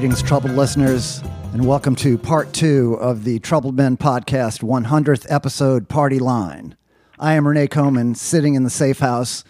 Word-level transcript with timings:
Greetings, 0.00 0.22
troubled 0.22 0.52
listeners, 0.52 1.20
and 1.52 1.66
welcome 1.66 1.94
to 1.96 2.16
part 2.16 2.54
two 2.54 2.94
of 3.02 3.24
the 3.24 3.38
Troubled 3.40 3.76
Men 3.76 3.98
Podcast 3.98 4.62
100th 4.62 5.26
episode 5.28 5.90
Party 5.90 6.18
Line. 6.18 6.74
I 7.18 7.34
am 7.34 7.46
Renee 7.46 7.68
Coman, 7.68 8.14
sitting 8.14 8.54
in 8.54 8.64
the 8.64 8.70
safe 8.70 9.00
house 9.00 9.44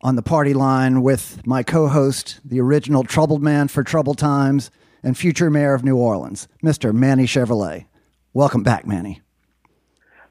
on 0.00 0.16
the 0.16 0.22
party 0.22 0.54
line 0.54 1.02
with 1.02 1.46
my 1.46 1.62
co 1.62 1.86
host, 1.86 2.40
the 2.44 2.60
original 2.60 3.04
troubled 3.04 3.44
man 3.44 3.68
for 3.68 3.84
troubled 3.84 4.18
times 4.18 4.72
and 5.04 5.16
future 5.16 5.50
mayor 5.50 5.72
of 5.72 5.84
New 5.84 5.96
Orleans, 5.96 6.48
Mr. 6.64 6.92
Manny 6.92 7.26
Chevrolet. 7.26 7.86
Welcome 8.32 8.64
back, 8.64 8.84
Manny. 8.84 9.22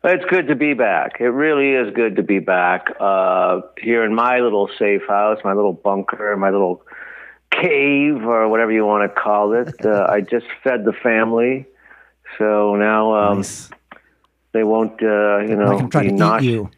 It's 0.03 0.25
good 0.25 0.49
to 0.49 0.55
be 0.55 0.73
back. 0.73 1.21
It 1.21 1.29
really 1.29 1.69
is 1.69 1.93
good 1.95 2.17
to 2.17 2.23
be 2.23 2.39
back 2.39 2.87
uh, 2.99 3.61
here 3.81 4.03
in 4.03 4.13
my 4.13 4.39
little 4.39 4.69
safe 4.77 5.03
house, 5.07 5.37
my 5.45 5.53
little 5.53 5.71
bunker, 5.71 6.35
my 6.35 6.49
little 6.49 6.83
cave, 7.51 8.23
or 8.25 8.47
whatever 8.49 8.71
you 8.71 8.85
want 8.85 9.03
to 9.13 9.21
call 9.21 9.53
it. 9.53 9.73
Uh, 9.85 10.05
I 10.09 10.21
just 10.21 10.45
fed 10.63 10.85
the 10.85 10.93
family, 10.93 11.65
so 12.37 12.75
now 12.75 13.13
um, 13.13 13.37
Nice. 13.37 13.69
they 14.53 14.63
won't, 14.63 15.01
uh, 15.03 15.39
you 15.39 15.55
know, 15.55 15.77
can 15.77 15.89
try 15.89 16.03
be 16.03 16.17
to 16.17 16.37
eat 16.37 16.43
you. 16.43 16.69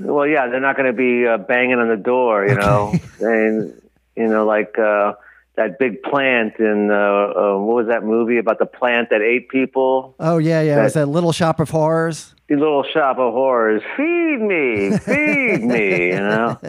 Well, 0.00 0.26
yeah, 0.26 0.46
they're 0.48 0.60
not 0.60 0.76
going 0.76 0.86
to 0.86 0.96
be 0.96 1.26
uh, 1.26 1.38
banging 1.38 1.78
on 1.78 1.88
the 1.88 1.96
door, 1.96 2.46
you 2.46 2.54
know, 2.54 2.94
and 3.20 3.80
you 4.16 4.26
know, 4.28 4.44
like 4.46 4.78
uh, 4.78 5.14
that 5.56 5.78
big 5.78 6.02
plant 6.02 6.54
in 6.58 6.90
uh, 6.90 6.94
uh, 6.94 7.58
what 7.58 7.74
was 7.76 7.86
that 7.88 8.02
movie 8.04 8.38
about 8.38 8.58
the 8.58 8.66
plant 8.66 9.10
that 9.10 9.20
ate 9.22 9.48
people? 9.48 10.14
Oh, 10.20 10.38
yeah, 10.38 10.60
yeah. 10.62 10.76
That- 10.76 10.84
Was 10.84 10.94
that 10.94 11.06
Little 11.06 11.32
Shop 11.32 11.60
of 11.60 11.70
Horrors? 11.70 12.34
The 12.48 12.56
little 12.56 12.82
shop 12.82 13.18
of 13.18 13.32
horrors. 13.34 13.82
Feed 13.96 14.38
me, 14.40 14.96
feed 14.98 15.62
me, 15.62 16.06
you 16.08 16.16
know. 16.20 16.58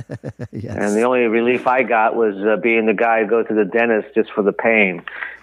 Yes. 0.51 0.75
And 0.75 0.95
the 0.97 1.03
only 1.03 1.21
relief 1.21 1.67
I 1.67 1.83
got 1.83 2.15
was 2.15 2.35
uh, 2.35 2.57
being 2.61 2.85
the 2.87 2.93
guy 2.93 3.23
who 3.23 3.29
go 3.29 3.43
to 3.43 3.53
the 3.53 3.63
dentist 3.65 4.13
just 4.15 4.31
for 4.31 4.41
the 4.41 4.51
pain. 4.51 4.95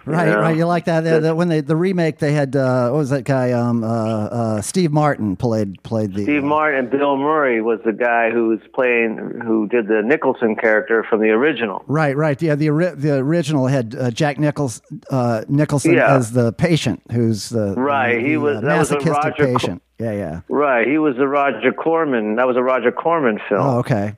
you 0.06 0.12
Right, 0.12 0.26
know? 0.28 0.40
right. 0.40 0.56
You 0.56 0.66
like 0.66 0.84
that? 0.86 1.06
Uh, 1.06 1.20
the, 1.20 1.34
when 1.34 1.48
they 1.48 1.60
the 1.60 1.76
remake, 1.76 2.18
they 2.18 2.32
had 2.32 2.54
uh, 2.56 2.90
what 2.90 2.98
was 2.98 3.10
that 3.10 3.22
guy? 3.24 3.52
Um, 3.52 3.82
uh, 3.84 3.86
uh, 3.86 4.60
Steve 4.62 4.92
Martin 4.92 5.36
played 5.36 5.82
played 5.84 6.12
the. 6.12 6.24
Steve 6.24 6.42
uh, 6.44 6.46
Martin 6.46 6.80
and 6.80 6.90
Bill 6.90 7.16
Murray 7.16 7.62
was 7.62 7.78
the 7.84 7.92
guy 7.92 8.30
who 8.30 8.48
was 8.48 8.60
playing, 8.74 9.40
who 9.44 9.68
did 9.68 9.86
the 9.86 10.02
Nicholson 10.04 10.54
character 10.56 11.02
from 11.08 11.20
the 11.20 11.30
original. 11.30 11.82
Right, 11.86 12.16
right. 12.16 12.40
Yeah, 12.42 12.56
the 12.56 12.68
ori- 12.70 12.94
the 12.94 13.14
original 13.18 13.68
had 13.68 13.94
uh, 13.94 14.10
Jack 14.10 14.38
Nichols 14.38 14.82
uh, 15.10 15.44
Nicholson 15.48 15.94
Yeah. 15.94 16.14
as 16.16 16.32
the 16.32 16.52
patient, 16.52 17.00
who's 17.12 17.48
the 17.48 17.74
Right, 17.74 18.20
he 18.20 18.36
was- 18.36 18.60
that 18.62 18.78
was 18.78 18.90
a 18.90 18.98
Roger 18.98 19.32
patient. 19.32 19.82
Yeah, 19.98 20.12
yeah. 20.12 20.40
Right, 20.48 20.86
he 20.86 20.98
was 20.98 21.16
the 21.16 21.26
Roger 21.26 21.72
Corman. 21.72 22.36
That 22.36 22.46
was 22.46 22.56
a 22.56 22.62
Roger 22.62 22.92
Corman 22.92 23.38
film. 23.48 23.60
Oh, 23.60 23.78
okay. 23.78 24.14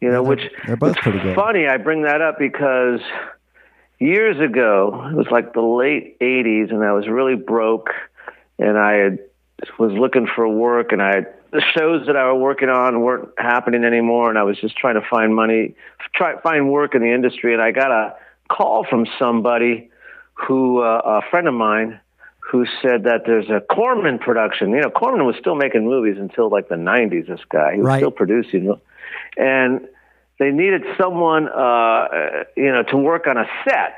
you 0.00 0.10
know, 0.10 0.22
which 0.22 0.40
they're 0.66 0.76
both 0.76 0.96
pretty 0.96 1.20
good. 1.20 1.36
Funny, 1.36 1.66
I 1.66 1.78
bring 1.78 2.02
that 2.02 2.20
up 2.20 2.38
because 2.38 3.00
years 3.98 4.38
ago, 4.40 5.08
it 5.10 5.16
was 5.16 5.26
like 5.30 5.54
the 5.54 5.62
late 5.62 6.18
'80s, 6.20 6.70
and 6.70 6.84
I 6.84 6.92
was 6.92 7.08
really 7.08 7.36
broke, 7.36 7.90
and 8.58 8.78
I 8.78 8.92
had, 8.94 9.18
was 9.78 9.92
looking 9.92 10.26
for 10.34 10.48
work, 10.48 10.92
and 10.92 11.00
I 11.00 11.14
had, 11.14 11.34
the 11.52 11.62
shows 11.76 12.06
that 12.06 12.16
I 12.16 12.30
was 12.30 12.40
working 12.40 12.68
on 12.68 13.00
weren't 13.00 13.30
happening 13.36 13.84
anymore, 13.84 14.28
and 14.28 14.38
I 14.38 14.44
was 14.44 14.56
just 14.58 14.76
trying 14.76 14.94
to 14.94 15.06
find 15.08 15.34
money, 15.34 15.74
try 16.14 16.40
find 16.42 16.70
work 16.70 16.94
in 16.94 17.02
the 17.02 17.12
industry, 17.12 17.54
and 17.54 17.62
I 17.62 17.72
got 17.72 17.90
a 17.90 18.14
call 18.48 18.84
from 18.88 19.06
somebody 19.18 19.90
who 20.34 20.80
uh, 20.80 21.20
a 21.22 21.30
friend 21.30 21.48
of 21.48 21.54
mine 21.54 22.00
who 22.50 22.66
said 22.82 23.04
that 23.04 23.22
there's 23.26 23.48
a 23.48 23.60
Corman 23.60 24.18
production. 24.18 24.70
You 24.70 24.80
know, 24.80 24.90
Corman 24.90 25.24
was 25.24 25.36
still 25.38 25.54
making 25.54 25.84
movies 25.84 26.16
until 26.18 26.48
like 26.50 26.68
the 26.68 26.74
90s. 26.74 27.28
This 27.28 27.40
guy, 27.48 27.74
he 27.74 27.78
was 27.78 27.86
Right. 27.86 27.98
still 27.98 28.10
producing, 28.10 28.74
and 29.36 29.86
they 30.38 30.50
needed 30.50 30.82
someone, 31.00 31.48
uh, 31.48 32.08
you 32.56 32.72
know, 32.72 32.82
to 32.84 32.96
work 32.96 33.26
on 33.26 33.36
a 33.36 33.46
set. 33.64 33.94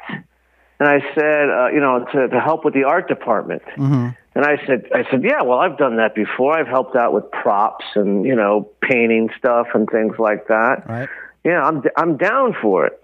And 0.81 0.89
I 0.89 0.99
said, 1.15 1.49
uh, 1.49 1.69
you 1.73 1.79
know, 1.81 2.05
to, 2.13 2.29
to 2.29 2.41
help 2.41 2.65
with 2.65 2.75
the 2.75 2.85
art 2.85 3.07
department. 3.09 3.63
hmm 3.77 4.09
And 4.35 4.45
I 4.45 4.57
said, 4.67 4.87
I 4.95 5.05
said, 5.11 5.23
yeah, 5.23 5.43
well, 5.43 5.59
I've 5.61 5.79
done 5.79 5.97
that 5.97 6.15
before. 6.15 6.59
I've 6.59 6.67
helped 6.67 6.97
out 6.97 7.13
with 7.13 7.31
props 7.31 7.85
and 7.95 8.25
you 8.27 8.35
know, 8.35 8.69
painting 8.83 9.31
stuff 9.39 9.69
and 9.75 9.89
things 9.89 10.19
like 10.19 10.49
that 10.49 10.85
Right. 10.89 11.09
yeah, 11.45 11.63
I'm 11.63 11.83
I'm 11.97 12.17
down 12.17 12.55
for 12.61 12.87
it. 12.87 12.99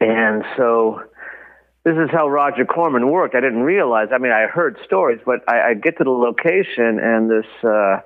And 0.00 0.44
so 0.56 1.02
this 1.84 1.96
is 1.96 2.10
how 2.12 2.28
Roger 2.28 2.64
Corman 2.64 3.10
worked. 3.10 3.34
I 3.34 3.40
didn't 3.40 3.62
realize. 3.62 4.08
I 4.12 4.18
mean, 4.18 4.32
I 4.32 4.46
heard 4.46 4.78
stories, 4.84 5.20
but 5.24 5.40
I, 5.48 5.70
I 5.70 5.74
get 5.74 5.98
to 5.98 6.04
the 6.04 6.10
location, 6.10 7.00
and 7.00 7.28
this 7.28 7.46
uh, 7.64 8.00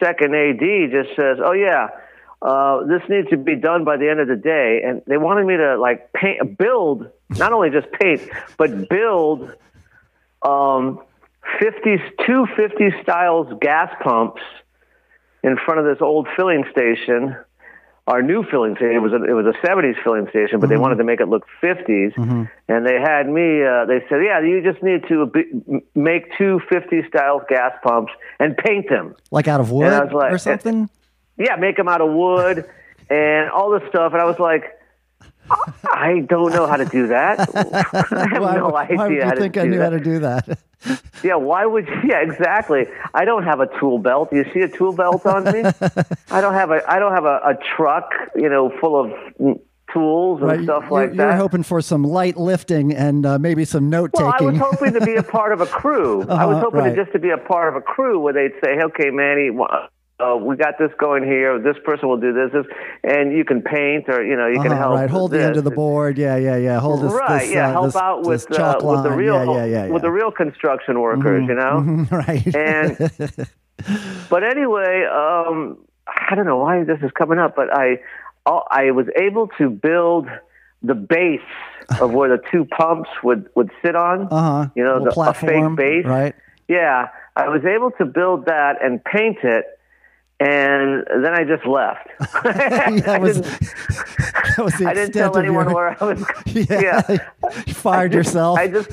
second 0.00 0.34
AD 0.34 0.90
just 0.90 1.14
says, 1.16 1.38
"Oh 1.44 1.52
yeah, 1.52 1.88
uh, 2.40 2.84
this 2.84 3.02
needs 3.10 3.28
to 3.30 3.36
be 3.36 3.56
done 3.56 3.84
by 3.84 3.98
the 3.98 4.08
end 4.08 4.20
of 4.20 4.28
the 4.28 4.36
day." 4.36 4.80
And 4.84 5.02
they 5.06 5.18
wanted 5.18 5.46
me 5.46 5.58
to 5.58 5.78
like 5.78 6.12
paint, 6.14 6.56
build, 6.56 7.10
not 7.30 7.52
only 7.52 7.68
just 7.68 7.92
paint, 7.92 8.22
but 8.56 8.88
build 8.88 9.54
um, 10.42 11.00
50, 11.60 11.96
two 12.26 12.46
50 12.56 13.02
styles 13.02 13.46
gas 13.60 13.94
pumps 14.02 14.40
in 15.42 15.58
front 15.64 15.80
of 15.80 15.86
this 15.86 16.00
old 16.00 16.28
filling 16.34 16.64
station 16.70 17.36
our 18.06 18.20
new 18.22 18.44
filling 18.50 18.74
station. 18.76 18.96
It 18.96 18.98
was 19.02 19.12
a, 19.12 19.22
it 19.22 19.32
was 19.32 19.46
a 19.46 19.66
70s 19.66 20.02
filling 20.02 20.28
station, 20.28 20.58
but 20.60 20.68
they 20.68 20.76
wanted 20.76 20.96
to 20.96 21.04
make 21.04 21.20
it 21.20 21.28
look 21.28 21.46
50s. 21.62 22.16
And 22.68 22.86
they 22.86 23.00
had 23.00 23.28
me. 23.28 23.62
Uh, 23.62 23.84
they 23.86 24.04
said, 24.08 24.20
"Yeah, 24.24 24.40
you 24.40 24.62
just 24.62 24.82
need 24.82 25.04
to 25.08 25.26
be, 25.26 25.44
make 25.94 26.36
two 26.36 26.60
50 26.68 27.08
style 27.08 27.42
gas 27.48 27.72
pumps 27.82 28.12
and 28.40 28.56
paint 28.56 28.88
them. 28.88 29.14
Like 29.30 29.46
out 29.48 29.60
of 29.60 29.70
wood 29.70 30.12
like- 30.12 30.32
or 30.32 30.38
something. 30.38 30.88
Yeah, 31.38 31.56
make 31.56 31.76
them 31.76 31.88
out 31.88 32.00
of 32.00 32.12
wood 32.12 32.68
and 33.10 33.50
all 33.50 33.70
this 33.70 33.88
stuff." 33.88 34.12
And 34.12 34.20
I 34.20 34.24
was 34.24 34.38
like. 34.38 34.78
I 35.84 36.20
don't 36.28 36.52
know 36.52 36.66
how 36.66 36.76
to 36.76 36.84
do 36.84 37.08
that. 37.08 37.40
I 38.12 38.26
have 38.32 38.42
why, 38.42 38.56
no 38.56 38.68
why 38.68 38.84
idea 38.84 38.96
would 38.98 39.12
you 39.12 39.22
how 39.22 39.30
to 39.32 39.40
think 39.40 39.54
do 39.54 39.60
I 39.60 39.64
knew 39.66 39.78
that. 39.78 39.92
how 39.92 39.98
to 39.98 40.04
do 40.04 40.18
that? 40.20 40.58
Yeah, 41.22 41.36
why 41.36 41.64
would 41.64 41.86
you? 41.86 41.94
Yeah, 42.08 42.22
exactly. 42.22 42.86
I 43.14 43.24
don't 43.24 43.44
have 43.44 43.60
a 43.60 43.68
tool 43.78 43.98
belt. 44.00 44.30
Do 44.30 44.36
you 44.38 44.44
see 44.52 44.58
a 44.62 44.68
tool 44.68 44.92
belt 44.92 45.24
on 45.24 45.44
me? 45.44 45.62
I 46.32 46.40
don't 46.40 46.54
have 46.54 46.72
a. 46.72 46.82
I 46.90 46.98
don't 46.98 47.12
have 47.12 47.24
a, 47.24 47.36
a 47.44 47.54
truck, 47.76 48.10
you 48.34 48.48
know, 48.48 48.68
full 48.80 48.98
of 49.00 49.56
tools 49.92 50.40
and 50.40 50.48
right. 50.50 50.64
stuff 50.64 50.82
you're, 50.90 50.90
like 50.90 51.14
you're 51.14 51.28
that. 51.28 51.36
hoping 51.36 51.62
for 51.62 51.80
some 51.80 52.02
light 52.02 52.36
lifting 52.36 52.92
and 52.92 53.24
uh, 53.24 53.38
maybe 53.38 53.64
some 53.64 53.90
note 53.90 54.10
taking. 54.12 54.26
well, 54.26 54.34
I 54.40 54.44
was 54.44 54.58
hoping 54.58 54.94
to 54.94 55.06
be 55.06 55.14
a 55.14 55.22
part 55.22 55.52
of 55.52 55.60
a 55.60 55.66
crew. 55.66 56.22
I 56.22 56.46
was 56.46 56.56
Uh-huh, 56.56 56.60
hoping 56.64 56.80
right. 56.80 56.90
to 56.96 56.96
just 56.96 57.12
to 57.12 57.20
be 57.20 57.30
a 57.30 57.38
part 57.38 57.68
of 57.68 57.76
a 57.76 57.80
crew 57.80 58.18
where 58.18 58.32
they'd 58.32 58.54
say, 58.64 58.80
"Okay, 58.82 59.10
Manny, 59.10 59.50
wh- 59.56 59.86
uh, 60.22 60.36
we 60.36 60.56
got 60.56 60.74
this 60.78 60.90
going 60.98 61.24
here. 61.24 61.58
This 61.58 61.76
person 61.84 62.08
will 62.08 62.16
do 62.20 62.32
this, 62.32 62.50
this, 62.52 62.66
and 63.02 63.32
you 63.32 63.44
can 63.44 63.62
paint, 63.62 64.08
or 64.08 64.24
you 64.24 64.36
know, 64.36 64.46
you 64.46 64.60
can 64.62 64.72
Uh-huh, 64.72 64.80
help." 64.80 64.94
right. 64.94 65.10
Hold 65.10 65.30
the 65.32 65.42
end 65.42 65.56
of 65.56 65.64
the 65.64 65.70
board. 65.70 66.16
Yeah, 66.18 66.36
yeah, 66.36 66.56
yeah. 66.56 66.78
Hold 66.80 67.02
this. 67.02 67.12
Right, 67.12 67.40
this, 67.42 67.52
yeah, 67.52 67.68
uh, 67.68 67.72
help 67.72 67.84
this- 67.86 67.96
out 67.96 68.22
with 68.24 68.58
uh, 68.58 68.78
with 68.82 69.02
the 69.02 69.10
real 69.10 69.44
Yeah, 69.44 69.64
yeah, 69.64 69.84
yeah, 69.84 69.86
with 69.88 70.02
the 70.02 70.10
real 70.10 70.30
construction 70.30 71.00
workers, 71.00 71.44
you 71.48 71.54
know. 71.54 72.06
right. 72.10 72.54
And 72.54 72.96
but 74.30 74.44
anyway, 74.44 75.04
um, 75.12 75.78
I 76.06 76.34
don't 76.34 76.46
know 76.46 76.58
why 76.58 76.84
this 76.84 76.98
is 77.02 77.10
coming 77.12 77.38
up, 77.38 77.56
but 77.56 77.68
I 77.76 77.98
I 78.46 78.90
was 78.92 79.06
able 79.20 79.48
to 79.58 79.70
build 79.70 80.28
the 80.82 80.94
base 80.94 81.40
of 82.00 82.12
where 82.12 82.28
the 82.28 82.42
two 82.50 82.64
pumps 82.64 83.10
would 83.22 83.48
would 83.54 83.70
sit 83.84 83.94
on. 83.96 84.28
uh 84.30 84.64
huh. 84.64 84.68
You 84.74 84.84
know, 84.84 85.04
the, 85.04 85.10
a 85.20 85.34
fake 85.34 85.76
base. 85.76 86.04
Right. 86.04 86.34
Yeah, 86.68 87.08
I 87.36 87.48
was 87.48 87.64
able 87.64 87.90
to 87.98 88.04
build 88.04 88.46
that 88.46 88.82
and 88.82 89.02
paint 89.04 89.38
it. 89.42 89.64
And 90.44 91.24
then 91.24 91.32
I 91.34 91.44
just 91.44 91.64
left. 91.66 92.08
that 92.44 93.08
I 93.08 93.18
was 93.18 93.40
didn't, 93.40 93.60
that 94.56 94.64
was 94.64 94.74
the 94.74 94.86
I 94.88 94.94
didn't 94.94 95.12
tell 95.12 95.36
anyone 95.36 95.66
your, 95.66 95.74
where 95.74 96.02
I 96.02 96.04
was. 96.04 96.24
Yeah, 96.46 97.02
you 97.66 97.74
fired 97.74 98.12
yourself. 98.12 98.58
I 98.58 98.66
just, 98.68 98.90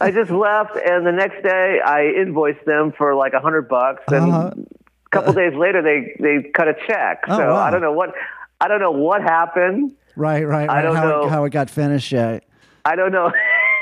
I 0.00 0.10
just 0.10 0.30
left, 0.30 0.76
and 0.76 1.06
the 1.06 1.12
next 1.12 1.42
day 1.42 1.80
I 1.84 2.04
invoiced 2.16 2.64
them 2.64 2.92
for 2.96 3.14
like 3.14 3.32
a 3.34 3.40
hundred 3.40 3.68
bucks, 3.68 4.02
and 4.08 4.32
Uh-huh. 4.32 4.50
a 4.56 5.08
couple 5.10 5.32
days 5.34 5.54
later 5.54 5.82
they 5.82 6.16
they 6.22 6.48
cut 6.50 6.68
a 6.68 6.74
check. 6.86 7.24
Oh, 7.28 7.36
so 7.36 7.46
wow. 7.48 7.56
I 7.56 7.70
don't 7.70 7.82
know 7.82 7.92
what, 7.92 8.14
I 8.60 8.68
don't 8.68 8.80
know 8.80 8.92
what 8.92 9.20
happened. 9.22 9.92
right, 10.16 10.46
right, 10.46 10.68
right. 10.68 10.78
I 10.78 10.82
don't 10.82 10.96
how, 10.96 11.08
know. 11.08 11.22
It, 11.26 11.30
how 11.30 11.44
it 11.44 11.50
got 11.50 11.68
finished. 11.70 12.12
yet. 12.12 12.44
I 12.84 12.96
don't 12.96 13.12
know 13.12 13.30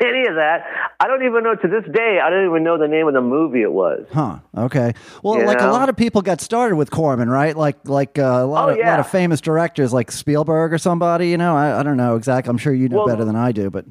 any 0.04 0.26
of 0.28 0.34
that. 0.36 0.64
I 1.00 1.06
don't 1.06 1.24
even 1.24 1.42
know 1.44 1.54
to 1.54 1.68
this 1.68 1.84
day. 1.92 2.20
I 2.22 2.30
don't 2.30 2.46
even 2.46 2.62
know 2.64 2.78
the 2.78 2.88
name 2.88 3.06
of 3.08 3.14
the 3.14 3.20
movie 3.20 3.62
it 3.62 3.72
was. 3.72 4.06
Huh. 4.12 4.38
Okay. 4.56 4.92
Well, 5.22 5.38
You 5.38 5.46
like 5.46 5.60
a 5.60 5.66
lot 5.66 5.88
of 5.88 5.96
people 5.96 6.22
got 6.22 6.40
started 6.40 6.76
with 6.76 6.90
Corman, 6.90 7.28
right? 7.30 7.56
Like 7.56 7.88
like 7.88 8.18
uh, 8.18 8.22
a 8.22 8.46
lot 8.46 8.68
Oh, 8.68 8.72
of 8.72 8.78
yeah. 8.78 8.90
lot 8.90 9.00
of 9.00 9.08
famous 9.08 9.40
directors, 9.40 9.92
like 9.92 10.10
Spielberg 10.10 10.72
or 10.72 10.78
somebody. 10.78 11.28
You 11.28 11.38
know, 11.38 11.56
I, 11.56 11.80
I 11.80 11.82
don't 11.82 11.96
know 11.96 12.16
exactly. 12.16 12.50
I'm 12.50 12.58
sure 12.58 12.72
you 12.74 12.88
know 12.88 12.98
Well- 12.98 13.06
better 13.06 13.24
than 13.24 13.36
I 13.36 13.52
do, 13.52 13.70
but 13.70 13.84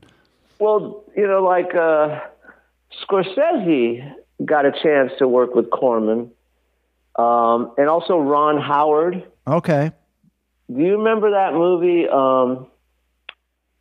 Well, 0.60 1.04
you 1.16 1.28
know, 1.28 1.44
like 1.44 1.74
uh, 1.76 2.20
Scorsese 3.10 4.14
got 4.44 4.66
a 4.66 4.72
chance 4.72 5.12
to 5.20 5.28
work 5.28 5.56
with 5.56 5.70
Corman, 5.70 6.32
um, 7.18 7.72
and 7.78 7.88
also 7.90 8.18
Ron 8.18 8.60
Howard. 8.62 9.24
okay. 9.48 9.92
Do 10.74 10.82
you 10.82 10.98
remember 10.98 11.32
that 11.32 11.54
movie? 11.54 12.08
Um, 12.10 12.68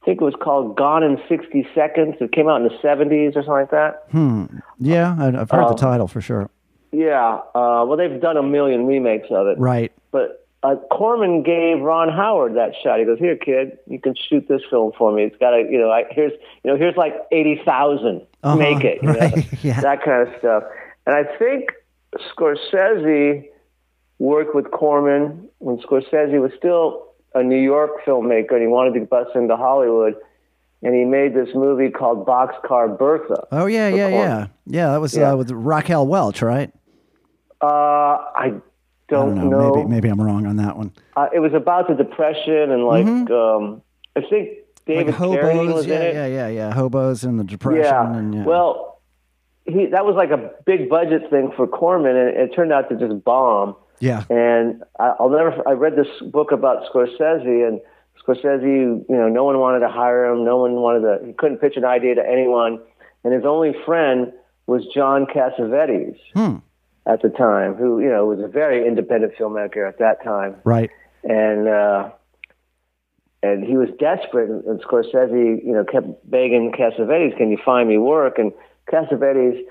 I 0.05 0.07
think 0.07 0.21
it 0.21 0.25
was 0.25 0.35
called 0.39 0.77
Gone 0.77 1.03
in 1.03 1.19
60 1.31 1.67
Seconds. 1.75 2.17
It 2.21 2.31
came 2.33 2.47
out 2.47 2.61
in 2.61 2.65
the 2.69 2.75
70s 2.83 3.31
or 3.31 3.43
something 3.43 3.53
like 3.53 3.71
that. 3.71 4.05
Hmm. 4.11 4.45
Yeah, 4.79 5.17
I've 5.19 5.51
heard 5.51 5.65
Oh. 5.65 5.69
the 5.71 5.75
title 5.77 6.09
for 6.09 6.21
sure. 6.21 6.51
Yeah. 6.93 7.37
Uh, 7.55 7.87
well, 7.89 7.97
they've 7.97 8.21
done 8.21 8.37
a 8.37 8.43
million 8.43 8.87
remakes 8.87 9.29
of 9.31 9.47
it. 9.47 9.59
Right. 9.59 9.93
But 10.11 10.47
uh, 10.63 10.77
Corman 10.91 11.43
gave 11.43 11.81
Ron 11.81 12.11
Howard 12.11 12.55
that 12.57 12.75
shot. 12.83 12.99
He 12.99 13.07
goes, 13.07 13.19
"Here, 13.19 13.35
kid, 13.37 13.79
you 13.87 13.99
can 13.99 14.15
shoot 14.29 14.47
this 14.47 14.61
film 14.69 14.93
for 14.99 15.11
me. 15.11 15.25
It's 15.25 15.37
got 15.39 15.55
a, 15.55 15.61
you 15.71 15.79
know, 15.79 15.91
I, 15.91 16.05
here's, 16.11 16.33
you 16.63 16.71
know, 16.71 16.77
here's 16.77 16.97
like 16.97 17.15
eighty 17.33 17.61
thousand. 17.65 18.27
Uh-huh, 18.43 18.57
Make 18.57 18.85
it, 18.85 18.99
you 19.03 19.09
know, 19.09 19.19
right, 19.19 19.65
yeah. 19.65 19.81
that 19.81 20.03
kind 20.05 20.29
of 20.29 20.35
stuff." 20.39 20.65
And 21.07 21.17
I 21.17 21.25
think 21.39 21.71
Scorsese 22.39 23.45
worked 24.19 24.55
with 24.55 24.71
Corman 24.71 25.49
when 25.59 25.79
Scorsese 25.79 26.41
was 26.41 26.53
still 26.57 27.07
a 27.35 27.43
New 27.43 27.61
York 27.61 28.05
filmmaker 28.07 28.53
and 28.53 28.63
he 28.63 28.67
wanted 28.69 28.99
to 28.99 29.07
bust 29.07 29.31
into 29.35 29.57
Hollywood. 29.57 30.15
And 30.83 30.95
he 30.95 31.05
made 31.05 31.35
this 31.35 31.49
movie 31.55 31.89
called 31.89 32.27
Boxcar 32.27 32.99
Bertha. 32.99 33.47
Oh 33.51 33.65
yeah, 33.67 33.89
yeah, 33.89 34.09
yeah, 34.09 34.47
yeah. 34.67 34.91
That 34.93 35.01
was 35.01 35.17
Yeah. 35.17 35.33
Uh, 35.33 35.37
with 35.37 35.51
Raquel 35.51 36.07
Welch, 36.07 36.43
right? 36.43 36.71
Uh, 37.63 37.67
I 37.67 38.27
I 38.37 38.51
don't, 39.09 39.35
don't 39.37 39.51
know. 39.51 39.75
Maybe 39.75 39.89
maybe 39.89 40.09
I'm 40.09 40.21
wrong 40.21 40.47
on 40.47 40.57
that 40.57 40.77
one. 40.77 40.93
Uh, 41.17 41.29
it 41.33 41.39
was 41.41 41.55
about 41.55 41.89
the 41.89 41.95
depression 41.95 42.71
and 42.71 42.85
like 42.85 43.31
um, 43.31 43.83
I 44.17 44.21
think 44.23 44.59
David 44.87 45.15
Mm-hmm. 45.15 45.25
like 45.25 45.41
Carradine 45.41 45.55
hobos, 45.57 45.75
was 45.75 45.87
yeah, 45.87 45.95
in 45.97 46.03
it. 46.03 46.15
yeah, 46.15 46.27
yeah, 46.27 46.49
yeah. 46.49 46.73
Hobos 46.75 47.25
and 47.25 47.41
the 47.41 47.45
depression. 47.45 47.83
Yeah. 47.83 48.17
And, 48.17 48.35
yeah. 48.35 48.45
Well, 48.45 49.01
he 49.65 49.87
that 49.87 50.05
was 50.05 50.15
like 50.17 50.31
a 50.31 50.51
big 50.67 50.91
budget 50.91 51.31
thing 51.31 51.51
for 51.57 51.67
Corman, 51.67 52.15
and 52.15 52.37
it 52.37 52.55
turned 52.55 52.73
out 52.73 52.91
to 52.91 52.97
just 52.97 53.25
bomb. 53.25 53.77
Yeah, 54.01 54.25
And 54.31 54.83
I, 54.99 55.15
I'll 55.19 55.31
never. 55.31 55.67
I 55.69 55.73
read 55.73 55.97
this 55.97 56.09
book 56.31 56.53
about 56.53 56.85
Scorsese, 56.93 57.67
and 57.69 57.81
Scorsese, 58.27 59.05
you 59.09 59.17
know, 59.17 59.29
no 59.29 59.45
one 59.45 59.59
wanted 59.59 59.81
to 59.81 59.89
hire 59.89 60.27
him. 60.27 60.45
No 60.45 60.57
one 60.59 60.75
wanted 60.75 61.01
to. 61.21 61.27
He 61.27 61.33
couldn't 61.33 61.59
pitch 61.59 61.77
an 61.77 61.85
idea 61.85 62.15
to 62.17 62.23
anyone, 62.27 62.81
and 63.23 63.33
his 63.33 63.45
only 63.45 63.73
friend 63.85 64.33
was 64.67 64.85
John 64.95 65.27
Cassavetes 65.27 66.17
Hmm. 66.35 66.57
at 67.07 67.23
the 67.23 67.29
time, 67.29 67.75
who 67.75 68.01
you 68.01 68.09
know 68.09 68.27
was 68.27 68.41
a 68.41 68.49
very 68.49 68.87
independent 68.87 69.35
filmmaker 69.39 69.87
at 69.87 69.99
that 69.99 70.25
time 70.25 70.57
right. 70.65 70.91
and 71.23 71.69
uh, 71.69 72.11
and 73.43 73.63
he 73.65 73.77
was 73.77 73.89
desperate. 73.99 74.49
And, 74.51 74.65
and 74.65 74.83
Scorsese, 74.83 75.65
you 75.65 75.73
know, 75.73 75.85
kept 75.85 76.07
begging 76.31 76.73
Cassavetes, 76.73 77.37
"Can 77.37 77.51
you 77.51 77.59
find 77.65 77.89
me 77.89 77.99
work?" 77.99 78.39
And 78.39 78.53
Cassavetes 78.91 79.63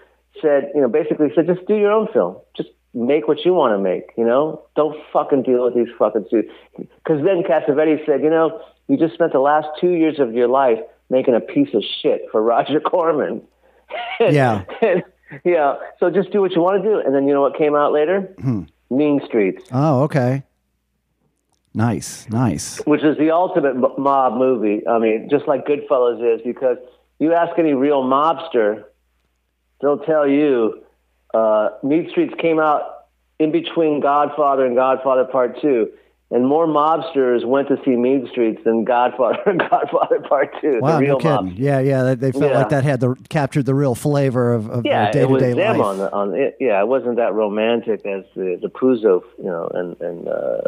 said, 0.41 0.71
you 0.75 0.81
know, 0.81 0.87
basically 0.87 1.27
said, 1.35 1.47
"Just 1.47 1.65
do 1.67 1.75
your 1.75 1.91
own 1.91 2.07
film. 2.13 2.37
Just 2.55 2.69
make 2.93 3.27
what 3.27 3.43
you 3.45 3.53
want 3.53 3.73
to 3.73 3.77
make. 3.79 4.11
You 4.17 4.25
know, 4.25 4.63
don't 4.75 4.95
fucking 5.11 5.43
deal 5.43 5.63
with 5.65 5.75
these 5.75 5.93
fucking 5.97 6.25
suits." 6.29 6.51
Because 6.77 7.23
then 7.23 7.43
Cassavetes 7.43 8.05
said, 8.05 8.21
"You 8.21 8.29
know, 8.29 8.61
you 8.87 8.97
just 8.97 9.13
spent 9.13 9.31
the 9.33 9.39
last 9.39 9.67
two 9.79 9.91
years 9.91 10.19
of 10.19 10.33
your 10.33 10.47
life 10.47 10.79
making 11.09 11.35
a 11.35 11.39
piece 11.39 11.73
of 11.73 11.83
shit 12.01 12.23
for 12.31 12.41
Roger 12.41 12.79
Corman." 12.91 13.41
Yeah. 14.19 14.63
And, 14.81 15.03
yeah. 15.43 15.77
So 15.99 16.11
just 16.11 16.31
do 16.31 16.41
what 16.41 16.51
you 16.51 16.61
want 16.61 16.83
to 16.83 16.87
do. 16.87 16.99
And 16.99 17.15
then 17.15 17.27
you 17.27 17.33
know 17.33 17.41
what 17.41 17.57
came 17.57 17.75
out 17.75 17.91
later? 17.91 18.35
Hmm. 18.39 18.63
Mean 18.91 19.19
Streets. 19.25 19.63
Oh, 19.71 20.03
okay. 20.03 20.43
Nice, 21.73 22.29
nice. 22.29 22.79
which 22.85 23.03
is 23.03 23.17
the 23.17 23.31
ultimate 23.31 23.75
mob 23.97 24.37
movie. 24.37 24.87
I 24.87 24.99
mean, 24.99 25.27
just 25.31 25.47
like 25.47 25.65
Goodfellas 25.65 26.35
is, 26.35 26.41
because 26.45 26.77
you 27.17 27.33
ask 27.33 27.57
any 27.57 27.73
real 27.73 28.03
mobster, 28.03 28.83
they'll 29.81 29.97
tell 29.97 30.27
you 30.27 30.82
uh, 31.33 31.69
Mean 31.83 32.09
Streets 32.11 32.33
came 32.39 32.59
out 32.59 32.81
in 33.39 33.51
between 33.51 33.99
Godfather 34.01 34.65
and 34.65 34.75
Godfather 34.75 35.25
Part 35.25 35.59
Two, 35.61 35.91
and 36.31 36.47
more 36.47 36.65
mobsters 36.67 37.45
went 37.45 37.67
to 37.69 37.77
see 37.83 37.91
Mean 37.91 38.27
Streets 38.31 38.61
than 38.63 38.83
Godfather 38.85 39.39
and 39.45 39.59
Godfather 39.59 40.19
Part 40.21 40.53
Two. 40.61 40.79
Wow, 40.81 40.93
the 40.93 40.99
real 41.05 41.13
no 41.13 41.17
kidding. 41.19 41.55
mobsters. 41.55 41.59
Yeah, 41.59 41.79
yeah. 41.79 42.15
They, 42.15 42.31
felt 42.31 42.43
Yeah. 42.51 42.57
like 42.59 42.69
that 42.69 42.83
had 42.83 42.99
the 42.99 43.15
captured 43.29 43.65
the 43.65 43.75
real 43.75 43.95
flavor 43.95 44.53
of, 44.53 44.69
of 44.69 44.85
Yeah, 44.85 45.11
day 45.11 45.25
to 45.27 45.37
day 45.39 45.53
them 45.53 45.77
life. 45.77 45.81
on 45.87 45.97
the 45.97 46.11
on 46.13 46.35
it. 46.35 46.57
Yeah, 46.59 46.79
it 46.81 46.87
wasn't 46.87 47.15
that 47.17 47.33
romantic 47.33 48.05
as 48.05 48.23
the 48.35 48.57
the 48.61 48.69
Puzo, 48.69 49.23
you 49.37 49.45
know, 49.45 49.69
and 49.73 49.99
and 50.01 50.27
uh, 50.27 50.61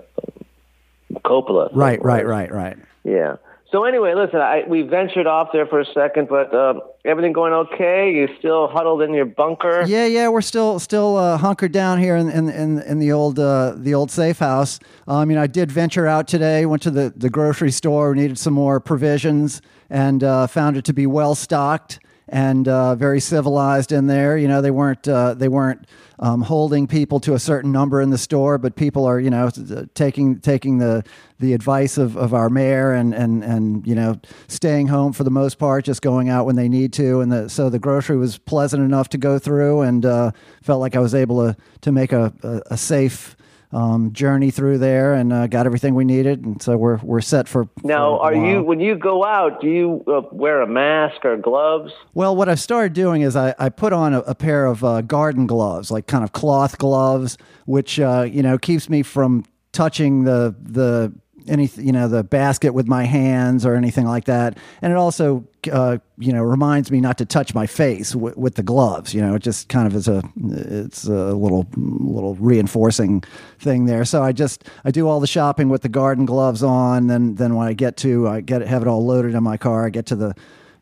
Coppola. 1.24 1.70
right, 1.74 2.04
right, 2.04 2.26
right, 2.26 2.52
right. 2.52 2.78
Yeah. 3.04 3.36
So 3.72 3.84
anyway, 3.84 4.14
listen, 4.14 4.40
I, 4.40 4.64
we 4.68 4.84
ventured 4.84 5.26
off 5.26 5.50
there 5.52 5.66
for 5.66 5.80
a 5.80 5.86
second, 5.86 6.28
but 6.30 6.54
uh, 6.54 6.80
everything 7.04 7.34
going 7.34 7.52
okay? 7.52 8.12
You 8.14 8.30
still 8.38 8.68
huddled 8.68 9.02
in 9.02 9.14
your 9.14 9.26
bunker? 9.26 9.84
Yeah, 9.88 10.06
yeah, 10.06 10.30
we're 10.30 10.42
still 10.42 10.78
still 10.80 11.18
uh, 11.18 11.38
hunkered 11.38 11.72
down 11.72 12.00
here 12.00 12.16
in 12.16 12.30
in 12.30 12.48
in, 12.50 12.82
in 12.84 13.00
the 13.00 13.12
old 13.12 13.40
uh, 13.40 13.74
the 13.76 13.96
old 13.96 14.12
safe 14.12 14.38
house. 14.38 14.80
I 15.08 15.26
mean, 15.26 15.38
I 15.40 15.48
did 15.48 15.72
venture 15.72 16.06
out 16.06 16.28
today. 16.28 16.66
Went 16.66 16.84
to 16.84 16.92
the 16.92 17.12
the 17.16 17.30
grocery 17.30 17.72
store. 17.72 18.14
Needed 18.14 18.38
some 18.38 18.54
more 18.54 18.80
provisions, 18.80 19.62
and 19.90 20.24
uh, 20.24 20.46
found 20.46 20.78
it 20.78 20.86
to 20.86 20.94
be 20.94 21.08
well 21.08 21.34
stocked 21.34 22.00
and 22.28 22.68
uh, 22.68 22.96
very 22.96 23.20
civilized 23.20 23.92
in 23.92 24.08
there. 24.08 24.38
You 24.38 24.48
know, 24.48 24.62
they 24.62 24.72
weren't 24.72 25.08
uh, 25.08 25.34
they 25.34 25.48
weren't 25.48 25.88
um, 26.20 26.42
holding 26.42 26.88
people 26.88 27.20
to 27.22 27.34
a 27.34 27.40
certain 27.40 27.72
number 27.72 28.02
in 28.02 28.10
the 28.10 28.18
store, 28.18 28.58
but 28.58 28.76
people 28.76 29.06
are 29.06 29.20
you 29.20 29.30
know 29.30 29.50
taking 29.94 30.40
taking 30.40 30.78
the 30.78 31.04
the 31.40 31.54
advice 31.54 31.98
of, 31.98 32.16
of 32.16 32.34
our 32.34 32.50
mayor 32.50 32.94
and, 32.94 33.14
and 33.14 33.44
and 33.44 33.86
you 33.86 33.96
know 33.96 34.20
staying 34.48 34.88
home 34.88 35.14
for 35.14 35.24
the 35.24 35.32
most 35.32 35.58
part, 35.58 35.86
just 35.86 36.02
going 36.02 36.30
out 36.30 36.46
when 36.46 36.56
they 36.56 36.70
need 36.70 36.94
to. 36.94 37.20
And 37.22 37.32
the, 37.32 37.50
so 37.50 37.70
the 37.70 37.80
grocery 37.80 38.18
was 38.18 38.38
pleasant 38.38 38.84
enough 38.84 39.10
to 39.10 39.18
go 39.18 39.38
through, 39.40 39.82
and 39.82 40.06
uh, 40.06 40.32
felt 40.62 40.80
like 40.80 40.96
I 40.96 41.00
was 41.00 41.14
able 41.14 41.46
to 41.46 41.58
to 41.82 41.92
make 41.92 42.12
a 42.12 42.34
a, 42.44 42.62
a 42.72 42.78
safe. 42.78 43.35
Um, 43.76 44.14
journey 44.14 44.52
through 44.52 44.78
there 44.78 45.14
and 45.16 45.34
uh, 45.34 45.48
got 45.48 45.66
everything 45.66 45.96
we 45.96 46.06
needed, 46.06 46.46
and 46.46 46.62
so 46.62 46.78
we're 46.78 46.96
we're 47.04 47.20
set 47.20 47.50
for. 47.50 47.68
Now, 47.84 48.16
for 48.16 48.24
are 48.24 48.34
you 48.34 48.64
when 48.64 48.80
you 48.80 48.96
go 48.96 49.26
out? 49.26 49.60
Do 49.60 49.68
you 49.68 50.02
uh, 50.08 50.22
wear 50.32 50.62
a 50.62 50.68
mask 50.68 51.26
or 51.26 51.36
gloves? 51.36 51.92
Well, 52.14 52.38
what 52.38 52.48
I've 52.48 52.62
started 52.62 52.94
doing 52.94 53.22
is 53.22 53.36
I, 53.36 53.54
I 53.60 53.68
put 53.68 53.92
on 53.92 54.14
a, 54.14 54.20
a 54.20 54.34
pair 54.34 54.66
of 54.66 54.82
uh, 54.82 55.02
garden 55.02 55.46
gloves, 55.46 55.92
like 55.92 56.08
kind 56.08 56.24
of 56.24 56.32
cloth 56.32 56.78
gloves, 56.78 57.38
which 57.66 58.00
uh, 58.00 58.26
you 58.32 58.42
know 58.42 58.58
keeps 58.58 58.90
me 58.90 59.04
from 59.04 59.44
touching 59.74 60.24
the 60.24 60.56
the 60.58 61.14
any 61.48 61.70
you 61.76 61.92
know 61.92 62.08
the 62.08 62.24
basket 62.24 62.74
with 62.74 62.88
my 62.88 63.04
hands 63.06 63.66
or 63.66 63.76
anything 63.76 64.06
like 64.06 64.26
that, 64.26 64.58
and 64.82 64.92
it 64.92 64.96
also 64.96 65.46
uh, 65.72 65.98
you 66.18 66.34
know 66.34 66.44
reminds 66.44 66.92
me 66.92 67.02
not 67.02 67.18
to 67.20 67.26
touch 67.26 67.54
my 67.54 67.68
face 67.68 68.12
w- 68.12 68.34
with 68.38 68.56
the 68.56 68.64
gloves. 68.64 69.14
You 69.14 69.22
know, 69.22 69.36
it 69.36 69.42
just 69.42 69.70
kind 69.70 69.88
of 69.88 69.96
is 69.96 70.08
a 70.08 70.24
it's 70.44 71.06
a 71.06 71.34
little 71.34 71.68
little 71.76 72.36
reinforcing 72.36 73.24
thing 73.60 73.86
there. 73.86 74.06
So 74.06 74.24
I 74.24 74.32
just 74.32 74.64
I 74.84 74.92
do 74.92 75.08
all 75.08 75.20
the 75.20 75.28
shopping 75.28 75.70
with 75.70 75.82
the 75.82 75.90
garden 75.90 76.26
gloves 76.26 76.64
on. 76.64 77.08
Then 77.08 77.36
then 77.36 77.56
when 77.56 77.68
I 77.68 77.74
get 77.74 77.98
to 77.98 78.28
I 78.28 78.42
get 78.42 78.62
it, 78.62 78.68
have 78.68 78.82
it 78.82 78.88
all 78.88 79.06
loaded 79.06 79.36
in 79.36 79.44
my 79.44 79.58
car. 79.58 79.86
I 79.86 79.90
get 79.90 80.06
to 80.08 80.16
the 80.16 80.36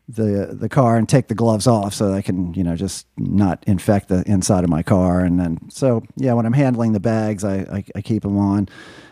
the 0.08 0.50
the 0.52 0.68
car 0.68 0.96
and 0.98 1.08
take 1.08 1.28
the 1.28 1.34
gloves 1.34 1.66
off 1.66 1.94
so 1.94 2.12
I 2.12 2.20
can 2.20 2.52
you 2.52 2.62
know 2.62 2.76
just 2.76 3.06
not 3.16 3.64
infect 3.66 4.08
the 4.08 4.22
inside 4.26 4.62
of 4.62 4.68
my 4.68 4.82
car 4.82 5.20
and 5.20 5.40
then 5.40 5.58
so 5.70 6.02
yeah 6.16 6.34
when 6.34 6.44
I'm 6.44 6.52
handling 6.52 6.92
the 6.92 7.00
bags 7.00 7.42
I 7.42 7.60
I, 7.60 7.84
I 7.94 8.02
keep 8.02 8.22
them 8.22 8.36
on. 8.36 8.68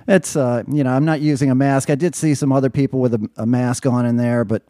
It's 0.09 0.37
uh 0.37 0.63
you 0.69 0.83
know 0.85 0.91
I'm 0.91 1.05
not 1.05 1.21
using 1.21 1.51
a 1.51 1.55
mask. 1.55 1.91
I 1.91 1.95
did 1.95 2.15
see 2.15 2.35
some 2.35 2.53
other 2.53 2.71
people 2.71 3.01
with 3.01 3.15
a, 3.15 3.31
a 3.37 3.47
mask 3.47 3.87
on 3.87 4.05
in 4.07 4.17
there, 4.17 4.45
but 4.45 4.63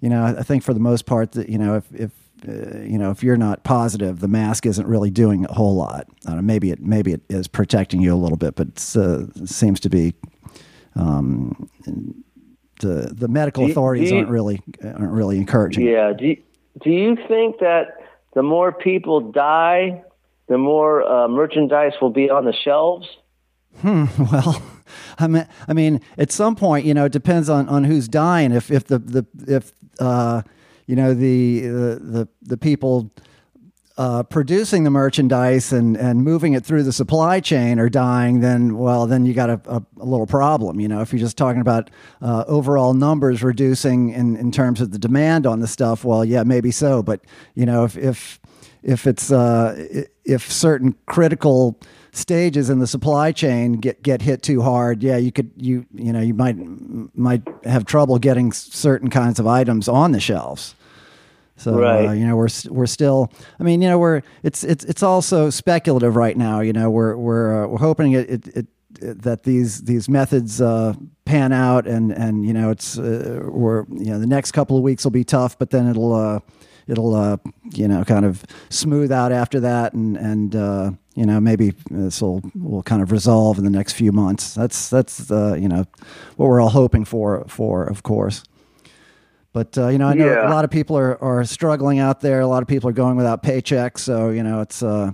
you 0.00 0.08
know 0.08 0.24
I, 0.24 0.42
think 0.42 0.62
for 0.62 0.74
the 0.74 0.80
most 0.80 1.06
part 1.06 1.32
that 1.32 1.48
you 1.48 1.58
know 1.58 1.76
if 1.76 1.84
if 1.94 2.10
uh, 2.48 2.80
you 2.80 2.98
know 2.98 3.10
if 3.10 3.22
you're 3.22 3.36
not 3.36 3.62
positive, 3.64 4.20
the 4.20 4.28
mask 4.28 4.66
isn't 4.66 4.86
really 4.86 5.10
doing 5.10 5.44
a 5.46 5.52
whole 5.52 5.76
lot. 5.76 6.06
I 6.26 6.30
don't 6.30 6.36
know, 6.36 6.42
maybe 6.42 6.70
it 6.70 6.80
maybe 6.80 7.12
it 7.12 7.22
is 7.28 7.48
protecting 7.48 8.00
you 8.00 8.12
a 8.14 8.16
little 8.16 8.36
bit, 8.36 8.54
but 8.56 8.68
it's, 8.68 8.96
uh, 8.96 9.26
it 9.36 9.48
seems 9.48 9.80
to 9.80 9.88
be 9.88 10.14
um, 10.96 11.68
the 12.80 13.12
the 13.14 13.28
medical 13.28 13.64
Do 13.66 13.70
authorities 13.72 14.10
you- 14.10 14.18
aren't 14.18 14.28
really 14.28 14.60
aren't 14.82 15.12
really 15.12 15.38
encouraging. 15.38 15.86
Yeah. 15.86 16.12
Do 16.12 16.26
you, 16.26 16.36
Do 16.82 16.90
you 16.90 17.16
think 17.28 17.60
that 17.60 17.96
the 18.34 18.42
more 18.42 18.72
people 18.72 19.20
die, 19.32 20.02
the 20.48 20.58
more 20.58 21.02
uh, 21.04 21.28
merchandise 21.28 21.92
will 22.00 22.10
be 22.10 22.28
on 22.30 22.44
the 22.44 22.52
shelves? 22.52 23.06
Well, 24.18 24.62
I 25.18 25.26
mean, 25.26 25.46
I 25.66 25.72
mean, 25.72 26.00
at 26.18 26.30
some 26.30 26.56
point, 26.56 26.84
you 26.84 26.94
know, 26.94 27.06
it 27.06 27.12
depends 27.12 27.48
on, 27.48 27.68
on 27.68 27.84
who's 27.84 28.08
dying. 28.08 28.52
If 28.52 28.70
if 28.70 28.84
the 28.84 28.98
the 28.98 29.26
if 29.46 29.72
uh, 29.98 30.42
you 30.86 30.96
know 30.96 31.14
the 31.14 31.60
the 31.60 32.00
the, 32.00 32.28
the 32.42 32.56
people 32.56 33.10
uh, 33.96 34.24
producing 34.24 34.82
the 34.82 34.90
merchandise 34.90 35.72
and, 35.72 35.96
and 35.96 36.24
moving 36.24 36.52
it 36.54 36.64
through 36.64 36.82
the 36.82 36.92
supply 36.92 37.38
chain 37.38 37.78
are 37.78 37.88
dying, 37.88 38.40
then 38.40 38.76
well, 38.76 39.06
then 39.06 39.24
you 39.24 39.32
got 39.32 39.50
a, 39.50 39.60
a, 39.66 39.82
a 40.00 40.04
little 40.04 40.26
problem. 40.26 40.80
You 40.80 40.88
know, 40.88 41.00
if 41.00 41.12
you're 41.12 41.20
just 41.20 41.38
talking 41.38 41.60
about 41.60 41.90
uh, 42.20 42.44
overall 42.48 42.92
numbers 42.92 43.42
reducing 43.42 44.10
in, 44.10 44.36
in 44.36 44.50
terms 44.50 44.80
of 44.80 44.90
the 44.90 44.98
demand 44.98 45.46
on 45.46 45.60
the 45.60 45.68
stuff, 45.68 46.04
well, 46.04 46.24
yeah, 46.24 46.42
maybe 46.42 46.72
so. 46.72 47.02
But 47.02 47.20
you 47.54 47.66
know, 47.66 47.84
if 47.84 47.96
if 47.96 48.40
if 48.82 49.06
it's 49.06 49.30
uh, 49.30 50.06
if 50.24 50.50
certain 50.50 50.96
critical 51.06 51.78
stages 52.16 52.70
in 52.70 52.78
the 52.78 52.86
supply 52.86 53.32
chain 53.32 53.72
get 53.72 54.02
get 54.02 54.22
hit 54.22 54.42
too 54.42 54.62
hard, 54.62 55.02
yeah, 55.02 55.16
you 55.16 55.32
could 55.32 55.50
you 55.56 55.86
you 55.94 56.12
know 56.12 56.20
you 56.20 56.34
might 56.34 56.56
might 57.16 57.42
have 57.64 57.84
trouble 57.84 58.18
getting 58.18 58.52
certain 58.52 59.10
kinds 59.10 59.38
of 59.38 59.46
items 59.46 59.88
on 59.88 60.12
the 60.12 60.20
shelves. 60.20 60.74
So 61.56 61.78
uh, 62.08 62.12
you 62.12 62.26
know 62.26 62.36
we're 62.36 62.48
we're 62.68 62.86
still. 62.86 63.32
I 63.60 63.62
mean 63.62 63.80
you 63.82 63.88
know 63.88 63.98
we're 63.98 64.22
it's 64.42 64.64
it's 64.64 64.84
it's 64.84 65.02
also 65.02 65.50
speculative 65.50 66.16
right 66.16 66.36
now. 66.36 66.60
You 66.60 66.72
know 66.72 66.90
we're 66.90 67.16
we're 67.16 67.64
uh, 67.64 67.68
we're 67.68 67.78
hoping 67.78 68.12
it, 68.12 68.30
it, 68.30 68.46
it 68.56 68.66
that 69.00 69.42
these 69.42 69.82
these 69.82 70.08
methods 70.08 70.60
uh, 70.60 70.94
pan 71.24 71.52
out 71.52 71.86
and 71.86 72.12
and 72.12 72.44
you 72.46 72.52
know 72.52 72.70
it's 72.70 72.98
uh, 72.98 73.40
we're 73.44 73.84
you 73.90 74.06
know 74.06 74.18
the 74.18 74.26
next 74.26 74.52
couple 74.52 74.76
of 74.76 74.82
weeks 74.82 75.04
will 75.04 75.10
be 75.10 75.24
tough, 75.24 75.58
but 75.58 75.70
then 75.70 75.88
it'll 75.88 76.12
uh, 76.12 76.40
it'll 76.86 77.14
uh, 77.14 77.36
you 77.72 77.88
know 77.88 78.04
kind 78.04 78.24
of 78.24 78.44
smooth 78.70 79.12
out 79.12 79.32
after 79.32 79.60
that 79.60 79.92
and 79.92 80.16
and 80.16 80.56
uh, 80.56 80.90
you 81.14 81.24
know, 81.26 81.40
maybe 81.40 81.74
this 81.90 82.20
will 82.20 82.42
will 82.54 82.82
kind 82.82 83.02
of 83.02 83.12
resolve 83.12 83.58
in 83.58 83.64
the 83.64 83.70
next 83.70 83.92
few 83.94 84.12
months. 84.12 84.54
That's 84.54 84.88
that's 84.90 85.30
uh, 85.30 85.54
you 85.58 85.68
know 85.68 85.84
what 86.36 86.46
we're 86.48 86.60
all 86.60 86.70
hoping 86.70 87.04
for 87.04 87.44
for 87.48 87.84
of 87.84 88.02
course. 88.02 88.42
But 89.52 89.78
uh, 89.78 89.88
you 89.88 89.98
know, 89.98 90.08
I 90.08 90.14
know 90.14 90.26
Yeah. 90.26 90.48
a 90.48 90.50
lot 90.50 90.64
of 90.64 90.70
people 90.70 90.96
are, 90.98 91.16
are 91.22 91.44
struggling 91.44 92.00
out 92.00 92.20
there. 92.20 92.40
A 92.40 92.46
lot 92.46 92.62
of 92.62 92.68
people 92.68 92.90
are 92.90 92.92
going 92.94 93.16
without 93.16 93.42
paychecks. 93.42 93.98
So 94.00 94.30
you 94.30 94.42
know, 94.42 94.60
it's 94.60 94.82
uh, 94.82 95.12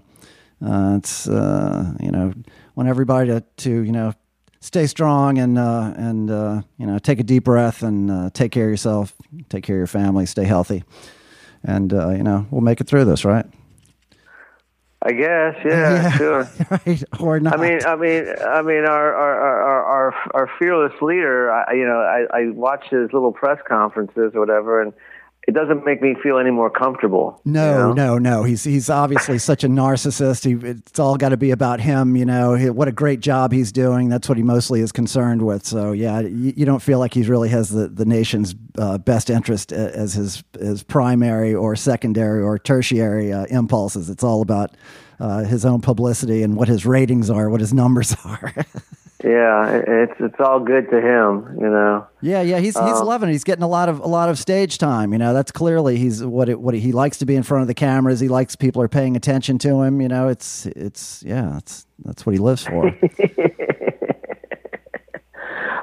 uh, 0.64 0.95
it's 0.97 1.28
uh, 1.28 1.92
you 2.00 2.11
know, 2.11 2.33
want 2.75 2.88
everybody 2.88 3.28
to, 3.28 3.45
to 3.59 3.71
you 3.83 3.92
know 3.92 4.14
stay 4.61 4.87
strong 4.87 5.38
and 5.38 5.59
uh, 5.59 5.92
and 5.97 6.30
uh, 6.30 6.62
you 6.78 6.87
know 6.87 6.99
take 6.99 7.21
a 7.21 7.23
deep 7.23 7.45
breath 7.45 7.83
and 7.83 8.11
uh, 8.11 8.30
take 8.33 8.52
care 8.52 8.64
of 8.64 8.71
yourself, 8.71 9.14
take 9.50 9.64
care 9.64 9.76
of 9.76 9.80
your 9.80 9.87
family, 9.87 10.25
stay 10.26 10.45
healthy, 10.45 10.85
and 11.62 11.92
uh, 11.92 12.09
you 12.11 12.23
know 12.23 12.47
we'll 12.50 12.62
make 12.62 12.80
it 12.80 12.87
through 12.87 13.04
this, 13.04 13.25
right? 13.26 13.45
I 15.02 15.12
guess, 15.12 15.57
yeah, 15.64 16.16
sure. 16.19 16.50
right 16.87 17.04
or 17.19 17.40
not? 17.40 17.59
I 17.59 17.62
mean, 17.62 17.78
I 17.87 17.97
mean, 17.97 18.25
I 18.47 18.61
mean, 18.61 18.85
our 18.85 19.14
our 19.14 19.40
our 19.40 19.85
our, 19.85 20.14
our 20.35 20.50
fearless 20.59 20.92
leader. 21.00 21.50
I, 21.50 21.73
you 21.73 21.87
know, 21.87 22.00
I, 22.00 22.38
I 22.38 22.50
watch 22.50 22.85
his 22.90 23.11
little 23.12 23.33
press 23.33 23.59
conferences 23.66 24.33
or 24.35 24.40
whatever, 24.40 24.83
and 24.83 24.92
it 25.49 25.54
doesn't 25.54 25.85
make 25.87 26.02
me 26.02 26.14
feel 26.23 26.38
any 26.38 26.50
more 26.50 26.68
comfortable. 26.70 27.40
you 27.44 27.52
No, 27.52 27.92
know? 27.92 27.92
no, 27.92 28.18
no. 28.18 28.42
He's 28.44 28.62
he's 28.62 28.90
obviously 28.90 29.38
such 29.38 29.64
a 29.64 29.68
narcissist. 29.68 30.44
He, 30.44 30.68
it's 30.68 30.99
all 30.99 31.16
got 31.16 31.30
to 31.30 31.37
be 31.37 31.50
about 31.50 31.80
him. 31.80 32.14
You 32.14 32.26
know, 32.26 32.54
he, 32.54 32.68
what 32.70 32.88
a 32.88 32.92
great 32.92 33.20
job 33.20 33.50
he's 33.50 33.73
doing. 33.73 34.11
That's 34.11 34.28
what 34.28 34.37
he 34.37 34.44
mostly 34.44 34.80
is 34.80 34.92
concerned 34.92 35.42
with. 35.42 35.64
So 35.66 35.92
yeah, 35.92 36.20
you, 36.20 36.52
you 36.56 36.66
don't 36.66 36.82
feel 36.82 36.99
like 36.99 37.14
he 37.14 37.23
really 37.23 37.49
has 37.49 37.70
the 37.70 37.88
the 37.88 38.04
nation's 38.04 38.54
uh, 38.78 38.99
best 38.99 39.30
interest 39.30 39.73
as 39.73 40.12
his 40.12 40.44
his 40.59 40.82
primary 40.82 41.54
or 41.54 41.75
secondary 41.75 42.42
or 42.42 42.59
tertiary 42.59 43.32
uh, 43.32 43.47
impulses. 43.47 44.11
It's 44.11 44.23
all 44.23 44.42
about 44.42 44.76
uh, 45.18 45.44
his 45.44 45.64
own 45.64 45.80
publicity 45.80 46.42
and 46.42 46.54
what 46.56 46.68
his 46.68 46.85
ratings 46.87 47.30
are, 47.30 47.49
what 47.50 47.61
his 47.61 47.73
numbers 47.75 48.14
are. 48.25 48.54
Yeah, 49.22 49.82
it's 49.86 50.14
it's 50.18 50.36
all 50.40 50.60
good 50.60 50.88
to 50.90 50.96
him. 50.96 51.56
You 51.60 51.68
know. 51.68 52.06
Yeah, 52.22 52.40
yeah, 52.42 52.58
he's 52.58 52.78
he's 52.78 53.00
loving 53.00 53.28
it. 53.28 53.32
He's 53.32 53.44
getting 53.44 53.62
a 53.62 53.68
lot 53.68 53.88
of 53.88 54.00
a 54.00 54.06
lot 54.06 54.28
of 54.28 54.38
stage 54.38 54.78
time. 54.78 55.12
You 55.12 55.18
know, 55.18 55.34
that's 55.34 55.52
clearly 55.52 55.96
he's 55.98 56.24
what 56.24 56.48
it, 56.48 56.58
what 56.60 56.74
he 56.74 56.92
likes 56.92 57.18
to 57.18 57.26
be 57.26 57.36
in 57.36 57.42
front 57.42 57.62
of 57.62 57.68
the 57.68 57.74
cameras. 57.74 58.20
He 58.20 58.28
likes 58.28 58.56
people 58.56 58.80
are 58.82 58.88
paying 58.88 59.16
attention 59.16 59.58
to 59.58 59.82
him. 59.82 60.00
You 60.00 60.08
know, 60.08 60.28
it's 60.28 60.64
it's 60.66 61.22
yeah, 61.22 61.58
it's 61.58 61.86
that's 62.04 62.24
what 62.24 62.32
he 62.32 62.38
lives 62.38 62.64
for. 62.64 62.90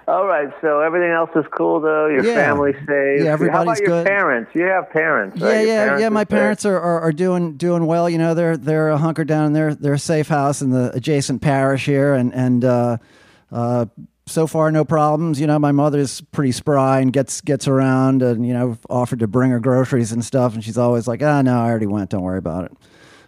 All 0.07 0.25
right, 0.25 0.47
so 0.61 0.79
everything 0.79 1.11
else 1.11 1.29
is 1.35 1.43
cool 1.57 1.81
though. 1.81 2.07
Your 2.07 2.23
Yeah. 2.23 2.33
family's 2.35 2.75
safe. 2.87 3.19
Yeah, 3.19 3.25
How 3.25 3.33
everybody's 3.33 3.63
about 3.63 3.79
your 3.79 3.87
good. 3.89 4.05
parents? 4.07 4.51
You 4.55 4.63
have 4.63 4.89
parents. 4.89 5.37
yeah, 5.37 5.45
right? 5.47 5.57
Your 5.59 5.67
yeah, 5.67 5.83
parents 5.83 6.01
yeah. 6.01 6.09
My 6.09 6.23
parents 6.23 6.65
are, 6.65 6.79
are, 6.79 7.01
are 7.01 7.11
doing 7.11 7.57
doing 7.57 7.85
well. 7.85 8.09
You 8.09 8.17
know, 8.17 8.33
they're 8.33 8.55
they're 8.55 8.95
hunkered 8.95 9.27
down 9.27 9.47
in 9.47 9.53
their 9.53 9.75
their 9.75 9.97
safe 9.97 10.29
house 10.29 10.61
in 10.61 10.69
the 10.69 10.91
adjacent 10.93 11.41
parish 11.41 11.85
here, 11.85 12.13
and 12.13 12.33
and 12.33 12.63
uh, 12.63 12.97
uh, 13.51 13.85
so 14.25 14.45
far 14.47 14.71
no 14.71 14.83
problems. 14.85 15.39
You 15.39 15.47
know, 15.47 15.59
my 15.59 15.71
mother's 15.71 16.21
pretty 16.21 16.51
spry 16.51 16.99
and 16.99 17.11
gets 17.11 17.41
gets 17.41 17.67
around, 17.67 18.21
and 18.21 18.45
you 18.45 18.53
know, 18.53 18.77
offered 18.89 19.19
to 19.19 19.27
bring 19.27 19.51
her 19.51 19.59
groceries 19.59 20.11
and 20.11 20.23
stuff, 20.23 20.53
and 20.53 20.63
she's 20.63 20.77
always 20.77 21.07
like, 21.07 21.21
ah, 21.23 21.41
no, 21.41 21.59
I 21.59 21.69
already 21.69 21.87
went. 21.87 22.09
Don't 22.09 22.23
worry 22.23 22.39
about 22.39 22.65
it. 22.65 22.77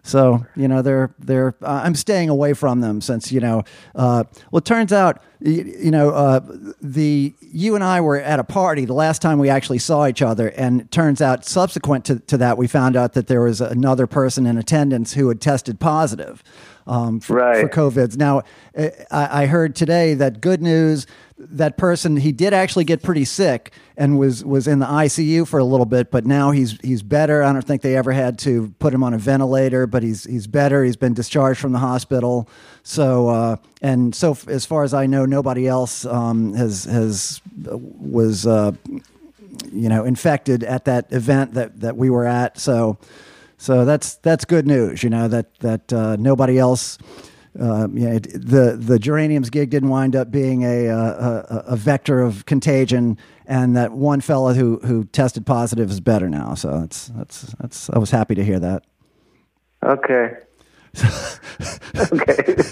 So 0.03 0.45
you 0.55 0.67
know 0.67 0.81
they're 0.81 1.13
they're 1.19 1.55
uh, 1.61 1.81
I'm 1.83 1.95
staying 1.95 2.29
away 2.29 2.53
from 2.53 2.81
them 2.81 3.01
since 3.01 3.31
you 3.31 3.39
know 3.39 3.63
uh, 3.95 4.23
well 4.51 4.59
it 4.59 4.65
turns 4.65 4.93
out 4.93 5.21
you, 5.39 5.63
you 5.63 5.91
know 5.91 6.09
uh, 6.09 6.39
the 6.81 7.33
you 7.41 7.75
and 7.75 7.83
I 7.83 8.01
were 8.01 8.17
at 8.17 8.39
a 8.39 8.43
party 8.43 8.85
the 8.85 8.93
last 8.93 9.21
time 9.21 9.39
we 9.39 9.49
actually 9.49 9.79
saw 9.79 10.07
each 10.07 10.21
other 10.21 10.49
and 10.49 10.89
turns 10.91 11.21
out 11.21 11.45
subsequent 11.45 12.05
to, 12.05 12.19
to 12.19 12.37
that 12.37 12.57
we 12.57 12.67
found 12.67 12.95
out 12.95 13.13
that 13.13 13.27
there 13.27 13.41
was 13.41 13.61
another 13.61 14.07
person 14.07 14.45
in 14.45 14.57
attendance 14.57 15.13
who 15.13 15.27
had 15.27 15.41
tested 15.41 15.79
positive 15.79 16.43
um, 16.87 17.19
for, 17.19 17.35
Right. 17.37 17.61
for 17.61 17.69
COVIDs. 17.69 18.17
Now 18.17 18.39
uh, 18.77 18.89
I, 19.11 19.43
I 19.43 19.45
heard 19.45 19.75
today 19.75 20.13
that 20.15 20.41
good 20.41 20.61
news 20.61 21.05
that 21.41 21.77
person 21.77 22.17
he 22.17 22.33
did 22.33 22.53
actually 22.53 22.83
get 22.83 23.01
pretty 23.01 23.23
sick 23.23 23.71
and 23.95 24.19
was 24.19 24.43
was 24.43 24.67
in 24.67 24.79
the 24.79 24.85
ICU 24.85 25.47
for 25.47 25.57
a 25.57 25.63
little 25.63 25.85
bit, 25.85 26.11
but 26.11 26.25
now 26.25 26.51
he's 26.51 26.77
he's 26.81 27.01
better. 27.01 27.41
I 27.43 27.53
don't 27.53 27.61
think 27.61 27.81
they 27.81 27.95
ever 27.95 28.11
had 28.11 28.37
to 28.39 28.73
put 28.79 28.93
him 28.93 29.03
on 29.03 29.13
a 29.13 29.17
ventilator, 29.17 29.87
but 29.87 30.03
he's 30.03 30.25
he's 30.25 30.47
better. 30.47 30.83
He's 30.83 30.97
been 30.97 31.13
discharged 31.13 31.61
from 31.61 31.71
the 31.71 31.79
hospital. 31.79 32.49
So 32.83 33.29
uh, 33.29 33.55
and 33.81 34.13
so 34.13 34.31
f- 34.31 34.49
as 34.49 34.65
far 34.65 34.83
as 34.83 34.93
I 34.93 35.05
know, 35.05 35.25
nobody 35.25 35.65
else 35.65 36.05
um, 36.05 36.53
has 36.55 36.83
has 36.83 37.41
was 37.63 38.45
uh, 38.45 38.73
you 39.71 39.87
know 39.87 40.03
infected 40.03 40.65
at 40.65 40.83
that 40.85 41.11
event 41.13 41.53
that 41.53 41.79
that 41.79 41.95
we 41.95 42.09
were 42.09 42.25
at. 42.25 42.59
So 42.59 42.97
so 43.59 43.83
that's 43.83 44.15
that's 44.15 44.45
good 44.45 44.65
news. 44.65 45.03
You 45.03 45.09
know 45.09 45.27
that 45.27 45.59
that 45.59 45.93
uh, 45.93 46.15
nobody 46.17 46.57
else. 46.57 46.97
Uh, 47.59 47.87
you 47.91 48.07
know, 48.07 48.19
the 48.19 48.77
the 48.79 48.99
geraniums 48.99 49.49
gig 49.49 49.69
didn't 49.71 49.89
wind 49.89 50.15
up 50.15 50.31
being 50.31 50.63
a, 50.63 50.87
uh, 50.87 51.43
a 51.49 51.63
a 51.73 51.75
vector 51.75 52.21
of 52.21 52.45
contagion, 52.45 53.17
and 53.47 53.75
that 53.75 53.91
one 53.91 54.21
fellow 54.21 54.53
who 54.53 54.79
who 54.85 55.03
tested 55.05 55.45
positive 55.45 55.89
is 55.89 55.99
better 55.99 56.29
now. 56.29 56.53
So 56.53 56.79
that's 56.79 57.07
that's 57.07 57.41
that's 57.59 57.89
I 57.89 57.97
was 57.97 58.11
happy 58.11 58.35
to 58.35 58.45
hear 58.45 58.59
that. 58.59 58.83
Okay. 59.83 60.37
Okay. 60.97 62.55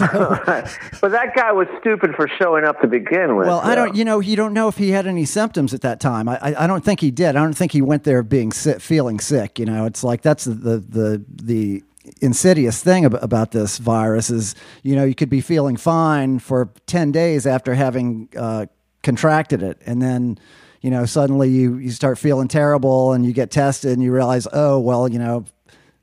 Right. 0.00 0.68
But 1.00 1.12
that 1.12 1.34
guy 1.36 1.52
was 1.52 1.68
stupid 1.80 2.14
for 2.16 2.28
showing 2.28 2.64
up 2.64 2.80
to 2.80 2.88
begin 2.88 3.36
with. 3.36 3.46
Well, 3.46 3.60
I 3.60 3.74
don't. 3.74 3.94
You 3.94 4.04
know, 4.04 4.18
you 4.18 4.34
don't 4.34 4.52
know 4.52 4.66
if 4.68 4.76
he 4.76 4.90
had 4.90 5.06
any 5.06 5.24
symptoms 5.24 5.72
at 5.72 5.82
that 5.82 6.00
time. 6.00 6.28
I, 6.28 6.36
I, 6.38 6.64
I 6.64 6.66
don't 6.66 6.84
think 6.84 7.00
he 7.00 7.10
did. 7.12 7.36
I 7.36 7.42
don't 7.42 7.54
think 7.54 7.72
he 7.72 7.80
went 7.80 8.02
there 8.04 8.22
being 8.24 8.50
sick, 8.50 8.80
feeling 8.80 9.20
sick. 9.20 9.58
You 9.58 9.66
know, 9.66 9.84
it's 9.86 10.02
like 10.02 10.22
that's 10.22 10.44
the 10.44 10.54
the 10.54 10.78
the, 10.78 11.24
the 11.30 11.82
insidious 12.20 12.82
thing 12.82 13.04
ab- 13.04 13.22
about 13.22 13.52
this 13.52 13.78
virus 13.78 14.30
is 14.30 14.54
you 14.82 14.96
know 14.96 15.04
you 15.04 15.14
could 15.14 15.30
be 15.30 15.40
feeling 15.40 15.76
fine 15.76 16.38
for 16.40 16.70
ten 16.86 17.12
days 17.12 17.46
after 17.46 17.74
having 17.74 18.28
uh, 18.36 18.66
contracted 19.02 19.62
it, 19.62 19.80
and 19.86 20.02
then 20.02 20.38
you 20.80 20.90
know 20.90 21.04
suddenly 21.06 21.48
you 21.50 21.76
you 21.76 21.90
start 21.90 22.18
feeling 22.18 22.48
terrible, 22.48 23.12
and 23.12 23.24
you 23.24 23.32
get 23.32 23.50
tested, 23.50 23.92
and 23.92 24.02
you 24.02 24.12
realize, 24.12 24.46
oh 24.52 24.78
well, 24.78 25.08
you 25.08 25.18
know. 25.18 25.44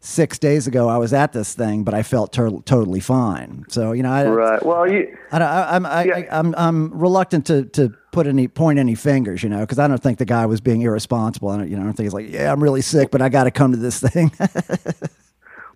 Six 0.06 0.38
days 0.38 0.68
ago, 0.68 0.88
I 0.88 0.98
was 0.98 1.14
at 1.14 1.34
this 1.34 1.56
thing, 1.56 1.84
but 1.84 1.96
I 1.96 2.04
felt 2.04 2.32
tur- 2.32 2.62
totally 2.66 3.00
fine. 3.00 3.66
So 3.70 3.92
you 3.92 4.04
know, 4.04 4.12
I, 4.12 4.28
Right. 4.28 4.64
Well, 4.64 4.88
you. 4.88 5.18
I 5.32 5.40
don't, 5.40 5.48
I, 5.48 5.76
I'm 5.76 5.86
I, 5.88 6.04
Yeah. 6.04 6.16
I, 6.18 6.28
I'm 6.40 6.54
I'm 6.56 7.00
reluctant 7.00 7.48
to 7.48 7.66
to 7.66 7.90
put 8.12 8.28
any 8.28 8.48
point 8.48 8.78
any 8.78 8.94
fingers, 8.94 9.42
you 9.42 9.50
know, 9.50 9.62
because 9.62 9.80
I 9.80 9.88
don't 9.88 9.98
think 10.02 10.20
the 10.20 10.26
guy 10.26 10.46
was 10.46 10.62
being 10.62 10.84
irresponsible. 10.84 11.50
I 11.50 11.58
don't, 11.58 11.70
you 11.70 11.76
know, 11.76 11.82
I 11.82 11.86
don't 11.86 11.94
think 11.94 12.06
he's 12.06 12.14
like, 12.14 12.30
yeah, 12.30 12.52
I'm 12.52 12.62
really 12.62 12.84
sick, 12.84 13.10
but 13.10 13.24
I 13.24 13.30
got 13.30 13.46
to 13.46 13.52
come 13.52 13.72
to 13.72 13.78
this 13.78 14.00
thing. 14.00 14.32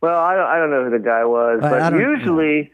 Well, 0.01 0.17
I 0.17 0.33
don't, 0.33 0.47
I 0.47 0.57
don't 0.59 0.69
know 0.71 0.85
who 0.85 0.91
the 0.91 1.03
guy 1.03 1.25
was, 1.25 1.59
but 1.59 1.91
usually, 1.91 2.71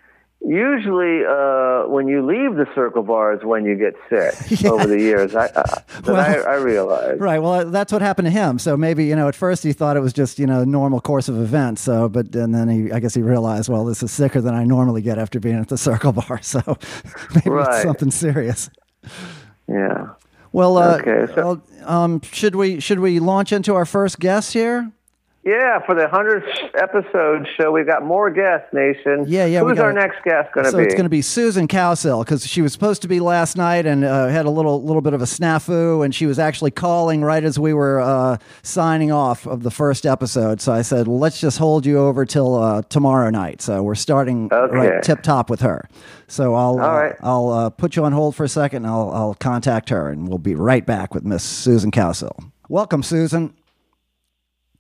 usually, 0.47 1.25
uh, 1.25 1.87
when 1.89 2.07
you 2.07 2.25
leave 2.25 2.55
the 2.55 2.67
circle 2.75 3.03
bar 3.03 3.33
is 3.33 3.43
when 3.43 3.65
you 3.65 3.75
get 3.75 3.93
sick. 4.09 4.61
Yeah. 4.61 4.71
Over 4.71 4.87
the 4.87 4.99
years, 4.99 5.35
I, 5.35 5.47
uh, 5.47 5.63
Well, 6.05 6.15
I, 6.15 6.35
I 6.35 6.55
realized. 6.55 7.19
right. 7.19 7.39
Well, 7.39 7.69
that's 7.69 7.91
what 7.91 8.01
happened 8.01 8.27
to 8.27 8.31
him. 8.31 8.57
So 8.59 8.77
maybe 8.77 9.05
you 9.05 9.15
know, 9.15 9.27
at 9.27 9.35
first 9.35 9.63
he 9.63 9.73
thought 9.73 9.97
it 9.97 10.01
was 10.01 10.13
just 10.13 10.39
you 10.39 10.45
know 10.47 10.63
normal 10.63 11.01
course 11.01 11.27
of 11.29 11.37
events. 11.41 11.81
So, 11.81 12.07
but 12.09 12.33
and 12.35 12.53
then 12.55 12.69
he, 12.69 12.91
I 12.91 12.99
guess 12.99 13.13
he 13.13 13.21
realized, 13.21 13.69
well, 13.69 13.85
this 13.85 14.01
is 14.03 14.11
sicker 14.11 14.39
than 14.41 14.53
I 14.53 14.63
normally 14.63 15.01
get 15.01 15.17
after 15.17 15.39
being 15.39 15.55
at 15.59 15.67
the 15.67 15.77
circle 15.89 16.11
bar. 16.13 16.39
So 16.41 16.61
maybe 17.35 17.49
it's 17.61 17.81
something 17.83 18.11
serious. 18.11 18.69
Yeah. 19.67 20.09
Well, 20.51 20.77
uh, 20.77 20.99
Okay, 21.01 21.31
so- 21.33 21.61
um, 21.83 22.21
should 22.21 22.55
we 22.55 22.79
should 22.79 22.99
we 22.99 23.19
launch 23.19 23.51
into 23.51 23.75
our 23.75 23.85
first 23.85 24.19
guest 24.19 24.53
here? 24.53 24.91
Yeah, 25.45 25.77
for 25.85 25.93
the 25.93 26.07
hundredth 26.07 26.47
episode 26.73 27.47
show, 27.55 27.71
we've 27.71 27.85
got 27.85 28.03
more 28.03 28.31
guests, 28.31 28.65
Nation. 28.73 29.25
Yeah, 29.27 29.45
yeah, 29.45 29.59
Who's 29.59 29.77
our 29.77 29.91
it. 29.91 29.93
next 29.93 30.23
guest 30.23 30.51
going 30.53 30.65
to 30.65 30.71
so 30.71 30.77
be? 30.79 30.85
it's 30.85 30.95
going 30.95 31.03
to 31.05 31.09
be 31.09 31.21
Susan 31.21 31.67
Cowsill 31.67 32.25
because 32.25 32.47
she 32.47 32.63
was 32.63 32.73
supposed 32.73 33.03
to 33.03 33.07
be 33.07 33.19
last 33.19 33.55
night 33.55 33.85
and 33.85 34.03
uh, 34.03 34.27
had 34.29 34.47
a 34.47 34.49
little 34.49 34.81
little 34.83 35.03
bit 35.03 35.13
of 35.13 35.21
a 35.21 35.25
snafu, 35.25 36.03
and 36.03 36.15
she 36.15 36.25
was 36.25 36.39
actually 36.39 36.71
calling 36.71 37.21
right 37.23 37.43
as 37.43 37.59
we 37.59 37.75
were 37.75 38.01
uh, 38.01 38.37
signing 38.63 39.11
off 39.11 39.45
of 39.45 39.61
the 39.61 39.69
first 39.69 40.07
episode. 40.07 40.61
So 40.61 40.73
I 40.73 40.81
said, 40.81 41.07
well, 41.07 41.19
let's 41.19 41.39
just 41.39 41.59
hold 41.59 41.85
you 41.85 41.99
over 41.99 42.25
till 42.25 42.55
uh, 42.55 42.81
tomorrow 42.89 43.29
night. 43.29 43.61
So 43.61 43.83
we're 43.83 43.93
starting 43.93 44.49
Okay. 44.51 44.75
right 44.75 45.03
tip 45.03 45.21
top 45.21 45.51
with 45.51 45.61
her. 45.61 45.87
So 46.27 46.55
I'll 46.55 46.79
uh, 46.79 47.13
I'll 47.21 47.49
uh, 47.49 47.69
put 47.69 47.95
you 47.95 48.03
on 48.03 48.13
hold 48.13 48.35
for 48.35 48.45
a 48.45 48.49
second. 48.49 48.77
And 48.85 48.87
I'll 48.87 49.11
I'll 49.11 49.35
contact 49.35 49.89
her, 49.89 50.09
and 50.09 50.27
we'll 50.27 50.39
be 50.39 50.55
right 50.55 50.83
back 50.87 51.13
with 51.13 51.23
Miss 51.23 51.43
Susan 51.43 51.91
Cowsill. 51.91 52.49
Welcome, 52.67 53.03
Susan. 53.03 53.53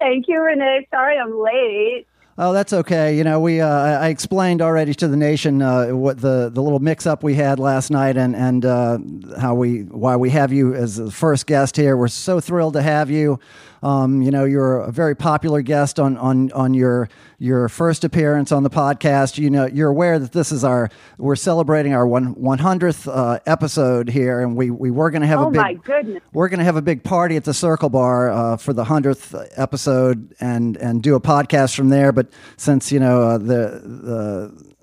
Thank 0.05 0.27
you, 0.27 0.39
Renee. 0.39 0.87
Sorry 0.91 1.17
I'm 1.17 1.35
late. 1.35 2.05
Oh, 2.37 2.53
that's 2.53 2.73
okay. 2.73 3.17
You 3.17 3.23
know, 3.23 3.39
we 3.39 3.59
uh, 3.59 3.67
I 3.67 4.09
explained 4.09 4.61
already 4.61 4.93
to 4.93 5.07
the 5.07 5.17
nation 5.17 5.63
uh, 5.63 5.87
what 5.87 6.21
the, 6.21 6.51
the 6.53 6.61
little 6.61 6.77
mix 6.77 7.07
up 7.07 7.23
we 7.23 7.33
had 7.33 7.57
last 7.57 7.89
night 7.89 8.15
and 8.15 8.35
and 8.35 8.65
uh, 8.65 8.99
how 9.39 9.55
we 9.55 9.81
why 9.85 10.15
we 10.15 10.29
have 10.29 10.53
you 10.53 10.75
as 10.75 10.97
the 10.97 11.09
first 11.09 11.47
guest 11.47 11.75
here. 11.75 11.97
We're 11.97 12.07
so 12.07 12.39
thrilled 12.39 12.73
to 12.73 12.83
have 12.83 13.09
you. 13.09 13.39
Um, 13.83 14.21
you 14.21 14.31
know, 14.31 14.45
you're 14.45 14.79
a 14.79 14.91
very 14.91 15.15
popular 15.15 15.61
guest 15.61 15.99
on 15.99 16.17
on 16.17 16.51
on 16.53 16.73
your 16.73 17.09
your 17.37 17.67
first 17.69 18.03
appearance 18.03 18.51
on 18.51 18.63
the 18.63 18.69
podcast. 18.69 19.37
You 19.37 19.49
know, 19.49 19.65
you're 19.67 19.89
aware 19.89 20.17
that 20.19 20.31
this 20.31 20.51
is 20.51 20.63
our 20.63 20.89
we're 21.17 21.35
celebrating 21.35 21.93
our 21.93 22.07
one 22.07 22.33
one 22.35 22.57
hundredth 22.59 23.07
uh, 23.07 23.39
episode 23.45 24.09
here, 24.09 24.39
and 24.41 24.55
we 24.55 24.71
we 24.71 24.89
were 24.91 25.11
going 25.11 25.21
to 25.21 25.27
have 25.27 25.39
a 25.39 25.45
Oh 25.45 25.49
big 25.51 25.61
my 25.61 25.73
goodness. 25.73 26.23
we're 26.33 26.49
going 26.49 26.59
to 26.59 26.65
have 26.65 26.77
a 26.77 26.81
big 26.81 27.03
party 27.03 27.35
at 27.35 27.43
the 27.43 27.53
Circle 27.53 27.89
Bar 27.89 28.31
uh, 28.31 28.57
for 28.57 28.73
the 28.73 28.83
hundredth 28.85 29.35
episode 29.57 30.33
and 30.39 30.77
and 30.77 31.03
do 31.03 31.15
a 31.15 31.21
podcast 31.21 31.75
from 31.75 31.89
there. 31.89 32.11
But 32.11 32.27
since 32.57 32.91
you 32.91 32.99
know 32.99 33.21
uh, 33.23 33.37
the 33.37 33.81
the 33.83 34.73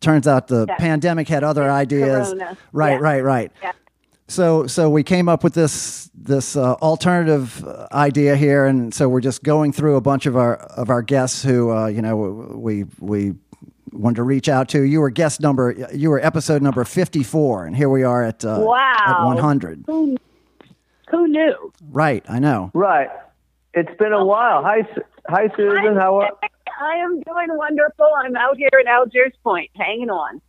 turns 0.00 0.26
out 0.26 0.48
the 0.48 0.66
Yeah. 0.68 0.76
pandemic 0.76 1.28
had 1.28 1.44
other 1.44 1.70
ideas. 1.70 2.28
Corona. 2.28 2.56
Right, 2.72 2.90
Yeah. 2.92 2.98
right, 2.98 3.24
right. 3.24 3.52
Yeah. 3.62 3.72
So 4.28 4.66
so 4.66 4.88
we 4.90 5.02
came 5.02 5.28
up 5.28 5.44
with 5.44 5.54
this 5.54 6.10
this 6.24 6.56
uh, 6.56 6.72
alternative 6.74 7.64
uh, 7.64 7.86
idea 7.92 8.34
here, 8.36 8.64
and 8.66 8.92
so 8.94 9.08
we're 9.08 9.20
just 9.20 9.42
going 9.44 9.72
through 9.72 9.96
a 9.96 10.00
bunch 10.00 10.26
of 10.26 10.36
our 10.36 10.56
of 10.56 10.90
our 10.90 11.02
guests 11.02 11.42
who 11.42 11.70
uh, 11.70 11.86
you 11.86 12.02
know 12.02 12.16
we 12.56 12.84
we 12.98 13.34
wanted 13.92 14.16
to 14.16 14.22
reach 14.22 14.48
out 14.48 14.68
to. 14.70 14.82
You 14.82 15.00
were 15.00 15.10
guest 15.10 15.40
number 15.40 15.74
you 15.94 16.10
were 16.10 16.18
episode 16.24 16.62
number 16.62 16.84
fifty 16.84 17.22
four, 17.22 17.66
and 17.66 17.76
here 17.76 17.88
we 17.90 18.02
are 18.02 18.24
at 18.24 18.44
uh, 18.44 18.56
Wow. 18.60 18.94
at 19.06 19.24
one 19.24 19.36
hundred. 19.36 19.84
Who, 19.86 20.16
who 21.10 21.28
knew? 21.28 21.72
Right, 21.92 22.24
I 22.28 22.38
know. 22.38 22.70
Right. 22.74 23.10
It's 23.74 23.94
been 23.98 24.12
a 24.12 24.24
while. 24.24 24.62
Hi, 24.62 24.88
hi, 25.28 25.48
Susan. 25.56 25.96
How 25.96 26.20
are? 26.20 26.30
I 26.80 26.96
am 26.96 27.20
doing 27.20 27.48
wonderful. 27.50 28.08
I'm 28.24 28.34
out 28.36 28.56
here 28.56 28.70
in 28.80 28.86
Algiers 28.88 29.32
Point, 29.42 29.70
hanging 29.76 30.10
on. 30.10 30.40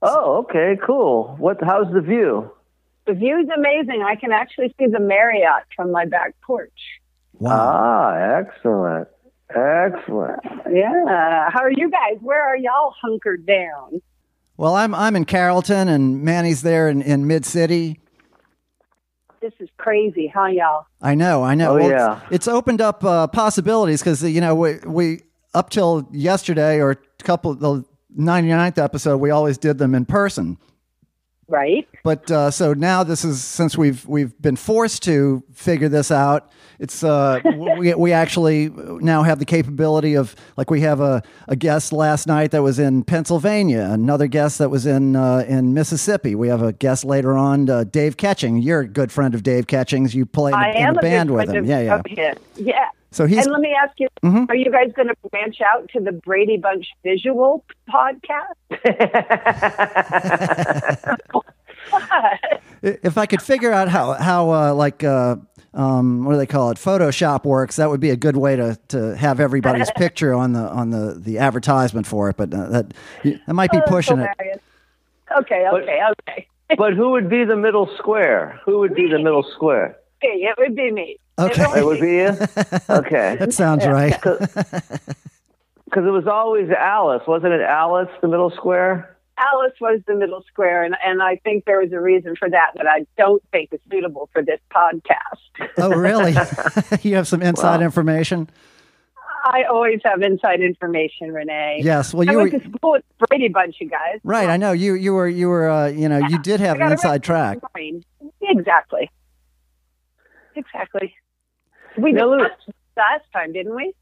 Oh, 0.00 0.38
okay, 0.44 0.76
cool. 0.84 1.34
What? 1.38 1.62
How's 1.62 1.92
the 1.92 2.00
view? 2.00 2.50
The 3.06 3.14
view's 3.14 3.48
amazing. 3.54 4.02
I 4.06 4.14
can 4.16 4.32
actually 4.32 4.74
see 4.78 4.86
the 4.86 5.00
Marriott 5.00 5.64
from 5.76 5.92
my 5.92 6.06
back 6.06 6.34
porch. 6.46 6.72
Wow. 7.34 7.50
Ah, 7.52 8.14
excellent, 8.38 9.08
excellent. 9.50 10.40
Yeah. 10.70 11.50
How 11.50 11.60
are 11.62 11.70
you 11.72 11.90
guys? 11.90 12.18
Where 12.20 12.42
are 12.42 12.56
y'all 12.56 12.94
hunkered 13.02 13.44
down? 13.46 14.00
Well, 14.56 14.74
I'm 14.76 14.94
I'm 14.94 15.16
in 15.16 15.24
Carrollton, 15.24 15.88
and 15.88 16.22
Manny's 16.22 16.62
there 16.62 16.88
in, 16.88 17.02
in 17.02 17.26
Mid 17.26 17.44
City. 17.44 18.00
This 19.40 19.52
is 19.60 19.68
crazy, 19.76 20.32
huh, 20.34 20.46
y'all? 20.46 20.86
I 21.02 21.14
know, 21.14 21.42
I 21.42 21.54
know. 21.54 21.72
Oh, 21.72 21.80
Well, 21.80 21.90
yeah. 21.90 22.20
it's, 22.26 22.32
it's 22.36 22.48
opened 22.48 22.80
up 22.80 23.04
uh, 23.04 23.26
possibilities 23.26 24.00
because 24.00 24.22
you 24.22 24.40
know 24.40 24.54
we 24.54 24.78
we 24.86 25.20
up 25.52 25.70
till 25.70 26.08
yesterday 26.12 26.80
or 26.80 26.92
a 26.92 26.96
couple 27.24 27.54
the 27.54 27.84
99th 28.18 28.78
episode 28.82 29.18
we 29.18 29.30
always 29.30 29.58
did 29.58 29.76
them 29.78 29.94
in 29.94 30.06
person. 30.06 30.56
Right? 31.48 31.88
But 32.02 32.30
uh, 32.30 32.50
so 32.50 32.74
now 32.74 33.04
this 33.04 33.24
is 33.24 33.42
since 33.42 33.76
we've 33.76 34.04
we've 34.06 34.40
been 34.40 34.56
forced 34.56 35.02
to 35.04 35.42
figure 35.52 35.88
this 35.88 36.10
out. 36.10 36.50
It's 36.78 37.04
uh, 37.04 37.40
we 37.78 37.94
we 37.94 38.12
actually 38.12 38.68
now 38.70 39.22
have 39.22 39.38
the 39.38 39.44
capability 39.44 40.14
of 40.14 40.34
like 40.56 40.70
we 40.70 40.80
have 40.80 41.00
a, 41.00 41.22
a 41.48 41.56
guest 41.56 41.92
last 41.92 42.26
night 42.26 42.50
that 42.50 42.62
was 42.62 42.78
in 42.78 43.04
Pennsylvania, 43.04 43.88
another 43.90 44.26
guest 44.26 44.58
that 44.58 44.70
was 44.70 44.86
in 44.86 45.16
uh, 45.16 45.44
in 45.46 45.74
Mississippi. 45.74 46.34
We 46.34 46.48
have 46.48 46.62
a 46.62 46.72
guest 46.72 47.04
later 47.04 47.36
on, 47.36 47.68
uh, 47.68 47.84
Dave 47.84 48.16
Catching. 48.16 48.58
You're 48.58 48.80
a 48.80 48.88
good 48.88 49.12
friend 49.12 49.34
of 49.34 49.42
Dave 49.42 49.66
Catching's. 49.66 50.14
You 50.14 50.26
played 50.26 50.54
I 50.54 50.70
in 50.70 50.76
am 50.86 50.98
a 50.98 51.00
band 51.00 51.30
with 51.30 51.50
him. 51.50 51.58
of, 51.58 51.66
Yeah, 51.66 52.00
yeah. 52.06 52.34
Yeah. 52.56 52.88
So 53.14 53.26
he's 53.26 53.44
and 53.46 53.52
let 53.52 53.60
me 53.60 53.72
ask 53.80 53.92
you, 54.00 54.08
Mhm. 54.24 54.48
are 54.48 54.56
you 54.56 54.72
guys 54.72 54.90
going 54.92 55.06
to 55.06 55.14
branch 55.30 55.60
out 55.60 55.88
to 55.90 56.00
the 56.00 56.10
Brady 56.10 56.56
Bunch 56.56 56.88
visual 57.04 57.64
podcast? 57.88 58.54
if 62.82 63.16
I 63.16 63.26
could 63.26 63.42
figure 63.42 63.72
out 63.72 63.88
how 63.88 64.12
how 64.14 64.50
uh, 64.50 64.74
like 64.74 65.04
uh, 65.04 65.36
um, 65.74 66.24
what 66.24 66.32
do 66.32 66.38
they 66.38 66.46
call 66.46 66.70
it 66.70 66.78
Photoshop 66.78 67.44
works, 67.44 67.76
that 67.76 67.88
would 67.88 68.00
be 68.00 68.10
a 68.10 68.16
good 68.16 68.36
way 68.36 68.56
to, 68.56 68.78
to 68.88 69.16
have 69.16 69.40
everybody's 69.40 69.90
picture 69.96 70.34
on 70.34 70.52
the 70.52 70.60
on 70.68 70.90
the, 70.90 71.14
the 71.16 71.38
advertisement 71.38 72.06
for 72.06 72.28
it. 72.30 72.36
But 72.36 72.52
uh, 72.52 72.68
that 72.70 72.94
that 73.46 73.52
might 73.54 73.70
be 73.70 73.78
Oh, 73.78 73.80
that's 73.80 73.90
pushing 73.90 74.18
it. 74.18 74.28
hilarious. 74.38 74.60
Okay, 75.38 75.66
But- 75.70 75.82
okay, 75.82 76.00
okay. 76.28 76.46
But 76.76 76.94
who 76.94 77.10
would 77.10 77.28
be 77.28 77.44
the 77.44 77.56
middle 77.56 77.88
square? 77.98 78.58
Who 78.64 78.78
would 78.80 78.94
be 78.94 79.06
the 79.08 79.18
middle 79.18 79.44
square? 79.54 79.96
Okay, 80.24 80.34
it 80.38 80.56
would 80.58 80.74
be 80.74 80.90
me. 80.90 81.18
Okay. 81.38 81.64
It 81.76 81.84
would 81.84 82.00
be 82.00 82.12
you. 82.12 82.36
Okay. 82.88 83.36
That 83.36 83.52
sounds 83.52 83.86
right. 83.86 84.20
Because 85.84 86.08
it 86.08 86.10
was 86.10 86.26
always 86.26 86.70
Alice, 86.70 87.22
wasn't 87.28 87.52
it? 87.52 87.60
Alice, 87.60 88.08
the 88.20 88.26
middle 88.26 88.50
square. 88.50 89.16
Alice 89.38 89.74
was 89.80 90.00
the 90.08 90.16
middle 90.16 90.42
square, 90.48 90.82
and, 90.82 90.96
and 91.04 91.22
I 91.22 91.36
think 91.44 91.66
there 91.66 91.78
was 91.80 91.92
a 91.92 92.00
reason 92.00 92.34
for 92.34 92.50
that 92.50 92.72
that 92.74 92.86
I 92.88 93.06
don't 93.16 93.40
think 93.52 93.72
is 93.72 93.78
suitable 93.88 94.28
for 94.32 94.42
this 94.42 94.58
podcast. 94.74 95.68
oh, 95.78 95.90
really? 95.90 96.34
you 97.08 97.14
have 97.14 97.28
some 97.28 97.42
inside 97.42 97.78
Wow. 97.78 97.84
information? 97.84 98.48
I 99.44 99.64
always 99.70 100.00
have 100.04 100.20
inside 100.22 100.60
information, 100.60 101.32
Renee. 101.32 101.82
Yes. 101.84 102.12
Well, 102.12 102.28
I 102.28 102.32
you 102.32 102.38
were 102.38 102.44
went 102.48 102.62
to 102.64 102.70
school 102.70 102.92
with 102.92 103.04
Brady 103.28 103.48
Bunch, 103.48 103.76
you 103.80 103.88
guys. 103.88 104.18
right. 104.24 104.48
I 104.48 104.56
know 104.56 104.72
you. 104.72 104.94
You 104.94 105.12
were. 105.14 105.28
You 105.28 105.48
were. 105.48 105.68
Uh, 105.70 105.88
you 105.88 106.08
know. 106.08 106.18
You 106.28 106.40
did 106.42 106.58
have 106.58 106.80
an 106.80 106.90
inside 106.90 107.22
track. 107.22 107.58
Brain. 107.72 108.02
Exactly. 108.40 109.10
Exactly. 110.56 111.14
We 111.98 112.12
Now, 112.12 112.26
Lou- 112.26 112.38
discussed 112.38 112.68
last 112.96 113.24
time, 113.32 113.52
didn't 113.52 113.74
we? 113.74 113.92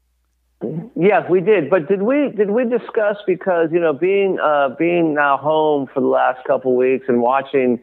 Yes, 0.95 1.29
we 1.29 1.41
did. 1.41 1.69
But 1.69 1.87
did 1.89 2.03
we 2.03 2.29
did 2.35 2.49
we 2.51 2.63
discuss 2.63 3.17
because 3.27 3.69
you 3.71 3.79
know 3.79 3.91
being 3.93 4.39
uh, 4.41 4.69
being 4.79 5.13
now 5.13 5.37
home 5.37 5.87
for 5.93 5.99
the 5.99 6.07
last 6.07 6.45
couple 6.47 6.75
weeks 6.75 7.05
and 7.09 7.21
watching 7.21 7.81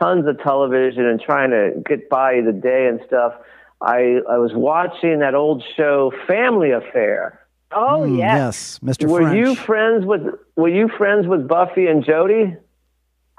tons 0.00 0.26
of 0.26 0.38
television 0.42 1.04
and 1.04 1.20
trying 1.20 1.50
to 1.50 1.72
get 1.86 2.08
by 2.08 2.40
the 2.40 2.52
day 2.52 2.86
and 2.86 3.00
stuff. 3.06 3.34
I 3.82 4.20
I 4.30 4.38
was 4.38 4.52
watching 4.54 5.18
that 5.18 5.34
old 5.34 5.62
show 5.76 6.10
Family 6.26 6.70
Affair. 6.70 7.38
Oh, 7.74 8.04
Mm, 8.06 8.18
yes. 8.18 8.78
yes, 8.84 8.96
Mr. 8.98 9.08
Were 9.08 9.22
French. 9.22 9.36
you 9.36 9.54
friends 9.54 10.06
with 10.06 10.22
Were 10.56 10.68
you 10.68 10.88
friends 10.88 11.26
with 11.26 11.46
Buffy 11.46 11.86
and 11.86 12.02
Jody? 12.04 12.56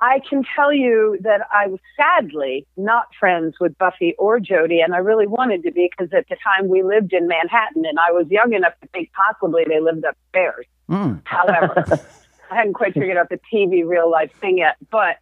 I 0.03 0.19
can 0.29 0.43
tell 0.53 0.73
you 0.73 1.17
that 1.21 1.47
I 1.49 1.67
was 1.67 1.79
sadly 1.95 2.67
not 2.75 3.07
friends 3.17 3.55
with 3.61 3.77
Buffy 3.77 4.15
or 4.19 4.37
Jody, 4.37 4.81
and 4.81 4.93
I 4.93 4.97
really 4.97 5.27
wanted 5.27 5.63
to 5.63 5.71
be 5.71 5.89
because 5.89 6.11
at 6.13 6.27
the 6.27 6.35
time 6.43 6.67
we 6.67 6.83
lived 6.83 7.13
in 7.13 7.25
Manhattan, 7.25 7.85
and 7.85 7.97
I 7.97 8.11
was 8.11 8.27
young 8.29 8.51
enough 8.51 8.73
to 8.81 8.87
think 8.89 9.11
possibly 9.13 9.63
they 9.65 9.79
lived 9.79 10.03
upstairs. 10.03 10.65
Mm. 10.89 11.21
However, 11.23 11.85
I 12.51 12.55
hadn't 12.55 12.73
quite 12.73 12.93
figured 12.93 13.15
out 13.15 13.29
the 13.29 13.39
TV 13.51 13.87
real 13.87 14.11
life 14.11 14.33
thing 14.41 14.57
yet. 14.57 14.75
But 14.91 15.19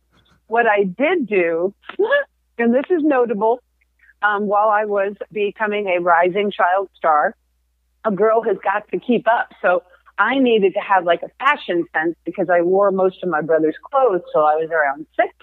what 0.48 0.66
I 0.66 0.86
did 0.86 1.28
do, 1.28 1.76
and 2.58 2.74
this 2.74 2.86
is 2.90 3.04
notable, 3.04 3.62
um, 4.24 4.48
while 4.48 4.70
I 4.70 4.86
was 4.86 5.14
becoming 5.32 5.90
a 5.90 6.02
rising 6.02 6.50
child 6.50 6.90
star, 6.96 7.36
a 8.04 8.10
girl 8.10 8.42
has 8.42 8.58
got 8.64 8.88
to 8.90 9.00
keep 9.00 9.28
up. 9.28 9.52
So 9.62 9.84
I 10.18 10.38
needed 10.40 10.74
to 10.74 10.80
have 10.80 11.04
like 11.06 11.22
a 11.24 11.30
fashion 11.40 11.86
sense 11.94 12.16
because 12.26 12.50
I 12.50 12.62
wore 12.62 12.92
most 12.92 13.24
of 13.24 13.30
my 13.30 13.42
brother's 13.42 13.78
clothes 13.92 14.22
till 14.32 14.44
I 14.46 14.56
was 14.56 14.70
around 14.70 15.06
six. 15.16 15.34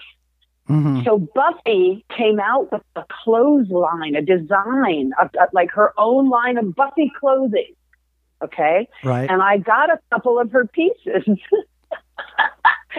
hmm 0.67 1.03
So 1.03 1.19
Buffy 1.19 2.05
came 2.15 2.39
out 2.39 2.71
with 2.71 2.83
a 2.95 3.03
clothesline, 3.23 4.15
a 4.15 4.21
design, 4.21 5.11
of, 5.19 5.29
of, 5.41 5.49
like 5.53 5.71
her 5.71 5.93
own 5.97 6.29
line 6.29 6.57
of 6.57 6.75
Buffy 6.75 7.11
clothing. 7.19 7.73
Okay. 8.41 8.87
Right. 9.03 9.29
And 9.29 9.41
I 9.41 9.57
got 9.57 9.89
a 9.89 9.99
couple 10.11 10.39
of 10.39 10.51
her 10.51 10.65
pieces. 10.65 11.23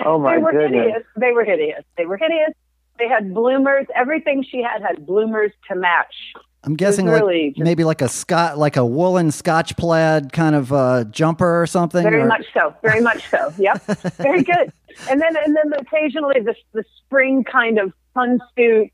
Oh 0.04 0.18
my 0.18 0.36
they 0.36 0.42
were 0.42 0.52
goodness! 0.52 0.84
hideous. 0.84 1.02
They 1.16 1.32
were 1.32 1.44
hideous. 1.44 1.84
They 1.96 2.06
were 2.06 2.16
hideous. 2.16 2.52
They 2.98 3.08
had 3.08 3.34
bloomers. 3.34 3.86
Everything 3.94 4.44
she 4.48 4.62
had 4.62 4.82
had 4.82 5.04
bloomers 5.04 5.52
to 5.68 5.74
match. 5.74 6.14
I'm 6.62 6.76
guessing 6.76 7.06
really 7.06 7.46
like 7.46 7.54
just- 7.56 7.64
maybe 7.64 7.84
like 7.84 8.02
a 8.02 8.08
scot 8.08 8.58
like 8.58 8.76
a 8.76 8.84
woolen 8.84 9.30
Scotch 9.30 9.76
plaid 9.76 10.32
kind 10.32 10.54
of 10.54 10.72
uh, 10.72 11.04
jumper 11.04 11.60
or 11.62 11.66
something. 11.66 12.02
Very 12.02 12.22
or- 12.22 12.26
much 12.26 12.46
so. 12.52 12.74
Very 12.82 13.00
much 13.00 13.28
so. 13.30 13.52
Yep. 13.58 13.82
Very 14.16 14.42
good. 14.42 14.72
And 15.08 15.20
then 15.20 15.36
and 15.36 15.56
then 15.56 15.72
occasionally 15.78 16.40
the 16.40 16.54
the 16.72 16.84
spring 16.98 17.44
kind 17.44 17.78
of 17.78 17.92
fun 18.14 18.40
suit. 18.56 18.92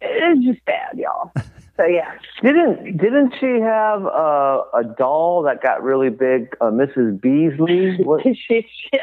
It's 0.00 0.44
just 0.44 0.64
bad, 0.66 0.96
y'all. 0.98 1.32
So 1.76 1.84
yeah. 1.86 2.12
Didn't 2.42 2.98
didn't 2.98 3.34
she 3.40 3.58
have 3.60 4.04
uh, 4.06 4.62
a 4.74 4.84
doll 4.96 5.42
that 5.42 5.60
got 5.62 5.82
really 5.82 6.10
big, 6.10 6.54
uh, 6.60 6.66
Mrs. 6.66 7.20
Beasley? 7.20 7.96
What, 8.04 8.22
she, 8.24 8.34
she, 8.68 8.98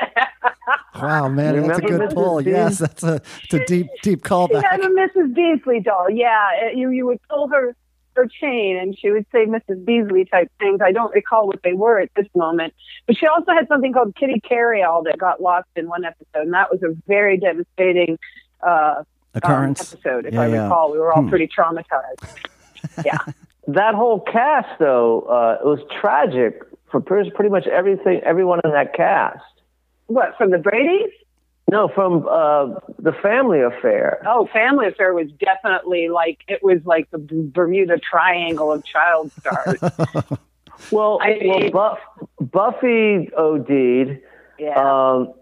Wow, 0.99 1.29
man, 1.29 1.67
that's 1.67 1.79
a 1.79 1.81
good 1.81 2.01
Mrs. 2.01 2.13
pull. 2.13 2.37
Beasley? 2.39 2.51
Yes, 2.51 2.77
that's 2.79 3.03
a, 3.03 3.21
it's 3.43 3.53
a 3.53 3.65
deep, 3.65 3.87
deep 4.03 4.19
she 4.25 4.29
callback. 4.29 4.63
had 4.63 4.79
a 4.81 4.89
Mrs. 4.89 5.33
Beasley 5.33 5.79
doll. 5.79 6.09
Yeah, 6.09 6.49
uh, 6.65 6.69
you 6.75 6.89
you 6.89 7.05
would 7.05 7.19
pull 7.29 7.47
her 7.49 7.75
her 8.17 8.27
chain 8.27 8.75
and 8.75 8.97
she 8.99 9.09
would 9.09 9.25
say 9.31 9.45
Mrs. 9.45 9.85
Beasley 9.85 10.25
type 10.25 10.51
things. 10.59 10.81
I 10.83 10.91
don't 10.91 11.13
recall 11.15 11.47
what 11.47 11.63
they 11.63 11.71
were 11.71 11.99
at 12.01 12.09
this 12.17 12.27
moment, 12.35 12.73
but 13.07 13.15
she 13.17 13.25
also 13.25 13.53
had 13.53 13.69
something 13.69 13.93
called 13.93 14.15
Kitty 14.17 14.41
Carryall 14.41 15.05
that 15.05 15.17
got 15.17 15.41
lost 15.41 15.69
in 15.77 15.87
one 15.87 16.03
episode, 16.03 16.25
and 16.43 16.53
that 16.53 16.69
was 16.69 16.83
a 16.83 16.93
very 17.07 17.37
devastating 17.37 18.19
uh, 18.67 18.95
um, 18.97 19.05
Occurrence. 19.35 19.93
episode. 19.93 20.25
If 20.25 20.33
Yeah, 20.33 20.41
I 20.41 20.47
yeah. 20.47 20.63
recall, 20.63 20.91
we 20.91 20.99
were 20.99 21.13
all 21.13 21.21
Hmm. 21.21 21.29
pretty 21.29 21.47
traumatized. 21.47 22.49
Yeah. 23.05 23.17
that 23.67 23.95
whole 23.95 24.19
cast, 24.19 24.77
though, 24.77 25.21
uh, 25.21 25.59
it 25.61 25.65
was 25.65 25.79
tragic 26.01 26.63
for 26.91 26.99
pretty 26.99 27.31
pretty 27.31 27.49
much 27.49 27.65
everything, 27.67 28.19
everyone 28.25 28.59
in 28.65 28.71
that 28.71 28.93
cast. 28.93 29.39
What 30.13 30.37
from 30.37 30.51
the 30.51 30.57
Brady's? 30.57 31.11
No, 31.69 31.87
from 31.87 32.27
uh, 32.27 32.79
the 32.99 33.13
Family 33.21 33.61
Affair. 33.61 34.21
Oh, 34.25 34.47
Family 34.51 34.87
Affair 34.87 35.13
was 35.13 35.29
definitely 35.39 36.09
like 36.09 36.39
it 36.47 36.61
was 36.61 36.79
like 36.85 37.09
the 37.11 37.17
Bermuda 37.17 37.97
Triangle 37.97 38.71
of 38.71 38.83
child 38.85 39.31
stars. 39.39 39.79
Well, 40.89 41.19
I 41.21 41.37
well, 41.45 41.69
Buff, 41.69 41.99
Buffy 42.39 43.29
OD'd. 43.37 44.19
Yeah. 44.57 44.75
Um, 44.75 45.33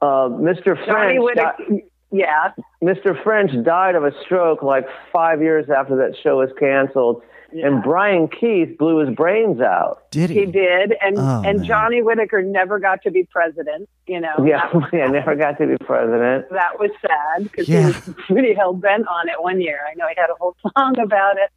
uh, 0.00 0.28
Mr. 0.28 0.76
Johnny 0.86 1.18
French, 1.18 1.58
di- 1.68 1.82
Yeah. 2.12 2.52
Mr. 2.82 3.20
French 3.22 3.50
died 3.64 3.96
of 3.96 4.04
a 4.04 4.12
stroke 4.24 4.62
like 4.62 4.86
five 5.12 5.42
years 5.42 5.68
after 5.70 5.96
that 5.96 6.16
show 6.22 6.38
was 6.38 6.50
canceled. 6.58 7.22
And 7.64 7.82
Brian 7.82 8.28
Keith 8.28 8.76
blew 8.78 8.98
his 9.06 9.14
brains 9.14 9.60
out. 9.60 10.10
Did 10.10 10.30
he? 10.30 10.40
He 10.40 10.46
did, 10.46 10.94
and 11.00 11.16
Oh, 11.18 11.42
and 11.44 11.58
man. 11.58 11.64
Johnny 11.66 12.02
Whitaker 12.02 12.42
never 12.42 12.78
got 12.78 13.02
to 13.02 13.10
be 13.10 13.24
president. 13.24 13.88
You 14.06 14.20
know, 14.20 14.34
Yeah, 14.44 14.68
yeah, 14.92 15.06
never 15.10 15.34
got 15.34 15.58
to 15.58 15.66
be 15.66 15.76
president. 15.84 16.48
that 16.50 16.78
was 16.78 16.90
sad 17.00 17.44
because 17.44 17.68
Yeah. 17.68 17.80
he 17.80 17.86
was 17.86 18.14
pretty 18.26 18.54
hell 18.54 18.72
bent 18.74 19.06
on 19.08 19.28
it 19.28 19.40
one 19.42 19.60
year. 19.60 19.80
I 19.90 19.94
know 19.94 20.06
he 20.08 20.14
had 20.16 20.30
a 20.30 20.34
whole 20.38 20.56
song 20.76 20.98
about 20.98 21.36
it. 21.36 21.50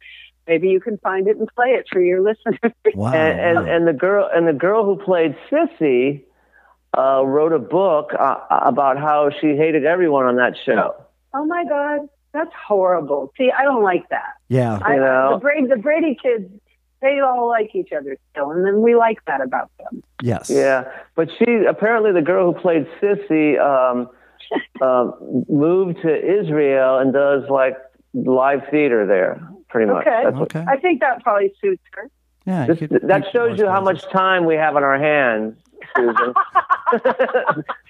Maybe 0.48 0.68
you 0.68 0.80
can 0.80 0.98
find 0.98 1.28
it 1.28 1.36
and 1.36 1.48
play 1.54 1.68
it 1.70 1.86
for 1.92 2.00
your 2.00 2.20
listeners. 2.28 2.72
Wow. 2.94 3.12
And, 3.12 3.58
and 3.58 3.68
and 3.68 3.86
the 3.86 3.92
girl 3.92 4.28
and 4.34 4.48
the 4.48 4.52
girl 4.52 4.84
who 4.84 4.96
played 5.02 5.36
Sissy 5.50 6.22
uh, 6.98 7.22
wrote 7.24 7.52
a 7.52 7.58
book 7.58 8.10
uh, 8.18 8.36
about 8.50 8.98
how 8.98 9.30
she 9.40 9.48
hated 9.56 9.84
everyone 9.84 10.26
on 10.26 10.36
that 10.36 10.54
show. 10.64 10.96
oh 11.34 11.44
my 11.44 11.64
God, 11.64 12.08
that's 12.32 12.50
horrible. 12.68 13.32
See, 13.36 13.50
I 13.56 13.64
don't 13.64 13.82
like 13.82 14.08
that. 14.10 14.34
yeah. 14.48 14.78
I, 14.82 14.94
You 14.94 15.00
know. 15.00 15.30
the 15.34 15.40
Brady, 15.40 15.66
the 15.66 15.76
Brady 15.76 16.16
kids, 16.22 16.50
they 17.02 17.18
all 17.20 17.48
like 17.48 17.74
each 17.74 17.92
other 17.92 18.16
still, 18.30 18.50
and 18.50 18.64
then 18.66 18.82
we 18.82 18.94
like 18.94 19.24
that 19.26 19.40
about 19.40 19.70
them. 19.78 20.02
Yes. 20.22 20.50
Yeah, 20.50 20.84
but 21.14 21.28
she 21.38 21.64
apparently 21.68 22.12
the 22.12 22.20
girl 22.22 22.52
who 22.52 22.60
played 22.60 22.86
Sissy 23.00 23.58
um, 23.58 24.08
um, 24.86 25.44
moved 25.48 26.02
to 26.02 26.40
Israel 26.40 26.98
and 26.98 27.12
does 27.12 27.48
like 27.48 27.76
live 28.12 28.60
theater 28.70 29.06
there, 29.06 29.40
pretty 29.68 29.90
much. 29.90 30.06
Okay. 30.06 30.20
That's 30.24 30.36
what, 30.36 30.54
Okay. 30.56 30.64
I 30.68 30.76
think 30.76 31.00
that 31.00 31.22
probably 31.22 31.52
suits 31.60 31.82
her. 31.94 32.10
Yeah. 32.46 32.66
this, 32.66 32.78
could- 32.78 33.00
that 33.04 33.24
shows 33.32 33.58
you 33.58 33.66
how 33.66 33.80
much 33.80 34.02
time 34.10 34.44
we 34.44 34.56
have 34.56 34.76
on 34.76 34.82
our 34.84 34.98
hands, 34.98 35.54
Susan. 35.96 36.34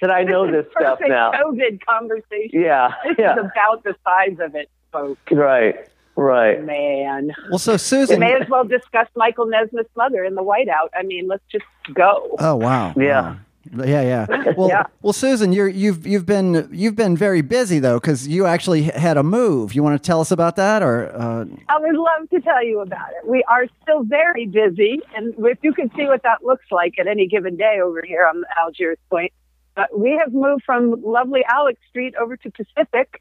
that 0.00 0.10
I 0.10 0.22
know 0.24 0.50
this 0.50 0.66
stuff 0.70 0.98
Perfect 0.98 1.10
now. 1.10 1.32
COVID 1.32 1.80
conversation. 1.84 2.60
Yeah, 2.60 2.92
This 3.04 3.16
yeah, 3.18 3.32
is 3.34 3.38
about 3.38 3.82
the 3.84 3.94
size 4.04 4.36
of 4.40 4.54
it, 4.54 4.68
folks. 4.92 5.20
right, 5.30 5.76
right. 6.16 6.62
Man, 6.62 7.32
Well, 7.48 7.58
so 7.58 7.76
Susan, 7.76 8.16
we 8.20 8.26
may 8.26 8.34
as 8.34 8.48
well 8.48 8.64
discuss 8.64 9.08
Michael 9.16 9.46
Nesmith's 9.46 9.94
mother 9.96 10.24
in 10.24 10.34
the 10.34 10.42
whiteout. 10.42 10.88
I 10.94 11.02
mean, 11.02 11.28
let's 11.28 11.44
just 11.50 11.64
go. 11.94 12.36
Oh 12.38 12.56
wow. 12.56 12.94
Yeah. 12.96 13.22
Wow. 13.32 13.36
Yeah, 13.72 14.02
yeah. 14.02 14.26
Well, 14.56 14.68
Yeah. 14.68 14.84
well, 15.02 15.12
Susan, 15.12 15.52
you're 15.52 15.68
you've 15.68 16.06
you've 16.06 16.26
been 16.26 16.68
you've 16.72 16.96
been 16.96 17.16
very 17.16 17.42
busy 17.42 17.78
though 17.78 17.98
because 18.00 18.26
you 18.26 18.46
actually 18.46 18.82
had 18.82 19.16
a 19.16 19.22
move. 19.22 19.74
You 19.74 19.82
want 19.82 20.02
to 20.02 20.06
tell 20.06 20.20
us 20.20 20.30
about 20.30 20.56
that, 20.56 20.82
or 20.82 21.14
uh, 21.14 21.44
I 21.68 21.78
would 21.78 21.94
love 21.96 22.28
to 22.30 22.40
tell 22.40 22.64
you 22.64 22.80
about 22.80 23.10
it. 23.10 23.28
We 23.28 23.44
are 23.48 23.66
still 23.82 24.02
very 24.02 24.46
busy, 24.46 25.00
and 25.14 25.34
if 25.38 25.58
you 25.62 25.72
can 25.72 25.90
see 25.94 26.06
what 26.06 26.22
that 26.22 26.44
looks 26.44 26.66
like 26.70 26.98
at 26.98 27.06
any 27.06 27.26
given 27.26 27.56
day 27.56 27.80
over 27.82 28.02
here 28.02 28.26
on 28.26 28.42
Algiers 28.58 28.98
Point, 29.10 29.32
uh, 29.76 29.84
we 29.96 30.12
have 30.22 30.32
moved 30.32 30.64
from 30.64 31.02
lovely 31.04 31.44
Alix 31.48 31.78
Street 31.90 32.14
over 32.20 32.36
to 32.38 32.50
Pacific, 32.50 33.20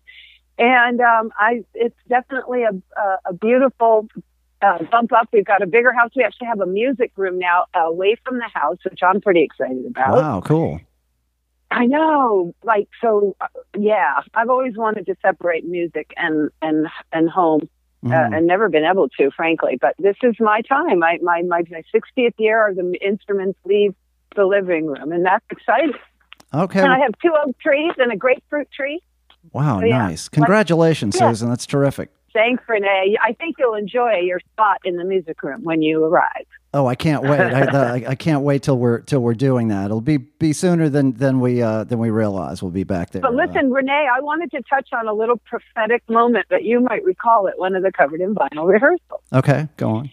and 0.58 1.02
um, 1.02 1.32
I 1.38 1.63
it's 1.73 1.99
definitely 2.08 2.63
a 2.63 2.71
a, 2.99 3.17
a 3.25 3.34
beautiful. 3.34 4.08
Uh, 4.61 4.83
bump 4.91 5.11
up. 5.13 5.29
We've 5.31 5.45
got 5.45 5.61
a 5.61 5.67
bigger 5.67 5.93
house. 5.93 6.11
We 6.15 6.23
actually 6.23 6.47
have 6.47 6.59
a 6.59 6.65
music 6.65 7.11
room 7.15 7.39
now 7.39 7.65
away 7.73 8.17
from 8.25 8.39
the 8.39 8.49
house, 8.53 8.77
which 8.89 8.99
I'm 9.01 9.21
pretty 9.21 9.41
excited 9.41 9.85
about. 9.87 10.17
wow, 10.17 10.41
cool. 10.43 10.81
I 11.71 11.85
know, 11.85 12.53
like 12.63 12.89
so. 13.01 13.35
Uh, 13.39 13.47
yeah, 13.77 14.21
I've 14.33 14.49
always 14.49 14.75
wanted 14.75 15.05
to 15.05 15.15
separate 15.21 15.65
music 15.65 16.11
and 16.17 16.49
and 16.61 16.87
and 17.13 17.29
home, 17.29 17.69
Mhm. 18.03 18.11
uh, 18.11 18.35
and 18.35 18.47
never 18.47 18.69
been 18.69 18.83
able 18.85 19.07
to, 19.19 19.29
frankly. 19.31 19.77
But 19.79 19.93
this 19.99 20.15
is 20.23 20.35
my 20.39 20.61
time. 20.61 21.03
I, 21.03 21.19
my 21.21 21.41
my 21.43 21.61
my 21.69 21.83
60th 21.93 22.33
year, 22.39 22.73
the 22.75 22.97
instruments 23.05 23.59
leave 23.65 23.93
the 24.35 24.45
living 24.45 24.87
room, 24.87 25.11
and 25.11 25.23
that's 25.25 25.45
exciting. 25.51 25.93
okay. 26.53 26.79
And 26.81 26.91
I 26.91 26.99
have 26.99 27.11
two 27.23 27.31
oak 27.45 27.57
trees 27.59 27.93
and 27.97 28.11
a 28.11 28.15
grapefruit 28.17 28.69
tree. 28.71 28.99
wow, 29.53 29.79
so, 29.79 29.85
yeah. 29.85 29.99
nice. 29.99 30.27
Congratulations, 30.27 31.15
Yeah. 31.19 31.29
Susan. 31.29 31.49
That's 31.49 31.65
terrific. 31.67 32.09
Thanks, 32.33 32.63
Renee. 32.67 33.17
I 33.23 33.33
think 33.33 33.55
you'll 33.57 33.75
enjoy 33.75 34.15
your 34.23 34.39
spot 34.51 34.77
in 34.83 34.97
the 34.97 35.03
music 35.03 35.41
room 35.43 35.63
when 35.63 35.81
you 35.81 36.03
arrive. 36.03 36.45
Oh, 36.73 36.85
I 36.85 36.93
can't 36.93 37.23
wait. 37.23 37.39
I, 37.39 37.65
the, 37.65 38.09
I 38.09 38.13
can't 38.15 38.43
wait 38.43 38.61
till 38.61 38.77
we're 38.77 38.99
till 38.99 39.21
we're 39.21 39.33
doing 39.33 39.69
that. 39.69 39.85
It'll 39.85 40.01
be 40.01 40.17
be 40.17 40.53
sooner 40.53 40.87
than 40.87 41.13
than 41.13 41.39
we 41.39 41.63
uh, 41.63 41.83
than 41.83 41.97
we 41.97 42.11
realize. 42.11 42.61
We'll 42.61 42.71
be 42.71 42.83
back 42.83 43.09
there. 43.09 43.23
But 43.23 43.33
listen, 43.33 43.71
Renee, 43.71 44.07
I 44.11 44.19
wanted 44.19 44.51
to 44.51 44.61
touch 44.69 44.89
on 44.93 45.07
a 45.07 45.13
little 45.13 45.37
prophetic 45.37 46.07
moment 46.07 46.45
that 46.49 46.63
you 46.63 46.79
might 46.79 47.03
recall 47.03 47.47
at 47.47 47.57
one 47.57 47.75
of 47.75 47.81
the 47.81 47.91
covered 47.91 48.21
in 48.21 48.35
vinyl 48.35 48.67
rehearsals. 48.67 49.21
Uh, 49.31 49.39
okay, 49.39 49.67
go 49.77 49.89
on. 49.89 50.11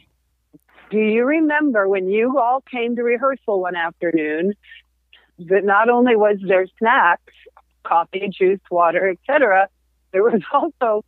Do 0.91 0.99
you 0.99 1.25
remember 1.25 1.89
when 1.89 2.09
you 2.09 2.39
all 2.39 2.63
came 2.63 2.97
to 2.97 3.03
rehearsal 3.03 3.61
one 3.61 3.77
afternoon 3.77 4.55
that 5.39 5.65
not 5.65 5.91
only 5.91 6.17
was 6.17 6.39
there 6.47 6.67
snacks, 6.79 7.35
coffee, 7.83 8.31
juice, 8.31 8.61
water, 8.71 9.11
etc., 9.11 9.69
there 10.13 10.23
was 10.23 10.41
also 10.53 11.05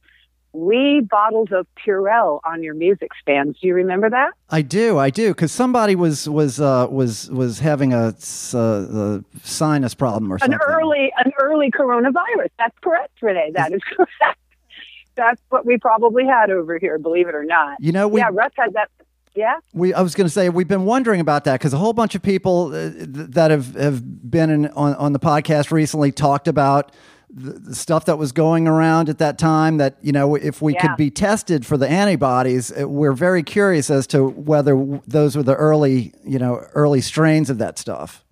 wee 0.53 1.01
bottles 1.01 1.49
of 1.53 1.67
Purell 1.77 2.41
on 2.45 2.63
your 2.63 2.75
music 2.75 3.11
stands. 3.21 3.59
Do 3.61 3.67
you 3.67 3.75
remember 3.75 4.11
that? 4.11 4.33
I 4.51 4.63
do, 4.63 4.99
I 4.99 5.11
do, 5.11 5.29
because 5.29 5.53
somebody 5.53 5.95
was 5.95 6.29
was 6.29 6.61
uh, 6.61 6.87
was 6.91 7.31
was 7.31 7.59
having 7.59 7.93
a, 7.93 8.15
uh, 8.55 9.19
sinus 9.43 9.95
problem 9.95 10.33
or 10.33 10.39
something. 10.39 10.55
An 10.55 10.61
early 10.67 11.13
an 11.25 11.33
early 11.39 11.71
coronavirus. 11.71 12.49
That's 12.59 12.77
correct, 12.81 13.21
Renee. 13.21 13.53
That 13.55 13.73
is 13.73 13.81
correct. 13.97 14.13
That's 15.15 15.43
what 15.49 15.67
we 15.67 15.79
probably 15.79 16.25
had 16.25 16.51
over 16.51 16.79
here, 16.79 16.97
believe 16.99 17.27
it 17.27 17.35
or 17.35 17.45
not. 17.45 17.79
You 17.81 17.91
know, 17.93 18.07
we 18.07 18.21
yeah, 18.21 18.31
Russ 18.33 18.53
had 18.57 18.73
that. 18.75 18.89
Yeah. 19.35 19.59
We, 19.73 19.93
I 19.95 20.01
was 20.01 20.15
going 20.15 20.27
to 20.27 20.33
say 20.33 20.49
we've 20.49 20.67
been 20.67 20.85
wondering 20.85 21.21
about 21.21 21.45
that 21.45 21.61
because 21.61 21.73
a 21.73 21.77
whole 21.77 21.93
bunch 21.93 22.15
of 22.15 22.23
people 22.23 22.75
uh, 22.75 22.91
th- 22.91 23.07
that 23.07 23.51
have, 23.51 23.75
have 23.75 24.31
been 24.31 24.51
in, 24.51 24.67
on 24.69 24.95
on 24.95 25.13
the 25.13 25.19
podcast 25.19 25.71
recently 25.71 26.11
talked 26.11 26.49
about 26.49 26.93
the, 27.31 27.53
the 27.53 27.75
stuff 27.75 28.07
that 28.07 28.17
was 28.19 28.33
going 28.33 28.67
around 28.67 29.09
at 29.09 29.19
that 29.19 29.39
time. 29.39 29.77
That 29.79 29.97
you 30.03 30.13
know, 30.13 30.35
if 30.35 30.63
we 30.63 30.75
Yeah. 30.75 30.81
could 30.89 30.97
be 30.97 31.11
tested 31.11 31.67
for 31.67 31.77
the 31.77 31.89
antibodies, 31.89 32.73
uh, 32.73 32.89
we're 32.89 33.13
very 33.13 33.43
curious 33.43 33.91
as 33.91 34.07
to 34.09 34.27
whether 34.29 34.75
w- 34.75 35.03
those 35.07 35.37
were 35.37 35.43
the 35.43 35.55
early 35.57 36.13
you 36.25 36.39
know 36.39 36.57
early 36.75 37.01
strains 37.01 37.51
of 37.51 37.59
that 37.59 37.79
stuff. 37.79 38.25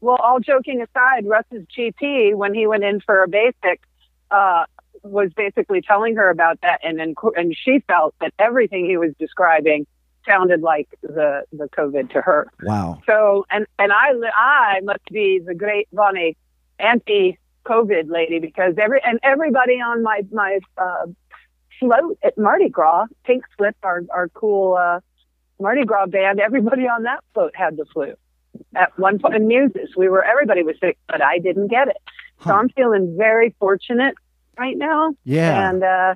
Well, 0.00 0.16
all 0.22 0.40
joking 0.40 0.80
aside, 0.82 1.26
Russ's 1.26 1.66
GP, 1.76 2.34
when 2.34 2.54
he 2.54 2.66
went 2.66 2.84
in 2.84 3.00
for 3.00 3.22
a 3.22 3.28
basic, 3.28 3.82
uh, 4.30 4.64
was 5.02 5.30
basically 5.36 5.82
telling 5.82 6.16
her 6.16 6.30
about 6.30 6.58
that, 6.62 6.80
and 6.82 6.98
then 6.98 7.14
and 7.36 7.54
she 7.56 7.80
felt 7.86 8.14
that 8.20 8.32
everything 8.38 8.84
he 8.86 8.96
was 8.96 9.12
describing 9.18 9.86
sounded 10.26 10.62
like 10.62 10.88
the 11.02 11.44
the 11.52 11.68
COVID 11.68 12.10
to 12.12 12.20
her. 12.20 12.48
Wow. 12.62 13.00
So, 13.06 13.46
and 13.50 13.66
and 13.78 13.92
I 13.92 14.12
I 14.34 14.80
must 14.82 15.04
be 15.10 15.38
the 15.38 15.54
great 15.54 15.88
Bonnie 15.92 16.36
anti 16.78 17.38
COVID 17.66 18.10
lady 18.10 18.38
because 18.38 18.74
every 18.78 19.00
and 19.04 19.18
everybody 19.22 19.74
on 19.74 20.02
my 20.02 20.22
my 20.32 20.58
uh, 20.78 21.06
float 21.78 22.18
at 22.22 22.36
Mardi 22.38 22.68
Gras, 22.68 23.06
Pink 23.24 23.44
Slip, 23.56 23.76
our 23.82 24.02
our 24.10 24.28
cool 24.28 24.76
uh, 24.76 25.00
Mardi 25.60 25.84
Gras 25.84 26.06
band, 26.06 26.40
everybody 26.40 26.82
on 26.82 27.04
that 27.04 27.22
float 27.34 27.54
had 27.54 27.76
the 27.76 27.84
flu. 27.86 28.14
At 28.74 28.98
one 28.98 29.18
point 29.18 29.34
in 29.36 29.46
Muses, 29.46 29.90
we 29.96 30.08
were 30.08 30.24
everybody 30.24 30.62
was 30.62 30.76
sick, 30.80 30.98
but 31.08 31.22
I 31.22 31.38
didn't 31.38 31.68
get 31.68 31.88
it. 31.88 31.96
So 32.42 32.50
Huh. 32.50 32.54
I'm 32.54 32.68
feeling 32.70 33.16
very 33.18 33.54
fortunate 33.58 34.14
right 34.58 34.76
now. 34.76 35.14
Yeah. 35.24 35.68
And 35.68 35.84
uh, 35.84 36.14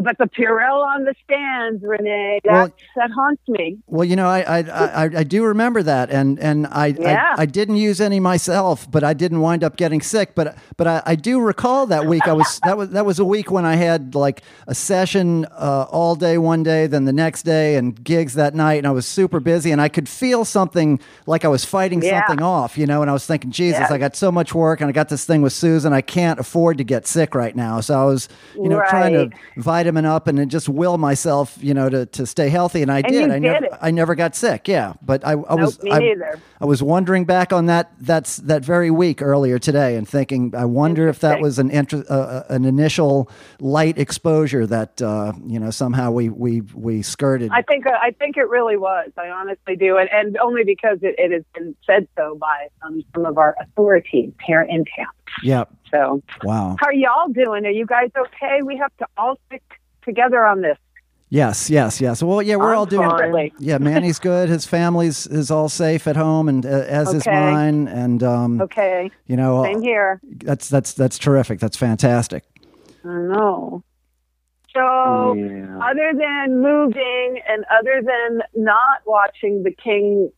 but 0.00 0.18
the 0.18 0.24
Purell 0.24 0.84
on 0.84 1.04
the 1.04 1.14
stands, 1.24 1.82
Renee, 1.84 2.40
that 2.44 2.52
Well- 2.52 2.70
that 2.96 3.10
haunts 3.10 3.42
me. 3.48 3.78
Well, 3.86 4.04
you 4.04 4.16
know, 4.16 4.26
I 4.26 4.40
I, 4.40 4.58
I, 4.60 5.04
I 5.18 5.22
do 5.24 5.44
remember 5.44 5.82
that, 5.82 6.10
and 6.10 6.38
and 6.40 6.66
I, 6.66 6.86
Yeah. 6.98 7.34
I 7.38 7.42
I 7.42 7.46
didn't 7.46 7.76
use 7.76 8.00
any 8.00 8.18
myself, 8.20 8.90
but 8.90 9.04
I 9.04 9.12
didn't 9.14 9.40
wind 9.40 9.62
up 9.62 9.76
getting 9.76 10.00
sick. 10.00 10.34
But 10.34 10.56
but 10.76 10.86
I, 10.86 11.02
I 11.06 11.14
do 11.14 11.40
recall 11.40 11.86
that 11.86 12.06
week. 12.06 12.26
I 12.26 12.32
was 12.32 12.58
that 12.64 12.76
was 12.76 12.90
that 12.90 13.06
was 13.06 13.18
a 13.18 13.24
week 13.24 13.50
when 13.50 13.64
I 13.64 13.76
had 13.76 14.14
like 14.14 14.42
a 14.66 14.74
session 14.74 15.44
uh, 15.52 15.86
all 15.90 16.16
day 16.16 16.38
one 16.38 16.62
day, 16.62 16.86
then 16.86 17.04
the 17.04 17.12
next 17.12 17.42
day, 17.42 17.76
and 17.76 18.02
gigs 18.02 18.34
that 18.34 18.54
night, 18.54 18.78
and 18.78 18.86
I 18.86 18.90
was 18.90 19.06
super 19.06 19.40
busy, 19.40 19.70
and 19.70 19.80
I 19.80 19.88
could 19.88 20.08
feel 20.08 20.44
something 20.44 20.98
like 21.26 21.44
I 21.44 21.48
was 21.48 21.64
fighting 21.64 22.02
Yeah. 22.02 22.26
something 22.26 22.42
off, 22.42 22.76
you 22.78 22.86
know. 22.86 23.02
And 23.02 23.10
I 23.10 23.12
was 23.12 23.26
thinking, 23.26 23.50
Jesus, 23.50 23.80
Yes. 23.80 23.90
I 23.90 23.98
got 23.98 24.16
so 24.16 24.32
much 24.32 24.54
work, 24.54 24.80
and 24.80 24.88
I 24.88 24.92
got 24.92 25.08
this 25.08 25.24
thing 25.24 25.42
with 25.42 25.52
Susan. 25.52 25.92
I 25.92 26.00
can't 26.00 26.40
afford 26.40 26.78
to 26.78 26.84
get 26.84 27.06
sick 27.06 27.34
right 27.34 27.54
now, 27.54 27.80
so 27.80 28.00
I 28.00 28.04
was 28.04 28.28
you 28.54 28.68
know 28.68 28.82
trying 28.88 29.12
to 29.14 29.24
Right. 29.24 29.34
Vitamin 29.84 30.06
up 30.06 30.26
and 30.26 30.50
just 30.50 30.68
will 30.68 30.98
myself, 30.98 31.58
you 31.60 31.74
know, 31.74 31.88
to, 31.88 32.06
to 32.06 32.26
stay 32.26 32.48
healthy. 32.48 32.82
And 32.82 32.90
I 32.90 32.98
And 32.98 33.08
did. 33.08 33.30
I 33.30 33.34
did 33.34 33.42
never, 33.42 33.66
it. 33.66 33.72
I 33.80 33.90
never 33.90 34.14
got 34.14 34.34
sick. 34.34 34.66
Yeah, 34.66 34.94
but 35.02 35.26
I, 35.26 35.32
I 35.32 35.54
was, 35.54 35.82
me 35.82 35.92
I. 35.92 36.14
I 36.60 36.64
was 36.64 36.82
wondering 36.82 37.24
back 37.26 37.52
on 37.52 37.66
that. 37.66 37.92
That's 38.00 38.38
that 38.38 38.64
very 38.64 38.90
week 38.90 39.20
earlier 39.20 39.58
today, 39.58 39.96
and 39.96 40.08
thinking, 40.08 40.54
I 40.56 40.64
wonder 40.64 41.08
if 41.08 41.20
that 41.20 41.40
was 41.40 41.58
an 41.58 41.70
inter, 41.70 42.02
uh, 42.08 42.14
uh, 42.14 42.44
an 42.48 42.64
initial 42.64 43.28
light 43.60 43.98
exposure 43.98 44.66
that 44.66 45.02
uh, 45.02 45.32
you 45.44 45.60
know 45.60 45.70
somehow 45.70 46.10
we 46.10 46.30
we 46.30 46.62
we 46.74 47.02
skirted. 47.02 47.50
I 47.52 47.62
think 47.62 47.86
I 47.86 48.12
think 48.12 48.36
it 48.36 48.48
really 48.48 48.78
was. 48.78 49.10
I 49.18 49.28
honestly 49.28 49.76
do, 49.76 49.98
and, 49.98 50.08
and 50.10 50.38
only 50.38 50.64
because 50.64 50.98
it, 51.02 51.16
it 51.18 51.32
has 51.32 51.44
been 51.54 51.76
said 51.86 52.08
so 52.16 52.36
by 52.40 52.68
um, 52.82 53.02
some 53.14 53.26
of 53.26 53.36
our 53.36 53.54
authorities 53.60 54.32
here 54.46 54.62
in 54.62 54.84
town. 54.96 55.12
Yep. 55.42 55.68
So, 55.90 56.22
Wow. 56.42 56.76
how 56.80 56.86
are 56.86 56.92
y'all 56.92 57.28
doing? 57.28 57.66
Are 57.66 57.70
you 57.70 57.86
guys 57.86 58.10
okay? 58.16 58.62
We 58.62 58.76
have 58.76 58.94
to 58.98 59.06
all 59.16 59.38
stick 59.46 59.62
together 60.02 60.44
on 60.44 60.60
this. 60.62 60.76
Yes. 61.30 61.68
Yes. 61.70 62.00
Yes. 62.00 62.22
Well, 62.22 62.42
yeah, 62.42 62.56
we're 62.56 62.72
I'm 62.72 62.78
all 62.78 62.86
doing. 62.86 63.08
fine. 63.08 63.50
Yeah, 63.58 63.78
Manny's 63.78 64.18
good. 64.20 64.48
His 64.48 64.66
family's 64.66 65.26
is 65.26 65.50
all 65.50 65.68
safe 65.68 66.06
at 66.06 66.14
home, 66.16 66.48
and 66.48 66.64
uh, 66.64 66.68
as 66.68 67.12
is 67.12 67.26
mine. 67.26 67.88
And 67.88 68.22
um, 68.22 68.60
Okay, 68.60 69.10
you 69.26 69.36
know, 69.36 69.64
same 69.64 69.82
here. 69.82 70.20
that's 70.22 70.68
that's 70.68 70.92
that's 70.92 71.18
terrific. 71.18 71.58
That's 71.60 71.76
fantastic. 71.76 72.44
I 73.04 73.08
know. 73.08 73.82
So, 74.72 75.34
Yeah. 75.34 75.78
other 75.78 76.12
than 76.16 76.60
moving 76.60 77.40
and 77.48 77.64
other 77.70 78.00
than 78.02 78.42
not 78.54 79.00
watching 79.06 79.62
the 79.62 79.70
King 79.72 80.30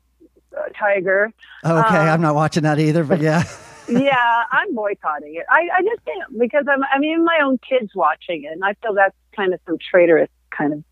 uh, 0.56 0.62
Tiger, 0.78 1.32
Okay, 1.64 1.72
Um, 1.72 1.84
I'm 2.08 2.20
not 2.22 2.34
watching 2.34 2.62
that 2.64 2.78
either, 2.78 3.02
but 3.04 3.20
yeah. 3.20 3.42
yeah, 3.88 4.44
I'm 4.52 4.74
boycotting 4.74 5.34
it. 5.36 5.44
I, 5.50 5.68
I 5.78 5.82
just 5.82 6.02
am 6.08 6.38
because 6.38 6.64
I'm. 6.70 6.82
I 6.92 6.98
mean, 6.98 7.24
my 7.24 7.38
own 7.42 7.58
kids 7.58 7.92
watching 7.94 8.44
it, 8.44 8.52
and 8.52 8.64
I 8.64 8.74
feel 8.82 8.94
that's 8.94 9.14
kind 9.34 9.52
of 9.54 9.60
some 9.66 9.76
traitorous 9.90 10.28
kind 10.56 10.72
of 10.72 10.84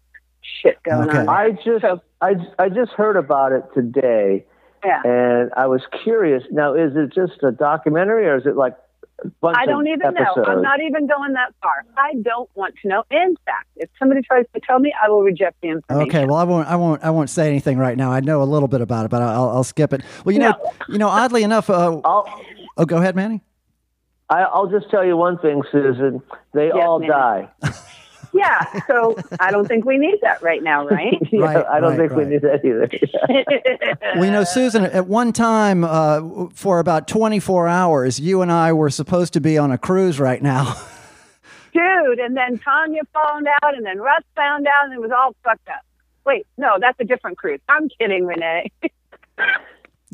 shit 0.43 0.83
going 0.83 1.09
Okay. 1.09 1.19
on. 1.19 1.29
I 1.29 1.51
just 1.53 1.81
So- 1.83 2.01
I, 2.21 2.35
I 2.59 2.69
just 2.69 2.93
heard 2.93 3.17
about 3.17 3.53
it 3.53 3.65
today, 3.75 4.45
Yeah. 4.85 5.03
and 5.05 5.51
I 5.57 5.67
was 5.67 5.83
curious. 6.03 6.43
Now, 6.51 6.75
is 6.75 6.97
it 6.97 7.13
just 7.15 7.43
a 7.43 7.51
documentary, 7.53 8.27
or 8.27 8.37
is 8.37 8.47
it 8.47 8.57
like 8.57 8.75
bunch 9.41 9.57
I 9.59 9.67
don't 9.67 9.87
even 9.87 10.03
episodes? 10.07 10.37
know. 10.37 10.45
I'm 10.45 10.63
not 10.63 10.81
even 10.81 11.07
going 11.07 11.35
that 11.35 11.53
far. 11.63 11.85
I 11.97 12.15
don't 12.23 12.49
want 12.55 12.75
to 12.83 12.89
know. 12.89 13.05
In 13.11 13.37
fact, 13.45 13.69
if 13.77 13.89
somebody 13.99 14.23
tries 14.23 14.45
to 14.55 14.61
tell 14.67 14.79
me, 14.79 14.93
I 15.03 15.09
will 15.09 15.23
reject 15.23 15.61
the 15.61 15.69
information. 15.69 16.09
Okay, 16.09 16.25
well, 16.27 16.37
I 16.37 16.45
won't, 16.45 16.67
I 16.69 16.77
won't, 16.77 17.03
I 17.05 17.11
won't 17.11 17.29
say 17.31 17.47
anything 17.49 17.79
right 17.79 17.97
now. 17.97 18.11
I 18.11 18.21
know 18.21 18.43
a 18.43 18.45
little 18.45 18.69
bit 18.69 18.81
about 18.81 19.05
it, 19.05 19.11
but 19.11 19.23
I'll, 19.23 19.51
I'll 19.51 19.65
skip 19.65 19.93
it. 19.93 20.03
Well, 20.25 20.33
you 20.33 20.39
know, 20.41 20.55
you 20.89 20.99
know, 20.99 21.09
oddly 21.09 21.43
enough, 21.43 21.69
uh, 21.71 22.01
I'll 22.05 22.41
oh, 22.77 22.85
go 22.85 22.97
ahead, 22.99 23.17
Manny. 23.17 23.43
I, 24.31 24.41
I'll 24.43 24.69
just 24.71 24.91
tell 24.91 25.05
you 25.05 25.17
one 25.17 25.39
thing, 25.39 25.63
Susan. 25.71 26.23
They 26.53 26.67
Yes, 26.69 26.77
all 26.77 26.99
ma'am. 26.99 27.09
die. 27.09 27.49
Yeah. 28.37 28.81
So 28.89 29.15
I 29.39 29.53
don't 29.53 29.69
think 29.69 29.85
we 29.85 29.97
need 29.97 30.17
that 30.23 30.43
right 30.43 30.61
now, 30.61 30.89
right? 30.89 31.15
Yeah, 31.31 31.41
Right, 31.41 31.67
I 31.71 31.79
don't 31.79 31.97
right, 31.97 32.11
think 32.11 32.19
we 32.19 32.25
need 32.25 32.43
that 32.43 32.65
either. 32.65 32.91
we 34.21 34.29
know, 34.29 34.43
Susan, 34.43 34.85
at 34.85 35.07
one 35.07 35.33
time, 35.33 35.85
uh, 35.85 36.49
for 36.53 36.81
about 36.81 37.07
24 37.07 37.69
hours, 37.69 38.19
you 38.19 38.43
and 38.43 38.51
I 38.51 38.73
were 38.73 38.91
supposed 38.91 39.35
to 39.35 39.41
be 39.41 39.57
on 39.57 39.71
a 39.71 39.79
cruise 39.79 40.19
right 40.19 40.43
now. 40.43 40.75
Dude, 41.73 42.19
and 42.19 42.37
then 42.37 42.59
Tanya 42.59 43.03
found 43.13 43.47
out, 43.63 43.77
and 43.77 43.87
then 43.87 44.01
Russ 44.01 44.25
found 44.35 44.67
out, 44.67 44.87
and 44.87 44.95
it 44.95 45.01
was 45.01 45.13
all 45.13 45.37
fucked 45.45 45.69
up. 45.69 45.83
Wait, 46.27 46.45
no, 46.59 46.77
that's 46.81 46.99
a 46.99 47.05
different 47.05 47.39
cruise. 47.39 47.61
I'm 47.69 47.89
kidding, 48.01 48.27
Renee. 48.27 48.73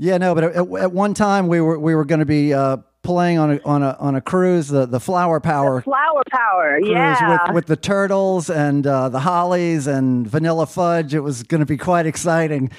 Yeah, 0.00 0.16
no, 0.16 0.34
but 0.34 0.44
at, 0.44 0.56
at 0.56 0.92
one 0.92 1.12
time 1.12 1.46
we 1.46 1.60
were 1.60 1.78
we 1.78 1.94
were 1.94 2.06
going 2.06 2.20
to 2.20 2.24
be 2.24 2.54
uh, 2.54 2.78
playing 3.02 3.38
on 3.38 3.52
a 3.52 3.60
on 3.66 3.82
a 3.82 3.96
on 4.00 4.14
a 4.14 4.20
cruise, 4.22 4.68
the 4.68 4.86
the 4.86 4.98
Flower 4.98 5.40
Power 5.40 5.82
Flower 5.82 6.22
power, 6.30 6.80
yeah. 6.82 7.46
with 7.46 7.54
with 7.54 7.66
the 7.66 7.76
turtles 7.76 8.48
and 8.48 8.86
uh, 8.86 9.10
the 9.10 9.20
hollies 9.20 9.86
and 9.86 10.26
vanilla 10.26 10.66
fudge. 10.66 11.12
It 11.12 11.20
was 11.20 11.42
going 11.42 11.58
to 11.58 11.66
be 11.66 11.76
quite 11.76 12.06
exciting. 12.06 12.70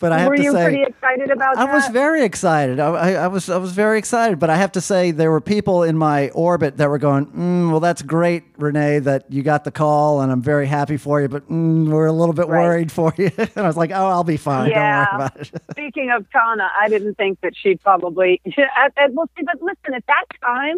But 0.00 0.12
I 0.12 0.18
have 0.20 0.28
Were 0.30 0.36
to 0.36 0.42
you 0.42 0.52
pretty 0.52 0.82
excited 0.82 1.30
about 1.30 1.58
I 1.58 1.66
that? 1.66 1.74
was 1.74 1.86
very 1.88 2.24
excited. 2.24 2.80
I, 2.80 2.88
I, 2.88 3.12
I 3.12 3.26
was 3.28 3.50
I 3.50 3.58
was 3.58 3.72
very 3.72 3.98
excited, 3.98 4.38
but 4.38 4.48
I 4.48 4.56
have 4.56 4.72
to 4.72 4.80
say 4.80 5.10
there 5.10 5.30
were 5.30 5.42
people 5.42 5.82
in 5.82 5.96
my 5.98 6.30
orbit 6.30 6.78
that 6.78 6.88
were 6.88 6.98
going, 6.98 7.26
mm, 7.26 7.70
"Well, 7.70 7.80
that's 7.80 8.00
great, 8.00 8.44
Renee, 8.56 9.00
that 9.00 9.30
you 9.30 9.42
got 9.42 9.64
the 9.64 9.70
call, 9.70 10.22
and 10.22 10.32
I'm 10.32 10.40
very 10.40 10.66
happy 10.66 10.96
for 10.96 11.20
you, 11.20 11.28
but 11.28 11.46
mm, 11.50 11.88
we're 11.88 12.06
a 12.06 12.12
little 12.12 12.32
bit 12.32 12.48
Right. 12.48 12.62
worried 12.62 12.90
for 12.90 13.12
you." 13.18 13.30
and 13.38 13.50
I 13.56 13.66
was 13.66 13.76
like, 13.76 13.90
"Oh, 13.90 14.06
I'll 14.06 14.24
be 14.24 14.38
fine. 14.38 14.70
Yeah. 14.70 15.04
Don't 15.04 15.18
worry 15.18 15.26
about 15.26 15.40
it." 15.40 15.62
Speaking 15.72 16.10
of 16.10 16.24
Tana, 16.30 16.70
I 16.80 16.88
didn't 16.88 17.16
think 17.16 17.38
that 17.42 17.52
she'd 17.54 17.80
probably. 17.82 18.40
At, 18.76 18.92
at, 18.96 19.12
well, 19.12 19.28
see, 19.36 19.44
but 19.44 19.60
listen, 19.60 19.92
at 19.94 20.04
that 20.06 20.24
time, 20.42 20.76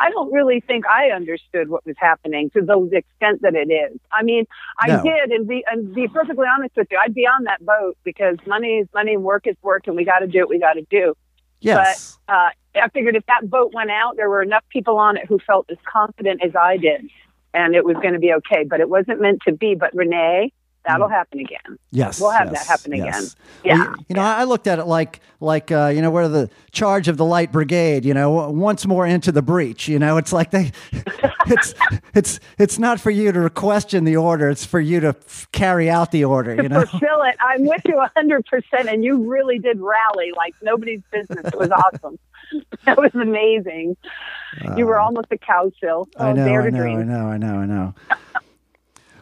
I 0.00 0.08
don't 0.10 0.32
really 0.32 0.60
think 0.60 0.86
I 0.86 1.10
understood 1.10 1.68
what 1.68 1.84
was 1.84 1.94
happening 1.98 2.48
to 2.50 2.62
the 2.62 2.78
extent 2.96 3.42
that 3.42 3.54
it 3.54 3.70
is. 3.70 3.98
I 4.10 4.22
mean, 4.22 4.46
I 4.78 4.88
No. 4.88 5.02
did, 5.02 5.30
and 5.30 5.46
be 5.46 5.62
and 5.70 5.94
be 5.94 6.08
perfectly 6.08 6.46
honest 6.52 6.74
with 6.76 6.88
you, 6.90 6.98
I'd 7.02 7.14
be 7.14 7.26
on 7.26 7.44
that 7.44 7.64
boat 7.64 7.98
because 8.02 8.36
money 8.46 8.78
is 8.78 8.88
money, 8.94 9.14
and 9.14 9.22
work 9.22 9.46
is 9.46 9.56
work, 9.62 9.86
and 9.86 9.94
we 9.96 10.04
got 10.04 10.20
to 10.20 10.26
do 10.26 10.40
what 10.40 10.48
we 10.48 10.58
got 10.58 10.74
to 10.74 10.86
do. 10.90 11.14
yes. 11.60 12.18
But 12.26 12.34
uh, 12.34 12.50
I 12.82 12.88
figured 12.88 13.14
if 13.16 13.26
that 13.26 13.50
boat 13.50 13.72
went 13.74 13.90
out, 13.90 14.16
there 14.16 14.30
were 14.30 14.42
enough 14.42 14.64
people 14.70 14.96
on 14.98 15.16
it 15.18 15.26
who 15.26 15.38
felt 15.38 15.66
as 15.70 15.76
confident 15.84 16.42
as 16.42 16.56
I 16.56 16.78
did, 16.78 17.08
and 17.52 17.74
it 17.74 17.84
was 17.84 17.96
going 17.96 18.14
to 18.14 18.18
be 18.18 18.32
okay. 18.34 18.64
But 18.64 18.80
it 18.80 18.88
wasn't 18.88 19.20
meant 19.20 19.40
to 19.46 19.52
be. 19.52 19.74
But 19.74 19.94
Renee, 19.94 20.52
that'll 20.92 21.08
happen 21.08 21.40
again. 21.40 21.78
Yes, 21.90 22.20
We'll 22.20 22.30
have 22.30 22.50
yes, 22.52 22.66
that 22.66 22.70
happen 22.70 22.92
yes. 22.94 23.06
again. 23.08 23.30
Well, 23.64 23.76
Yeah. 23.86 23.90
you, 23.98 24.04
you 24.08 24.14
know, 24.16 24.22
I 24.22 24.44
looked 24.44 24.66
at 24.66 24.78
it 24.78 24.84
like 24.86 25.20
like 25.40 25.70
uh, 25.72 25.90
you 25.94 26.02
know, 26.02 26.10
we're 26.10 26.28
the 26.28 26.50
charge 26.70 27.08
of 27.08 27.16
the 27.16 27.24
light 27.24 27.50
brigade. 27.52 28.04
You 28.04 28.14
know, 28.14 28.50
once 28.50 28.86
more 28.86 29.06
into 29.06 29.32
the 29.32 29.42
breach. 29.42 29.88
You 29.88 29.98
know, 29.98 30.16
it's 30.18 30.32
like 30.32 30.50
they, 30.50 30.72
it's 31.46 31.74
it's 32.14 32.40
it's 32.58 32.78
not 32.78 33.00
for 33.00 33.10
you 33.10 33.32
to 33.32 33.48
question 33.50 34.04
the 34.04 34.16
order. 34.16 34.48
It's 34.50 34.64
for 34.66 34.80
you 34.80 35.00
to 35.00 35.08
f- 35.08 35.48
carry 35.52 35.88
out 35.90 36.10
the 36.12 36.24
order. 36.24 36.54
You 36.54 36.68
know. 36.68 36.84
fulfill 36.84 37.22
it. 37.22 37.36
I'm 37.40 37.64
with 37.66 37.82
you 37.86 37.94
100%. 38.16 38.42
And 38.92 39.04
you 39.04 39.28
really 39.30 39.58
did 39.58 39.80
rally 39.80 40.32
like 40.36 40.54
nobody's 40.62 41.00
business. 41.10 41.46
It 41.46 41.58
was 41.58 41.70
awesome. 41.70 42.18
That 42.84 42.98
was 42.98 43.14
amazing. 43.14 43.96
you 44.76 44.84
were 44.86 44.98
almost 44.98 45.28
a 45.30 45.36
Cowsill. 45.36 46.08
Oh, 46.16 46.24
I 46.26 46.32
know, 46.32 46.44
I 46.46 46.70
know. 46.70 46.80
I 46.80 47.02
know, 47.04 47.26
I 47.28 47.36
know, 47.36 47.54
I 47.58 47.66
know. 47.66 47.94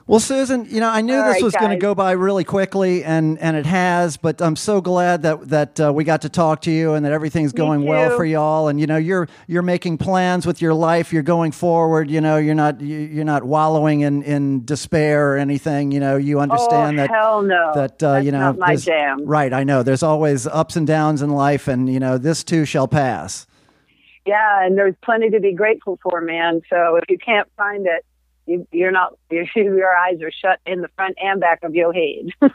Well, 0.09 0.21
Susan, 0.21 0.65
you 0.71 0.81
know, 0.81 0.89
I 0.89 1.03
knew 1.03 1.19
All 1.19 1.25
this 1.27 1.35
right, 1.35 1.43
was 1.43 1.55
going 1.55 1.71
to 1.71 1.77
go 1.77 1.95
by 1.95 2.13
really 2.13 2.43
quickly, 2.43 3.05
and 3.05 3.39
and 3.41 3.59
it 3.59 3.67
has. 3.67 4.17
But 4.17 4.41
I'm 4.41 4.57
so 4.57 4.81
glad 4.81 5.21
that 5.23 5.51
that 5.51 5.79
uh, 5.79 5.93
we 5.93 6.03
got 6.03 6.23
to 6.23 6.31
talk 6.31 6.63
to 6.63 6.71
you, 6.71 6.95
and 6.95 7.05
that 7.05 7.13
everything's 7.13 7.53
going 7.53 7.85
well 7.85 8.17
for 8.17 8.25
y'all. 8.25 8.69
And 8.69 8.81
you 8.81 8.87
know, 8.87 8.97
you're 8.97 9.29
you're 9.47 9.61
making 9.61 9.99
plans 9.99 10.47
with 10.47 10.63
your 10.63 10.73
life. 10.73 11.13
You're 11.13 11.23
going 11.23 11.53
forward. 11.53 12.11
You 12.11 12.23
know, 12.23 12.39
you're 12.39 12.55
not 12.55 12.81
you- 12.81 12.97
you're 12.97 13.27
not 13.27 13.45
wallowing 13.45 14.01
in 14.01 14.23
in 14.23 14.65
despair 14.65 15.35
or 15.35 15.37
anything. 15.37 15.93
You 15.93 16.01
know, 16.01 16.17
you 16.17 16.41
understand 16.41 16.99
oh, 16.99 17.03
that 17.03 17.11
hell 17.11 17.43
no. 17.43 17.73
that 17.75 18.03
uh, 18.03 18.17
you 18.17 18.33
know 18.33 18.55
my 18.55 18.77
jam. 18.77 19.27
right 19.27 19.53
i 19.53 19.63
know 19.63 19.83
there's 19.83 20.03
always 20.03 20.47
ups 20.47 20.75
and 20.77 20.87
downs 20.87 21.21
in 21.21 21.31
life 21.31 21.69
and 21.69 21.93
you 21.93 22.01
know 22.01 22.17
this 22.17 22.43
too 22.43 22.65
shall 22.65 22.89
pass 22.89 23.47
Yeah, 24.27 24.65
and 24.65 24.77
there's 24.77 24.95
plenty 25.03 25.31
to 25.31 25.41
be 25.41 25.53
grateful 25.53 25.99
for, 26.03 26.21
man. 26.21 26.63
So 26.71 26.97
if 26.97 27.05
you 27.09 27.19
can't 27.19 27.49
find 27.57 27.87
it, 27.87 28.05
you, 28.49 28.67
you're 28.73 28.91
not. 28.91 29.17
Your, 29.31 29.45
your 29.57 29.97
eyes 29.97 30.21
are 30.23 30.31
shut 30.33 30.59
in 30.67 30.81
the 30.81 30.89
front 30.97 31.17
and 31.23 31.41
back 31.41 31.63
of 31.63 31.75
your 31.75 31.93
head. 31.93 32.31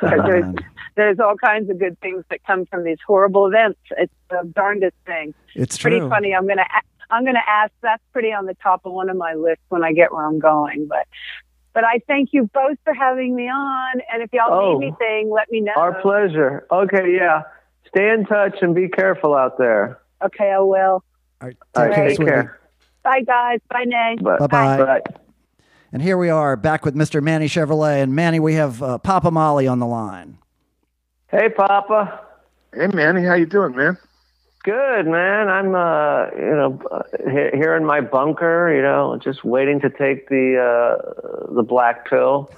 there's 0.00 0.54
there's 0.96 1.18
all 1.18 1.36
kinds 1.36 1.68
of 1.70 1.78
good 1.78 1.98
things 2.00 2.24
that 2.30 2.44
come 2.46 2.66
from 2.66 2.84
these 2.84 2.98
horrible 3.06 3.46
events. 3.46 3.80
It's 3.98 4.12
the 4.30 4.50
darndest 4.54 4.96
thing. 5.06 5.34
it's 5.54 5.76
pretty 5.78 5.98
true 5.98 6.08
funny. 6.08 6.34
I'm 6.34 6.46
gonna 6.46 6.62
a- 6.62 7.12
I'm 7.12 7.24
gonna 7.24 7.42
ask. 7.46 7.72
That's 7.82 8.02
pretty 8.12 8.32
on 8.32 8.46
the 8.46 8.54
top 8.62 8.82
of 8.86 8.92
one 8.92 9.10
of 9.10 9.16
my 9.16 9.34
lists 9.34 9.64
when 9.68 9.84
I 9.84 9.92
get 9.92 10.12
where 10.12 10.24
I'm 10.24 10.38
going. 10.38 10.86
But 10.88 11.06
but 11.74 11.84
I 11.84 12.00
thank 12.06 12.30
you 12.32 12.48
both 12.54 12.78
for 12.84 12.94
having 12.94 13.34
me 13.34 13.48
on. 13.48 14.00
And 14.12 14.22
if 14.22 14.32
y'all 14.32 14.52
Oh, 14.52 14.78
need 14.78 14.86
anything, 14.86 15.30
let 15.30 15.50
me 15.50 15.60
know. 15.60 15.72
Our 15.76 16.00
pleasure. 16.00 16.66
Okay, 16.70 17.14
yeah. 17.16 17.42
Stay 17.88 18.08
in 18.10 18.24
touch 18.24 18.58
and 18.62 18.74
be 18.74 18.88
careful 18.88 19.34
out 19.34 19.58
there. 19.58 20.00
Okay, 20.24 20.50
I 20.50 20.60
will. 20.60 20.76
all 20.76 21.04
right, 21.42 21.56
take 21.74 21.82
right, 21.84 21.94
care, 21.94 22.08
take 22.08 22.18
care. 22.26 22.60
Bye 23.02 23.20
guys. 23.20 23.60
Bye 23.68 23.84
Nay. 23.84 24.16
Bye. 24.20 24.38
Bye-bye. 24.38 24.84
Bye. 24.84 25.20
And 25.94 26.02
here 26.02 26.18
we 26.18 26.28
are 26.28 26.56
back 26.56 26.84
with 26.84 26.96
Mr. 26.96 27.22
Manny 27.22 27.46
Chevrolet. 27.46 28.02
And 28.02 28.16
Manny, 28.16 28.40
we 28.40 28.54
have 28.54 28.82
uh, 28.82 28.98
Papa 28.98 29.30
Mali 29.30 29.68
on 29.68 29.78
the 29.78 29.86
line. 29.86 30.38
Hey, 31.28 31.48
Papa. 31.48 32.18
Hey 32.74 32.88
Manny, 32.88 33.22
how 33.22 33.34
you 33.34 33.46
doing, 33.46 33.76
man? 33.76 33.96
Good, 34.64 35.06
man. 35.06 35.48
I'm, 35.48 35.72
uh, 35.76 36.30
you 36.36 36.56
know, 36.56 36.82
uh, 36.90 37.02
here 37.28 37.76
in 37.76 37.84
my 37.84 38.00
bunker, 38.00 38.74
you 38.74 38.82
know, 38.82 39.20
just 39.22 39.44
waiting 39.44 39.80
to 39.82 39.88
take 39.88 40.28
the 40.28 40.58
uh, 40.58 41.54
the 41.54 41.62
black 41.62 42.10
pill. 42.10 42.50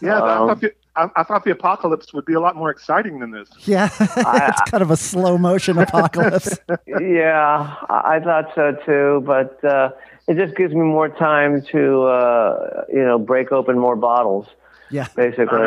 Yeah, 0.00 0.18
I, 0.18 0.38
Um, 0.38 0.48
thought 0.48 0.60
the, 0.62 0.72
I, 0.96 1.10
I 1.16 1.22
thought 1.24 1.44
the 1.44 1.50
apocalypse 1.50 2.14
would 2.14 2.24
be 2.24 2.32
a 2.32 2.40
lot 2.40 2.56
more 2.56 2.70
exciting 2.70 3.18
than 3.18 3.30
this. 3.30 3.50
Yeah, 3.66 3.90
it's 4.00 4.70
kind 4.70 4.82
of 4.82 4.90
a 4.90 4.96
slow 4.96 5.36
motion 5.36 5.76
apocalypse. 5.76 6.58
yeah, 6.86 7.76
I 7.90 8.16
I 8.16 8.20
thought 8.20 8.52
so 8.54 8.74
too, 8.86 9.22
but 9.26 9.62
uh, 9.62 9.90
it 10.30 10.36
just 10.36 10.56
gives 10.56 10.72
me 10.72 10.82
more 10.82 11.08
time 11.08 11.60
to, 11.72 12.02
uh, 12.04 12.84
you 12.88 13.04
know, 13.04 13.18
break 13.18 13.50
open 13.50 13.76
more 13.76 13.96
bottles, 13.96 14.46
Yeah. 14.88 15.08
basically. 15.16 15.58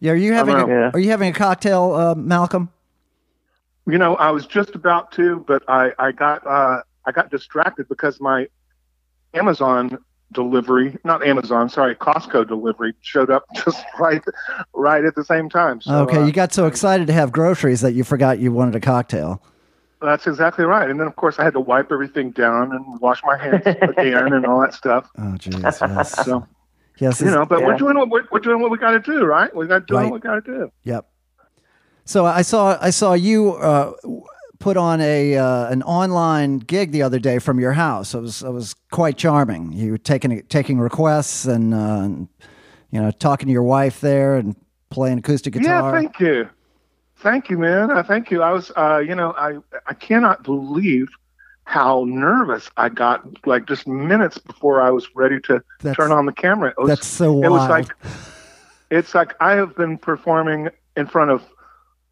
Yeah, 0.00 0.12
are 0.12 0.16
you 0.16 0.32
having 0.32 0.56
a, 0.56 0.66
Yeah. 0.66 0.90
are 0.94 0.98
you 0.98 1.10
having 1.10 1.28
a 1.28 1.34
cocktail, 1.34 1.92
uh, 1.92 2.14
Malcolm? 2.14 2.70
You 3.86 3.98
know, 3.98 4.16
I 4.16 4.30
was 4.30 4.46
just 4.46 4.74
about 4.74 5.12
to, 5.12 5.44
but 5.46 5.62
I 5.68 5.92
I 5.98 6.12
got 6.12 6.46
uh, 6.46 6.80
I 7.04 7.12
got 7.12 7.30
distracted 7.30 7.88
because 7.90 8.18
my 8.18 8.48
Amazon 9.34 9.98
delivery, 10.32 10.96
not 11.04 11.22
Amazon, 11.24 11.68
sorry, 11.68 11.94
Costco 11.94 12.48
delivery 12.48 12.94
showed 13.02 13.30
up 13.30 13.44
just 13.54 13.84
right 14.00 14.24
right 14.72 15.04
at 15.04 15.14
the 15.14 15.24
same 15.24 15.50
time. 15.50 15.82
So, 15.82 15.92
okay, 16.04 16.22
uh, 16.22 16.26
you 16.26 16.32
got 16.32 16.54
so 16.54 16.66
excited 16.66 17.06
to 17.08 17.12
have 17.12 17.32
groceries 17.32 17.82
that 17.82 17.92
you 17.92 18.02
forgot 18.02 18.38
you 18.38 18.50
wanted 18.50 18.74
a 18.76 18.80
cocktail. 18.80 19.42
That's 20.06 20.26
exactly 20.26 20.64
right. 20.64 20.88
And 20.88 20.98
then 21.00 21.06
of 21.06 21.16
course 21.16 21.38
I 21.38 21.44
had 21.44 21.52
to 21.54 21.60
wipe 21.60 21.90
everything 21.92 22.30
down 22.30 22.72
and 22.72 23.00
wash 23.00 23.22
my 23.24 23.36
hands 23.36 23.66
again 23.66 24.32
and 24.32 24.46
all 24.46 24.60
that 24.60 24.74
stuff. 24.74 25.08
Oh, 25.18 25.34
jeez. 25.38 25.62
Yes. 25.62 26.24
So 26.24 26.46
yes. 26.98 27.20
you 27.20 27.26
know, 27.30 27.44
but 27.44 27.60
Yeah. 27.60 27.66
we're 27.66 27.76
doing 27.76 27.96
what 27.98 28.08
we're, 28.08 28.24
we're 28.32 28.40
doing 28.40 28.60
what 28.60 28.70
we 28.70 28.78
got 28.78 28.92
to 28.92 29.00
do, 29.00 29.24
right? 29.24 29.54
We 29.54 29.66
got 29.66 29.80
to 29.80 29.84
do 29.86 29.94
Right. 29.94 30.04
what 30.04 30.12
we 30.14 30.20
got 30.20 30.36
to 30.36 30.40
do. 30.40 30.70
Yep. 30.84 31.06
So 32.04 32.24
I 32.24 32.42
saw 32.42 32.78
I 32.80 32.90
saw 32.90 33.14
you 33.14 33.54
uh, 33.54 33.92
put 34.60 34.76
on 34.76 35.00
a 35.00 35.36
uh, 35.36 35.68
an 35.70 35.82
online 35.82 36.58
gig 36.58 36.92
the 36.92 37.02
other 37.02 37.18
day 37.18 37.38
from 37.40 37.58
your 37.58 37.72
house. 37.72 38.14
It 38.14 38.20
was 38.20 38.42
it 38.42 38.50
was 38.52 38.74
quite 38.92 39.16
charming. 39.18 39.72
You 39.72 39.90
were 39.92 39.98
taking 39.98 40.40
taking 40.48 40.78
requests 40.78 41.46
and, 41.46 41.74
uh, 41.74 41.78
and 42.04 42.28
you 42.92 43.00
know 43.02 43.10
talking 43.10 43.46
to 43.46 43.52
your 43.52 43.64
wife 43.64 44.00
there 44.00 44.36
and 44.36 44.54
playing 44.90 45.18
acoustic 45.18 45.52
guitar. 45.54 45.82
Yeah, 45.82 45.90
thank 45.90 46.20
you, 46.20 46.48
thank 47.26 47.50
you, 47.50 47.58
man. 47.58 47.90
I 47.90 48.02
thank 48.02 48.30
you. 48.30 48.42
I 48.42 48.52
was, 48.52 48.70
uh, 48.76 48.98
you 48.98 49.14
know, 49.14 49.32
I 49.32 49.58
I 49.86 49.94
cannot 49.94 50.44
believe 50.44 51.08
how 51.64 52.04
nervous 52.06 52.70
I 52.76 52.88
got, 52.88 53.44
like 53.44 53.66
just 53.66 53.88
minutes 53.88 54.38
before 54.38 54.80
I 54.80 54.90
was 54.90 55.08
ready 55.16 55.40
to 55.48 55.60
That's- 55.80 55.96
turn 55.96 56.12
on 56.12 56.26
the 56.26 56.32
camera. 56.32 56.70
It 56.70 56.78
was, 56.78 56.88
That's 56.88 57.06
so 57.06 57.42
it 57.42 57.50
was 57.50 57.68
like 57.68 57.88
it's 58.90 59.14
like 59.14 59.34
I 59.40 59.52
have 59.56 59.74
been 59.76 59.98
performing 59.98 60.68
in 60.96 61.06
front 61.06 61.30
of 61.32 61.42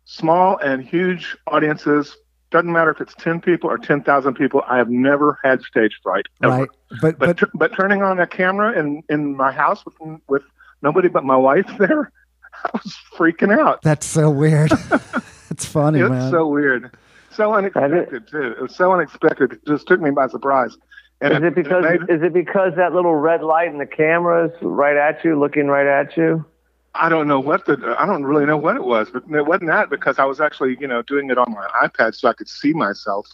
small 0.05 0.57
and 0.59 0.83
huge 0.85 1.37
audiences. 1.47 2.17
Doesn't 2.51 2.73
matter 2.73 2.91
if 2.91 3.01
it's 3.01 3.15
ten 3.15 3.41
people 3.41 3.71
or 3.71 3.79
ten 3.79 4.03
thousand 4.03 4.35
people. 4.35 4.63
I 4.69 4.77
have 4.79 4.91
never 4.91 5.39
had 5.45 5.63
stage 5.63 5.99
fright. 6.03 6.27
Ever. 6.43 6.53
right. 6.59 6.69
But 7.01 7.01
But 7.01 7.19
but 7.19 7.41
but, 7.41 7.51
but 7.55 7.73
turning 7.77 8.03
on 8.03 8.19
a 8.19 8.27
camera 8.27 8.77
in 8.79 9.03
in 9.09 9.37
my 9.37 9.53
house 9.53 9.85
with 9.87 9.95
with 10.29 10.43
nobody 10.83 11.09
but 11.09 11.23
my 11.25 11.37
wife 11.37 11.71
there, 11.79 12.11
I 12.75 12.81
was 12.83 12.97
freaking 13.17 13.57
out. 13.59 13.83
that's 13.83 14.07
so 14.07 14.31
weird. 14.31 14.73
it's 15.51 15.65
funny, 15.65 16.01
It's 16.01 16.11
man. 16.11 16.31
so 16.31 16.47
weird, 16.49 16.91
so 17.31 17.53
unexpected 17.55 18.27
too. 18.29 18.53
It 18.53 18.61
was 18.63 18.75
so 18.75 18.93
unexpected. 18.93 19.53
It 19.53 19.67
just 19.67 19.87
took 19.87 20.01
me 20.01 20.11
by 20.11 20.29
surprise. 20.29 20.77
And 21.21 21.33
Is 21.33 21.43
it 21.45 21.55
because 21.55 21.85
made- 21.85 22.11
is 22.11 22.23
it 22.23 22.33
because 22.33 22.73
that 22.77 22.93
little 22.93 23.15
red 23.15 23.43
light 23.43 23.69
in 23.69 23.79
the 23.79 23.87
camera 23.87 24.47
is 24.47 24.53
right 24.63 24.97
at 24.97 25.25
you, 25.25 25.39
looking 25.39 25.69
right 25.69 25.87
at 25.87 26.17
you? 26.17 26.45
I 26.97 27.09
don't 27.09 27.27
know 27.29 27.41
what 27.41 27.67
the 27.67 27.97
I 27.99 28.07
don't 28.07 28.25
really 28.25 28.47
know 28.47 28.57
what 28.57 28.77
it 28.77 28.85
was, 28.85 29.09
but 29.13 29.25
it 29.31 29.47
wasn't 29.47 29.69
that 29.71 29.91
because 29.91 30.19
I 30.19 30.25
was 30.25 30.41
actually 30.41 30.77
you 30.81 30.87
know 30.87 31.03
doing 31.03 31.31
it 31.31 31.39
on 31.39 31.51
my 31.53 31.67
iPad 31.87 32.15
so 32.15 32.29
I 32.29 32.35
could 32.35 32.49
see 32.49 32.73
myself 32.73 33.27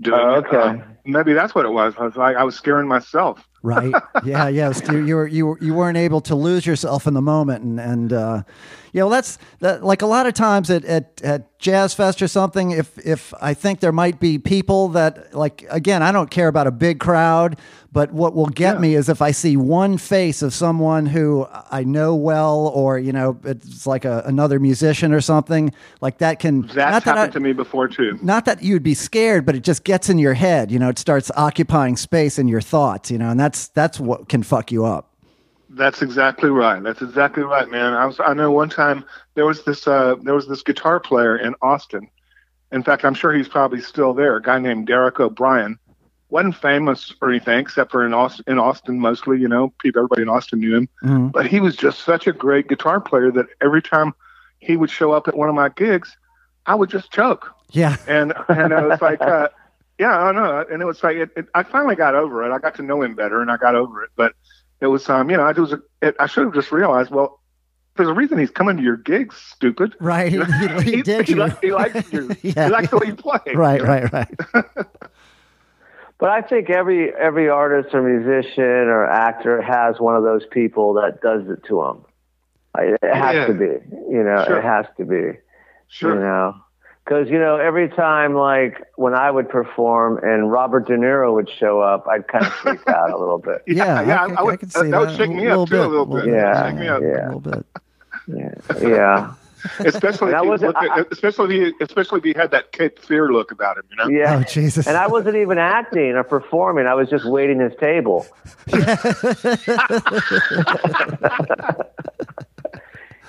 doing 0.00 0.20
Oh, 0.20 0.34
it. 0.34 0.46
okay. 0.46 0.56
Uh, 0.56 0.76
maybe 1.04 1.32
that's 1.32 1.54
what 1.54 1.64
it 1.64 1.70
was. 1.72 1.94
I 1.98 2.04
was 2.04 2.16
like 2.16 2.36
I 2.36 2.44
was 2.44 2.54
scaring 2.54 2.86
myself. 2.88 3.46
Right 3.62 3.92
yeah 4.24 4.46
yes. 4.48 4.80
you, 4.88 5.04
you 5.04 5.16
were 5.16 5.26
you 5.26 5.56
you 5.60 5.74
weren't 5.74 5.98
able 5.98 6.20
to 6.20 6.34
lose 6.36 6.64
yourself 6.64 7.06
in 7.08 7.14
the 7.14 7.20
moment 7.22 7.64
and 7.64 7.80
and 7.80 8.12
uh 8.12 8.42
you 8.92 9.00
know 9.00 9.08
that's 9.10 9.36
that 9.58 9.82
like 9.84 10.00
a 10.02 10.06
lot 10.06 10.26
of 10.26 10.34
times 10.34 10.70
at, 10.70 10.84
at 10.84 11.20
at 11.22 11.58
jazz 11.58 11.92
fest 11.92 12.22
or 12.22 12.28
something 12.28 12.70
if 12.70 12.96
if 13.04 13.34
i 13.42 13.52
think 13.52 13.80
there 13.80 13.90
might 13.92 14.20
be 14.20 14.38
people 14.38 14.88
that 14.88 15.34
like 15.34 15.64
again 15.70 16.02
i 16.04 16.12
don't 16.12 16.30
care 16.30 16.46
about 16.46 16.68
a 16.68 16.70
big 16.70 17.00
crowd 17.00 17.58
but 17.90 18.12
what 18.12 18.32
will 18.34 18.46
get 18.46 18.74
Yeah. 18.74 18.80
me 18.80 18.94
is 18.94 19.08
if 19.08 19.20
i 19.20 19.32
see 19.32 19.56
one 19.56 19.98
face 19.98 20.40
of 20.40 20.54
someone 20.54 21.06
who 21.06 21.46
i 21.70 21.82
know 21.82 22.14
well 22.14 22.68
or 22.68 22.98
you 22.98 23.12
know 23.12 23.38
it's 23.44 23.86
like 23.88 24.04
a, 24.04 24.22
another 24.24 24.60
musician 24.60 25.12
or 25.12 25.20
something 25.20 25.72
like 26.00 26.18
that 26.18 26.38
can 26.38 26.62
That's 26.62 26.76
not 26.76 27.04
that 27.04 27.16
I- 27.16 27.18
happened 27.20 27.32
to 27.34 27.40
me 27.40 27.52
before 27.52 27.88
too. 27.88 28.18
not 28.22 28.44
that 28.44 28.62
you'd 28.62 28.82
be 28.84 28.94
scared, 28.94 29.44
but 29.44 29.56
it 29.56 29.64
just 29.64 29.82
gets 29.84 30.08
in 30.10 30.18
your 30.18 30.34
head. 30.34 30.70
You 30.70 30.78
know, 30.78 30.88
it 30.88 30.98
starts 30.98 31.30
occupying 31.36 31.96
space 31.96 32.38
in 32.38 32.46
your 32.48 32.60
thoughts. 32.60 33.10
You 33.10 33.18
know, 33.18 33.30
and 33.30 33.38
that's 33.40 33.47
that's 33.48 33.68
that's 33.68 33.98
what 33.98 34.28
can 34.28 34.42
fuck 34.42 34.70
you 34.70 34.84
up. 34.84 35.10
That's 35.70 36.02
exactly 36.02 36.50
right. 36.50 36.82
That's 36.82 37.00
exactly 37.00 37.42
right, 37.42 37.68
man. 37.70 37.94
I 37.94 38.04
was 38.04 38.20
I 38.20 38.34
know 38.34 38.50
one 38.52 38.68
time 38.68 39.04
there 39.34 39.46
was 39.46 39.64
this 39.64 39.86
uh 39.88 40.16
there 40.22 40.34
was 40.34 40.46
this 40.48 40.62
guitar 40.62 41.00
player 41.00 41.36
in 41.36 41.54
Austin. 41.62 42.08
In 42.72 42.82
fact, 42.82 43.04
I'm 43.06 43.14
sure 43.14 43.32
he's 43.32 43.48
probably 43.48 43.80
still 43.80 44.12
there. 44.12 44.36
A 44.36 44.42
guy 44.42 44.58
named 44.58 44.86
Derek 44.86 45.18
O'Brien. 45.18 45.78
wasn't 46.28 46.56
famous 46.56 47.14
or 47.22 47.30
anything 47.30 47.58
except 47.58 47.90
for 47.90 48.04
in 48.04 48.12
Austin, 48.12 48.44
in 48.46 48.58
Austin 48.58 49.00
mostly. 49.00 49.38
You 49.40 49.48
know, 49.48 49.72
people 49.78 50.00
everybody 50.00 50.22
in 50.22 50.28
Austin 50.28 50.60
knew 50.60 50.76
him. 50.76 50.88
Mhm. 51.02 51.32
But 51.32 51.46
he 51.46 51.58
was 51.60 51.74
just 51.74 52.00
such 52.00 52.26
a 52.26 52.32
great 52.32 52.68
guitar 52.68 53.00
player 53.00 53.30
that 53.32 53.46
every 53.62 53.80
time 53.80 54.12
he 54.58 54.76
would 54.76 54.90
show 54.90 55.12
up 55.12 55.26
at 55.28 55.36
one 55.36 55.48
of 55.48 55.54
my 55.54 55.70
gigs, 55.70 56.14
I 56.66 56.74
would 56.74 56.90
just 56.90 57.10
choke. 57.12 57.50
Yeah, 57.70 57.96
And 58.06 58.32
and 58.48 58.72
it 58.72 58.84
was 58.88 59.00
like, 59.00 59.20
uh, 59.22 59.48
yeah, 59.98 60.16
I 60.18 60.32
know. 60.32 60.64
And 60.70 60.80
it 60.82 60.84
was 60.84 61.02
like, 61.02 61.16
it, 61.16 61.30
it, 61.36 61.46
I 61.54 61.62
finally 61.62 61.96
got 61.96 62.14
over 62.14 62.44
it. 62.44 62.54
I 62.54 62.58
got 62.58 62.74
to 62.76 62.82
know 62.82 63.02
him 63.02 63.14
better, 63.14 63.40
and 63.42 63.50
I 63.50 63.56
got 63.56 63.74
over 63.74 64.02
it. 64.04 64.10
But 64.16 64.32
it 64.80 64.86
was, 64.86 65.08
um, 65.08 65.30
you 65.30 65.36
know, 65.36 65.42
I 65.44 65.52
was, 65.52 65.74
it, 66.02 66.14
I 66.20 66.26
should 66.26 66.44
have 66.44 66.54
just 66.54 66.70
realized, 66.72 67.10
well, 67.10 67.40
there's 67.96 68.08
a 68.08 68.14
reason 68.14 68.38
he's 68.38 68.50
coming 68.50 68.76
to 68.76 68.82
your 68.82 68.96
gigs, 68.96 69.36
stupid. 69.36 69.94
right. 70.00 70.30
He, 70.32 70.38
he, 70.38 70.96
he 70.96 71.02
did 71.02 71.26
he, 71.26 71.34
you. 71.34 71.46
he 71.60 71.72
likes 71.72 72.12
you. 72.12 72.30
Yeah. 72.42 72.66
He 72.66 72.70
likes 72.70 72.90
the 72.90 72.98
way 72.98 73.06
you 73.08 73.16
play. 73.16 73.40
right, 73.54 73.82
right, 73.82 74.12
right. 74.12 74.34
But 76.18 76.30
I 76.30 76.42
think 76.42 76.68
every 76.68 77.14
every 77.14 77.48
artist 77.48 77.94
or 77.94 78.02
musician 78.02 78.64
or 78.64 79.06
actor 79.06 79.62
has 79.62 80.00
one 80.00 80.16
of 80.16 80.24
those 80.24 80.44
people 80.50 80.94
that 80.94 81.20
does 81.22 81.48
it 81.48 81.62
to 81.68 81.76
them. 81.80 82.04
It 82.76 82.98
has 83.14 83.34
Yeah. 83.36 83.46
to 83.46 83.54
be, 83.54 83.66
you 84.12 84.24
know, 84.24 84.44
Sure. 84.44 84.58
it 84.58 84.64
has 84.64 84.86
to 84.96 85.04
be, 85.04 85.38
Sure. 85.86 86.14
you 86.14 86.20
know, 86.20 86.56
because 87.08 87.30
you 87.30 87.38
know 87.38 87.56
every 87.56 87.88
time 87.88 88.34
like 88.34 88.82
when 88.96 89.14
I 89.14 89.30
would 89.30 89.48
perform 89.48 90.18
and 90.22 90.52
Robert 90.52 90.86
De 90.86 90.92
Niro 90.94 91.32
would 91.32 91.48
show 91.58 91.80
up, 91.80 92.06
I'd 92.06 92.28
kind 92.28 92.44
of 92.44 92.52
freak 92.62 92.86
out 92.86 93.10
a 93.10 93.16
little 93.16 93.38
bit. 93.38 93.62
Yeah, 93.66 94.02
yeah. 94.02 94.24
I, 94.24 94.26
I, 94.26 94.34
I, 94.34 94.42
would, 94.42 94.60
can 94.60 94.68
see 94.68 94.90
that, 94.90 95.00
would 95.00 95.16
shake 95.16 95.30
me 95.30 95.46
a 95.46 95.56
little 95.58 95.62
up 95.62 95.68
too 95.70 95.80
a 95.82 95.86
little 95.86 96.04
bit. 96.06 96.24
bit. 96.26 96.34
Yeah, 96.34 96.68
Shake 96.70 96.78
me 96.80 96.88
up. 96.88 97.00
yeah. 97.02 97.08
a 97.08 97.32
little 97.34 97.40
bit. 97.40 97.66
Yeah, 98.26 98.54
yeah, 98.86 99.34
Especially 99.86 100.32
if, 100.34 100.40
he 100.42 100.48
wasn't- 100.48 100.74
looked 100.76 100.98
at, 100.98 101.10
especially 101.12 101.56
if 101.56 101.74
he, 101.78 101.84
especially 101.84 102.18
if 102.18 102.24
he 102.24 102.34
had 102.34 102.50
that 102.50 102.72
Cape 102.72 102.98
Fear 102.98 103.32
look 103.32 103.52
about 103.52 103.78
him. 103.78 103.84
You 103.90 103.96
know. 103.96 104.08
yeah. 104.08 104.36
Oh 104.38 104.42
Jesus! 104.42 104.86
And 104.86 104.98
I 104.98 105.06
wasn't 105.06 105.36
even 105.36 105.56
acting 105.56 106.10
or 106.14 106.24
performing. 106.24 106.86
I 106.86 106.92
was 106.94 107.08
just 107.08 107.24
waiting 107.24 107.58
his 107.58 107.72
table. 107.80 108.26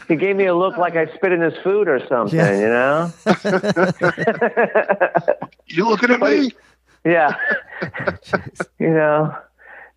he 0.09 0.15
gave 0.17 0.35
me 0.35 0.45
a 0.47 0.53
look 0.55 0.75
like 0.77 0.95
I 0.97 1.05
spit 1.15 1.31
in 1.31 1.39
his 1.41 1.53
food 1.63 1.87
or 1.87 2.01
something, 2.09 2.37
Yeah. 2.37 2.59
you 2.59 2.67
know? 2.67 3.11
You 5.67 5.87
looking 5.87 6.09
at 6.11 6.19
me? 6.19 6.51
Yeah. 7.05 7.35
you 8.79 8.89
know, 8.89 9.35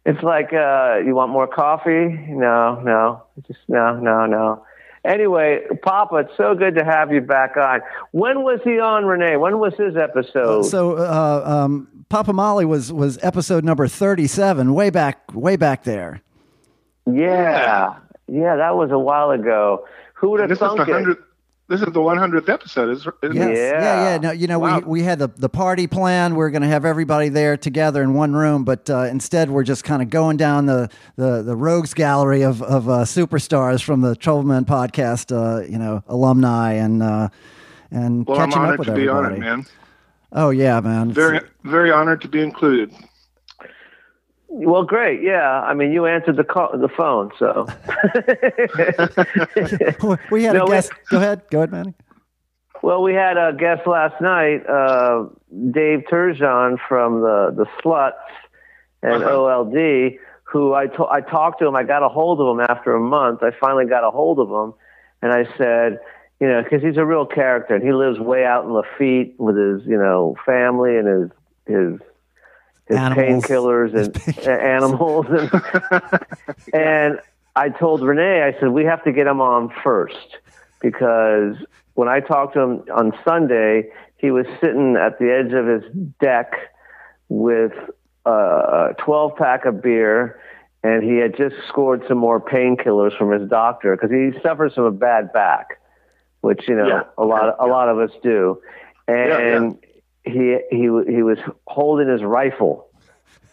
it's 0.05 0.23
like, 0.23 0.53
uh, 0.53 0.99
you 1.05 1.15
want 1.15 1.33
more 1.33 1.47
coffee? 1.47 2.09
No, 2.29 2.81
no, 2.81 3.23
just 3.47 3.61
no, 3.69 3.99
no, 3.99 4.27
no. 4.27 4.65
Anyway, 5.05 5.63
Papa, 5.83 6.17
it's 6.17 6.37
so 6.37 6.55
good 6.55 6.75
to 6.77 6.85
have 6.85 7.11
you 7.13 7.21
back 7.23 7.57
on. 7.57 7.81
When 8.13 8.43
was 8.43 8.61
he 8.63 8.79
on, 8.79 9.05
Renee? 9.07 9.37
When 9.37 9.59
was 9.59 9.75
his 9.75 9.97
episode? 9.97 10.63
So, 10.67 10.97
uh, 10.99 11.43
um, 11.45 11.89
Papa 12.09 12.33
Mali 12.33 12.65
was 12.67 12.93
was 12.93 13.19
episode 13.23 13.65
number 13.65 13.89
thirty-seven, 13.89 14.75
way 14.75 14.91
back, 14.91 15.35
way 15.35 15.57
back 15.57 15.83
there. 15.85 16.21
yeah. 17.11 17.95
Yeah, 18.29 18.57
that 18.57 18.77
was 18.77 18.91
a 18.93 18.99
while 18.99 19.31
ago. 19.33 19.85
Who 20.23 20.31
would 20.31 20.41
have 20.41 20.49
This 20.49 20.57
is 20.57 20.61
thunk 20.61 20.79
the 20.79 20.83
it? 20.85 20.95
hundredth. 20.95 21.21
This 21.69 21.81
is 21.81 21.87
the 21.87 22.01
100th 22.01 22.49
episode. 22.49 22.91
Is, 22.91 22.99
is 23.01 23.07
Yes. 23.23 23.35
Yeah. 23.35 23.81
yeah, 23.83 24.11
yeah. 24.13 24.19
No, 24.19 24.31
you 24.31 24.47
know, 24.47 24.59
Wow. 24.59 24.79
we 24.81 24.85
we 24.85 25.03
had 25.03 25.19
the 25.19 25.29
the 25.29 25.49
party 25.49 25.87
plan. 25.87 26.35
We 26.37 26.45
are 26.45 26.51
going 26.51 26.63
to 26.63 26.69
have 26.69 26.85
everybody 26.85 27.29
there 27.29 27.57
together 27.57 28.03
in 28.03 28.15
one 28.15 28.35
room, 28.35 28.65
but 28.65 28.89
uh, 28.91 29.03
instead 29.11 29.51
we're 29.51 29.63
just 29.65 29.83
kind 29.85 30.01
of 30.03 30.09
going 30.11 30.37
down 30.37 30.67
the 30.67 30.89
the 31.17 31.43
the 31.43 31.57
rogues 31.57 31.93
gallery 31.95 32.43
of 32.43 32.63
of 32.63 32.89
uh, 32.89 32.93
superstars 33.05 33.83
from 33.83 34.01
the 34.01 34.15
Troubled 34.17 34.47
Men 34.47 34.65
podcast, 34.65 35.33
uh, 35.35 35.63
you 35.67 35.79
know, 35.79 36.03
alumni 36.09 36.73
and 36.75 37.03
uh, 37.03 37.29
and 37.91 38.27
Well, 38.27 38.39
I'm 38.41 38.51
catching 38.51 38.65
up 38.65 38.79
with 38.79 38.89
to 38.89 38.95
be 38.95 39.09
on 39.09 39.25
everybody. 39.27 39.37
it, 39.37 39.41
man. 39.57 39.67
Oh 40.33 40.51
yeah, 40.51 40.81
man. 40.81 41.11
It's- 41.11 41.15
Very, 41.17 41.41
very 41.65 41.91
honored 41.91 42.21
to 42.23 42.29
be 42.29 42.43
included. 42.43 42.93
Well, 44.55 44.85
great. 44.85 45.23
Yeah. 45.23 45.63
I 45.63 45.73
mean, 45.73 45.93
you 45.93 46.05
answered 46.07 46.37
the 46.37 46.45
call, 46.45 46.71
the 46.77 46.89
phone, 46.89 47.31
so. 47.39 47.67
we 50.31 50.45
had 50.45 50.55
No, 50.55 50.63
a 50.63 50.65
we- 50.67 50.71
guest. 50.73 50.93
Go 51.11 51.17
ahead. 51.17 51.43
Go 51.51 51.59
ahead, 51.59 51.73
Manny. 51.73 51.95
Well, 52.83 53.03
we 53.03 53.15
had 53.15 53.37
a 53.39 53.53
guest 53.57 53.87
last 53.87 54.21
night, 54.21 54.67
uh, 54.69 55.27
Dave 55.71 56.01
Turgeon 56.11 56.77
from 56.89 57.21
the 57.21 57.55
the 57.57 57.67
Sluts 57.81 58.13
and 59.03 59.23
Uh-huh. 59.23 59.37
OLD, 59.37 60.19
who 60.45 60.75
I 60.75 60.89
to- 60.89 61.07
I 61.09 61.21
talked 61.21 61.61
to 61.61 61.67
him. 61.67 61.77
I 61.77 61.85
got 61.85 62.03
a 62.03 62.09
hold 62.09 62.41
of 62.41 62.49
him 62.49 62.61
after 62.69 62.95
a 62.95 63.01
month. 63.01 63.43
I 63.43 63.53
finally 63.59 63.87
got 63.87 64.05
a 64.05 64.11
hold 64.11 64.39
of 64.41 64.49
him, 64.51 64.75
and 65.23 65.33
I 65.33 65.45
said, 65.57 66.01
you 66.41 66.49
know, 66.49 66.63
because 66.63 66.83
he's 66.83 66.97
a 66.97 67.07
real 67.07 67.25
character, 67.25 67.75
and 67.77 67.85
he 67.85 67.93
lives 67.93 68.19
way 68.19 68.45
out 68.45 68.65
in 68.65 68.73
Lafitte 68.73 69.35
with 69.39 69.57
his 69.57 69.87
you 69.87 69.97
know 69.97 70.35
family 70.45 70.97
and 70.99 71.07
his 71.07 71.31
his 71.67 71.77
his 71.77 72.01
Animals. 72.01 72.12
Painkillers 72.97 73.95
and 73.95 74.15
pain- 74.15 74.49
animals 74.49 75.27
and 75.29 75.51
and 76.75 77.21
I 77.55 77.69
told 77.69 78.03
Renee, 78.03 78.43
I 78.43 78.59
said, 78.59 78.69
we 78.71 78.85
have 78.85 79.05
to 79.05 79.13
get 79.13 79.27
him 79.27 79.41
on 79.41 79.73
first 79.85 80.17
because 80.81 81.55
when 81.95 82.09
I 82.09 82.21
talked 82.21 82.55
to 82.55 82.61
him 82.61 82.85
on 82.95 83.13
Sunday, 83.25 83.91
he 84.17 84.31
was 84.31 84.47
sitting 84.61 84.97
at 84.97 85.19
the 85.19 85.31
edge 85.31 85.53
of 85.53 85.67
his 85.67 85.83
deck 86.21 86.53
with 87.29 87.73
a 88.25 88.95
12 88.99 89.37
pack 89.37 89.65
of 89.67 89.83
beer 89.83 90.41
and 90.83 91.03
he 91.05 91.17
had 91.19 91.37
just 91.37 91.55
scored 91.69 92.03
some 92.09 92.19
more 92.19 92.41
painkillers 92.41 93.17
from 93.19 93.31
his 93.33 93.49
doctor 93.49 93.95
because 93.97 94.11
he 94.11 94.31
suffers 94.43 94.75
from 94.75 94.85
a 94.85 94.91
bad 94.91 95.33
back, 95.33 95.79
which, 96.41 96.67
you 96.69 96.75
know, 96.75 96.87
Yeah. 96.89 97.03
a 97.19 97.25
lot, 97.25 97.49
of, 97.51 97.55
a 97.59 97.71
lot 97.71 97.89
of 97.89 97.99
us 97.99 98.11
do. 98.23 98.61
yeah. 99.09 99.39
And 99.39 99.79
he, 100.25 100.57
he, 100.71 100.79
he 101.09 101.23
was 101.23 101.39
holding 101.67 102.09
his 102.09 102.23
rifle 102.23 102.89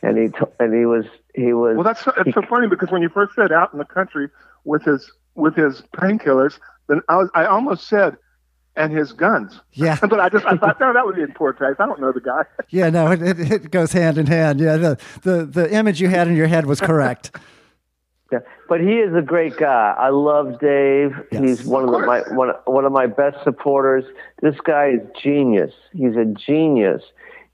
and 0.01 0.17
he, 0.17 0.27
t- 0.29 0.45
and 0.59 0.73
he 0.73 0.85
was, 0.85 1.05
he 1.35 1.53
was, 1.53 1.75
Well, 1.75 1.83
that's 1.83 2.03
so, 2.03 2.13
it's 2.17 2.33
so 2.33 2.41
funny 2.43 2.67
because 2.67 2.89
when 2.91 3.01
you 3.01 3.09
first 3.09 3.35
said 3.35 3.51
out 3.51 3.73
in 3.73 3.79
the 3.79 3.85
country 3.85 4.27
with 4.63 4.83
his 4.83 5.11
with 5.35 5.55
his 5.55 5.81
painkillers, 5.95 6.59
then 6.87 7.01
I 7.09 7.15
was 7.17 7.29
I 7.33 7.45
almost 7.45 7.87
said 7.87 8.17
and 8.75 8.93
his 8.93 9.11
guns, 9.11 9.59
Yeah. 9.73 9.97
but 10.01 10.19
I 10.19 10.29
just 10.29 10.45
I 10.45 10.55
thought 10.57 10.79
no, 10.79 10.93
that 10.93 11.05
would 11.05 11.15
be 11.15 11.21
in 11.21 11.33
poor 11.33 11.53
taste. 11.53 11.79
I 11.79 11.85
don't 11.85 11.99
know 11.99 12.11
the 12.11 12.21
guy. 12.21 12.43
Yeah, 12.69 12.89
no, 12.89 13.11
it, 13.11 13.21
it, 13.21 13.51
it 13.51 13.71
goes 13.71 13.91
hand 13.91 14.17
in 14.17 14.27
hand. 14.27 14.59
Yeah, 14.59 14.77
the, 14.77 14.99
the 15.23 15.45
the 15.45 15.73
image 15.73 15.99
you 15.99 16.07
had 16.07 16.27
in 16.27 16.35
your 16.35 16.47
head 16.47 16.65
was 16.65 16.79
correct. 16.79 17.31
Yeah, 18.31 18.41
but 18.67 18.79
he 18.79 18.99
is 18.99 19.15
a 19.15 19.23
great 19.23 19.57
guy. 19.57 19.95
I 19.97 20.09
love 20.09 20.59
Dave. 20.59 21.15
Yes. 21.31 21.41
He's 21.41 21.63
one 21.65 21.85
of, 21.85 21.95
Of 21.95 22.01
the, 22.01 22.05
my 22.05 22.19
one 22.35 22.49
one 22.65 22.85
of 22.85 22.91
my 22.91 23.07
best 23.07 23.43
supporters. 23.43 24.05
This 24.43 24.53
guy 24.63 24.89
is 24.89 24.99
genius. 25.19 25.73
He's 25.93 26.15
a 26.15 26.25
genius. 26.25 27.01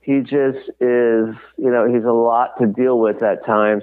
He 0.06 0.20
just 0.20 0.70
is, 0.80 1.34
you 1.58 1.68
know, 1.68 1.92
he's 1.92 2.04
a 2.04 2.12
lot 2.12 2.56
to 2.60 2.66
deal 2.68 3.00
with 3.00 3.24
at 3.24 3.44
times. 3.44 3.82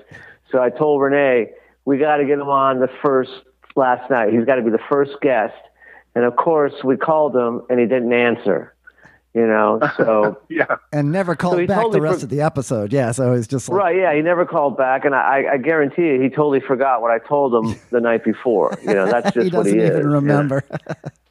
So 0.49 0.61
I 0.61 0.69
told 0.69 1.01
Renee, 1.01 1.51
we 1.83 1.97
got 1.97 2.17
to 2.17 2.25
get 2.25 2.39
him 2.39 2.47
on 2.47 2.79
the 2.79 2.87
first 3.03 3.29
last 3.75 4.09
night. 4.09 4.31
He's 4.31 4.45
got 4.45 4.55
to 4.55 4.61
be 4.61 4.69
the 4.69 4.79
first 4.89 5.19
guest. 5.21 5.53
And 6.15 6.23
of 6.23 6.37
course, 6.37 6.75
we 6.81 6.95
called 6.95 7.35
him 7.35 7.63
and 7.69 7.77
he 7.77 7.85
didn't 7.87 8.13
answer. 8.13 8.72
You 9.35 9.47
know, 9.47 9.79
so 9.97 10.39
yeah, 10.47 10.75
and 10.91 11.11
never 11.11 11.35
called 11.35 11.59
he 11.59 11.65
back 11.65 11.77
totally 11.77 11.93
the 11.97 12.01
rest 12.01 12.19
for- 12.19 12.25
of 12.25 12.29
the 12.29 12.41
episode. 12.41 12.93
Yeah, 12.93 13.11
so 13.11 13.33
it's 13.33 13.47
just 13.47 13.67
like, 13.67 13.77
right, 13.79 13.95
yeah, 13.97 14.13
he 14.13 14.21
never 14.21 14.45
called 14.45 14.77
back, 14.77 15.05
and 15.05 15.15
I, 15.15 15.45
I 15.53 15.57
guarantee 15.57 16.03
you, 16.07 16.21
he 16.21 16.29
totally 16.29 16.59
forgot 16.59 17.01
what 17.01 17.09
I 17.09 17.17
told 17.17 17.53
him 17.55 17.75
the 17.89 17.99
night 17.99 18.23
before. 18.23 18.77
You 18.83 18.93
know, 18.93 19.05
that's 19.07 19.31
just 19.33 19.45
he 19.51 19.55
what 19.57 19.63
doesn't 19.63 19.79
he 19.79 19.83
is. 19.83 19.89
even 19.89 20.01
you 20.03 20.07
know. 20.09 20.13
remember. 20.15 20.63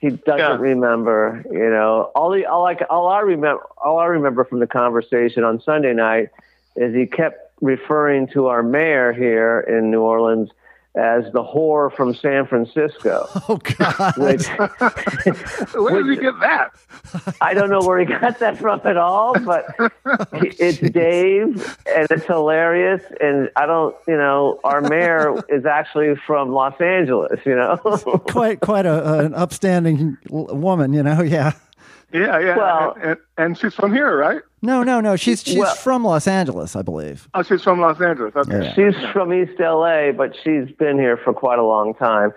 He 0.01 0.11
doesn't 0.11 0.37
Yeah. 0.39 0.57
remember. 0.59 1.45
You 1.51 1.71
know, 1.71 2.11
all 2.17 2.33
he, 2.33 2.45
all 2.45 2.67
I, 2.67 2.75
all 2.91 3.07
I 3.07 3.21
remember, 3.21 3.63
all 3.85 3.99
I 4.01 4.07
remember 4.07 4.43
from 4.45 4.59
the 4.59 4.67
conversation 4.67 5.45
on 5.45 5.61
Sunday 5.63 5.93
night 5.93 6.31
is 6.75 6.93
he 6.95 7.07
kept 7.07 7.53
referring 7.61 8.27
to 8.29 8.49
our 8.49 8.65
mayor 8.65 9.13
here 9.13 9.61
in 9.61 9.93
New 9.93 10.01
Orleans 10.01 10.51
as 10.95 11.25
the 11.33 11.43
whore 11.43 11.95
from 11.95 12.15
San 12.15 12.47
Francisco. 12.47 13.27
oh 13.49 13.57
God. 13.79 14.17
Which 14.19 14.47
where 15.75 16.03
did 16.03 16.11
he 16.11 16.23
get 16.23 16.39
that? 16.41 16.73
I 17.41 17.55
don't 17.55 17.71
know 17.71 17.81
where 17.81 17.99
he 17.99 18.05
got 18.05 18.39
that 18.41 18.59
from 18.59 18.81
at 18.85 18.97
all, 18.97 19.39
but 19.41 19.67
it's 20.33 20.79
Dave 20.79 21.77
and 21.87 22.11
it's 22.11 22.27
hilarious. 22.27 23.03
And 23.21 23.51
I 23.57 23.67
don't, 23.67 23.97
you 24.07 24.17
know, 24.17 24.61
our 24.65 24.83
mayor 24.83 25.43
is 25.49 25.65
actually 25.65 26.15
from 26.27 26.51
Los 26.51 26.79
Angeles, 26.81 27.41
you 27.47 27.55
know? 27.57 27.77
quite 28.29 28.61
quite 28.61 28.87
a, 28.87 29.21
an 29.21 29.35
upstanding 29.35 30.19
woman, 30.29 30.93
you 30.93 31.03
know. 31.03 31.23
Yeah. 31.23 31.53
Yeah, 32.13 32.39
yeah, 32.41 32.57
Well- 32.57 32.97
and, 33.03 33.17
and 33.39 33.59
she's 33.59 33.73
from 33.75 33.93
here, 33.95 34.15
right? 34.17 34.43
No, 34.63 34.83
no, 34.85 35.01
no. 35.01 35.17
She's 35.17 35.43
she's 35.43 35.59
Well- 35.59 35.75
from 35.75 36.05
Los 36.05 36.27
Angeles, 36.29 36.77
I 36.77 36.83
believe. 36.83 37.29
Oh, 37.35 37.43
she's 37.43 37.63
from 37.63 37.81
Los 37.81 38.01
Angeles. 38.01 38.35
Okay. 38.37 38.65
Yeah. 38.65 38.75
She's 38.75 39.11
from 39.13 39.33
East 39.33 39.59
LA, 39.59 40.13
but 40.13 40.35
she's 40.43 40.71
been 40.79 40.99
here 40.99 41.17
for 41.17 41.33
quite 41.35 41.59
a 41.59 41.65
long 41.65 41.95
time. 41.95 42.33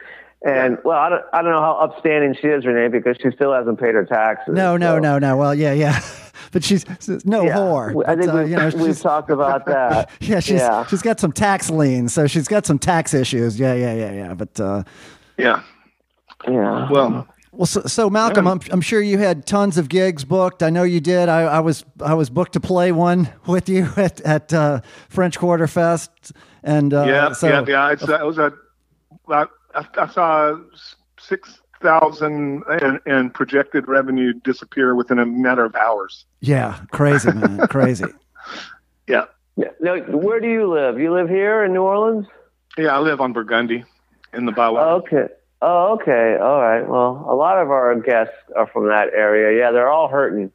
And 0.46 0.78
well, 0.84 0.98
I 0.98 1.10
don't, 1.10 1.24
I 1.34 1.42
don't 1.42 1.52
know 1.52 1.62
how 1.62 1.74
upstanding 1.82 2.36
she 2.40 2.48
is, 2.48 2.66
Renee, 2.66 2.88
because 2.90 3.18
she 3.22 3.32
still 3.32 3.54
hasn't 3.54 3.80
paid 3.80 3.96
her 3.96 4.06
taxes. 4.06 4.54
No, 4.56 4.76
no, 4.78 4.96
so- 4.96 5.00
no, 5.00 5.20
no. 5.20 5.38
Well, 5.38 5.54
yeah, 5.56 5.74
yeah. 5.74 6.00
But 6.52 6.64
she's 6.64 6.86
she's 7.02 7.26
no 7.26 7.44
Yeah. 7.44 7.56
whore. 7.58 8.04
I 8.08 8.16
think 8.16 8.28
but, 8.28 8.36
uh, 8.36 8.40
we've, 8.44 8.50
you 8.50 8.56
know, 8.58 8.66
we've 8.66 8.74
she's- 8.86 9.02
talked 9.02 9.30
about 9.30 9.66
that. 9.68 10.10
Yeah, 10.22 10.40
she's 10.40 10.60
yeah. 10.62 10.86
she's 10.86 11.02
got 11.02 11.20
some 11.20 11.32
tax 11.34 11.70
liens, 11.70 12.14
so 12.14 12.28
she's 12.28 12.48
got 12.48 12.66
some 12.66 12.80
tax 12.80 13.14
issues. 13.14 13.60
Yeah, 13.60 13.74
yeah, 13.74 13.94
yeah, 13.94 14.12
yeah. 14.12 14.34
But 14.36 14.58
uh, 14.60 14.84
Yeah. 15.38 15.62
yeah. 16.48 16.90
Well, 16.90 17.28
well, 17.56 17.66
so, 17.66 17.82
so 17.82 18.10
Malcolm, 18.10 18.48
I'm 18.48 18.60
I'm 18.72 18.82
sure 18.82 19.02
you 19.02 19.18
had 19.18 19.46
tons 19.46 19.78
of 19.78 19.90
gigs 19.90 20.24
booked. 20.24 20.62
I 20.62 20.70
know 20.70 20.84
you 20.84 21.00
did. 21.00 21.30
I, 21.30 21.42
I 21.42 21.60
was 21.60 21.86
I 22.02 22.14
was 22.14 22.30
booked 22.30 22.54
to 22.54 22.60
play 22.60 22.92
one 22.92 23.30
with 23.48 23.70
you 23.70 23.88
at 23.98 24.22
at 24.22 24.54
uh, 24.54 24.82
French 25.10 25.38
Quarter 25.40 25.68
Fest, 25.68 26.32
and 26.64 26.94
uh, 26.94 27.06
yeah, 27.06 27.34
so 27.34 27.48
yeah, 27.48 27.66
yeah. 27.68 27.92
It's, 27.92 28.08
uh, 28.08 28.20
it 28.20 28.26
was 28.26 28.38
a. 28.38 28.54
I, 29.30 29.46
I 29.74 30.08
saw 30.08 30.58
six 31.20 31.60
thousand 31.82 32.64
in, 32.82 33.00
in 33.06 33.30
projected 33.30 33.88
revenue 33.88 34.34
disappear 34.34 34.96
within 34.96 35.20
a 35.20 35.26
matter 35.26 35.66
of 35.66 35.76
hours. 35.76 36.26
yeah, 36.42 36.80
crazy 36.92 37.32
man, 37.32 37.68
crazy. 37.70 38.06
Yeah. 39.08 39.26
yeah. 39.56 39.70
No, 39.80 40.00
where 40.02 40.40
do 40.40 40.50
you 40.50 40.68
live? 40.72 41.00
You 41.00 41.14
live 41.14 41.30
here 41.30 41.64
in 41.64 41.74
New 41.74 41.84
Orleans? 41.84 42.28
Yeah, 42.78 42.96
I 42.96 43.00
live 43.00 43.22
on 43.22 43.34
Burgundy 43.34 43.86
in 44.34 44.46
the 44.46 44.52
Bow. 44.52 44.78
Oh, 44.78 44.96
okay. 44.98 45.28
Oh, 45.62 45.94
okay. 46.00 46.38
All 46.40 46.62
right. 46.62 46.88
Well, 46.88 47.26
a 47.28 47.36
lot 47.36 47.62
of 47.62 47.72
our 47.72 47.96
guests 48.00 48.36
are 48.56 48.68
from 48.68 48.88
that 48.88 49.10
area. 49.14 49.58
Yeah, 49.58 49.72
they're 49.72 49.90
all 49.90 50.08
hurting. 50.08 50.52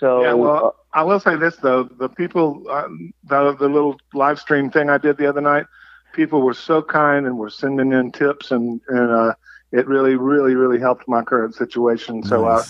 So, 0.00 0.22
Yeah, 0.22 0.34
well, 0.34 0.76
I 0.92 1.02
will 1.04 1.20
say 1.20 1.36
this 1.36 1.56
though: 1.56 1.84
the 1.84 2.08
people, 2.08 2.64
uh, 2.70 2.88
the, 3.24 3.54
the 3.54 3.68
little 3.68 3.96
live 4.14 4.38
stream 4.38 4.70
thing 4.70 4.90
I 4.90 4.98
did 4.98 5.16
the 5.16 5.26
other 5.26 5.40
night, 5.40 5.66
people 6.12 6.42
were 6.42 6.54
so 6.54 6.82
kind 6.82 7.26
and 7.26 7.38
were 7.38 7.50
sending 7.50 7.92
in 7.92 8.12
tips, 8.12 8.50
and 8.50 8.80
and 8.88 9.10
uh, 9.10 9.34
it 9.72 9.86
really, 9.86 10.16
really, 10.16 10.54
really 10.54 10.80
helped 10.80 11.06
my 11.08 11.22
current 11.22 11.54
situation. 11.54 12.22
So, 12.22 12.46
uh, 12.46 12.62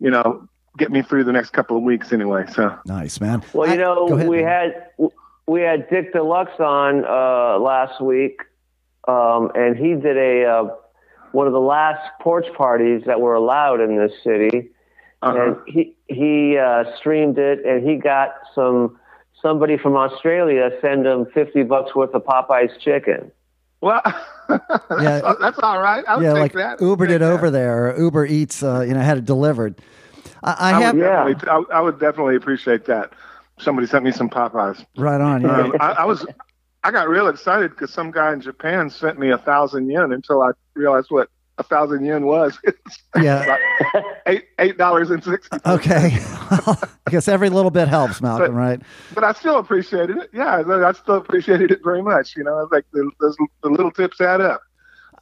you 0.00 0.10
know, 0.10 0.48
get 0.78 0.90
me 0.90 1.02
through 1.02 1.24
the 1.24 1.32
next 1.32 1.50
couple 1.50 1.76
of 1.76 1.82
weeks 1.82 2.12
anyway. 2.12 2.44
So, 2.52 2.76
nice 2.86 3.20
man. 3.20 3.42
well, 3.52 3.68
you 3.68 3.76
know, 3.76 4.08
go 4.08 4.14
ahead, 4.14 4.28
we 4.28 4.42
man. 4.42 4.46
had 4.46 5.10
we 5.46 5.60
had 5.62 5.88
Dick 5.90 6.12
Deluxe 6.12 6.58
on 6.58 7.04
uh, 7.04 7.58
last 7.58 8.00
week, 8.00 8.42
um, 9.06 9.50
and 9.54 9.76
he 9.76 9.94
did 9.94 10.16
a 10.16 10.44
uh, 10.46 10.68
one 11.32 11.46
of 11.46 11.52
the 11.52 11.60
last 11.60 12.00
porch 12.20 12.46
parties 12.56 13.02
that 13.06 13.20
were 13.20 13.34
allowed 13.34 13.80
in 13.80 13.96
this 13.96 14.12
city. 14.22 14.70
uh-huh. 15.22 15.38
and 15.38 15.56
he 15.66 15.94
he 16.08 16.56
uh, 16.58 16.84
streamed 16.96 17.38
it, 17.38 17.64
and 17.64 17.88
he 17.88 17.96
got 17.96 18.34
some 18.54 18.98
somebody 19.40 19.76
from 19.78 19.96
Australia 19.96 20.70
send 20.80 21.06
him 21.06 21.26
fifty 21.34 21.62
bucks 21.62 21.94
worth 21.94 22.14
of 22.14 22.24
Popeye's 22.24 22.76
chicken. 22.82 23.30
well, 23.80 24.02
Yeah. 24.50 25.20
that's, 25.20 25.40
that's 25.40 25.58
all 25.60 25.80
right. 25.80 26.04
I'll 26.06 26.22
yeah, 26.22 26.32
take 26.34 26.40
like 26.42 26.52
that. 26.54 26.78
Ubered 26.80 27.06
Take 27.08 27.16
it 27.16 27.18
that. 27.20 27.32
over 27.32 27.50
there. 27.50 27.88
Or 27.90 27.98
Uber 27.98 28.26
Eats, 28.26 28.62
uh, 28.62 28.80
you 28.80 28.92
know, 28.94 29.00
had 29.00 29.18
it 29.18 29.24
delivered. 29.24 29.80
I, 30.44 30.52
I 30.52 30.68
I 30.76 30.80
have 30.80 30.94
would, 30.94 31.02
Yeah. 31.02 31.24
definitely, 31.28 31.50
I, 31.74 31.78
I 31.78 31.80
would 31.80 31.98
definitely 31.98 32.36
appreciate 32.36 32.84
that. 32.86 33.12
Somebody 33.58 33.86
sent 33.86 34.04
me 34.04 34.10
some 34.12 34.28
Popeyes. 34.28 34.84
right 34.96 35.20
on. 35.20 35.42
Yeah. 35.42 35.60
Um, 35.62 35.72
I, 35.80 35.92
I 35.92 36.04
was, 36.04 36.26
I 36.84 36.90
got 36.90 37.08
real 37.08 37.28
excited 37.28 37.70
because 37.70 37.92
some 37.92 38.10
guy 38.10 38.32
in 38.32 38.40
Japan 38.40 38.90
sent 38.90 39.18
me 39.18 39.30
a 39.30 39.38
thousand 39.38 39.88
yen 39.88 40.12
until 40.12 40.42
I 40.42 40.50
realized 40.74 41.08
what 41.10 41.28
a 41.58 41.62
thousand 41.62 42.04
yen 42.04 42.24
was. 42.26 42.58
Yeah. 43.20 43.56
eight 44.26 44.46
eight 44.58 44.78
dollars 44.78 45.10
and 45.10 45.22
sixty. 45.22 45.58
Okay. 45.66 46.12
I 46.50 47.10
guess 47.10 47.28
every 47.28 47.50
little 47.50 47.70
bit 47.70 47.86
helps, 47.88 48.20
Malcolm. 48.22 48.46
But- 48.48 48.52
right? 48.54 48.80
But 49.14 49.22
I 49.24 49.32
still 49.32 49.58
appreciated 49.58 50.16
it. 50.16 50.30
Yeah, 50.32 50.56
I 50.66 50.88
I 50.88 50.92
still 50.92 51.16
appreciated 51.16 51.70
it 51.70 51.80
very 51.84 52.02
much. 52.02 52.34
You 52.36 52.44
know, 52.44 52.58
it's 52.60 52.72
like 52.72 52.86
the, 52.92 53.10
those, 53.20 53.36
the 53.62 53.68
little 53.68 53.90
tips 53.90 54.20
add 54.20 54.40
up. 54.40 54.62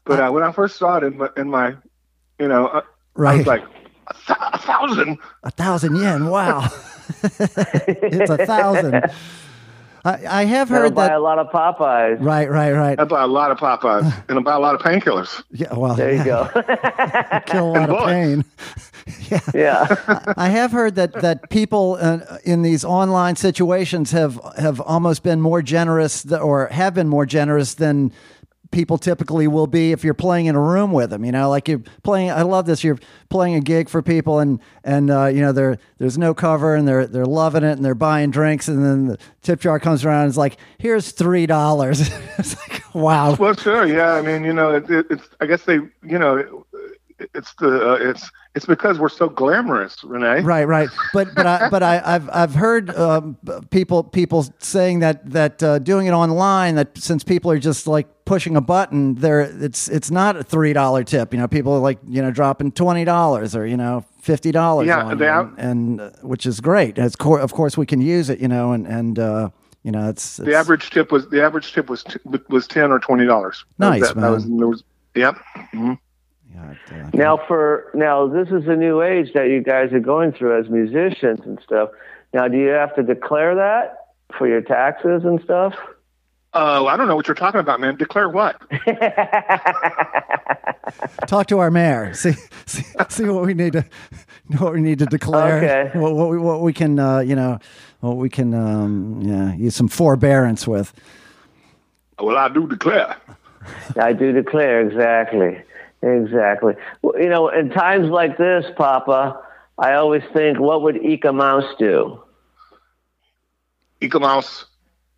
But 0.04 0.20
uh, 0.20 0.30
when 0.30 0.42
I 0.44 0.52
first 0.52 0.76
saw 0.78 0.96
it 0.98 1.04
in 1.04 1.18
my, 1.18 1.28
in 1.36 1.50
my 1.50 1.74
you 2.38 2.46
know, 2.48 2.68
uh, 2.68 2.80
I 2.80 3.20
Right. 3.20 3.38
was 3.38 3.46
like 3.48 3.64
a, 4.06 4.14
th- 4.14 4.38
a 4.52 4.58
thousand. 4.58 5.18
A 5.42 5.50
thousand 5.50 5.96
yen. 5.96 6.26
Wow. 6.26 6.68
it's 7.24 8.30
a 8.30 8.46
thousand. 8.46 9.04
I, 10.04 10.40
I 10.40 10.44
have 10.44 10.68
That'll 10.68 10.84
heard 10.84 10.94
buy 10.94 11.08
that. 11.08 11.16
a 11.16 11.18
lot 11.20 11.38
of 11.38 11.48
Popeyes. 11.48 12.18
Right, 12.20 12.50
right, 12.50 12.72
right. 12.72 12.98
I 12.98 13.04
buy 13.04 13.22
a 13.22 13.26
lot 13.26 13.50
of 13.50 13.58
Popeyes 13.58 14.12
and 14.28 14.38
I 14.38 14.42
buy 14.42 14.54
a 14.54 14.58
lot 14.58 14.74
of 14.74 14.80
painkillers. 14.80 15.42
Yeah, 15.50 15.74
well, 15.74 15.94
There 15.94 16.10
you 16.12 16.18
yeah, 16.18 16.50
go. 16.54 17.40
kill 17.46 17.70
a 17.70 17.72
lot 17.72 17.90
of 17.90 17.96
bullets. 17.96 18.06
pain. 18.06 18.44
yeah. 19.30 19.40
yeah. 19.54 20.34
I 20.36 20.48
have 20.48 20.72
heard 20.72 20.94
that 20.96 21.12
that 21.20 21.50
people 21.50 21.98
uh, 22.00 22.20
in 22.44 22.62
these 22.62 22.84
online 22.84 23.36
situations 23.36 24.10
have 24.12 24.40
have 24.58 24.80
almost 24.80 25.22
been 25.22 25.40
more 25.40 25.62
generous, 25.62 26.24
or 26.32 26.68
have 26.68 26.94
been 26.94 27.08
more 27.08 27.26
generous 27.26 27.74
than 27.74 28.12
people 28.70 28.98
typically 28.98 29.48
will 29.48 29.66
be 29.66 29.92
if 29.92 30.04
you're 30.04 30.14
playing 30.14 30.46
in 30.46 30.54
a 30.54 30.60
room 30.60 30.92
with 30.92 31.10
them. 31.10 31.24
You 31.24 31.32
know, 31.32 31.48
like 31.48 31.68
you're 31.68 31.82
playing. 32.02 32.30
I 32.30 32.42
love 32.42 32.66
this. 32.66 32.84
You're 32.84 32.98
playing 33.28 33.54
a 33.54 33.60
gig 33.60 33.88
for 33.88 34.02
people, 34.02 34.38
and 34.38 34.60
and 34.84 35.10
uh, 35.10 35.26
you 35.26 35.40
know 35.40 35.52
there 35.52 35.78
there's 35.98 36.18
no 36.18 36.34
cover, 36.34 36.74
and 36.74 36.86
they're 36.86 37.06
they're 37.06 37.26
loving 37.26 37.64
it, 37.64 37.72
and 37.72 37.84
they're 37.84 37.94
buying 37.94 38.30
drinks, 38.30 38.68
and 38.68 38.84
then 38.84 39.06
the 39.06 39.18
tip 39.42 39.60
jar 39.60 39.78
comes 39.78 40.04
around, 40.04 40.22
and 40.22 40.28
it's 40.28 40.38
like 40.38 40.56
here's 40.78 41.12
three 41.12 41.46
dollars. 41.46 42.00
it's 42.38 42.56
like 42.56 42.82
wow. 42.94 43.34
Well, 43.34 43.54
sure, 43.54 43.86
yeah. 43.86 44.14
I 44.14 44.22
mean, 44.22 44.44
you 44.44 44.52
know, 44.52 44.74
it, 44.74 44.90
it, 44.90 45.06
it's. 45.10 45.28
I 45.40 45.46
guess 45.46 45.64
they, 45.64 45.74
you 45.74 46.18
know, 46.18 46.36
it, 46.36 46.48
it's 47.34 47.54
the 47.54 47.92
uh, 47.92 47.94
it's 47.94 48.30
it's 48.54 48.66
because 48.66 48.98
we're 48.98 49.08
so 49.08 49.28
glamorous, 49.28 50.02
Renee. 50.02 50.40
Right, 50.40 50.64
right, 50.64 50.88
but 51.12 51.28
but 51.34 51.46
I 51.46 51.68
but 51.68 51.82
I, 51.82 52.02
I've 52.04 52.28
I've 52.32 52.54
heard 52.54 52.90
um, 52.96 53.36
people 53.70 54.02
people 54.02 54.44
saying 54.58 55.00
that 55.00 55.30
that 55.30 55.62
uh, 55.62 55.78
doing 55.78 56.06
it 56.06 56.12
online 56.12 56.74
that 56.74 56.98
since 56.98 57.22
people 57.22 57.50
are 57.50 57.58
just 57.58 57.86
like 57.86 58.08
pushing 58.24 58.56
a 58.56 58.60
button, 58.60 59.14
there 59.16 59.40
it's 59.40 59.88
it's 59.88 60.10
not 60.10 60.36
a 60.36 60.42
three 60.42 60.72
dollar 60.72 61.04
tip. 61.04 61.32
You 61.32 61.38
know, 61.38 61.48
people 61.48 61.74
are 61.74 61.78
like 61.80 61.98
you 62.08 62.20
know 62.22 62.30
dropping 62.30 62.72
twenty 62.72 63.04
dollars 63.04 63.54
or 63.54 63.66
you 63.66 63.76
know 63.76 64.04
fifty 64.20 64.50
dollars. 64.50 64.88
Yeah, 64.88 65.04
on 65.04 65.18
they 65.18 65.28
out- 65.28 65.52
and, 65.56 66.00
uh, 66.00 66.10
which 66.22 66.44
is 66.44 66.60
great. 66.60 66.98
It's 66.98 67.14
cor- 67.16 67.40
of 67.40 67.52
course 67.52 67.76
we 67.76 67.86
can 67.86 68.00
use 68.00 68.30
it. 68.30 68.40
You 68.40 68.48
know, 68.48 68.72
and 68.72 68.84
and 68.86 69.18
uh, 69.18 69.50
you 69.84 69.92
know 69.92 70.08
it's, 70.08 70.38
The 70.38 70.56
average 70.56 70.90
tip 70.90 71.12
was 71.12 71.28
the 71.28 71.40
average 71.40 71.72
tip 71.72 71.88
was 71.88 72.02
t- 72.02 72.18
was 72.48 72.66
ten 72.66 72.90
or 72.90 72.98
twenty 72.98 73.26
dollars. 73.26 73.64
Nice, 73.78 74.08
that, 74.08 74.16
that 74.16 74.28
was, 74.30 74.44
man. 74.46 74.58
there 74.58 74.68
was, 74.68 74.82
yep. 75.14 75.38
Mhm. 75.72 75.98
Yeah, 76.54 76.74
uh, 76.90 77.10
Now 77.14 77.38
for 77.48 77.90
now, 77.94 78.28
this 78.28 78.48
is 78.48 78.66
a 78.66 78.76
new 78.76 79.02
age 79.02 79.32
that 79.34 79.48
you 79.48 79.62
guys 79.62 79.92
are 79.92 80.00
going 80.00 80.32
through 80.32 80.60
as 80.60 80.68
musicians 80.68 81.40
and 81.44 81.58
stuff. 81.64 81.90
Now, 82.32 82.48
do 82.48 82.56
you 82.56 82.68
have 82.68 82.94
to 82.96 83.02
declare 83.02 83.54
that 83.56 83.96
for 84.36 84.46
your 84.46 84.60
taxes 84.60 85.22
and 85.24 85.40
stuff? 85.42 85.74
Oh, 86.52 86.88
I 86.88 86.96
don't 86.96 87.06
know 87.06 87.14
what 87.14 87.28
you're 87.28 87.36
talking 87.36 87.60
about, 87.60 87.80
man. 87.80 87.96
Declare 87.96 88.28
what? 88.28 88.60
talk 91.28 91.46
to 91.46 91.60
our 91.60 91.70
mayor. 91.70 92.12
See, 92.20 92.32
see, 92.66 92.82
see 93.08 93.24
what 93.24 93.46
we 93.46 93.54
need 93.54 93.74
to, 93.74 93.84
what 94.58 94.72
we 94.72 94.80
need 94.80 94.98
to 94.98 95.06
declare. 95.06 95.58
Okay. 95.58 95.98
What, 95.98 96.14
what 96.14 96.30
we, 96.30 96.38
what 96.38 96.62
we 96.62 96.72
can, 96.72 96.98
uh, 96.98 97.20
you 97.20 97.36
know, 97.36 97.60
what 98.00 98.16
we 98.16 98.28
can, 98.28 98.52
um, 98.54 99.20
yeah, 99.22 99.54
use 99.54 99.76
some 99.76 99.86
forbearance 99.86 100.66
with. 100.66 100.92
Well, 102.18 102.36
I 102.36 102.48
do 102.48 102.66
declare. 102.66 103.16
I 103.96 104.12
do 104.12 104.32
declare 104.32 104.80
exactly, 104.80 105.62
exactly. 106.02 106.74
Well, 107.02 107.20
you 107.20 107.28
know, 107.28 107.48
in 107.48 107.70
times 107.70 108.08
like 108.08 108.38
this, 108.38 108.64
Papa, 108.76 109.40
I 109.78 109.94
always 109.94 110.22
think, 110.32 110.58
what 110.58 110.82
would 110.82 110.96
Eek-A-Mouse 110.96 111.74
do? 111.78 112.22
Eek-A-Mouse, 114.00 114.66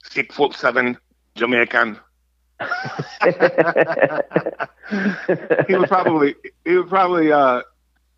six 0.02 0.34
foot 0.34 0.54
seven, 0.54 0.96
Jamaican. 1.34 1.98
he 5.66 5.74
would 5.74 5.88
probably 5.88 6.36
he 6.64 6.76
would 6.76 6.88
probably 6.88 7.32
uh 7.32 7.60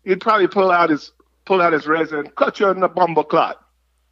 he'd 0.03 0.21
probably 0.21 0.47
pull 0.47 0.69
out 0.69 0.91
his 0.91 1.11
pull 1.45 1.61
out 1.61 1.73
his 1.73 1.87
razor 1.87 2.19
and 2.19 2.35
cut 2.35 2.59
you 2.59 2.69
in 2.69 2.79
the 2.79 2.87
bumble 2.87 3.23
clot. 3.23 3.59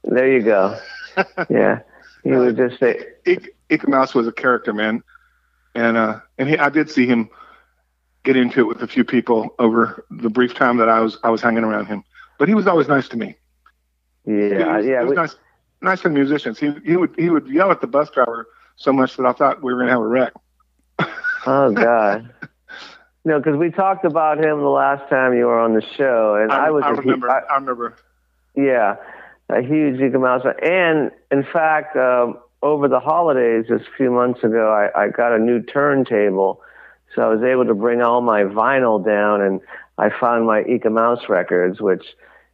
There 0.04 0.32
you 0.32 0.41
go. 0.41 0.78
Yeah. 1.49 1.82
He 2.24 2.32
would 2.32 2.56
just 2.58 2.80
say, 2.80 3.06
Eek-A-Mouse 3.26 4.16
was 4.16 4.28
a 4.28 4.32
character, 4.32 4.74
man, 4.74 5.04
and 5.76 5.97
uh, 5.97 6.22
and 6.38 6.49
he, 6.49 6.58
I 6.58 6.70
did 6.70 6.89
see 6.89 7.06
him 7.06 7.30
get 8.24 8.36
into 8.36 8.62
it 8.62 8.68
with 8.68 8.82
a 8.82 8.88
few 8.88 9.04
people 9.04 9.54
over 9.60 10.06
the 10.10 10.30
brief 10.30 10.54
time 10.54 10.78
that 10.78 10.90
I 10.90 11.00
was 11.00 11.18
I 11.24 11.30
was 11.30 11.42
hanging 11.42 11.64
around 11.64 11.88
him. 11.88 12.04
But 12.40 12.48
he 12.48 12.56
was 12.56 12.68
always 12.68 12.88
nice 12.88 13.08
to 13.10 13.18
me. 13.18 13.36
yeah, 14.26 14.78
was, 14.78 14.86
yeah. 14.86 15.00
he 15.00 15.06
was 15.06 15.10
we- 15.10 15.16
nice, 15.16 15.36
nice 15.82 16.02
to 16.02 16.10
musicians. 16.10 16.58
He 16.60 16.72
he 16.86 16.98
would 16.98 17.14
he 17.18 17.30
would 17.30 17.48
yell 17.48 17.72
at 17.72 17.82
the 17.82 17.88
bus 17.88 18.10
driver 18.10 18.48
so 18.76 18.92
much 18.92 19.18
that 19.18 19.26
I 19.26 19.34
thought 19.34 19.62
we 19.62 19.74
were 19.74 19.80
gonna 19.80 19.92
have 19.92 20.02
a 20.02 20.08
wreck. 20.08 20.34
Oh 21.46 21.74
God. 21.74 22.34
No, 23.26 23.38
because 23.38 23.58
we 23.58 23.70
talked 23.70 24.06
about 24.06 24.38
him 24.38 24.60
the 24.60 24.70
last 24.70 25.10
time 25.10 25.34
you 25.34 25.46
were 25.46 25.60
on 25.60 25.74
the 25.74 25.82
show, 25.98 26.36
and 26.42 26.52
I, 26.52 26.68
I, 26.68 26.70
was 26.72 26.84
I 26.86 26.92
a 26.92 26.94
remember. 26.94 27.30
I- 27.30 27.40
I, 27.50 27.56
remember. 27.56 27.96
yeah, 28.56 28.96
a 29.50 29.62
huge 29.62 30.00
Eek-A-Mouse. 30.02 30.46
And 30.62 31.12
in 31.32 31.44
fact, 31.44 31.96
um, 31.98 32.38
over 32.62 32.88
the 32.88 33.00
holidays, 33.00 33.66
just 33.68 33.86
a 33.86 33.92
few 33.98 34.12
months 34.12 34.44
ago, 34.44 34.72
I, 34.72 35.04
I 35.04 35.08
got 35.10 35.34
a 35.34 35.40
new 35.40 35.62
turntable, 35.62 36.62
so 37.16 37.22
I 37.22 37.28
was 37.28 37.43
able 37.43 37.66
to 37.66 37.74
bring 37.74 38.01
all 38.01 38.22
my 38.22 38.43
vinyl 38.43 39.03
down, 39.03 39.41
and 39.41 39.61
I 39.97 40.09
found 40.09 40.45
my 40.45 40.64
Eek-A-Mouse 40.64 41.30
records, 41.30 41.82
which 41.82 42.03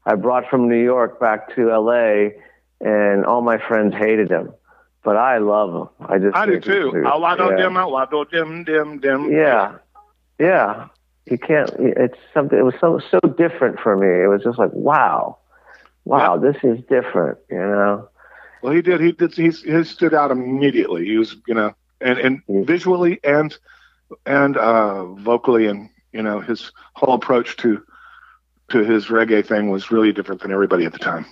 I 0.06 0.16
brought 0.16 0.50
from 0.50 0.70
New 0.70 0.82
York 0.82 1.20
back 1.20 1.56
to 1.56 1.72
L.A., 1.72 2.36
and 2.82 3.26
all 3.26 3.42
my 3.42 3.58
friends 3.58 3.94
hated 3.94 4.30
them, 4.30 4.54
but 5.04 5.18
I 5.18 5.40
love 5.40 5.74
them. 5.74 6.08
I 6.08 6.18
just 6.18 6.36
I 6.36 6.46
do 6.46 6.60
too. 6.60 6.90
it's- 6.90 7.12
oh, 7.14 7.24
I 7.24 7.36
don't 7.36 7.58
yeah. 7.58 7.64
dim 7.66 7.78
out, 7.78 7.92
why 7.92 8.06
don't 8.10 8.32
dim 8.32 8.64
dim 8.64 9.00
dim. 9.00 9.32
Yeah, 9.32 9.76
yeah. 10.40 10.88
You 11.30 11.38
can't. 11.38 11.70
It's 11.78 12.18
something. 12.34 12.58
It 12.58 12.64
was 12.64 12.74
so 12.80 13.00
so 13.12 13.20
different 13.20 13.80
for 13.80 13.96
me. 13.96 14.08
It 14.08 14.28
was 14.28 14.42
just 14.44 14.58
like, 14.58 14.72
wow, 14.74 15.38
wow, 16.06 16.38
this 16.38 16.56
is 16.64 16.80
different. 16.90 17.38
You 17.52 17.58
know. 17.58 18.10
Well, 18.64 18.74
he 18.74 18.82
did. 18.82 19.00
He 19.00 19.12
did. 19.12 19.36
He, 19.36 19.50
he 19.50 19.84
stood 19.84 20.14
out 20.14 20.32
immediately. 20.32 21.06
He 21.06 21.18
was, 21.18 21.36
you 21.48 21.54
know, 21.54 21.76
and 22.02 22.18
and 22.18 22.42
visually 22.66 23.20
and 23.24 23.56
and 24.26 24.58
uh, 24.58 25.06
vocally, 25.16 25.68
and 25.68 25.90
you 26.12 26.22
know, 26.22 26.40
his 26.40 26.72
whole 26.94 27.14
approach 27.16 27.58
to 27.58 27.84
to 28.70 28.84
his 28.84 29.08
reggae 29.08 29.46
thing 29.46 29.70
was 29.70 29.90
really 29.92 30.12
different 30.14 30.42
than 30.42 30.52
everybody 30.52 30.86
at 30.86 30.94
the 30.94 31.00
time. 31.00 31.26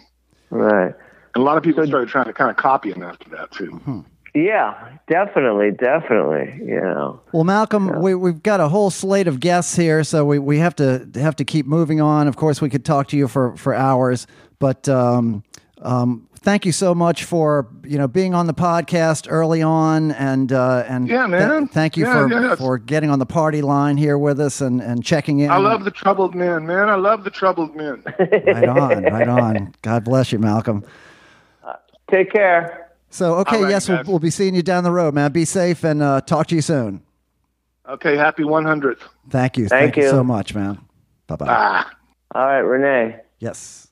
Right. 0.50 0.94
And 1.36 1.42
a 1.44 1.46
lot 1.46 1.58
of 1.58 1.64
people 1.64 1.84
So- 1.84 1.88
started 1.90 2.10
trying 2.10 2.26
to 2.26 2.34
kind 2.34 2.50
of 2.50 2.58
copy 2.58 2.92
him 2.92 3.04
after 3.04 3.30
that 3.30 3.52
too. 3.52 4.04
Yeah. 4.34 4.74
Definitely. 5.08 5.72
Definitely. 5.72 6.60
You 6.66 6.82
know. 6.82 7.22
Well, 7.32 7.44
Malcolm, 7.44 8.02
we, 8.02 8.16
we've 8.16 8.42
got 8.42 8.60
a 8.60 8.68
whole 8.70 8.90
slate 8.90 9.28
of 9.28 9.40
guests 9.40 9.76
here, 9.76 10.04
so 10.04 10.26
we, 10.26 10.40
we 10.40 10.58
have 10.60 10.76
to 10.78 11.08
have 11.16 11.36
to 11.38 11.46
keep 11.46 11.66
moving 11.66 12.02
on. 12.02 12.28
Of 12.28 12.36
course, 12.36 12.62
we 12.62 12.70
could 12.70 12.86
talk 12.86 13.08
to 13.10 13.18
you 13.18 13.28
for, 13.28 13.56
for 13.58 13.74
hours, 13.74 14.26
but 14.60 14.88
um, 14.90 15.44
um, 15.82 16.28
thank 16.38 16.66
you 16.66 16.72
so 16.72 16.96
much 16.96 17.24
for 17.24 17.68
you 17.84 17.98
know 17.98 18.08
being 18.08 18.34
on 18.34 18.48
the 18.48 18.54
podcast 18.54 19.28
early 19.30 19.62
on, 19.62 20.12
and 20.12 20.52
uh, 20.52 20.84
and 20.88 21.08
Yeah, 21.08 21.28
man. 21.28 21.68
thank 21.68 21.98
you 21.98 22.06
Yeah, 22.06 22.28
for 22.28 22.32
yeah, 22.32 22.56
for 22.56 22.78
getting 22.78 23.10
on 23.10 23.20
the 23.20 23.26
party 23.26 23.62
line 23.62 23.98
here 23.98 24.18
with 24.18 24.40
us 24.40 24.62
and, 24.62 24.82
and 24.82 25.04
checking 25.04 25.40
in. 25.40 25.50
I 25.52 25.58
love 25.58 25.84
the 25.84 25.92
troubled 25.92 26.36
men, 26.36 26.66
man. 26.66 26.90
I 26.90 26.96
love 26.96 27.24
the 27.24 27.30
troubled 27.30 27.76
men. 27.76 28.04
right 28.20 28.70
on, 28.70 29.04
right 29.04 29.28
on. 29.28 29.74
God 29.82 30.04
bless 30.04 30.32
you, 30.32 30.40
Malcolm. 30.40 30.84
Take 32.10 32.32
care. 32.32 32.92
So, 33.10 33.36
okay, 33.36 33.58
All 33.58 33.64
right, 33.64 33.70
yes, 33.70 33.90
we'll, 33.90 34.04
we'll 34.06 34.20
be 34.20 34.30
seeing 34.30 34.54
you 34.56 34.62
down 34.62 34.84
the 34.84 34.92
road, 34.92 35.14
man. 35.14 35.32
Be 35.32 35.46
safe 35.46 35.84
and 35.84 36.02
uh, 36.02 36.22
talk 36.22 36.48
to 36.48 36.56
you 36.56 36.62
soon. 36.62 37.02
Okay, 37.88 38.18
happy 38.18 38.44
100th. 38.44 39.00
Thank 39.30 39.58
you. 39.58 39.68
Thank 39.68 39.96
you 39.96 40.04
you. 40.04 40.10
so 40.10 40.24
much, 40.24 40.54
man. 40.54 40.80
Bye 41.28 41.36
bye. 41.38 41.46
Ah. 41.50 41.92
All 42.36 42.46
right, 42.46 42.60
Renee. 42.60 43.20
Yes. 43.40 43.87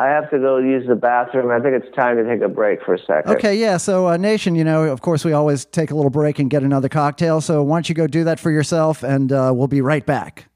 I 0.00 0.06
have 0.06 0.30
to 0.30 0.38
go 0.38 0.58
use 0.58 0.86
the 0.86 0.94
bathroom. 0.94 1.50
I 1.50 1.58
think 1.58 1.82
it's 1.82 1.94
time 1.94 2.16
to 2.18 2.24
take 2.24 2.40
a 2.40 2.48
break 2.48 2.84
for 2.84 2.94
a 2.94 2.98
second. 3.00 3.32
Okay, 3.32 3.56
yeah. 3.56 3.78
So, 3.78 4.06
uh, 4.06 4.16
Nation, 4.16 4.54
you 4.54 4.62
know, 4.62 4.84
of 4.84 5.00
course, 5.00 5.24
we 5.24 5.32
always 5.32 5.64
take 5.64 5.90
a 5.90 5.94
little 5.96 6.10
break 6.10 6.38
and 6.38 6.48
get 6.48 6.62
another 6.62 6.88
cocktail. 6.88 7.40
So, 7.40 7.64
why 7.64 7.76
don't 7.76 7.88
you 7.88 7.96
go 7.96 8.06
do 8.06 8.22
that 8.24 8.38
for 8.38 8.52
yourself, 8.52 9.02
and 9.02 9.32
uh, 9.32 9.52
we'll 9.54 9.66
be 9.66 9.80
right 9.80 10.06
back. 10.06 10.46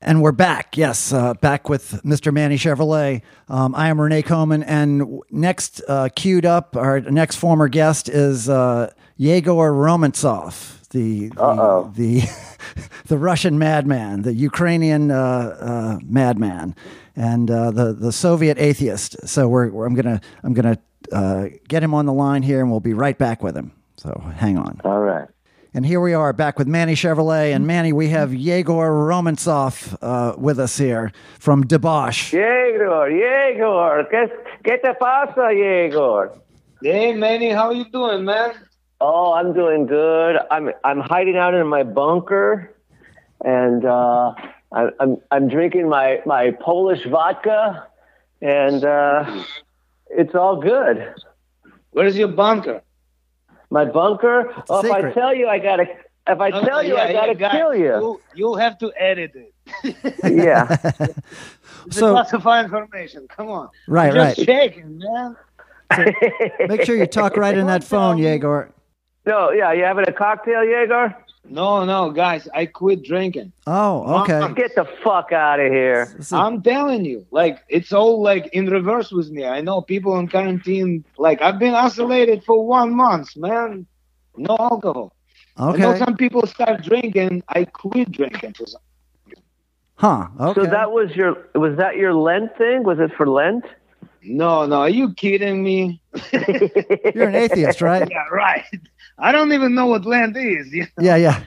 And 0.00 0.20
we're 0.20 0.32
back, 0.32 0.76
yes, 0.76 1.12
uh, 1.12 1.34
back 1.34 1.68
with 1.68 2.00
Mr. 2.04 2.32
Manny 2.32 2.56
Chevrolet. 2.56 3.22
Um, 3.48 3.74
I 3.74 3.88
am 3.88 4.00
Renee 4.00 4.22
Coman, 4.22 4.62
and 4.64 5.20
next 5.30 5.80
uh, 5.88 6.08
queued 6.14 6.44
up, 6.44 6.76
our 6.76 7.00
next 7.00 7.36
former 7.36 7.68
guest 7.68 8.08
is 8.08 8.48
uh, 8.48 8.92
Yegor 9.16 9.72
Romantsov, 9.72 10.88
the 10.90 11.28
the 11.28 11.90
the, 11.94 12.22
the 13.06 13.18
Russian 13.18 13.58
madman, 13.58 14.22
the 14.22 14.34
Ukrainian 14.34 15.12
uh, 15.12 15.14
uh, 15.14 15.98
madman, 16.04 16.74
and 17.16 17.50
uh, 17.50 17.70
the 17.70 17.92
the 17.92 18.12
Soviet 18.12 18.58
atheist. 18.58 19.28
So 19.28 19.48
we're, 19.48 19.70
we're 19.70 19.86
I'm 19.86 19.94
gonna 19.94 20.20
I'm 20.42 20.54
gonna 20.54 20.78
uh, 21.10 21.48
get 21.68 21.82
him 21.82 21.94
on 21.94 22.06
the 22.06 22.12
line 22.12 22.42
here, 22.42 22.60
and 22.60 22.70
we'll 22.70 22.80
be 22.80 22.94
right 22.94 23.16
back 23.16 23.42
with 23.42 23.56
him. 23.56 23.72
So 23.96 24.10
hang 24.36 24.58
on. 24.58 24.80
All 24.84 25.00
right. 25.00 25.28
And 25.74 25.86
here 25.86 26.02
we 26.02 26.12
are 26.12 26.34
back 26.34 26.58
with 26.58 26.68
Manny 26.68 26.94
Chevrolet. 26.94 27.54
And 27.54 27.66
Manny, 27.66 27.94
we 27.94 28.08
have 28.08 28.34
Yegor 28.34 28.90
Romantsov 28.90 29.96
uh, 30.02 30.34
with 30.36 30.58
us 30.58 30.76
here 30.76 31.12
from 31.38 31.64
Debauche. 31.64 32.32
Yegor, 32.32 33.08
Yegor, 33.10 34.06
¿qué, 34.12 34.30
qué 34.62 34.82
te 34.82 34.92
pasa, 35.00 35.54
Yegor? 35.54 36.38
Hey 36.82 37.14
Manny, 37.14 37.50
how 37.50 37.70
you 37.70 37.86
doing, 37.90 38.24
man? 38.24 38.54
Oh, 39.00 39.32
I'm 39.32 39.54
doing 39.54 39.86
good. 39.86 40.36
I'm 40.50 40.70
I'm 40.84 41.00
hiding 41.00 41.36
out 41.36 41.54
in 41.54 41.66
my 41.66 41.84
bunker, 41.84 42.74
and 43.44 43.84
uh, 43.84 44.34
I, 44.74 44.88
I'm 45.00 45.16
I'm 45.30 45.48
drinking 45.48 45.88
my 45.88 46.20
my 46.26 46.52
Polish 46.60 47.04
vodka, 47.06 47.86
and 48.40 48.84
uh, 48.84 49.44
it's 50.10 50.34
all 50.34 50.56
good. 50.60 51.14
Where's 51.90 52.16
your 52.16 52.28
bunker? 52.28 52.82
My 53.70 53.84
bunker. 53.84 54.52
Oh, 54.68 54.84
if 54.84 54.90
I 54.90 55.12
tell 55.12 55.34
you, 55.34 55.48
I 55.48 55.58
gotta. 55.58 55.84
If 56.28 56.40
I 56.40 56.50
Oh, 56.50 56.64
tell 56.64 56.82
you, 56.84 56.96
I 56.96 57.12
gotta 57.12 57.28
yeah, 57.32 57.34
guys, 57.34 57.52
kill 57.52 57.74
you. 57.74 57.84
you. 57.84 58.20
You 58.34 58.54
have 58.54 58.78
to 58.78 58.92
edit 58.96 59.32
it. 59.34 59.96
yeah. 60.24 60.76
It's 61.86 61.96
So- 61.98 62.12
classified 62.12 62.66
information. 62.66 63.26
Come 63.28 63.48
on. 63.48 63.68
Right, 63.88 64.12
Just 64.14 64.38
right. 64.38 64.46
checking, 64.46 64.98
man. 64.98 65.36
Make 66.68 66.82
sure 66.84 66.94
you 66.94 67.06
talk 67.06 67.36
right 67.44 67.58
in 67.58 67.66
that 67.66 67.82
phone, 67.82 68.18
Yegor. 68.18 68.70
no, 69.26 69.50
yeah. 69.50 69.72
You 69.72 69.82
having 69.82 70.04
a 70.08 70.12
cocktail, 70.12 70.62
Yegor? 70.64 71.12
No, 71.48 71.84
no, 71.84 72.10
guys, 72.10 72.48
I 72.54 72.66
quit 72.66 73.02
drinking. 73.02 73.52
Oh, 73.66 74.22
okay. 74.22 74.40
Get 74.54 74.74
the 74.76 74.84
fuck 75.02 75.32
out 75.32 75.58
of 75.60 75.70
here. 75.72 76.06
This 76.16 76.26
is- 76.26 76.32
I'm 76.32 76.62
telling 76.62 77.04
you, 77.04 77.26
like 77.30 77.58
it's 77.68 77.92
all 77.92 78.22
like 78.22 78.46
in 78.52 78.66
reverse 78.66 79.10
with 79.10 79.30
me. 79.30 79.44
I 79.44 79.60
know 79.60 79.82
people 79.82 80.18
in 80.18 80.28
quarantine. 80.28 81.04
Like 81.18 81.42
I've 81.42 81.58
been 81.58 81.74
isolated 81.74 82.44
for 82.44 82.64
one 82.66 82.94
month, 82.94 83.36
man. 83.36 83.86
No 84.36 84.56
alcohol. 84.58 85.14
Okay. 85.58 85.82
I 85.84 85.92
know 85.92 85.98
some 86.04 86.16
people 86.16 86.46
start 86.46 86.82
drinking. 86.82 87.42
I 87.48 87.64
quit 87.64 88.10
drinking. 88.12 88.54
For 88.54 88.66
some- 88.66 88.80
Huh. 89.96 90.26
Okay. 90.40 90.62
So 90.62 90.66
that 90.70 90.90
was 90.90 91.14
your 91.14 91.36
was 91.54 91.76
that 91.76 91.96
your 91.96 92.14
Lent 92.14 92.56
thing? 92.56 92.82
Was 92.84 92.98
it 92.98 93.12
for 93.16 93.28
Lent? 93.28 93.64
No, 94.24 94.64
no, 94.66 94.80
are 94.80 94.88
you 94.88 95.12
kidding 95.14 95.62
me? 95.64 96.00
You're 97.14 97.28
an 97.28 97.34
atheist, 97.34 97.82
right? 97.82 98.08
Yeah, 98.10 98.24
right. 98.30 98.64
I 99.18 99.32
don't 99.32 99.52
even 99.52 99.74
know 99.74 99.86
what 99.86 100.04
land 100.04 100.36
is, 100.36 100.72
you 100.72 100.82
know, 100.82 100.86
Yeah, 101.00 101.16
yeah. 101.16 101.44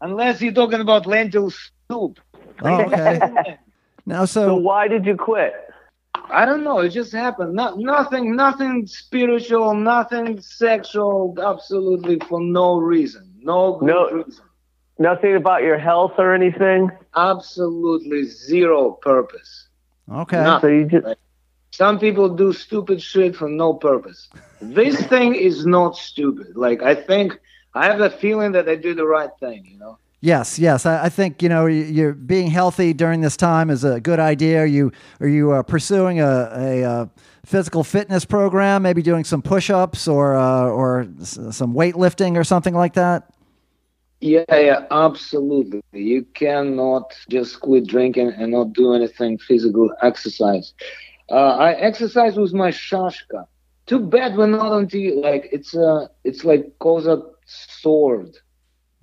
unless 0.00 0.40
you're 0.42 0.52
talking 0.52 0.80
about 0.80 1.06
lentil 1.06 1.50
soup. 1.90 2.18
Oh, 2.62 2.82
okay. 2.86 3.20
Now, 4.06 4.24
So 4.24 4.46
so 4.46 4.54
why 4.56 4.88
did 4.88 5.04
you 5.06 5.16
quit? 5.16 5.52
I 6.30 6.44
don't 6.44 6.64
know. 6.64 6.78
It 6.80 6.88
just 6.90 7.12
happened. 7.12 7.54
No, 7.54 7.74
nothing, 7.76 8.34
nothing 8.34 8.86
spiritual, 8.86 9.74
nothing 9.74 10.40
sexual. 10.40 11.34
Absolutely 11.40 12.18
for 12.28 12.40
no 12.40 12.76
reason. 12.78 13.32
No 13.42 13.76
good 13.78 13.86
No. 13.86 14.10
reason. 14.10 14.44
Nothing 14.98 15.36
about 15.36 15.62
your 15.62 15.78
health 15.78 16.12
or 16.18 16.34
anything? 16.34 16.90
Absolutely 17.16 18.24
zero 18.24 18.92
purpose. 19.02 19.68
okay. 20.10 20.42
No. 20.42 20.58
So 20.60 20.66
you 20.68 20.84
just 20.86 21.06
Some 21.72 21.98
people 21.98 22.28
do 22.28 22.52
stupid 22.52 23.02
shit 23.02 23.34
for 23.34 23.48
no 23.48 23.74
purpose. 23.74 24.28
This 24.60 25.00
thing 25.12 25.34
is 25.34 25.66
not 25.66 25.96
stupid. 25.96 26.54
Like 26.56 26.82
I 26.82 26.94
think 26.94 27.38
I 27.74 27.86
have 27.86 27.98
the 27.98 28.10
feeling 28.10 28.52
that 28.52 28.68
I 28.68 28.76
do 28.76 28.94
the 28.94 29.06
right 29.06 29.30
thing. 29.40 29.66
You 29.66 29.78
know. 29.78 29.98
Yes, 30.20 30.56
yes. 30.58 30.86
I, 30.86 31.04
I 31.04 31.08
think 31.08 31.42
you 31.42 31.48
know 31.48 31.66
you- 31.66 31.82
you're 31.84 32.12
being 32.12 32.48
healthy 32.50 32.92
during 32.92 33.22
this 33.22 33.36
time 33.36 33.70
is 33.70 33.82
a 33.84 34.00
good 34.00 34.20
idea. 34.20 34.60
Are 34.62 34.66
you 34.66 34.92
are 35.20 35.26
you 35.28 35.52
uh, 35.52 35.62
pursuing 35.62 36.20
a, 36.20 36.50
a, 36.54 36.84
uh 36.84 37.06
physical 37.44 37.82
fitness 37.82 38.24
program? 38.24 38.82
Maybe 38.82 39.02
doing 39.02 39.24
some 39.24 39.42
push-ups 39.42 40.06
or 40.06 40.36
uh, 40.36 40.66
or 40.68 41.08
s- 41.20 41.38
some 41.50 41.74
weightlifting 41.74 42.36
or 42.36 42.44
something 42.44 42.74
like 42.74 42.92
that. 42.94 43.30
Yeah, 44.20 44.44
yeah, 44.52 44.86
absolutely. 44.92 45.80
You 45.92 46.24
cannot 46.34 47.12
just 47.28 47.58
quit 47.60 47.88
drinking 47.88 48.28
and 48.38 48.52
not 48.52 48.72
do 48.74 48.94
anything 48.94 49.38
physical 49.38 49.90
exercise. 50.02 50.72
Uh, 51.30 51.56
I 51.56 51.72
exercise 51.72 52.36
with 52.36 52.52
my 52.52 52.70
shashka. 52.70 53.46
too 53.86 54.00
bad 54.00 54.36
we're 54.36 54.46
not 54.46 54.72
on 54.72 54.86
TV. 54.86 55.22
Like 55.22 55.48
it's 55.52 55.74
uh 55.74 56.08
it's 56.24 56.44
like 56.44 56.78
Cossack 56.78 57.20
sword. 57.46 58.36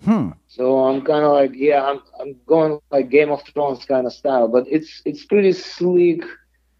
Hmm. 0.03 0.29
So 0.47 0.85
I'm 0.85 1.01
kind 1.01 1.25
of 1.25 1.33
like, 1.33 1.51
yeah, 1.55 1.83
I'm 1.83 2.01
I'm 2.19 2.35
going 2.45 2.79
like 2.91 3.09
Game 3.09 3.31
of 3.31 3.43
Thrones 3.43 3.85
kind 3.85 4.05
of 4.07 4.13
style, 4.13 4.47
but 4.47 4.65
it's 4.67 5.01
it's 5.05 5.25
pretty 5.25 5.51
sleek. 5.51 6.23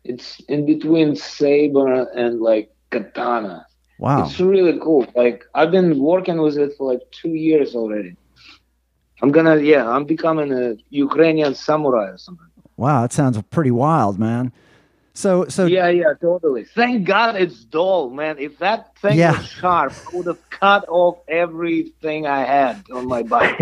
It's 0.03 0.39
in 0.47 0.65
between 0.65 1.15
saber 1.15 2.09
and 2.15 2.39
like 2.39 2.71
katana. 2.89 3.65
Wow. 3.99 4.25
It's 4.25 4.39
really 4.39 4.79
cool. 4.79 5.05
Like 5.15 5.43
I've 5.53 5.71
been 5.71 5.99
working 5.99 6.41
with 6.41 6.57
it 6.57 6.71
for 6.77 6.91
like 6.91 7.01
two 7.11 7.33
years 7.33 7.75
already. 7.75 8.15
I'm 9.21 9.31
gonna, 9.31 9.57
yeah, 9.57 9.87
I'm 9.89 10.05
becoming 10.05 10.53
a 10.53 10.75
Ukrainian 10.89 11.53
samurai 11.53 12.11
or 12.11 12.17
something. 12.17 12.47
Wow, 12.77 13.01
that 13.01 13.11
sounds 13.11 13.41
pretty 13.49 13.71
wild, 13.71 14.17
man. 14.17 14.53
So, 15.19 15.49
so 15.49 15.65
Yeah, 15.65 15.89
yeah, 15.89 16.13
totally. 16.21 16.63
Thank 16.63 17.05
God 17.05 17.35
it's 17.35 17.65
dull, 17.65 18.09
man. 18.09 18.37
If 18.39 18.59
that 18.59 18.95
thing 18.99 19.17
Yeah. 19.17 19.35
was 19.35 19.45
sharp, 19.45 19.91
I 20.07 20.15
would 20.15 20.27
have 20.27 20.49
cut 20.49 20.85
off 20.87 21.17
everything 21.27 22.25
I 22.25 22.45
had 22.45 22.85
on 22.89 23.05
my 23.05 23.23
body. 23.23 23.53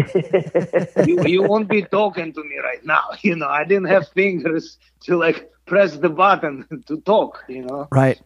you, 1.07 1.25
you 1.25 1.41
won't 1.41 1.67
be 1.67 1.81
talking 1.81 2.31
to 2.33 2.43
me 2.43 2.57
right 2.63 2.85
now. 2.85 3.05
You 3.23 3.35
know, 3.35 3.47
I 3.47 3.63
didn't 3.63 3.87
have 3.87 4.07
fingers 4.09 4.77
to 5.05 5.17
like 5.17 5.49
press 5.65 5.97
the 5.97 6.09
button 6.09 6.67
to 6.87 7.01
talk. 7.01 7.43
You 7.49 7.63
know. 7.65 7.87
right. 7.91 8.21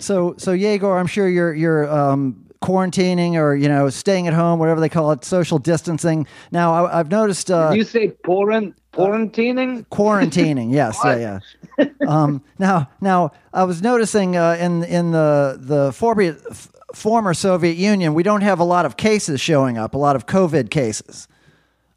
so, 0.00 0.34
so 0.38 0.50
Yegor, 0.50 0.98
I'm 0.98 1.06
sure 1.06 1.28
you're 1.28 1.54
you're 1.54 1.88
um, 1.88 2.47
quarantining 2.60 3.34
or 3.34 3.54
you 3.54 3.68
know 3.68 3.88
staying 3.88 4.26
at 4.26 4.34
home, 4.34 4.58
whatever 4.58 4.80
they 4.80 4.88
call 4.88 5.12
it, 5.12 5.24
social 5.24 5.58
distancing. 5.58 6.26
Now, 6.50 6.86
I, 6.86 7.00
I've 7.00 7.10
noticed. 7.10 7.50
Uh, 7.50 7.72
you 7.74 7.84
say 7.84 8.10
porn, 8.10 8.74
quarantining? 8.92 9.86
quarantining 9.88 10.72
yes 10.72 10.98
yeah 11.04 11.40
yeah 11.78 11.86
um, 12.08 12.42
now 12.58 12.88
now 13.00 13.30
i 13.52 13.62
was 13.62 13.80
noticing 13.82 14.36
uh, 14.36 14.56
in 14.58 14.82
in 14.84 15.12
the 15.12 15.56
the 15.60 15.92
former, 15.92 16.36
f- 16.50 16.70
former 16.94 17.34
soviet 17.34 17.76
union 17.76 18.14
we 18.14 18.22
don't 18.22 18.40
have 18.40 18.58
a 18.58 18.64
lot 18.64 18.84
of 18.86 18.96
cases 18.96 19.40
showing 19.40 19.78
up 19.78 19.94
a 19.94 19.98
lot 19.98 20.16
of 20.16 20.26
covid 20.26 20.70
cases 20.70 21.28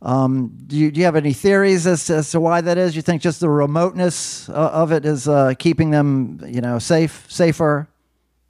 um, 0.04 0.58
do, 0.66 0.78
you, 0.78 0.92
do 0.92 1.00
you 1.00 1.06
have 1.06 1.16
any 1.16 1.32
theories 1.32 1.86
as 1.86 2.06
to, 2.06 2.16
as 2.16 2.32
to 2.32 2.40
why 2.40 2.60
that 2.62 2.78
is 2.78 2.96
you 2.96 3.02
think 3.02 3.22
just 3.22 3.40
the 3.40 3.50
remoteness 3.50 4.50
uh, 4.50 4.54
of 4.54 4.92
it 4.92 5.06
is 5.06 5.28
uh, 5.28 5.54
keeping 5.58 5.92
them 5.92 6.40
you 6.46 6.62
know 6.62 6.78
safe 6.78 7.26
safer 7.30 7.88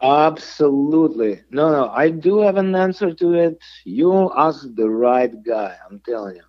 Absolutely. 0.02 1.42
No, 1.52 1.72
no, 1.72 1.90
I 1.90 2.10
do 2.10 2.40
have 2.42 2.58
an 2.58 2.76
answer 2.76 3.14
to 3.14 3.34
it. 3.34 3.58
You 3.86 4.32
asked 4.36 4.76
the 4.76 4.90
right 4.90 5.32
guy, 5.44 5.76
I'm 5.90 6.00
telling 6.06 6.36
you. 6.36 6.44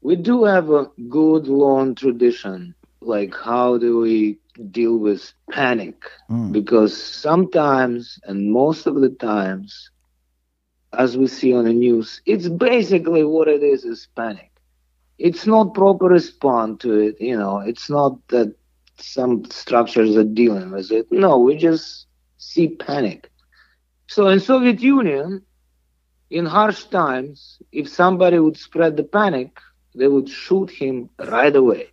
We 0.00 0.16
do 0.16 0.44
have 0.44 0.70
a 0.70 0.86
good 1.08 1.46
long 1.48 1.94
tradition. 1.94 2.74
Like, 3.00 3.34
how 3.34 3.78
do 3.78 3.98
we 3.98 4.38
deal 4.70 4.96
with 4.98 5.32
panic? 5.50 5.96
Mm. 6.30 6.52
Because 6.52 6.96
sometimes, 6.96 8.18
and 8.24 8.50
most 8.52 8.86
of 8.86 8.96
the 9.00 9.10
times, 9.10 9.90
as 10.92 11.16
we 11.16 11.26
see 11.26 11.52
on 11.54 11.64
the 11.64 11.72
news, 11.72 12.20
it's 12.26 12.48
basically 12.48 13.24
what 13.24 13.48
it 13.48 13.62
is 13.62 13.84
is 13.84 14.08
panic. 14.16 14.50
It's 15.18 15.46
not 15.46 15.74
proper 15.74 16.06
response 16.06 16.82
to 16.82 16.98
it, 16.98 17.16
you 17.20 17.36
know, 17.36 17.58
it's 17.60 17.88
not 17.90 18.18
that 18.28 18.54
some 18.98 19.44
structures 19.50 20.16
are 20.16 20.24
dealing 20.24 20.70
with 20.70 20.90
it. 20.92 21.06
No, 21.10 21.38
we 21.38 21.56
just 21.56 22.05
see 22.46 22.68
panic. 22.68 23.30
So 24.06 24.28
in 24.28 24.40
Soviet 24.40 24.80
Union, 24.80 25.42
in 26.30 26.46
harsh 26.46 26.84
times, 26.84 27.58
if 27.72 27.88
somebody 27.88 28.38
would 28.38 28.56
spread 28.56 28.96
the 28.96 29.04
panic, 29.04 29.58
they 29.94 30.08
would 30.08 30.28
shoot 30.28 30.70
him 30.70 31.10
right 31.18 31.54
away. 31.54 31.88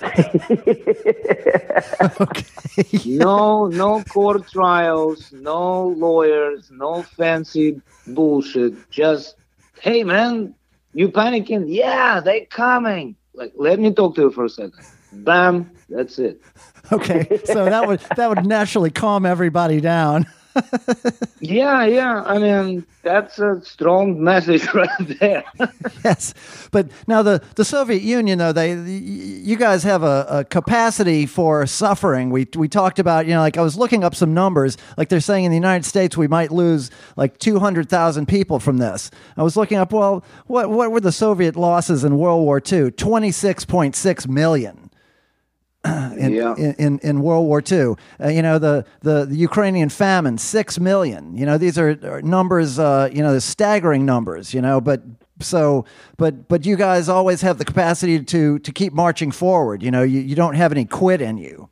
No, 3.04 3.66
no 3.66 4.04
court 4.04 4.48
trials, 4.48 5.32
no 5.32 5.88
lawyers, 5.88 6.70
no 6.70 7.02
fancy 7.02 7.80
bullshit. 8.06 8.90
Just, 8.90 9.36
hey 9.80 10.04
man, 10.04 10.54
you 10.92 11.08
panicking? 11.08 11.66
Yeah, 11.68 12.20
they 12.20 12.46
coming. 12.46 13.16
Like, 13.34 13.52
let 13.56 13.78
me 13.78 13.92
talk 13.92 14.14
to 14.16 14.22
you 14.22 14.30
for 14.30 14.44
a 14.44 14.50
second. 14.50 14.86
Bam, 15.24 15.70
that's 15.88 16.18
it. 16.18 16.40
okay 16.92 17.40
so 17.44 17.64
that 17.64 17.88
would 17.88 17.98
that 18.16 18.28
would 18.28 18.46
naturally 18.46 18.90
calm 18.90 19.26
everybody 19.26 19.80
down 19.80 20.24
Yeah, 21.40 21.84
yeah. 21.84 22.22
I 22.24 22.38
mean, 22.38 22.86
that's 23.02 23.38
a 23.38 23.60
strong 23.62 24.22
message 24.22 24.66
right 24.74 24.88
there. 25.20 25.44
yes, 26.04 26.34
but 26.72 26.90
now 27.06 27.22
the, 27.22 27.42
the 27.54 27.64
Soviet 27.64 28.02
Union, 28.02 28.38
though 28.38 28.52
they, 28.52 28.74
you 28.74 29.56
guys 29.56 29.82
have 29.82 30.02
a, 30.02 30.26
a 30.28 30.44
capacity 30.44 31.26
for 31.26 31.66
suffering. 31.66 32.30
We 32.30 32.48
we 32.56 32.68
talked 32.68 32.98
about, 32.98 33.26
you 33.26 33.34
know, 33.34 33.40
like 33.40 33.58
I 33.58 33.62
was 33.62 33.76
looking 33.76 34.02
up 34.02 34.14
some 34.14 34.34
numbers. 34.34 34.76
Like 34.96 35.08
they're 35.08 35.20
saying 35.20 35.44
in 35.44 35.50
the 35.50 35.56
United 35.56 35.84
States, 35.84 36.16
we 36.16 36.26
might 36.26 36.50
lose 36.50 36.90
like 37.16 37.38
two 37.38 37.58
hundred 37.58 37.88
thousand 37.88 38.26
people 38.26 38.58
from 38.58 38.78
this. 38.78 39.10
I 39.36 39.42
was 39.42 39.56
looking 39.56 39.78
up. 39.78 39.92
Well, 39.92 40.24
what 40.46 40.70
what 40.70 40.90
were 40.90 41.00
the 41.00 41.12
Soviet 41.12 41.54
losses 41.54 42.02
in 42.02 42.16
World 42.18 42.42
War 42.42 42.60
II? 42.60 42.90
Twenty 42.92 43.30
six 43.30 43.64
point 43.64 43.94
six 43.94 44.26
million. 44.26 44.85
In, 46.16 46.32
Yeah. 46.32 46.54
in, 46.56 46.74
in, 46.74 46.98
in 47.00 47.20
World 47.20 47.46
War 47.46 47.62
II, 47.70 47.94
uh, 48.22 48.28
you 48.28 48.42
know 48.42 48.58
the, 48.58 48.84
the, 49.02 49.26
the 49.26 49.36
Ukrainian 49.36 49.88
famine, 49.88 50.38
six 50.38 50.78
million. 50.80 51.36
You 51.36 51.46
know 51.46 51.58
these 51.58 51.78
are, 51.78 51.90
are 52.04 52.22
numbers. 52.22 52.78
Uh, 52.78 53.08
you 53.12 53.22
know 53.22 53.32
the 53.32 53.40
staggering 53.40 54.04
numbers. 54.06 54.54
You 54.54 54.62
know, 54.62 54.80
but 54.80 55.02
so 55.40 55.84
but 56.16 56.48
but 56.48 56.64
you 56.64 56.76
guys 56.76 57.08
always 57.08 57.42
have 57.42 57.58
the 57.58 57.64
capacity 57.64 58.22
to 58.24 58.58
to 58.60 58.72
keep 58.72 58.92
marching 58.92 59.30
forward. 59.30 59.82
You 59.82 59.90
know, 59.90 60.02
you, 60.02 60.20
you 60.20 60.34
don't 60.34 60.54
have 60.54 60.72
any 60.72 60.84
quit 60.86 61.20
in 61.20 61.36
you. 61.38 61.68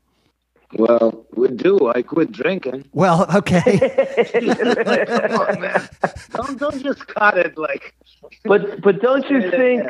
Well, 0.76 1.26
we 1.34 1.48
do. 1.48 1.88
I 1.88 2.02
quit 2.02 2.32
drinking. 2.32 2.84
Well, 2.92 3.26
okay, 3.34 3.78
Come 4.32 5.40
on, 5.40 5.60
man. 5.60 5.88
Don't, 6.32 6.58
don't 6.58 6.82
just 6.82 7.06
cut 7.08 7.38
it 7.38 7.56
like. 7.56 7.94
But 8.44 8.80
but 8.82 9.00
don't 9.00 9.28
you 9.30 9.50
think? 9.50 9.82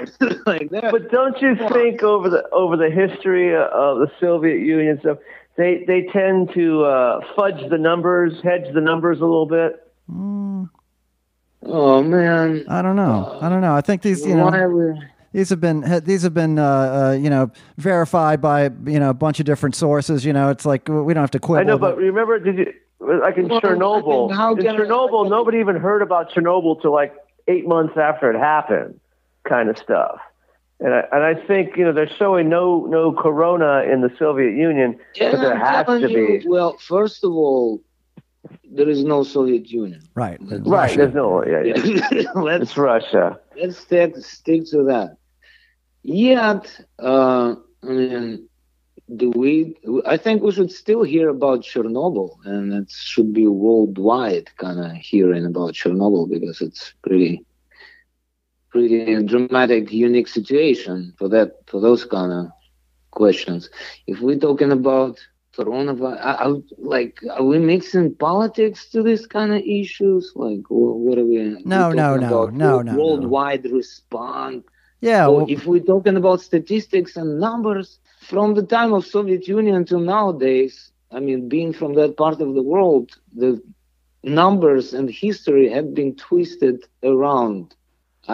like 0.47 0.70
that? 0.70 0.91
But 0.91 1.11
don't 1.11 1.41
you 1.41 1.57
think 1.72 2.03
over 2.03 2.28
the 2.28 2.49
over 2.51 2.76
the 2.76 2.91
history 2.91 3.55
of 3.55 3.99
the 3.99 4.11
Soviet 4.20 4.61
Union 4.61 4.99
stuff, 5.01 5.18
they 5.57 5.85
they 5.87 6.03
tend 6.12 6.53
to 6.55 6.85
uh, 6.85 7.20
fudge 7.37 7.68
the 7.70 7.78
numbers, 7.78 8.35
hedge 8.43 8.72
the 8.74 8.80
numbers 8.80 9.18
a 9.20 9.24
little 9.24 9.47
bit. 9.47 9.80
oh 11.66 12.03
man. 12.03 12.64
I 12.68 12.82
don't 12.82 12.97
know. 12.97 13.39
I 13.41 13.49
don't 13.49 13.61
know. 13.61 13.74
I 13.74 13.80
think 13.80 14.03
these 14.03 14.26
you 14.26 14.35
know 14.35 14.47
Why 14.47 14.66
we- 14.66 15.01
these 15.35 15.51
have 15.51 15.61
been 15.61 15.80
these 16.05 16.22
have 16.22 16.32
been 16.32 16.59
uh, 16.59 16.64
uh, 16.64 17.12
you 17.20 17.28
know 17.28 17.51
verified 17.76 18.41
by 18.41 18.64
you 18.87 18.99
know 19.01 19.11
a 19.11 19.14
bunch 19.14 19.41
of 19.41 19.47
different 19.47 19.74
sources. 19.74 20.24
You 20.24 20.32
know, 20.32 20.49
it's 20.49 20.64
like 20.64 20.89
we 20.89 21.12
don't 21.12 21.22
have 21.22 21.30
to 21.32 21.41
quibble. 21.41 21.61
I 21.61 21.64
know, 21.64 21.76
but 21.76 21.97
remember, 21.99 22.39
did 22.39 22.57
you 22.59 22.72
like 23.01 23.37
in 23.37 23.49
Well, 23.49 23.61
Chernobyl? 23.61 24.30
in 24.30 24.62
can 24.64 24.76
I- 24.76 24.78
Chernobyl, 24.78 25.28
nobody 25.28 25.59
even 25.59 25.76
heard 25.76 26.01
about 26.03 26.30
Chernobyl 26.30 26.80
till 26.80 26.93
like 26.93 27.12
eight 27.49 27.66
months 27.66 27.95
after 27.99 28.30
it 28.32 28.39
happened, 28.39 28.99
kind 29.47 29.68
of 29.68 29.76
stuff. 29.76 30.18
And 30.80 30.93
I, 30.95 31.03
and 31.12 31.22
I 31.24 31.35
think 31.47 31.76
you 31.76 31.85
know 31.85 31.93
they're 31.93 32.09
showing 32.16 32.49
no 32.49 32.87
no 32.87 33.12
corona 33.12 33.82
in 33.93 34.01
the 34.03 34.11
Soviet 34.18 34.55
Union, 34.57 34.99
Yeah, 35.16 35.32
but 35.32 35.41
there 35.41 35.59
has 35.59 35.87
telling 35.87 36.03
to 36.03 36.11
you, 36.11 36.41
be. 36.43 36.49
Well, 36.49 36.76
first 36.78 37.24
of 37.24 37.32
all, 37.32 37.80
there 38.70 38.89
is 38.89 39.03
no 39.05 39.22
Soviet 39.24 39.66
Union. 39.68 40.01
right, 40.14 40.39
That's 40.43 40.62
Right? 40.66 40.97
There's 40.97 41.14
no. 41.14 41.45
Yeah, 41.45 41.62
yeah. 41.62 42.30
let's 42.37 42.62
It's 42.70 42.76
Russia. 42.76 43.39
let's 43.61 43.78
stick 43.78 44.16
stick 44.18 44.66
to 44.70 44.82
that. 44.85 45.16
Yet, 46.05 46.84
uh, 46.98 47.55
I 47.82 47.86
mean, 47.86 48.48
do 49.16 49.30
we? 49.30 49.74
I 50.05 50.18
think 50.18 50.42
we 50.42 50.52
should 50.52 50.70
still 50.70 51.02
hear 51.02 51.30
about 51.30 51.62
Chernobyl, 51.62 52.36
and 52.44 52.74
it 52.74 52.90
should 52.90 53.32
be 53.32 53.46
worldwide 53.46 54.55
kind 54.59 54.80
of 54.80 54.92
hearing 54.92 55.46
about 55.46 55.72
Chernobyl 55.72 56.28
because 56.28 56.61
it's 56.61 56.92
pretty, 57.02 57.42
pretty 58.68 59.22
dramatic, 59.24 59.92
unique 59.92 60.28
situation 60.28 61.14
for 61.18 61.28
that 61.30 61.52
for 61.66 61.80
those 61.80 62.05
kind 62.05 62.32
of 62.32 62.46
questions. 63.11 63.70
If 64.07 64.20
we're 64.20 64.38
talking 64.38 64.72
about 64.72 65.18
coronavirus, 65.57 66.20
I, 66.20 66.32
I, 66.32 66.55
like, 66.76 67.18
are 67.30 67.44
we 67.44 67.59
mixing 67.59 68.14
politics 68.14 68.90
to 68.90 69.02
this 69.02 69.24
kind 69.24 69.55
of 69.55 69.62
issues? 69.62 70.32
Like, 70.34 70.64
what 70.68 71.16
are 71.16 71.24
we? 71.24 71.62
No, 71.64 71.92
no, 71.92 72.16
no, 72.16 72.26
about 72.26 72.52
no, 72.52 72.82
no, 72.82 72.92
no. 72.92 72.98
Worldwide 72.98 73.64
response. 73.64 74.64
Yeah. 75.11 75.26
Or 75.26 75.36
well, 75.36 75.46
if 75.57 75.61
we're 75.66 75.88
talking 75.94 76.16
about 76.22 76.38
statistics 76.50 77.12
and 77.20 77.28
numbers, 77.48 77.88
from 78.32 78.55
the 78.59 78.66
time 78.76 78.92
of 78.98 79.02
Soviet 79.16 79.42
Union 79.46 79.84
to 79.90 79.96
nowadays, 80.00 80.74
I 81.16 81.18
mean, 81.26 81.40
being 81.57 81.72
from 81.80 81.94
that 82.00 82.16
part 82.16 82.38
of 82.40 82.50
the 82.59 82.62
world, 82.72 83.07
the 83.42 83.50
numbers 84.42 84.86
and 84.94 85.07
history 85.11 85.66
have 85.76 85.88
been 85.94 86.12
twisted 86.16 86.76
around. 87.02 87.74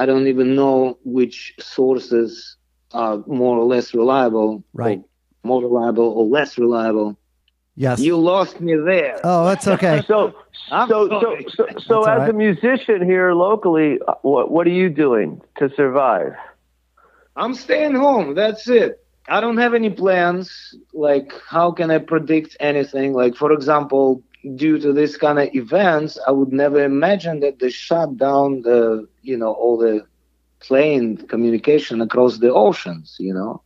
I 0.00 0.06
don't 0.06 0.28
even 0.34 0.54
know 0.54 0.76
which 1.04 1.36
sources 1.58 2.56
are 2.92 3.16
more 3.26 3.56
or 3.58 3.66
less 3.74 3.92
reliable, 3.94 4.62
Right. 4.72 5.02
more 5.42 5.60
reliable 5.68 6.08
or 6.18 6.24
less 6.38 6.50
reliable. 6.58 7.16
yes. 7.76 7.98
You 8.00 8.16
lost 8.16 8.60
me 8.60 8.74
there. 8.76 9.16
oh, 9.24 9.44
that's 9.48 9.66
okay. 9.76 9.96
So 10.12 10.18
I'm 10.70 10.88
so 10.88 11.08
so 11.22 11.28
so, 11.56 11.62
so 11.88 11.96
as 12.04 12.18
right. 12.20 12.30
a 12.30 12.32
musician 12.32 12.98
here 13.12 13.32
locally, 13.32 13.98
uh, 14.06 14.14
what 14.22 14.44
what 14.54 14.64
are 14.68 14.76
you 14.82 14.90
doing 15.06 15.40
to 15.58 15.64
survive? 15.80 16.34
I'm 17.40 17.54
staying 17.54 17.94
home. 17.96 18.34
That's 18.34 18.68
it. 18.68 18.98
I 19.28 19.40
don't 19.40 19.58
have 19.58 19.74
any 19.74 19.90
plans. 19.90 20.74
Like, 20.94 21.32
how 21.48 21.72
can 21.72 21.90
I 21.90 21.98
predict 21.98 22.56
anything? 22.60 23.14
Like, 23.14 23.34
for 23.36 23.52
example, 23.52 24.22
due 24.56 24.78
to 24.78 24.92
this 24.92 25.16
kind 25.16 25.38
of 25.40 25.48
events, 25.54 26.18
I 26.28 26.32
would 26.32 26.52
never 26.52 26.82
imagine 26.84 27.40
that 27.40 27.58
they 27.60 27.70
shut 27.70 28.16
down 28.18 28.62
the, 28.62 29.08
you 29.22 29.36
know, 29.38 29.52
all 29.52 29.78
the 29.78 30.06
plane 30.60 31.16
communication 31.28 32.00
across 32.02 32.38
the 32.38 32.52
oceans. 32.52 33.16
You 33.20 33.34
know, 33.34 33.62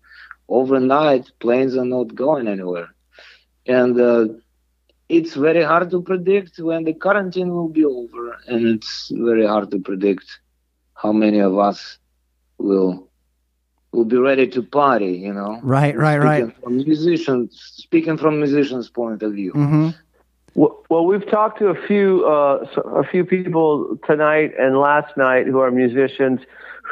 overnight 0.48 1.30
planes 1.40 1.76
are 1.76 1.84
not 1.86 2.14
going 2.14 2.48
anywhere, 2.48 2.88
and 3.66 4.00
uh, 4.00 4.26
it's 5.08 5.34
very 5.34 5.62
hard 5.62 5.90
to 5.90 6.02
predict 6.02 6.58
when 6.58 6.84
the 6.84 6.94
quarantine 6.94 7.50
will 7.54 7.68
be 7.68 7.84
over, 7.84 8.36
and 8.48 8.66
it's 8.66 9.10
very 9.14 9.46
hard 9.46 9.70
to 9.72 9.78
predict 9.80 10.26
how 10.94 11.12
many 11.12 11.40
of 11.40 11.58
us 11.58 11.98
will 12.58 13.08
will 13.94 14.04
be 14.04 14.18
ready 14.18 14.46
to 14.48 14.62
party. 14.62 15.12
You 15.26 15.32
know, 15.34 15.60
Right, 15.62 15.96
right, 15.96 16.18
right. 16.18 16.44
Speaking 16.46 16.62
From 16.62 16.76
musicians, 16.76 17.48
speaking 17.76 18.16
from 18.18 18.38
musicians' 18.38 18.90
point 18.90 19.22
of 19.22 19.32
view. 19.32 19.52
hmm 19.52 19.88
Well, 20.54 20.84
well, 20.90 21.04
we've 21.06 21.28
talked 21.30 21.58
to 21.60 21.68
a 21.68 21.78
few 21.88 22.24
uh, 22.26 22.56
s- 22.70 22.78
a 23.02 23.04
few 23.12 23.24
people 23.24 23.98
tonight 24.06 24.50
and 24.58 24.78
last 24.78 25.16
night 25.16 25.46
who 25.46 25.58
are 25.60 25.70
musicians 25.70 26.40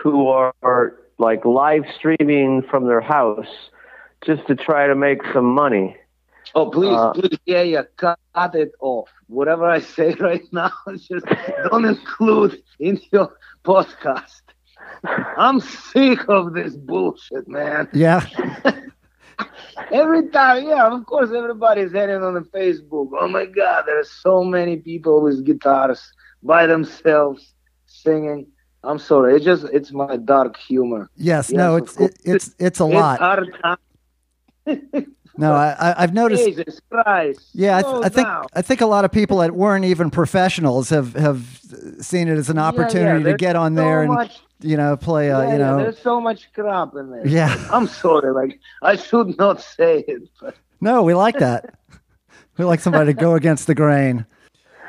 who 0.02 0.28
are, 0.28 0.52
are 0.62 0.94
like 1.18 1.44
live 1.44 1.84
streaming 1.98 2.62
from 2.70 2.86
their 2.86 3.00
house 3.00 3.52
just 4.24 4.46
to 4.48 4.54
try 4.54 4.86
to 4.86 4.94
make 4.94 5.20
some 5.34 5.46
money. 5.64 5.96
Oh, 6.54 6.70
please, 6.70 6.98
Uh, 6.98 7.12
please, 7.12 7.38
yeah, 7.46 7.62
yeah, 7.62 7.82
cut 7.96 8.54
it 8.54 8.72
off. 8.80 9.08
Whatever 9.28 9.66
I 9.66 9.80
say 9.80 10.14
right 10.20 10.46
now, 10.52 10.70
just 10.96 11.26
don't 11.70 11.84
include 11.84 12.62
in 12.78 13.00
your 13.12 13.30
podcast. 13.64 14.42
I'm 15.36 15.60
sick 15.60 16.28
of 16.28 16.52
this 16.54 16.76
bullshit, 16.76 17.48
man. 17.48 17.88
Yeah. 17.92 18.24
Every 19.90 20.28
time, 20.28 20.64
yeah, 20.68 20.86
of 20.86 21.04
course, 21.06 21.30
everybody's 21.34 21.92
heading 21.92 22.22
on 22.22 22.34
the 22.34 22.40
Facebook. 22.40 23.10
Oh 23.18 23.28
my 23.28 23.46
God, 23.46 23.84
there's 23.86 24.10
so 24.10 24.44
many 24.44 24.76
people 24.76 25.20
with 25.22 25.44
guitars 25.44 26.12
by 26.42 26.66
themselves 26.66 27.54
singing. 27.86 28.46
I'm 28.84 28.98
sorry, 28.98 29.36
it's 29.36 29.44
just 29.44 29.64
it's 29.72 29.92
my 29.92 30.16
dark 30.16 30.56
humor. 30.56 31.10
Yes. 31.16 31.50
Yes, 31.50 31.52
no, 31.52 31.76
it's 31.76 31.96
it, 31.98 32.18
it's 32.24 32.54
it's 32.58 32.80
a 32.80 32.84
It's 32.84 32.94
lot. 32.94 33.20
our 33.20 33.44
time. 33.46 33.78
No, 35.36 35.52
I, 35.54 35.94
I've 35.96 36.12
noticed. 36.12 36.44
Jesus 36.44 36.80
Christ. 36.90 37.40
Yeah, 37.54 37.78
I, 37.78 37.82
th- 37.82 37.94
I 38.02 38.08
think 38.08 38.26
down. 38.28 38.44
I 38.54 38.62
think 38.62 38.80
a 38.80 38.86
lot 38.86 39.04
of 39.04 39.12
people 39.12 39.38
that 39.38 39.52
weren't 39.52 39.84
even 39.84 40.10
professionals 40.10 40.90
have 40.90 41.14
have 41.14 41.60
seen 42.00 42.28
it 42.28 42.36
as 42.36 42.50
an 42.50 42.56
Yeah, 42.56 42.62
yeah, 42.62 42.68
opportunity 42.68 43.24
to 43.24 43.34
get 43.34 43.56
on 43.56 43.74
so 43.74 43.82
there 43.82 44.02
and 44.02 44.12
much 44.12 44.40
you 44.60 44.76
know 44.76 44.96
play 44.96 45.28
a 45.28 45.38
yeah, 45.38 45.44
you 45.44 45.50
yeah, 45.52 45.56
know 45.58 45.76
there's 45.78 45.98
so 45.98 46.20
much 46.20 46.52
crap 46.52 46.94
in 46.96 47.10
there. 47.10 47.26
Yeah. 47.26 47.56
I'm 47.70 47.86
sorry, 47.88 48.32
like 48.32 48.60
I 48.82 48.96
should 48.96 49.36
not 49.38 49.60
say 49.62 50.04
it, 50.06 50.28
but 50.40 50.54
no 50.80 51.02
we 51.02 51.14
like 51.14 51.38
that 51.38 51.74
we 52.58 52.64
like 52.64 52.80
somebody 52.80 53.14
to 53.14 53.18
go 53.18 53.34
against 53.40 53.66
the 53.66 53.74
grain 53.74 54.26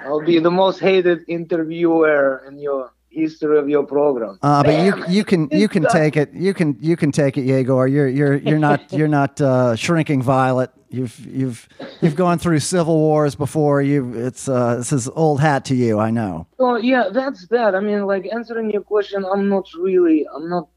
I'll 0.06 0.20
be 0.22 0.40
the 0.40 0.52
most 0.52 0.80
hated 0.80 1.22
interviewer 1.28 2.44
in 2.48 2.60
your 2.60 2.92
history 3.14 3.58
of 3.58 3.70
your 3.70 3.86
program. 3.86 4.38
uh, 4.42 4.64
but 4.64 4.76
you 4.84 4.92
you 5.18 5.24
can 5.24 5.48
you 5.52 5.68
can 5.68 5.84
take 5.92 6.18
it 6.18 6.34
you 6.34 6.54
can 6.54 6.76
you 6.80 6.96
can 6.98 7.12
take 7.12 7.38
it 7.38 7.44
Yegor 7.44 7.88
you're 7.88 8.08
you're 8.08 8.36
you're 8.36 8.60
not 8.60 8.92
you're 8.98 9.08
not 9.08 9.40
uh, 9.42 9.76
shrinking 9.76 10.22
violet 10.22 10.72
you've 10.90 11.18
you've 11.26 11.68
you've 12.02 12.16
gone 12.16 12.38
through 12.38 12.60
civil 12.60 12.98
wars 12.98 13.36
before 13.36 13.82
you 13.82 14.14
it's 14.28 14.48
uh, 14.48 14.76
this 14.78 14.92
is 14.92 15.10
old 15.10 15.40
hat 15.40 15.66
to 15.66 15.76
you 15.76 16.00
I 16.00 16.10
know 16.12 16.48
So 16.58 16.78
yeah, 16.78 17.06
that's 17.12 17.48
that. 17.48 17.76
I 17.76 17.80
mean, 17.80 18.06
like 18.14 18.26
answering 18.32 18.68
your 18.72 18.84
question, 18.94 19.26
I'm 19.26 19.50
not 19.50 19.66
really, 19.86 20.20
I'm 20.36 20.48
not 20.50 20.70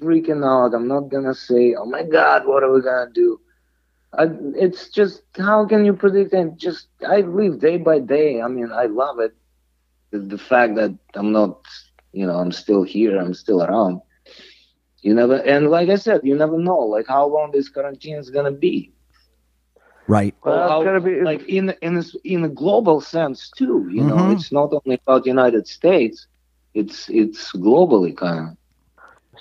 freaking 0.00 0.42
out. 0.44 0.74
I'm 0.74 0.88
not 0.88 1.04
gonna 1.08 1.34
say, 1.34 1.74
oh 1.80 1.86
my 1.86 2.02
God, 2.02 2.46
what 2.46 2.62
are 2.64 2.72
we 2.72 2.80
gonna 2.82 3.10
do? 3.12 3.40
I, 4.20 4.24
it's 4.66 4.88
just 4.98 5.22
how 5.38 5.64
can 5.66 5.84
you 5.86 5.94
predict 5.94 6.32
and 6.34 6.58
just 6.58 6.88
I 7.06 7.18
live 7.40 7.60
day 7.60 7.76
by 7.78 7.98
day. 8.00 8.42
I 8.42 8.48
mean, 8.48 8.70
I 8.72 8.86
love 8.86 9.20
it. 9.20 9.34
The, 10.12 10.20
the 10.20 10.38
fact 10.38 10.76
that 10.76 10.94
I'm 11.14 11.32
not, 11.32 11.58
you 12.12 12.26
know, 12.26 12.36
I'm 12.38 12.52
still 12.52 12.82
here. 12.84 13.18
I'm 13.18 13.34
still 13.34 13.62
around. 13.62 14.00
You 15.02 15.14
never, 15.14 15.36
and 15.36 15.70
like 15.70 15.88
I 15.90 15.96
said, 15.96 16.20
you 16.24 16.36
never 16.36 16.58
know, 16.58 16.78
like 16.78 17.06
how 17.08 17.26
long 17.26 17.50
this 17.52 17.68
quarantine 17.68 18.16
is 18.16 18.30
gonna 18.30 18.52
be. 18.52 18.92
right 20.06 20.34
Well, 20.44 20.54
Or 20.54 20.62
it's 20.62 20.70
how- 20.70 20.82
gonna 20.84 21.00
be- 21.00 21.22
like 21.22 21.42
in 21.48 21.70
in 21.82 21.96
a, 21.98 22.04
in 22.24 22.44
a 22.44 22.48
global 22.48 23.00
sense 23.00 23.50
too. 23.56 23.88
You 23.90 24.04
know, 24.04 24.22
Mhm. 24.24 24.32
it's 24.32 24.52
not 24.52 24.72
only 24.72 25.00
about 25.06 25.26
United 25.26 25.66
States. 25.68 26.26
It's 26.74 27.08
it's 27.10 27.52
globally 27.52 28.16
kind 28.16 28.40
of. 28.50 28.56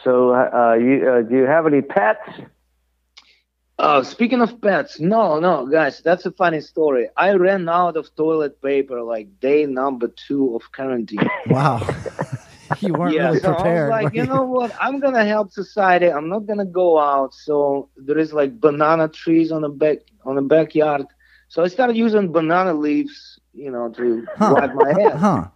So, 0.04 0.34
uh, 0.34 0.76
you, 0.80 1.08
uh, 1.10 1.22
do 1.22 1.36
you 1.36 1.46
have 1.46 1.66
any 1.68 1.82
pets? 1.82 2.28
Oh, 3.82 4.04
speaking 4.04 4.42
of 4.42 4.62
pets, 4.62 5.00
no, 5.02 5.40
no, 5.40 5.66
guys, 5.68 6.02
that's 6.02 6.26
a 6.26 6.32
funny 6.32 6.62
story. 6.62 7.10
I 7.18 7.34
ran 7.34 7.68
out 7.70 7.98
of 7.98 8.14
toilet 8.16 8.62
paper 8.62 9.02
like 9.02 9.40
day 9.42 9.66
number 9.66 10.08
two 10.28 10.56
of 10.56 10.72
quarantine. 10.72 11.32
wow 11.46 11.82
you 12.82 12.96
weren't 12.96 13.18
yeah, 13.18 13.20
really 13.20 13.40
so 13.40 13.54
I 13.54 13.70
was 13.70 13.86
like, 13.86 14.14
you 14.14 14.26
know 14.26 14.44
what? 14.44 14.72
I'm 14.80 15.00
gonna 15.00 15.26
help 15.26 15.52
society. 15.52 16.08
I'm 16.12 16.30
not 16.30 16.46
gonna 16.46 16.66
go 16.66 17.00
out. 17.00 17.34
So 17.34 17.90
there 17.98 18.18
is 18.18 18.34
like 18.34 18.60
banana 18.60 19.08
trees 19.10 19.52
on 19.52 19.62
the 19.62 19.70
back 19.70 20.00
on 20.26 20.36
the 20.36 20.42
backyard. 20.42 21.06
So 21.50 21.64
I 21.64 21.68
started 21.68 21.98
using 21.98 22.32
banana 22.32 22.74
leaves, 22.74 23.40
you 23.54 23.72
know, 23.72 23.90
to 23.98 24.28
Huh. 24.38 24.54
wipe 24.54 24.74
my 24.74 24.94
head. 24.94 25.22
huh 25.22 25.48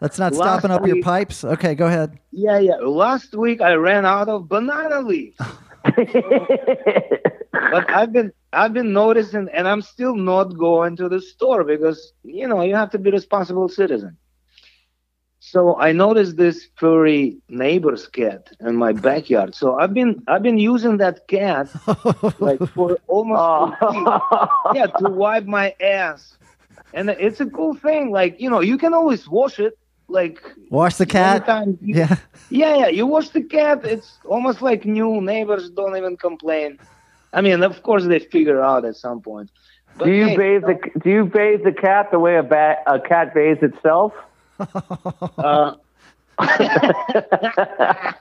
that's 0.00 0.18
not 0.18 0.34
Last 0.34 0.36
stopping 0.36 0.70
up 0.70 0.86
your 0.86 0.96
pipes 0.96 1.44
okay 1.44 1.74
go 1.74 1.86
ahead 1.86 2.18
Yeah, 2.32 2.58
yeah. 2.58 2.76
Last 2.76 3.34
week 3.34 3.60
I 3.60 3.74
ran 3.74 4.06
out 4.06 4.28
of 4.28 4.48
banana 4.48 5.00
leaves. 5.00 5.38
but 7.52 7.90
I've 7.90 8.12
been 8.12 8.32
I've 8.52 8.72
been 8.72 8.92
noticing, 8.92 9.48
and 9.52 9.68
I'm 9.68 9.82
still 9.82 10.14
not 10.16 10.56
going 10.56 10.96
to 10.96 11.08
the 11.08 11.20
store 11.20 11.64
because 11.64 12.12
you 12.24 12.46
know 12.48 12.62
you 12.62 12.74
have 12.74 12.90
to 12.90 12.98
be 12.98 13.10
responsible 13.10 13.68
citizen. 13.68 14.16
So 15.40 15.76
I 15.78 15.92
noticed 15.92 16.36
this 16.36 16.68
furry 16.76 17.38
neighbor's 17.48 18.06
cat 18.08 18.50
in 18.60 18.76
my 18.76 18.92
backyard. 18.92 19.54
So 19.54 19.78
I've 19.78 19.94
been 19.94 20.22
I've 20.26 20.42
been 20.42 20.58
using 20.58 20.98
that 20.98 21.26
cat 21.28 21.68
like 22.40 22.60
for 22.74 22.98
almost 23.06 23.40
a 23.46 23.60
week, 23.60 23.76
Oh. 23.80 24.72
yeah 24.74 24.86
to 24.86 25.08
wipe 25.10 25.46
my 25.46 25.74
ass, 25.80 26.38
and 26.92 27.10
it's 27.10 27.40
a 27.40 27.46
cool 27.46 27.74
thing. 27.74 28.10
Like 28.10 28.40
you 28.40 28.50
know 28.50 28.60
you 28.60 28.78
can 28.78 28.94
always 28.94 29.28
wash 29.28 29.58
it. 29.58 29.78
Like 30.08 30.42
wash 30.70 30.96
the 30.96 31.04
cat 31.06 31.36
anytime 31.48 31.78
you- 31.82 31.96
yeah 31.96 32.16
yeah, 32.50 32.76
yeah. 32.76 32.88
You 32.88 33.06
wash 33.06 33.28
the 33.30 33.42
cat. 33.42 33.84
It's 33.84 34.18
almost 34.24 34.62
like 34.62 34.84
new. 34.86 35.20
Neighbors 35.20 35.68
don't 35.70 35.96
even 35.96 36.16
complain. 36.16 36.78
I 37.32 37.42
mean, 37.42 37.62
of 37.62 37.82
course 37.82 38.04
they 38.06 38.18
figure 38.18 38.62
out 38.62 38.84
at 38.86 38.96
some 38.96 39.20
point. 39.20 39.50
But 39.98 40.06
do 40.06 40.12
you 40.12 40.28
hey, 40.28 40.36
bathe 40.36 40.62
the 40.62 40.76
Do 41.00 41.10
you 41.10 41.24
bathe 41.26 41.62
the 41.64 41.72
cat 41.72 42.10
the 42.10 42.18
way 42.18 42.36
a 42.36 42.42
bat 42.42 42.82
a 42.86 42.98
cat 43.00 43.34
bathes 43.34 43.62
itself? 43.62 44.12
Uh, 45.38 45.74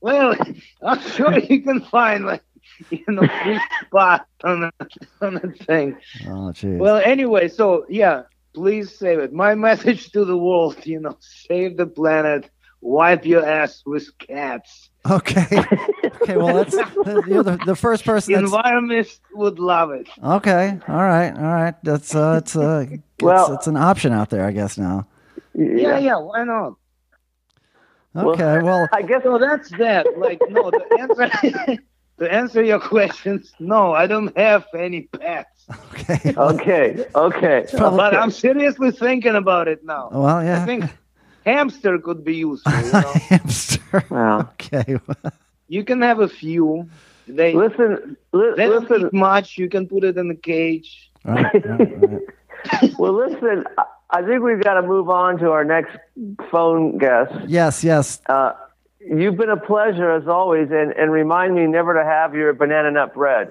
well, 0.00 0.34
I'm 0.82 1.00
sure 1.00 1.38
you 1.38 1.62
can 1.62 1.80
find 1.82 2.24
like 2.26 2.42
you 2.90 3.04
know 3.08 3.26
free 3.42 3.60
spot 3.86 4.26
on 4.44 4.60
the 4.60 4.72
on 5.20 5.34
the 5.34 5.52
thing. 5.66 5.96
oh 6.26 6.52
jeez 6.52 6.78
Well, 6.78 7.00
anyway, 7.04 7.48
so 7.48 7.86
yeah, 7.88 8.22
please 8.58 8.96
save 8.98 9.18
it. 9.20 9.32
My 9.32 9.54
message 9.68 10.10
to 10.12 10.24
the 10.24 10.36
world, 10.36 10.84
you 10.84 11.00
know, 11.00 11.16
save 11.20 11.76
the 11.76 11.86
planet. 11.86 12.50
Wipe 12.80 13.24
your 13.24 13.44
ass 13.44 13.82
with 13.86 14.06
cats. 14.18 14.90
Okay. 15.08 15.46
Okay. 16.22 16.36
Well, 16.36 16.56
that's 16.56 16.74
you're 17.26 17.44
the, 17.44 17.58
the 17.64 17.76
first 17.76 18.04
person. 18.04 18.34
That's, 18.34 18.44
Environments 18.44 19.20
would 19.34 19.58
love 19.58 19.92
it. 19.92 20.08
okay. 20.22 20.78
All 20.88 20.96
right. 20.96 21.30
All 21.32 21.54
right. 21.54 21.74
That's 21.84 22.14
uh, 22.14 22.40
it's 22.42 22.54
uh, 22.56 22.86
it's, 22.90 23.02
Well- 23.22 23.54
it's 23.54 23.66
an 23.68 23.76
option 23.76 24.12
out 24.12 24.28
there, 24.30 24.44
I 24.44 24.50
guess 24.50 24.76
now. 24.76 25.06
Yeah, 25.54 25.98
yeah, 25.98 26.18
why 26.18 26.44
not? 26.44 26.74
Okay. 28.16 28.60
Well, 28.62 28.88
I 28.92 29.02
guess 29.02 29.22
So 29.22 29.38
that's 29.38 29.70
that. 29.78 30.06
Like, 30.18 30.40
no, 30.50 30.70
to 30.70 30.84
answer 30.98 31.30
to 32.18 32.32
answer 32.32 32.62
your 32.62 32.80
questions, 32.80 33.52
no, 33.60 33.92
I 33.92 34.06
don't 34.06 34.36
have 34.36 34.66
any 34.76 35.02
pets. 35.02 35.57
Okay. 35.92 36.34
Okay. 36.36 37.04
Okay. 37.14 37.66
Probably- 37.76 37.96
But 37.98 38.14
I'm 38.16 38.30
seriously 38.30 38.90
thinking 38.90 39.34
about 39.34 39.68
it 39.68 39.84
now. 39.84 40.08
Well, 40.12 40.42
yeah. 40.44 40.62
I 40.62 40.66
think 40.66 40.84
hamster 41.44 41.98
could 41.98 42.24
be 42.24 42.36
useful. 42.36 42.72
You, 42.72 42.92
know? 42.92 43.12
Hamster. 43.28 44.04
Wow. 44.10 44.40
Okay. 44.60 44.96
you 45.68 45.84
can 45.84 46.00
have 46.02 46.20
a 46.20 46.28
few. 46.28 46.88
They 47.26 47.52
Listen. 47.54 48.16
Li- 48.32 48.54
they 48.56 48.66
don't 48.66 48.88
listen. 48.88 49.06
eat 49.08 49.12
much. 49.12 49.58
You 49.58 49.68
can 49.68 49.86
put 49.86 50.02
it 50.04 50.16
in 50.16 50.28
the 50.28 50.34
cage. 50.34 51.10
All 51.26 51.34
right. 51.34 51.54
All 51.66 51.76
right, 51.76 52.02
all 52.02 52.08
right. 52.08 52.92
Well, 52.98 53.12
listen. 53.12 53.64
I- 53.76 53.84
I 54.10 54.22
think 54.22 54.42
we've 54.42 54.64
got 54.64 54.80
to 54.80 54.82
move 54.86 55.10
on 55.10 55.36
to 55.40 55.50
our 55.50 55.66
next 55.66 55.94
phone 56.50 56.96
guest. 56.96 57.30
Yes. 57.46 57.84
Yes. 57.84 58.22
Uh, 58.24 58.52
you've 59.00 59.36
been 59.36 59.50
a 59.50 59.58
pleasure 59.58 60.10
as 60.12 60.26
always, 60.26 60.70
and, 60.70 60.92
and 60.92 61.12
remind 61.12 61.54
me 61.54 61.66
never 61.66 61.92
to 61.92 62.02
have 62.02 62.34
your 62.34 62.54
banana 62.54 62.90
nut 62.90 63.12
bread. 63.12 63.50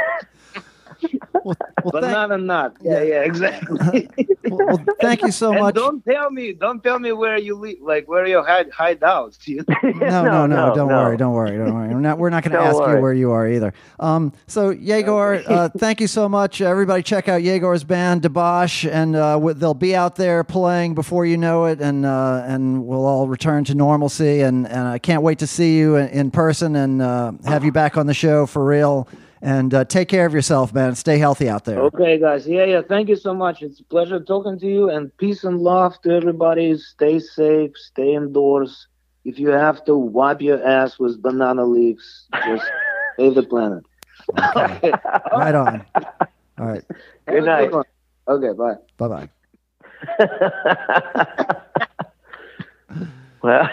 Well, 1.43 1.55
Well, 1.83 2.01
thank- 2.01 2.13
Banana 2.13 2.37
nut. 2.37 2.75
Yeah, 2.81 3.01
yeah, 3.01 3.21
exactly. 3.31 4.07
well, 4.49 4.67
well, 4.67 4.85
thank 5.01 5.21
you 5.23 5.31
so 5.31 5.51
and 5.51 5.61
much. 5.61 5.75
don't 5.75 6.03
tell 6.05 6.29
me, 6.29 6.53
don't 6.53 6.83
tell 6.83 6.99
me 6.99 7.11
where 7.11 7.37
you 7.37 7.55
live, 7.55 7.77
like 7.81 8.07
where 8.07 8.25
you 8.27 8.43
hide 8.43 8.69
hideouts. 8.71 9.47
You 9.47 9.63
No, 9.83 10.23
no, 10.23 10.45
no, 10.45 10.75
don't 10.75 10.87
no. 10.89 10.95
worry, 11.03 11.17
don't 11.17 11.33
worry, 11.33 11.57
don't 11.57 11.73
worry. 11.73 11.89
We're 11.93 11.99
not, 11.99 12.17
we're 12.17 12.29
not 12.29 12.43
going 12.43 12.51
to 12.51 12.57
Don't 12.57 12.67
ask 12.81 12.95
you 12.95 13.01
where 13.01 13.13
you 13.13 13.31
are 13.31 13.47
either. 13.47 13.73
Um, 13.99 14.33
so 14.47 14.69
Yegor, 14.71 15.43
uh, 15.47 15.69
thank 15.77 15.99
you 16.01 16.07
so 16.07 16.29
much. 16.29 16.61
Everybody, 16.61 17.03
check 17.03 17.27
out 17.27 17.41
Yegor's 17.41 17.83
band, 17.83 18.21
Debauche, 18.21 18.89
and 18.91 19.15
uh, 19.15 19.39
they'll 19.53 19.73
be 19.73 19.95
out 19.95 20.15
there 20.15 20.43
playing 20.43 20.93
before 20.95 21.25
you 21.25 21.37
know 21.37 21.65
it, 21.65 21.81
and 21.81 22.05
uh, 22.05 22.43
and 22.45 22.85
we'll 22.85 23.05
all 23.05 23.27
return 23.27 23.63
to 23.65 23.75
normalcy. 23.75 24.41
And, 24.41 24.67
and 24.67 24.87
I 24.87 24.99
can't 24.99 25.23
wait 25.23 25.39
to 25.39 25.47
see 25.47 25.77
you 25.77 25.95
in, 25.95 26.07
in 26.09 26.31
person 26.31 26.75
and 26.75 27.01
uh, 27.01 27.31
have 27.45 27.63
you 27.63 27.71
back 27.71 27.97
on 27.97 28.05
the 28.07 28.13
show 28.13 28.45
for 28.45 28.63
real. 28.63 29.07
And 29.43 29.73
uh, 29.73 29.85
take 29.85 30.07
care 30.07 30.25
of 30.27 30.33
yourself, 30.33 30.71
man. 30.73 30.93
Stay 30.95 31.17
healthy 31.17 31.49
out 31.49 31.65
there. 31.65 31.79
Okay, 31.79 32.19
guys. 32.19 32.47
Yeah, 32.47 32.65
yeah. 32.65 32.81
Thank 32.87 33.09
you 33.09 33.15
so 33.15 33.33
much. 33.33 33.63
It's 33.63 33.79
a 33.79 33.83
pleasure 33.85 34.19
talking 34.19 34.59
to 34.59 34.67
you. 34.67 34.89
And 34.89 35.15
peace 35.17 35.43
and 35.43 35.59
love 35.59 35.99
to 36.03 36.11
everybody. 36.11 36.77
Stay 36.77 37.17
safe. 37.19 37.71
Stay 37.75 38.13
indoors. 38.13 38.87
If 39.25 39.39
you 39.39 39.49
have 39.49 39.83
to 39.85 39.95
wipe 39.95 40.41
your 40.41 40.63
ass 40.65 40.99
with 40.99 41.21
banana 41.21 41.65
leaves, 41.65 42.25
just 42.45 42.65
save 43.17 43.35
the 43.35 43.43
planet. 43.43 43.83
Okay. 44.55 44.91
Right 45.33 45.55
on. 45.55 45.85
All 46.59 46.67
right. 46.67 46.83
Good 47.27 47.43
night. 47.45 47.71
one. 47.71 47.85
Okay, 48.27 48.53
bye. 48.53 48.75
Bye 48.97 49.07
bye. 49.07 49.29
well, 53.41 53.69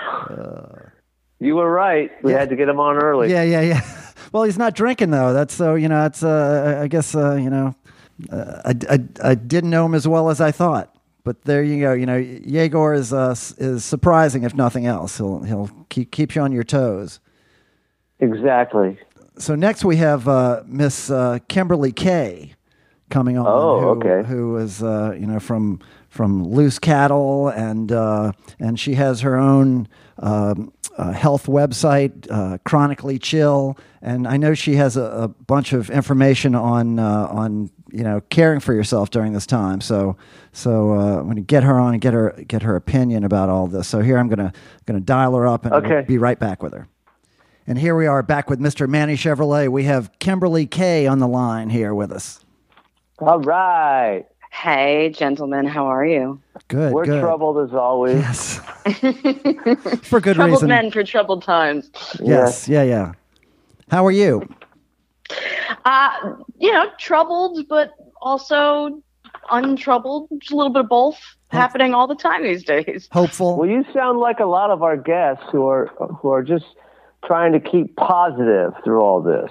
you 1.41 1.57
were 1.57 1.71
right. 1.71 2.11
We 2.23 2.33
Yeah. 2.33 2.39
had 2.39 2.49
to 2.51 2.57
get 2.57 2.69
him 2.69 2.81
on 2.81 2.97
early. 2.97 3.31
Yeah, 3.31 3.43
yeah, 3.43 3.61
yeah. 3.61 3.81
Well, 4.33 4.45
he's 4.45 4.59
not 4.59 4.75
drinking 4.75 5.11
though. 5.11 5.33
That's 5.33 5.55
so 5.55 5.75
you 5.75 5.89
know. 5.89 6.05
It's 6.07 6.23
uh, 6.23 6.81
I 6.83 6.89
guess 6.89 7.15
uh, 7.15 7.35
you 7.35 7.51
know. 7.51 7.75
Uh, 8.31 8.63
I, 8.65 8.95
I 8.95 9.31
I 9.31 9.35
didn't 9.35 9.71
know 9.71 9.87
him 9.87 9.95
as 9.95 10.07
well 10.09 10.29
as 10.29 10.41
I 10.41 10.51
thought. 10.51 10.95
But 11.25 11.43
there 11.45 11.63
you 11.63 11.81
go. 11.81 11.93
You 11.93 12.07
know, 12.07 12.17
Yegor 12.17 12.95
is 12.95 13.13
uh, 13.13 13.35
is 13.59 13.85
surprising 13.85 14.45
if 14.45 14.55
nothing 14.55 14.87
else. 14.87 15.19
He'll 15.19 15.43
he'll 15.43 15.71
keep 15.89 16.11
keep 16.11 16.35
you 16.35 16.43
on 16.43 16.53
your 16.53 16.65
toes. 16.65 17.21
Exactly. 18.21 18.99
So 19.39 19.55
next 19.55 19.85
we 19.85 19.97
have 19.97 20.27
uh, 20.27 20.63
Miss 20.67 21.11
uh, 21.11 21.39
Kimberly 21.49 21.93
Kay 21.93 22.55
coming 23.11 23.39
on. 23.39 23.47
Oh, 23.47 23.81
who, 23.81 23.87
okay. 23.89 24.29
Who 24.29 24.57
is 24.57 24.83
uh, 24.83 25.15
you 25.19 25.27
know 25.27 25.39
from 25.39 25.81
from 26.09 26.45
Loose 26.45 26.79
Cattle 26.79 27.49
and 27.49 27.93
uh, 27.93 28.33
and 28.59 28.81
she 28.81 28.95
has 28.95 29.21
her 29.21 29.37
own 29.37 29.87
um, 30.19 30.73
uh, 30.99 31.13
health 31.13 31.47
website, 31.47 32.27
uh, 32.31 32.59
Chronically 32.65 33.19
Chill, 33.19 33.79
and 34.03 34.27
I 34.27 34.37
know 34.37 34.53
she 34.55 34.75
has 34.77 34.97
a, 34.97 35.03
a 35.03 35.29
bunch 35.29 35.73
of 35.73 35.89
information 35.91 36.55
on 36.55 36.99
uh, 36.99 37.29
on 37.31 37.71
you 37.91 38.03
know 38.05 38.21
caring 38.29 38.61
for 38.61 38.75
yourself 38.75 39.11
during 39.11 39.33
this 39.33 39.47
time. 39.47 39.81
So 39.81 40.17
so 40.53 40.93
uh, 40.93 41.19
I'm 41.19 41.25
going 41.25 41.37
to 41.37 41.43
get 41.43 41.63
her 41.63 41.79
on 41.79 41.95
and 41.95 42.01
get 42.01 42.13
her 42.15 42.35
get 42.49 42.63
her 42.63 42.77
opinion 42.77 43.25
about 43.25 43.49
all 43.49 43.67
this. 43.69 43.87
So 43.89 44.01
here 44.01 44.19
I'm 44.19 44.29
going 44.29 44.39
to 44.51 44.53
going 44.87 44.99
to 45.01 45.05
dial 45.05 45.35
her 45.37 45.47
up 45.47 45.65
and 45.65 45.75
Okay. 45.75 46.05
be 46.07 46.19
right 46.19 46.39
back 46.39 46.63
with 46.63 46.75
her. 46.75 46.89
And 47.67 47.79
here 47.79 47.95
we 47.95 48.07
are 48.07 48.23
back 48.23 48.49
with 48.49 48.61
Mr. 48.61 48.89
Manny 48.89 49.15
Chevrolet. 49.15 49.69
We 49.69 49.85
have 49.85 50.11
Kimberly 50.19 50.67
Kay 50.67 51.07
on 51.07 51.19
the 51.19 51.29
line 51.29 51.69
here 51.71 51.95
with 51.95 52.11
us. 52.11 52.41
All 53.19 53.41
right. 53.41 54.25
Hey, 54.51 55.11
gentlemen, 55.11 55.67
how 55.67 55.87
are 55.87 56.05
you? 56.05 56.41
Good. 56.69 56.93
We're 56.93 57.05
good. 57.05 57.21
troubled 57.21 57.59
as 57.69 57.75
always. 57.75 58.17
Yes. 58.17 58.59
For 60.03 60.21
good 60.21 60.37
Troubled 60.37 60.57
reason. 60.57 60.69
men 60.69 60.91
for 60.91 61.05
troubled 61.05 61.43
times. 61.43 61.91
Yes. 62.21 62.69
Yeah. 62.69 62.83
Yeah. 62.83 63.13
How 63.91 64.05
are 64.07 64.11
you? 64.11 64.49
Uh, 65.85 66.11
you 66.59 66.73
know, 66.73 66.87
troubled, 66.99 67.67
but 67.69 67.93
also 68.21 69.01
untroubled. 69.51 70.29
Just 70.39 70.53
a 70.53 70.57
little 70.57 70.73
bit 70.73 70.81
of 70.85 70.89
both 70.89 71.19
happening 71.51 71.95
all 71.95 72.07
the 72.07 72.15
time 72.15 72.43
these 72.43 72.65
days. 72.65 73.09
Hopeful. 73.13 73.57
Well, 73.59 73.69
you 73.69 73.85
sound 73.93 74.19
like 74.19 74.41
a 74.41 74.47
lot 74.47 74.71
of 74.71 74.83
our 74.83 74.97
guests 74.97 75.45
who 75.53 75.67
are 75.67 75.87
who 76.21 76.31
are 76.31 76.43
just 76.43 76.67
trying 77.25 77.53
to 77.53 77.61
keep 77.61 77.95
positive 77.97 78.73
through 78.85 79.01
all 79.01 79.21
this. 79.23 79.51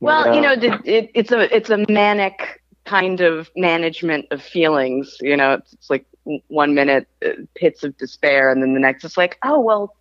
Well, 0.00 0.32
you 0.34 0.40
know, 0.40 0.52
it, 0.52 0.64
it, 0.86 1.10
it's 1.14 1.32
a 1.32 1.54
it's 1.54 1.70
a 1.70 1.84
manic 1.88 2.57
kind 2.88 3.20
of 3.20 3.50
management 3.56 4.26
of 4.30 4.42
feelings. 4.42 5.16
You 5.20 5.36
know, 5.36 5.54
it's, 5.54 5.72
it's 5.72 5.90
like 5.90 6.06
one 6.48 6.74
minute 6.74 7.06
uh, 7.24 7.30
pits 7.54 7.84
of 7.84 7.96
despair, 7.98 8.50
and 8.50 8.62
then 8.62 8.74
the 8.74 8.80
next 8.80 9.04
it's 9.04 9.16
like, 9.16 9.38
oh 9.42 9.60
well, 9.60 9.94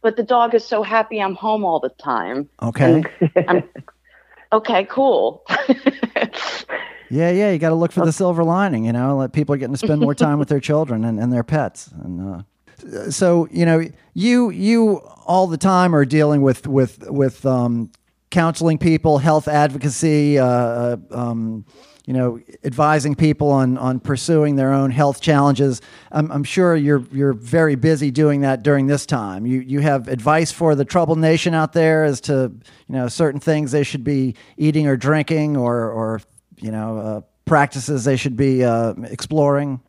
but 0.00 0.16
the 0.16 0.22
dog 0.22 0.54
is 0.54 0.64
so 0.64 0.82
happy 0.82 1.20
I'm 1.20 1.34
home 1.34 1.64
all 1.64 1.80
the 1.80 1.90
time. 1.90 2.48
Okay. 2.62 3.02
Okay, 4.52 4.84
cool. 4.84 5.44
Yeah. 7.12 7.30
Yeah. 7.30 7.50
You 7.50 7.58
got 7.58 7.68
to 7.68 7.74
look 7.74 7.92
for 7.92 8.06
the 8.06 8.12
silver 8.12 8.42
lining. 8.42 8.86
You 8.86 8.92
know, 8.94 9.18
like 9.18 9.34
people 9.34 9.54
are 9.54 9.58
getting 9.58 9.74
to 9.74 9.78
spend 9.78 10.00
more 10.00 10.14
time 10.14 10.38
with 10.38 10.48
their 10.48 10.60
children 10.70 11.04
and, 11.04 11.20
and 11.20 11.30
their 11.30 11.44
pets. 11.44 11.90
And 12.02 12.42
uh, 12.90 13.10
so, 13.10 13.48
you 13.50 13.66
know, 13.66 13.86
you 14.14 14.48
you 14.48 14.96
all 15.26 15.46
the 15.46 15.58
time 15.58 15.94
are 15.94 16.06
dealing 16.06 16.40
with 16.40 16.66
with 16.66 17.06
with 17.10 17.44
um, 17.44 17.90
counseling 18.30 18.78
people, 18.78 19.18
health 19.18 19.46
advocacy. 19.46 20.38
Uh, 20.38 20.46
uh, 20.46 20.96
um, 21.10 21.66
you 22.04 22.12
know, 22.12 22.40
advising 22.64 23.14
people 23.14 23.50
on 23.50 23.78
on 23.78 24.00
pursuing 24.00 24.56
their 24.56 24.72
own 24.72 24.90
health 24.90 25.20
challenges. 25.20 25.80
I'm, 26.10 26.30
I'm 26.32 26.44
sure 26.44 26.74
you're 26.74 27.04
you're 27.12 27.32
very 27.32 27.76
busy 27.76 28.10
doing 28.10 28.40
that 28.40 28.62
during 28.62 28.86
this 28.86 29.06
time. 29.06 29.46
You 29.46 29.60
you 29.60 29.80
have 29.80 30.08
advice 30.08 30.50
for 30.50 30.74
the 30.74 30.84
troubled 30.84 31.18
nation 31.18 31.54
out 31.54 31.72
there 31.72 32.04
as 32.04 32.20
to 32.22 32.52
you 32.88 32.94
know 32.94 33.08
certain 33.08 33.40
things 33.40 33.70
they 33.70 33.84
should 33.84 34.04
be 34.04 34.34
eating 34.56 34.86
or 34.86 34.96
drinking, 34.96 35.56
or 35.56 35.90
or 35.90 36.20
you 36.56 36.72
know 36.72 36.98
uh, 36.98 37.20
practices 37.44 38.04
they 38.04 38.16
should 38.16 38.36
be 38.36 38.64
uh, 38.64 38.94
exploring. 39.04 39.80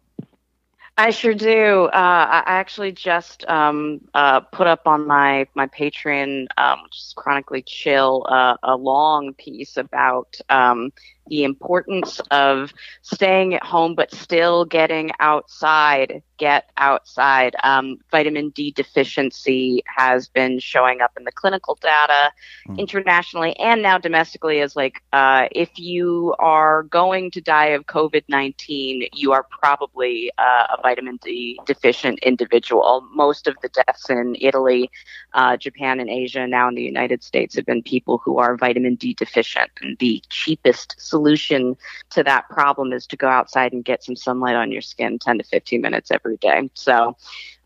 I 0.95 1.09
sure 1.09 1.33
do. 1.33 1.85
Uh, 1.85 1.89
I 1.91 2.43
actually 2.45 2.91
just 2.91 3.43
um, 3.49 4.01
uh, 4.13 4.41
put 4.41 4.67
up 4.67 4.85
on 4.85 5.07
my 5.07 5.47
my 5.55 5.65
Patreon, 5.65 6.45
um, 6.57 6.83
which 6.83 6.95
is 6.97 7.13
chronically 7.17 7.63
chill, 7.63 8.27
uh, 8.29 8.57
a 8.61 8.75
long 8.75 9.33
piece 9.33 9.75
about 9.75 10.37
um, 10.49 10.93
the 11.27 11.43
importance 11.43 12.19
of 12.31 12.73
staying 13.01 13.53
at 13.53 13.63
home 13.63 13.95
but 13.95 14.13
still 14.13 14.65
getting 14.65 15.11
outside. 15.19 16.21
Get 16.37 16.69
outside. 16.77 17.55
Um, 17.63 17.99
vitamin 18.11 18.49
D 18.49 18.71
deficiency 18.71 19.83
has 19.85 20.27
been 20.27 20.59
showing 20.59 20.99
up 20.99 21.11
in 21.17 21.23
the 21.23 21.31
clinical 21.31 21.77
data 21.81 22.31
internationally 22.77 23.57
and 23.59 23.81
now 23.81 23.97
domestically 23.97 24.59
as 24.59 24.75
like 24.75 25.01
uh, 25.13 25.47
if 25.51 25.69
you 25.77 26.35
are 26.39 26.83
going 26.83 27.31
to 27.31 27.41
die 27.41 27.67
of 27.67 27.85
COVID 27.85 28.23
19, 28.27 29.07
you 29.13 29.31
are 29.31 29.43
probably 29.43 30.31
uh, 30.37 30.67
a 30.77 30.81
vitamin 30.81 31.19
D 31.23 31.59
deficient 31.65 32.19
individual. 32.19 33.07
Most 33.13 33.47
of 33.47 33.55
the 33.61 33.69
deaths 33.69 34.09
in 34.09 34.35
Italy, 34.39 34.89
uh, 35.33 35.57
Japan, 35.57 35.99
and 35.99 36.09
Asia, 36.09 36.47
now 36.47 36.67
in 36.67 36.75
the 36.75 36.83
United 36.83 37.23
States, 37.23 37.55
have 37.55 37.65
been 37.65 37.83
people 37.83 38.17
who 38.23 38.37
are 38.37 38.57
vitamin 38.57 38.95
D 38.95 39.13
deficient. 39.13 39.71
And 39.81 39.97
the 39.99 40.21
cheapest 40.29 40.95
solution 41.13 41.75
to 42.11 42.23
that 42.23 42.49
problem 42.49 42.93
is 42.93 43.07
to 43.07 43.17
go 43.17 43.27
outside 43.27 43.73
and 43.73 43.85
get 43.85 44.03
some 44.03 44.15
sunlight 44.15 44.55
on 44.55 44.71
your 44.71 44.81
skin 44.81 45.19
10 45.19 45.37
to 45.39 45.43
15 45.43 45.81
minutes 45.81 46.11
every 46.11 46.37
day. 46.37 46.69
So, 46.75 47.15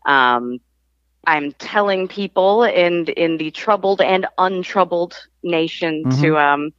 um, 0.06 0.58
I'm 1.26 1.52
telling 1.52 2.08
people 2.08 2.64
in 2.64 3.06
in 3.08 3.36
the 3.38 3.50
troubled 3.50 4.00
and 4.00 4.26
untroubled 4.38 5.14
nation 5.42 6.06
Mhm. 6.06 6.20
to 6.20 6.36
um 6.38 6.72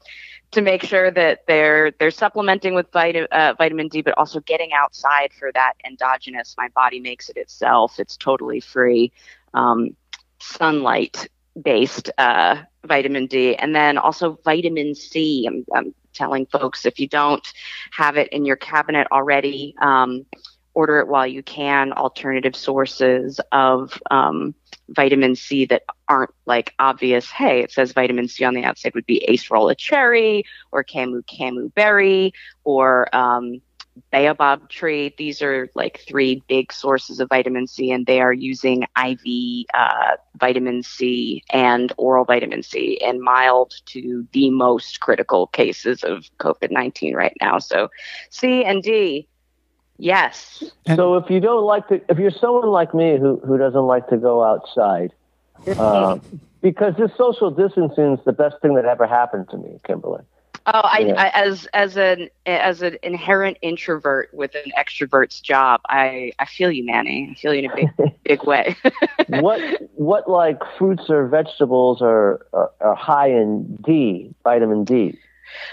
to 0.52 0.62
make 0.62 0.84
sure 0.84 1.12
that 1.12 1.40
they're 1.48 1.92
they're 2.00 2.12
supplementing 2.12 2.74
with 2.76 2.88
vitamin 2.92 3.28
uh, 3.32 3.54
vitamin 3.58 3.88
D, 3.90 4.02
but 4.02 4.18
also 4.18 4.40
getting 4.42 4.72
outside 4.74 5.32
for 5.40 5.52
that 5.54 5.74
endogenous. 5.86 6.56
My 6.58 6.70
body 6.76 7.00
makes 7.00 7.30
it 7.30 7.38
itself. 7.38 8.00
It's 8.00 8.18
totally 8.18 8.60
free, 8.62 9.12
um, 9.54 9.96
sunlight 10.40 11.28
based 11.62 12.12
uh, 12.18 12.56
vitamin 12.86 13.28
D, 13.28 13.56
and 13.56 13.76
then 13.76 13.98
also 13.98 14.38
vitamin 14.46 14.96
C. 14.96 15.46
I'm, 15.48 15.66
I'm 15.76 15.94
telling 16.14 16.46
folks 16.48 16.86
if 16.86 17.00
you 17.00 17.08
don't 17.08 17.46
have 17.92 18.18
it 18.18 18.28
in 18.30 18.46
your 18.46 18.56
cabinet 18.56 19.08
already. 19.12 19.76
Um, 19.82 20.26
order 20.74 21.00
it 21.00 21.08
while 21.08 21.28
you 21.28 21.44
can. 21.44 21.92
Alternative 21.94 22.56
sources 22.56 23.40
of 23.52 24.02
um, 24.12 24.56
vitamin 24.90 25.36
C 25.36 25.66
that 25.66 25.84
aren't 26.08 26.32
like 26.46 26.74
obvious. 26.80 27.30
Hey, 27.30 27.62
it 27.62 27.72
says 27.72 27.92
vitamin 27.92 28.28
C 28.28 28.44
on 28.44 28.54
the 28.54 28.64
outside 28.64 28.96
would 28.96 29.06
be 29.06 29.26
acerola 29.30 29.78
cherry 29.78 30.44
or 30.72 30.84
camu 30.84 31.24
camu 31.26 31.74
berry 31.74 32.34
or 32.64 33.14
um, 33.16 33.62
baobab 34.12 34.70
tree. 34.70 35.14
These 35.18 35.42
are 35.42 35.70
like 35.76 36.04
three 36.08 36.44
big 36.48 36.72
sources 36.72 37.20
of 37.20 37.30
vitamin 37.30 37.68
C, 37.68 37.92
and 37.92 38.06
they 38.06 38.22
are 38.22 38.34
using 38.34 38.84
IV 38.98 39.66
uh, 39.74 40.16
vitamin 40.40 40.84
C 40.84 41.44
and 41.52 41.94
oral 41.98 42.26
vitamin 42.26 42.64
C 42.64 43.00
in 43.02 43.22
mild 43.24 43.74
to 43.88 44.28
the 44.34 44.50
most 44.50 45.00
critical 45.00 45.48
cases 45.48 46.04
of 46.04 46.26
COVID 46.40 46.72
19 46.72 47.16
right 47.16 47.36
now. 47.42 47.60
So, 47.60 47.90
C 48.30 48.64
and 48.64 48.82
D. 48.84 49.28
Yes. 49.98 50.64
And- 50.86 50.98
so 50.98 51.16
if 51.16 51.30
you 51.30 51.40
don't 51.40 51.66
like 51.66 51.88
to, 51.90 52.02
if 52.10 52.18
you're 52.18 52.32
someone 52.32 52.70
like 52.70 52.94
me 52.94 53.18
who 53.20 53.42
who 53.46 53.58
doesn't 53.58 53.86
like 53.86 54.08
to 54.08 54.18
go 54.18 54.44
outside, 54.44 55.12
uh, 55.78 56.18
because 56.62 56.96
this 56.98 57.12
social 57.18 57.52
distancing 57.52 58.14
is 58.14 58.20
the 58.26 58.34
best 58.34 58.56
thing 58.62 58.76
that 58.76 58.86
ever 58.86 59.06
happened 59.08 59.50
to 59.52 59.58
me, 59.58 59.80
Kimberly. 59.86 60.24
Oh, 60.72 60.82
I, 60.84 61.00
Yeah. 61.00 61.14
I 61.18 61.30
as 61.30 61.66
as 61.74 61.98
an 61.98 62.30
as 62.46 62.82
an 62.82 62.98
inherent 63.02 63.58
introvert 63.62 64.30
with 64.34 64.54
an 64.56 64.72
extrovert's 64.78 65.40
job, 65.42 65.82
I 65.90 66.32
I 66.38 66.46
feel 66.46 66.72
you, 66.72 66.86
Manny. 66.86 67.30
I 67.32 67.34
feel 67.40 67.54
you 67.54 67.64
in 67.64 67.72
a 67.72 67.76
big 67.76 68.14
big 68.24 68.44
way. 68.44 68.76
what 69.28 69.62
what 69.96 70.30
like 70.30 70.60
fruits 70.78 71.10
or 71.10 71.28
vegetables 71.28 72.02
are, 72.02 72.46
are 72.54 72.72
are 72.82 72.96
high 72.96 73.30
in 73.30 73.78
D, 73.78 74.34
vitamin 74.44 74.84
D? 74.84 75.18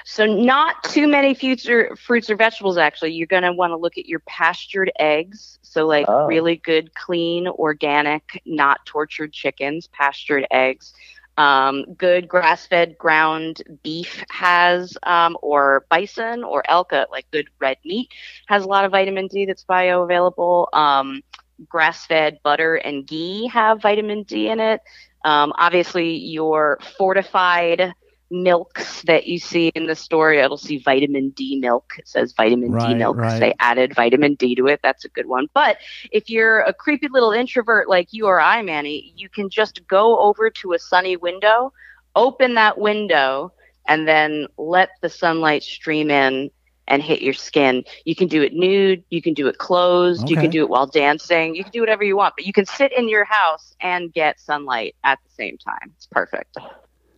So 0.07 0.25
not 0.25 0.83
too 0.85 1.07
many 1.07 1.35
fruits 1.35 1.69
or 1.69 1.95
fruits 1.97 2.31
or 2.31 2.37
vegetables. 2.37 2.79
Actually, 2.79 3.13
you're 3.13 3.27
going 3.27 3.43
to 3.43 3.53
want 3.53 3.73
to 3.73 3.77
look 3.77 3.99
at 3.99 4.07
your 4.07 4.21
pastured 4.21 4.91
eggs. 4.99 5.59
So 5.63 5.87
like 5.87 6.07
Oh. 6.09 6.27
really 6.27 6.57
good, 6.57 6.95
clean, 6.95 7.47
organic, 7.47 8.41
not 8.47 8.85
tortured 8.87 9.33
chickens, 9.35 9.87
pastured 9.89 10.47
eggs. 10.51 10.95
Um, 11.37 11.85
good 11.95 12.29
grass-fed 12.29 12.97
ground 12.99 13.63
beef 13.83 14.25
has, 14.31 14.97
um, 15.03 15.37
or 15.43 15.87
bison 15.91 16.45
or 16.45 16.63
elk, 16.69 16.93
uh, 16.93 17.07
like 17.11 17.31
good 17.31 17.49
red 17.61 17.77
meat, 17.85 18.09
has 18.47 18.65
a 18.65 18.69
lot 18.69 18.85
of 18.85 18.93
vitamin 18.93 19.27
D 19.29 19.45
that's 19.47 19.65
bioavailable. 19.65 20.67
Um, 20.73 21.23
grass-fed 21.69 22.39
butter 22.43 22.77
and 22.77 23.07
ghee 23.07 23.49
have 23.49 23.83
vitamin 23.83 24.23
D 24.25 24.49
in 24.49 24.61
it. 24.61 24.81
Um, 25.25 25.53
obviously, 25.57 26.17
your 26.17 26.79
fortified 26.99 27.93
milks 28.31 29.03
that 29.03 29.27
you 29.27 29.39
see 29.39 29.69
in 29.75 29.87
the 29.87 29.95
store, 29.95 30.33
it'll 30.33 30.57
see 30.57 30.79
vitamin 30.79 31.31
D 31.31 31.59
milk. 31.61 31.95
It 31.99 32.09
says 32.09 32.33
vitamin 32.33 32.71
D 32.71 32.95
milk 32.95 32.99
milk 32.99 33.17
'cause 33.17 33.33
right. 33.33 33.41
they 33.41 33.55
added 33.61 33.95
vitamin 33.95 34.35
D 34.35 34.55
to 34.57 34.67
it. 34.67 34.81
That's 34.83 35.05
a 35.05 35.09
good 35.09 35.27
one. 35.27 35.47
But 35.55 35.79
if 36.11 36.29
you're 36.29 36.61
a 36.61 36.73
creepy 36.73 37.09
little 37.09 37.33
introvert 37.33 37.89
like 37.89 38.13
you 38.13 38.27
or 38.27 38.41
I, 38.41 38.63
Manny, 38.63 39.13
you 39.17 39.29
can 39.29 39.49
just 39.49 39.87
go 39.87 40.19
over 40.19 40.51
to 40.51 40.73
a 40.73 40.79
sunny 40.79 41.17
window, 41.17 41.73
open 42.15 42.55
that 42.55 42.79
window, 42.79 43.53
and 43.89 44.09
then 44.09 44.47
let 44.57 44.91
the 45.01 45.09
sunlight 45.09 45.63
stream 45.63 46.11
in 46.11 46.51
and 46.89 47.03
hit 47.03 47.21
your 47.21 47.35
skin. 47.35 47.85
You 48.05 48.15
can 48.15 48.29
do 48.29 48.43
it 48.43 48.53
nude, 48.53 49.03
you 49.11 49.21
can 49.21 49.35
do 49.35 49.49
it 49.49 49.59
closed, 49.59 50.31
you 50.31 50.37
can 50.37 50.51
do 50.51 50.63
it 50.63 50.69
while 50.69 50.87
dancing, 50.87 51.55
you 51.57 51.65
can 51.65 51.73
do 51.73 51.81
whatever 51.81 52.05
you 52.05 52.17
want, 52.17 52.35
but 52.37 52.47
you 52.47 52.53
can 52.53 52.65
sit 52.65 52.93
in 52.93 53.09
your 53.09 53.25
house 53.25 53.75
and 53.81 54.13
get 54.13 54.41
sunlight 54.41 54.95
at 55.03 55.19
the 55.25 55.31
same 55.31 55.59
time. 55.59 55.93
It's 55.97 56.07
perfect. 56.07 56.57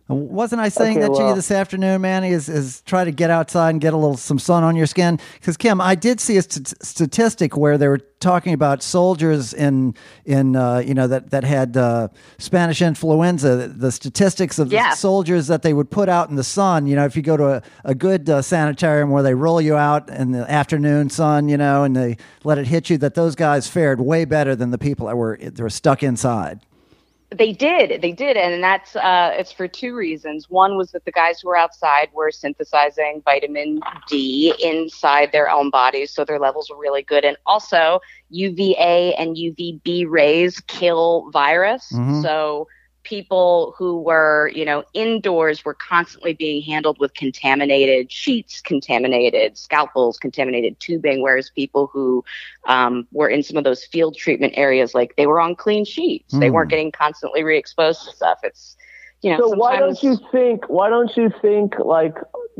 Wasn't 0.09 0.59
I 0.59 0.69
saying 0.69 0.97
Okay, 0.97 1.07
that 1.07 1.13
to 1.17 1.27
you 1.27 1.35
this 1.35 1.51
afternoon, 1.51 2.01
Manny? 2.01 2.29
Is 2.29 2.49
is 2.49 2.81
try 2.81 3.03
to 3.05 3.11
get 3.11 3.29
outside 3.29 3.69
and 3.69 3.79
get 3.79 3.93
a 3.93 3.97
little 3.97 4.17
some 4.17 4.39
sun 4.39 4.63
on 4.63 4.75
your 4.75 4.87
skin? 4.87 5.19
Because 5.39 5.55
Kim, 5.55 5.79
I 5.79 5.93
did 5.93 6.19
see 6.19 6.37
a 6.37 6.41
st- 6.41 6.73
statistic 6.83 7.55
where 7.55 7.77
they 7.77 7.87
were 7.87 7.99
talking 8.19 8.53
about 8.53 8.81
soldiers 8.81 9.53
in 9.53 9.93
in 10.25 10.55
uh, 10.55 10.79
you 10.79 10.95
know 10.95 11.05
that 11.05 11.29
that 11.29 11.43
had 11.43 11.77
uh, 11.77 12.07
Spanish 12.39 12.81
influenza. 12.81 13.67
The 13.67 13.91
statistics 13.91 14.57
of 14.57 14.71
Yeah. 14.71 14.89
the 14.89 14.95
soldiers 14.95 15.45
that 15.45 15.61
they 15.61 15.73
would 15.73 15.91
put 15.91 16.09
out 16.09 16.31
in 16.31 16.35
the 16.37 16.43
sun. 16.43 16.87
You 16.87 16.95
know, 16.95 17.05
if 17.05 17.15
you 17.15 17.21
go 17.21 17.37
to 17.37 17.47
a, 17.57 17.61
a 17.85 17.93
good 17.93 18.27
uh, 18.31 18.41
sanitarium 18.41 19.11
where 19.11 19.21
they 19.21 19.35
roll 19.35 19.61
you 19.61 19.75
out 19.77 20.09
in 20.09 20.31
the 20.31 20.49
afternoon 20.49 21.11
sun, 21.11 21.49
you 21.49 21.57
know, 21.57 21.83
and 21.83 21.95
they 21.95 22.17
let 22.43 22.57
it 22.57 22.65
hit 22.65 22.89
you, 22.89 22.97
that 22.97 23.13
those 23.13 23.35
guys 23.35 23.67
fared 23.67 24.01
way 24.01 24.25
better 24.25 24.55
than 24.55 24.71
the 24.71 24.79
people 24.79 25.05
that 25.05 25.15
were 25.17 25.37
that 25.39 25.59
were 25.59 25.69
stuck 25.69 26.01
inside. 26.01 26.61
They 27.31 27.51
did, 27.51 28.01
they 28.01 28.11
did, 28.11 28.37
and 28.37 28.63
that's 28.63 28.95
uh, 28.95 29.33
it's 29.37 29.51
for 29.51 29.67
two 29.67 29.95
reasons. 29.95 30.49
One 30.49 30.77
was 30.77 30.91
that 30.91 31.05
the 31.05 31.11
guys 31.11 31.39
who 31.39 31.49
were 31.49 31.57
outside 31.57 32.09
were 32.13 32.31
synthesizing 32.31 33.21
vitamin 33.23 33.81
D 34.07 34.53
inside 34.59 35.31
their 35.31 35.49
own 35.49 35.69
bodies, 35.69 36.11
so 36.11 36.25
their 36.25 36.39
levels 36.39 36.69
were 36.69 36.77
really 36.77 37.03
good. 37.03 37.23
And 37.23 37.37
also, 37.45 37.99
UVA 38.29 39.13
and 39.13 39.35
UVB 39.37 40.05
rays 40.07 40.59
kill 40.61 41.29
virus, 41.31 41.91
Mhm. 41.93 42.21
so 42.21 42.67
people 43.09 43.73
who 43.77 43.99
were, 44.01 44.51
you 44.53 44.63
know, 44.63 44.83
indoors 44.93 45.65
were 45.65 45.73
constantly 45.73 46.33
being 46.33 46.61
handled 46.61 46.99
with 46.99 47.13
contaminated 47.15 48.11
sheets, 48.11 48.61
contaminated 48.61 49.57
scalpels, 49.57 50.19
contaminated 50.19 50.79
tubing, 50.79 51.23
whereas 51.23 51.49
people 51.49 51.89
who 51.91 52.23
um, 52.67 53.07
were 53.11 53.27
in 53.27 53.41
some 53.41 53.57
of 53.57 53.63
those 53.63 53.83
field 53.83 54.15
treatment 54.15 54.53
areas, 54.55 54.93
like 54.93 55.15
they 55.17 55.25
were 55.25 55.39
on 55.41 55.55
clean 55.55 55.83
sheets. 55.83 56.37
They 56.37 56.47
Hmm. 56.47 56.53
weren't 56.53 56.69
getting 56.69 56.91
constantly 56.91 57.43
re-exposed 57.43 58.05
to 58.05 58.15
stuff. 58.15 58.37
It's, 58.43 58.77
you 59.23 59.31
know, 59.31 59.37
So 59.37 59.49
why 59.49 59.79
don't 59.79 60.01
you 60.03 60.17
think? 60.31 60.69
Why 60.69 60.89
don't 60.89 61.11
you 61.17 61.31
think 61.41 61.79
like 61.79 62.15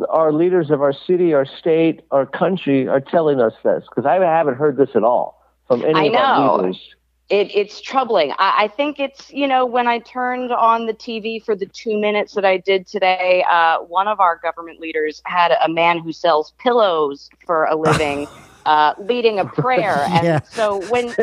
our 0.09 0.33
leaders 0.33 0.71
of 0.71 0.81
our 0.81 0.93
city, 0.93 1.33
our 1.33 1.45
state, 1.45 2.01
our 2.11 2.25
country 2.25 2.87
are 2.87 2.99
telling 2.99 3.39
us 3.39 3.53
this? 3.63 3.83
Because 3.89 4.05
I 4.05 4.15
haven't 4.15 4.55
heard 4.55 4.77
this 4.77 4.89
at 4.95 5.03
all 5.03 5.39
from 5.67 5.83
any 5.83 5.93
I 5.93 6.03
of 6.05 6.15
our 6.15 6.57
leaders. 6.57 6.95
It, 7.29 7.51
it's 7.53 7.79
troubling. 7.81 8.31
I, 8.39 8.63
I 8.63 8.67
think 8.67 8.99
it's, 8.99 9.29
you 9.31 9.47
know, 9.47 9.65
when 9.65 9.87
I 9.87 9.99
turned 9.99 10.51
on 10.51 10.87
the 10.87 10.93
TV 10.93 11.43
for 11.43 11.55
the 11.55 11.67
two 11.67 11.99
minutes 11.99 12.33
that 12.33 12.45
I 12.45 12.57
did 12.57 12.87
today, 12.87 13.45
uh, 13.49 13.79
one 13.79 14.07
of 14.07 14.19
our 14.19 14.37
government 14.37 14.79
leaders 14.79 15.21
had 15.25 15.51
a 15.63 15.69
man 15.69 15.99
who 15.99 16.11
sells 16.11 16.53
pillows 16.59 17.29
for 17.45 17.65
a 17.65 17.75
living. 17.75 18.27
Uh, 18.69 18.93
leading 18.99 19.39
a 19.39 19.45
prayer, 19.45 20.07
and 20.13 20.25
Yeah. 20.25 20.39
so 20.43 20.77
when 20.77 21.15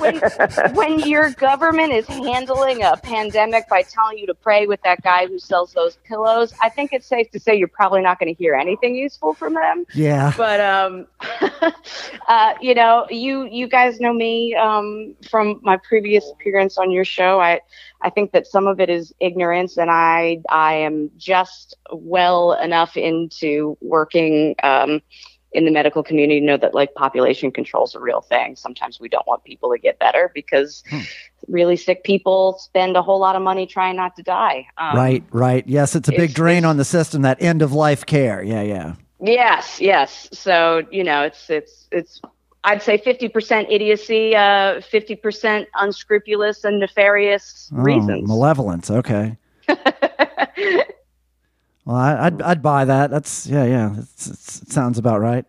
when 0.00 0.22
when 0.64 0.98
your 1.00 1.30
government 1.30 1.92
is 1.92 2.06
handling 2.08 2.82
a 2.82 2.96
pandemic 3.02 3.68
by 3.68 3.82
telling 3.82 4.18
you 4.18 4.26
to 4.26 4.34
pray 4.34 4.66
with 4.66 4.80
that 4.84 5.02
guy 5.02 5.26
who 5.26 5.38
sells 5.38 5.72
those 5.74 5.98
pillows, 6.08 6.54
I 6.62 6.70
think 6.70 6.92
it's 6.92 7.06
safe 7.06 7.30
to 7.32 7.40
say 7.40 7.54
you're 7.56 7.68
probably 7.68 8.02
not 8.02 8.18
going 8.18 8.34
to 8.34 8.38
hear 8.42 8.54
anything 8.54 8.94
useful 8.94 9.34
from 9.34 9.54
them 9.54 9.84
Yeah. 9.92 10.32
but 10.36 10.60
um 10.60 11.06
uh 12.28 12.54
you 12.60 12.74
know 12.74 13.06
you 13.10 13.44
you 13.50 13.68
guys 13.68 14.00
know 14.00 14.12
me 14.12 14.54
um 14.54 15.14
from 15.30 15.60
my 15.62 15.76
previous 15.88 16.30
appearance 16.32 16.78
on 16.78 16.90
your 16.90 17.04
show 17.04 17.40
i 17.40 17.60
i 18.02 18.10
think 18.10 18.32
that 18.32 18.46
some 18.46 18.66
of 18.66 18.80
it 18.80 18.88
is 18.90 19.12
ignorance 19.20 19.76
and 19.76 19.90
i 19.90 20.38
i 20.48 20.74
am 20.74 21.10
just 21.16 21.76
well 21.92 22.52
enough 22.54 22.96
into 22.96 23.76
working 23.80 24.54
um 24.62 25.00
in 25.54 25.64
the 25.64 25.70
medical 25.70 26.02
community 26.02 26.40
know 26.40 26.56
that 26.56 26.74
like 26.74 26.92
population 26.94 27.50
control 27.50 27.84
is 27.84 27.94
a 27.94 28.00
real 28.00 28.20
thing 28.20 28.56
sometimes 28.56 28.98
we 29.00 29.08
don't 29.08 29.26
want 29.26 29.42
people 29.44 29.70
to 29.70 29.78
get 29.78 29.98
better 29.98 30.30
because 30.34 30.82
really 31.48 31.76
sick 31.76 32.04
people 32.04 32.56
spend 32.58 32.96
a 32.96 33.02
whole 33.02 33.20
lot 33.20 33.36
of 33.36 33.42
money 33.42 33.66
trying 33.66 33.96
not 33.96 34.14
to 34.16 34.22
die 34.22 34.66
um, 34.78 34.96
Right, 34.96 35.22
right. 35.30 35.64
Yes, 35.66 35.94
it's 35.94 36.08
a 36.08 36.12
big 36.12 36.20
it's- 36.30 36.34
drain 36.34 36.58
it's- 36.58 36.70
on 36.70 36.76
the 36.76 36.84
system. 36.84 37.22
That 37.22 37.40
end 37.42 37.62
of 37.62 37.72
life 37.72 38.04
care. 38.06 38.42
Yeah, 38.42 38.62
yeah. 38.62 38.94
Yes, 39.20 39.80
yes. 39.80 40.28
So 40.32 40.82
you 40.90 41.04
know, 41.04 41.22
it's 41.22 41.48
it's 41.48 41.86
it's. 41.92 42.20
I'd 42.64 42.82
say 42.82 42.96
fifty 42.98 43.28
percent 43.28 43.68
idiocy, 43.70 44.34
uh, 44.34 44.80
fifty 44.80 45.14
percent 45.16 45.68
unscrupulous 45.74 46.64
and 46.64 46.80
nefarious 46.80 47.70
Oh, 47.72 47.82
reasons. 47.82 48.26
Malevolence. 48.28 48.90
Okay. 48.90 49.36
Well, 51.84 51.96
I, 51.96 52.26
I'd 52.26 52.42
I'd 52.42 52.62
buy 52.62 52.84
that. 52.84 53.10
That's 53.10 53.46
yeah, 53.46 53.64
yeah. 53.64 53.94
It's, 53.98 54.26
it's, 54.26 54.62
it 54.62 54.72
sounds 54.72 54.98
about 54.98 55.20
right. 55.20 55.44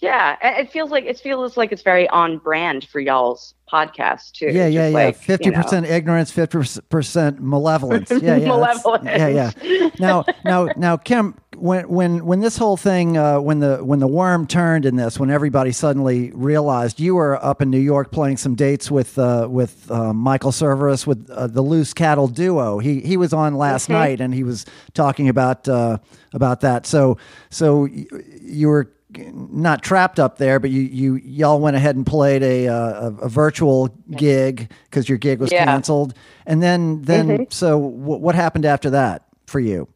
Yeah, 0.00 0.36
it 0.42 0.66
it 0.66 0.72
feels 0.72 0.90
like 0.90 1.04
it 1.04 1.18
feels 1.18 1.56
like 1.56 1.72
it's 1.72 1.82
very 1.82 2.08
on 2.08 2.38
brand 2.38 2.84
for 2.88 3.00
y'all's 3.00 3.54
podcast 3.70 4.32
too. 4.32 4.46
Yeah, 4.46 4.66
yeah, 4.66 4.88
yeah. 4.88 4.94
like, 4.94 5.14
you 5.16 5.20
Fifty 5.20 5.50
know. 5.50 5.62
percent 5.62 5.86
ignorance, 5.86 6.30
fifty 6.30 6.58
percent 6.88 7.40
malevolence. 7.42 8.10
Yeah, 8.10 8.36
yeah. 8.36 8.48
Malevolence. 8.48 9.04
Yeah, 9.04 9.28
yeah. 9.62 9.90
Now, 9.98 10.24
now, 10.44 10.68
now, 10.76 10.96
Kim, 10.96 11.34
when 11.56 11.86
when 11.88 12.24
when 12.24 12.40
this 12.40 12.56
whole 12.56 12.78
thing, 12.78 13.18
uh, 13.18 13.40
when 13.40 13.60
the 13.60 13.84
when 13.84 13.98
the 13.98 14.06
worm 14.08 14.46
turned 14.46 14.86
in 14.86 14.96
this, 14.96 15.20
when 15.20 15.30
everybody 15.30 15.70
suddenly 15.70 16.30
realized 16.32 16.98
you 16.98 17.14
were 17.16 17.36
up 17.44 17.60
in 17.60 17.68
New 17.68 17.78
York 17.78 18.10
playing 18.10 18.38
some 18.38 18.54
dates 18.54 18.90
with 18.90 19.18
uh, 19.18 19.48
with 19.50 19.90
uh, 19.90 20.14
Michael 20.14 20.50
Cerveris 20.50 21.06
with 21.06 21.28
uh, 21.30 21.46
the 21.46 21.60
Loose 21.62 21.92
Cattle 21.92 22.26
Duo. 22.28 22.78
He 22.78 23.00
he 23.00 23.18
was 23.18 23.34
on 23.34 23.54
last 23.54 23.84
Mm-hmm. 23.84 23.92
night 23.92 24.20
and 24.22 24.32
he 24.32 24.44
was 24.44 24.64
talking 24.94 25.28
about 25.28 25.68
uh, 25.68 25.98
about 26.32 26.62
that. 26.62 26.86
So 26.86 27.18
so 27.50 27.84
you 27.84 28.68
were 28.68 28.90
not 29.16 29.82
trapped 29.82 30.18
up 30.20 30.38
there, 30.38 30.58
but 30.60 30.70
you, 30.70 30.82
you 30.82 31.14
y'all 31.16 31.60
went 31.60 31.76
ahead 31.76 31.96
and 31.96 32.06
played 32.06 32.42
a 32.42 32.68
uh, 32.68 32.74
a, 33.10 33.14
a 33.22 33.28
virtual 33.28 33.88
gig 34.16 34.70
because 34.84 35.08
your 35.08 35.18
gig 35.18 35.40
was 35.40 35.50
Yeah. 35.52 35.64
canceled, 35.64 36.14
and 36.46 36.62
then 36.62 37.02
then 37.02 37.46
so 37.50 37.72
w- 37.80 38.18
what 38.20 38.34
happened 38.34 38.64
after 38.64 38.90
that 38.90 39.24
for 39.46 39.60
you? 39.60 39.88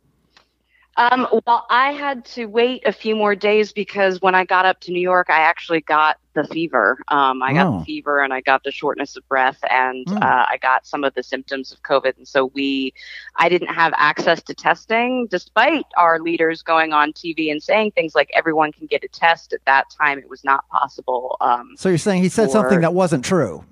Um, 0.96 1.26
well, 1.46 1.66
I 1.70 1.92
had 1.92 2.24
to 2.26 2.46
wait 2.46 2.86
a 2.86 2.92
few 2.92 3.16
more 3.16 3.34
days 3.34 3.72
because 3.72 4.20
when 4.22 4.34
I 4.34 4.44
got 4.44 4.64
up 4.64 4.80
to 4.82 4.92
New 4.92 5.00
York, 5.00 5.28
I 5.28 5.40
actually 5.40 5.80
got 5.80 6.18
the 6.34 6.44
fever. 6.44 6.98
Um, 7.08 7.42
I 7.42 7.52
got 7.52 7.66
Oh. 7.66 7.78
the 7.80 7.84
fever 7.84 8.20
and 8.22 8.32
I 8.32 8.40
got 8.40 8.62
the 8.64 8.70
shortness 8.70 9.16
of 9.16 9.28
breath 9.28 9.58
and 9.70 10.08
Hmm. 10.08 10.16
uh, 10.18 10.44
I 10.48 10.58
got 10.60 10.86
some 10.86 11.02
of 11.04 11.14
the 11.14 11.22
symptoms 11.22 11.72
of 11.72 11.82
COVID. 11.82 12.16
And 12.16 12.26
so 12.26 12.46
we, 12.46 12.92
I 13.36 13.48
didn't 13.48 13.68
have 13.74 13.92
access 13.96 14.42
to 14.44 14.54
testing 14.54 15.26
despite 15.28 15.84
our 15.96 16.18
leaders 16.20 16.62
going 16.62 16.92
on 16.92 17.12
TV 17.12 17.50
and 17.50 17.62
saying 17.62 17.92
things 17.92 18.14
like 18.14 18.30
everyone 18.34 18.72
can 18.72 18.86
get 18.86 19.02
a 19.04 19.08
test. 19.08 19.52
At 19.52 19.64
that 19.66 19.90
time, 19.90 20.18
it 20.18 20.28
was 20.28 20.44
not 20.44 20.68
possible. 20.68 21.36
Um, 21.40 21.74
So 21.76 21.88
you're 21.88 21.98
saying 21.98 22.22
he 22.22 22.28
said 22.28 22.48
Or- 22.48 22.52
something 22.52 22.80
that 22.82 22.94
wasn't 22.94 23.24
true? 23.24 23.64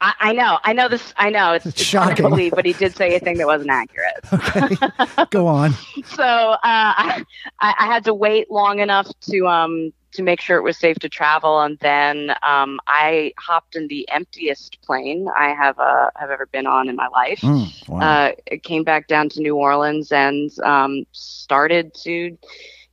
I, 0.00 0.14
I 0.20 0.32
know, 0.32 0.58
I 0.64 0.72
know 0.72 0.88
this, 0.88 1.12
I 1.16 1.30
know 1.30 1.52
it's, 1.54 1.66
It's 1.66 1.80
it's 1.80 1.88
shocking. 1.88 2.16
to 2.16 2.22
believe, 2.28 2.52
but 2.54 2.64
he 2.64 2.72
did 2.72 2.94
say 2.96 3.14
a 3.16 3.20
thing 3.20 3.36
that 3.38 3.46
wasn't 3.46 3.70
accurate. 3.70 4.24
Okay, 4.78 5.24
go 5.30 5.46
on. 5.46 5.72
so 6.06 6.22
uh, 6.24 6.58
I, 6.62 7.24
I 7.60 7.86
had 7.86 8.04
to 8.04 8.14
wait 8.14 8.50
long 8.50 8.78
enough 8.80 9.08
to 9.30 9.46
um 9.46 9.92
to 10.12 10.22
make 10.22 10.40
sure 10.40 10.56
it 10.56 10.62
was 10.62 10.78
safe 10.78 10.96
to 11.00 11.08
travel. 11.08 11.60
And 11.60 11.78
then 11.80 12.30
um, 12.42 12.80
I 12.86 13.32
hopped 13.38 13.76
in 13.76 13.88
the 13.88 14.08
emptiest 14.10 14.78
plane 14.82 15.28
I 15.36 15.48
have 15.50 15.78
uh, 15.78 16.10
have 16.16 16.30
ever 16.30 16.46
been 16.46 16.66
on 16.66 16.88
in 16.88 16.96
my 16.96 17.08
life. 17.08 17.40
Mm, 17.40 17.88
wow. 17.88 18.00
Uh, 18.00 18.32
it 18.46 18.62
came 18.62 18.84
back 18.84 19.06
down 19.06 19.28
to 19.30 19.40
New 19.42 19.56
Orleans 19.56 20.10
and 20.10 20.50
um, 20.60 21.04
started 21.12 21.92
to, 22.04 22.38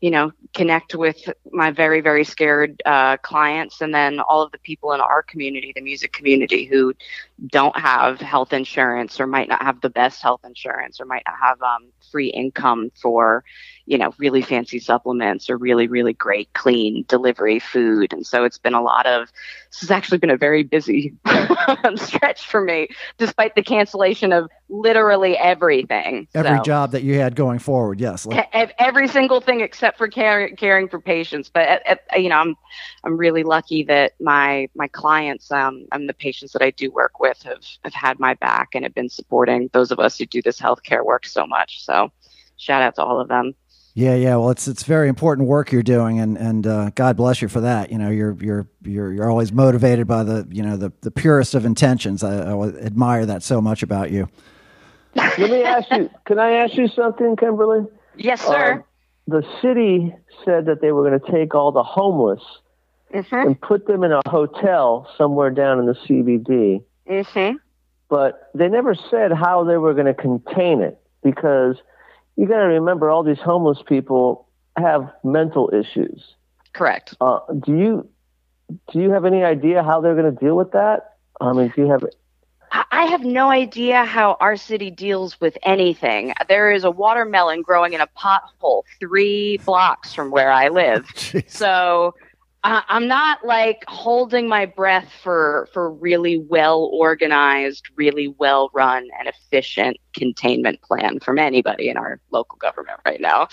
you 0.01 0.11
know, 0.11 0.31
connect 0.53 0.95
with 0.95 1.29
my 1.51 1.71
very 1.71 2.01
very 2.01 2.23
scared 2.23 2.81
uh, 2.85 3.17
clients, 3.17 3.81
and 3.81 3.93
then 3.93 4.19
all 4.19 4.41
of 4.41 4.51
the 4.51 4.59
people 4.59 4.91
in 4.93 5.01
our 5.01 5.23
community, 5.23 5.71
the 5.75 5.81
music 5.81 6.11
community, 6.11 6.65
who 6.65 6.93
don't 7.47 7.77
have 7.77 8.19
health 8.19 8.53
insurance 8.53 9.19
or 9.19 9.27
might 9.27 9.49
not 9.49 9.61
have 9.61 9.81
the 9.81 9.89
best 9.89 10.21
health 10.21 10.41
insurance 10.45 10.99
or 10.99 11.05
might 11.05 11.23
not 11.25 11.35
have 11.41 11.61
um, 11.61 11.91
free 12.11 12.27
income 12.27 12.91
for 13.01 13.43
you 13.85 13.97
know 13.97 14.13
really 14.17 14.41
fancy 14.41 14.79
supplements 14.79 15.49
or 15.49 15.57
really 15.57 15.87
really 15.87 16.13
great 16.13 16.51
clean 16.53 17.05
delivery 17.07 17.59
food. 17.59 18.13
And 18.13 18.25
so 18.25 18.43
it's 18.43 18.57
been 18.57 18.73
a 18.73 18.81
lot 18.81 19.05
of 19.05 19.31
this 19.71 19.81
has 19.81 19.91
actually 19.91 20.17
been 20.17 20.29
a 20.29 20.37
very 20.37 20.63
busy 20.63 21.13
stretch 21.95 22.47
for 22.47 22.61
me 22.61 22.87
despite 23.17 23.55
the 23.55 23.61
cancellation 23.61 24.31
of 24.31 24.49
literally 24.69 25.37
everything. 25.37 26.27
Every 26.33 26.57
So, 26.57 26.63
job 26.63 26.91
that 26.91 27.03
you 27.03 27.15
had 27.15 27.35
going 27.35 27.59
forward, 27.59 27.99
yes. 27.99 28.25
Like, 28.25 28.49
every 28.79 29.07
single 29.07 29.41
thing 29.41 29.61
except 29.61 29.97
for 29.97 30.07
caring, 30.07 30.55
caring 30.55 30.89
for 30.89 30.99
patients. 30.99 31.49
But 31.53 31.87
uh, 31.87 31.95
uh, 32.13 32.17
you 32.17 32.29
know 32.29 32.37
i'm 32.37 32.55
i'm 33.03 33.17
really 33.17 33.43
lucky 33.43 33.83
that 33.83 34.13
my 34.19 34.67
my 34.75 34.87
clients 34.87 35.51
um 35.51 35.85
and 35.91 36.09
the 36.09 36.13
patients 36.13 36.53
that 36.53 36.61
i 36.61 36.71
do 36.71 36.91
work 36.91 37.19
with 37.19 37.41
have 37.43 37.63
have 37.83 37.93
had 37.93 38.19
my 38.19 38.33
back 38.35 38.69
and 38.73 38.83
have 38.83 38.93
been 38.93 39.09
supporting 39.09 39.69
those 39.73 39.91
of 39.91 39.99
us 39.99 40.17
who 40.17 40.25
do 40.25 40.41
this 40.41 40.59
healthcare 40.59 41.05
work 41.05 41.25
so 41.25 41.45
much. 41.45 41.83
So 41.83 42.11
shout 42.57 42.81
out 42.81 42.95
to 42.95 43.03
all 43.03 43.19
of 43.19 43.27
them 43.27 43.53
Yeah, 43.97 44.15
yeah. 44.15 44.35
Well, 44.35 44.49
it's 44.49 44.67
it's 44.67 44.83
very 44.83 45.07
important 45.07 45.47
work 45.47 45.71
you're 45.71 45.81
doing, 45.81 46.19
and 46.19 46.37
and 46.37 46.67
uh, 46.67 46.89
God 46.95 47.15
bless 47.15 47.41
you 47.41 47.47
for 47.47 47.61
that. 47.61 47.93
You 47.93 47.97
know, 47.97 48.09
you're 48.09 48.35
you're 48.41 48.67
you're 48.83 49.13
you're 49.13 49.29
always 49.29 49.53
motivated 49.53 50.05
by 50.05 50.23
the 50.23 50.45
you 50.51 50.63
know 50.63 50.75
the 50.75 50.91
the 50.99 51.11
purest 51.11 51.55
of 51.55 51.63
intentions. 51.63 52.21
I, 52.21 52.51
I 52.51 52.67
admire 52.83 53.25
that 53.25 53.41
so 53.41 53.61
much 53.61 53.83
about 53.83 54.11
you. 54.11 54.27
Let 55.15 55.39
me 55.39 55.63
ask 55.63 55.89
you. 55.91 56.09
Can 56.25 56.39
I 56.39 56.51
ask 56.51 56.75
you 56.75 56.89
something, 56.89 57.37
Kimberly? 57.37 57.87
yes 58.17 58.41
sir 58.41 58.73
Um, 58.73 58.83
the 59.27 59.43
city 59.61 60.13
said 60.43 60.65
that 60.65 60.81
they 60.81 60.91
were 60.91 61.09
going 61.09 61.19
to 61.19 61.31
take 61.31 61.55
all 61.55 61.71
the 61.71 61.83
homeless 61.83 62.41
mhm 63.13 63.45
and 63.45 63.59
put 63.61 63.87
them 63.87 64.03
in 64.03 64.11
a 64.11 64.21
hotel 64.27 65.09
somewhere 65.17 65.51
down 65.51 65.79
in 65.79 65.85
the 65.85 65.93
CBD, 65.93 66.83
mhm 67.09 67.55
but 68.09 68.49
they 68.53 68.67
never 68.67 68.93
said 68.93 69.31
how 69.31 69.63
they 69.63 69.77
were 69.77 69.93
going 69.93 70.05
to 70.05 70.13
contain 70.13 70.81
it 70.81 70.99
because 71.23 71.77
you 72.35 72.47
got 72.47 72.59
to 72.59 72.65
remember 72.65 73.09
all 73.09 73.23
these 73.23 73.39
homeless 73.39 73.79
people 73.87 74.47
have 74.77 75.11
mental 75.23 75.71
issues. 75.73 76.35
correct 76.73 77.15
Uh, 77.21 77.39
do 77.65 77.77
you 77.77 78.09
do 78.91 78.99
you 78.99 79.11
have 79.11 79.25
any 79.25 79.43
idea 79.43 79.83
how 79.83 80.01
they're 80.01 80.15
going 80.15 80.33
to 80.33 80.39
deal 80.39 80.55
with 80.55 80.71
that? 80.71 81.15
I 81.39 81.53
mean, 81.53 81.71
do 81.75 81.81
you 81.83 81.91
have? 81.91 82.03
I 82.71 82.83
I 82.91 83.05
have 83.05 83.23
no 83.23 83.49
idea 83.49 84.03
how 84.05 84.37
our 84.39 84.57
city 84.57 84.89
deals 84.89 85.39
with 85.39 85.57
anything. 85.63 86.33
There 86.49 86.71
is 86.71 86.83
a 86.83 86.91
watermelon 86.91 87.61
growing 87.61 87.93
in 87.93 88.01
a 88.01 88.07
pothole 88.07 88.83
three 88.99 89.57
blocks 89.65 90.13
from 90.13 90.31
where 90.31 90.51
I 90.51 90.69
live. 90.69 91.05
So 91.47 92.15
I 92.65 92.83
I'm 92.89 93.07
not 93.07 93.45
like 93.45 93.85
holding 93.87 94.49
my 94.49 94.65
breath 94.65 95.09
for 95.23 95.69
for 95.73 95.91
really 95.91 96.37
well 96.37 96.89
organized, 96.91 97.89
really 97.95 98.27
well 98.27 98.69
run 98.73 99.07
and 99.19 99.27
efficient 99.29 99.97
containment 100.13 100.81
plan 100.81 101.19
from 101.19 101.39
anybody 101.39 101.89
in 101.89 101.97
our 101.97 102.19
local 102.31 102.57
government 102.57 102.99
right 103.05 103.21
now. 103.21 103.47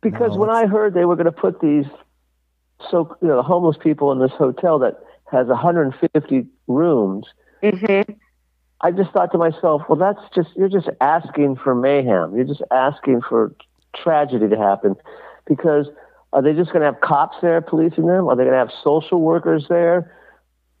Because 0.00 0.32
No, 0.32 0.38
when 0.38 0.50
I 0.50 0.66
heard 0.66 0.94
they 0.94 1.04
were 1.04 1.16
going 1.16 1.26
to 1.26 1.32
put 1.32 1.60
these 1.60 1.86
so 2.90 3.16
you 3.20 3.28
know 3.28 3.36
the 3.36 3.42
homeless 3.42 3.76
people 3.76 4.12
in 4.12 4.20
this 4.20 4.32
hotel 4.32 4.78
that 4.78 4.98
has 5.30 5.46
150 5.48 6.46
rooms, 6.66 7.26
Mm-hmm. 7.62 8.12
I 8.80 8.90
just 8.90 9.10
thought 9.10 9.32
to 9.32 9.38
myself, 9.38 9.82
well, 9.88 9.98
that's 9.98 10.20
just 10.34 10.56
you're 10.56 10.68
just 10.68 10.88
asking 11.00 11.56
for 11.56 11.74
mayhem. 11.74 12.34
You're 12.34 12.46
just 12.46 12.62
asking 12.70 13.20
for 13.28 13.54
tragedy 13.94 14.48
to 14.48 14.56
happen, 14.56 14.96
because 15.46 15.88
are 16.32 16.42
they 16.42 16.52
just 16.52 16.70
going 16.72 16.80
to 16.80 16.86
have 16.86 17.00
cops 17.00 17.36
there 17.42 17.60
policing 17.60 18.06
them? 18.06 18.28
Are 18.28 18.36
they 18.36 18.44
going 18.44 18.52
to 18.52 18.58
have 18.58 18.70
social 18.84 19.20
workers 19.20 19.66
there? 19.68 20.16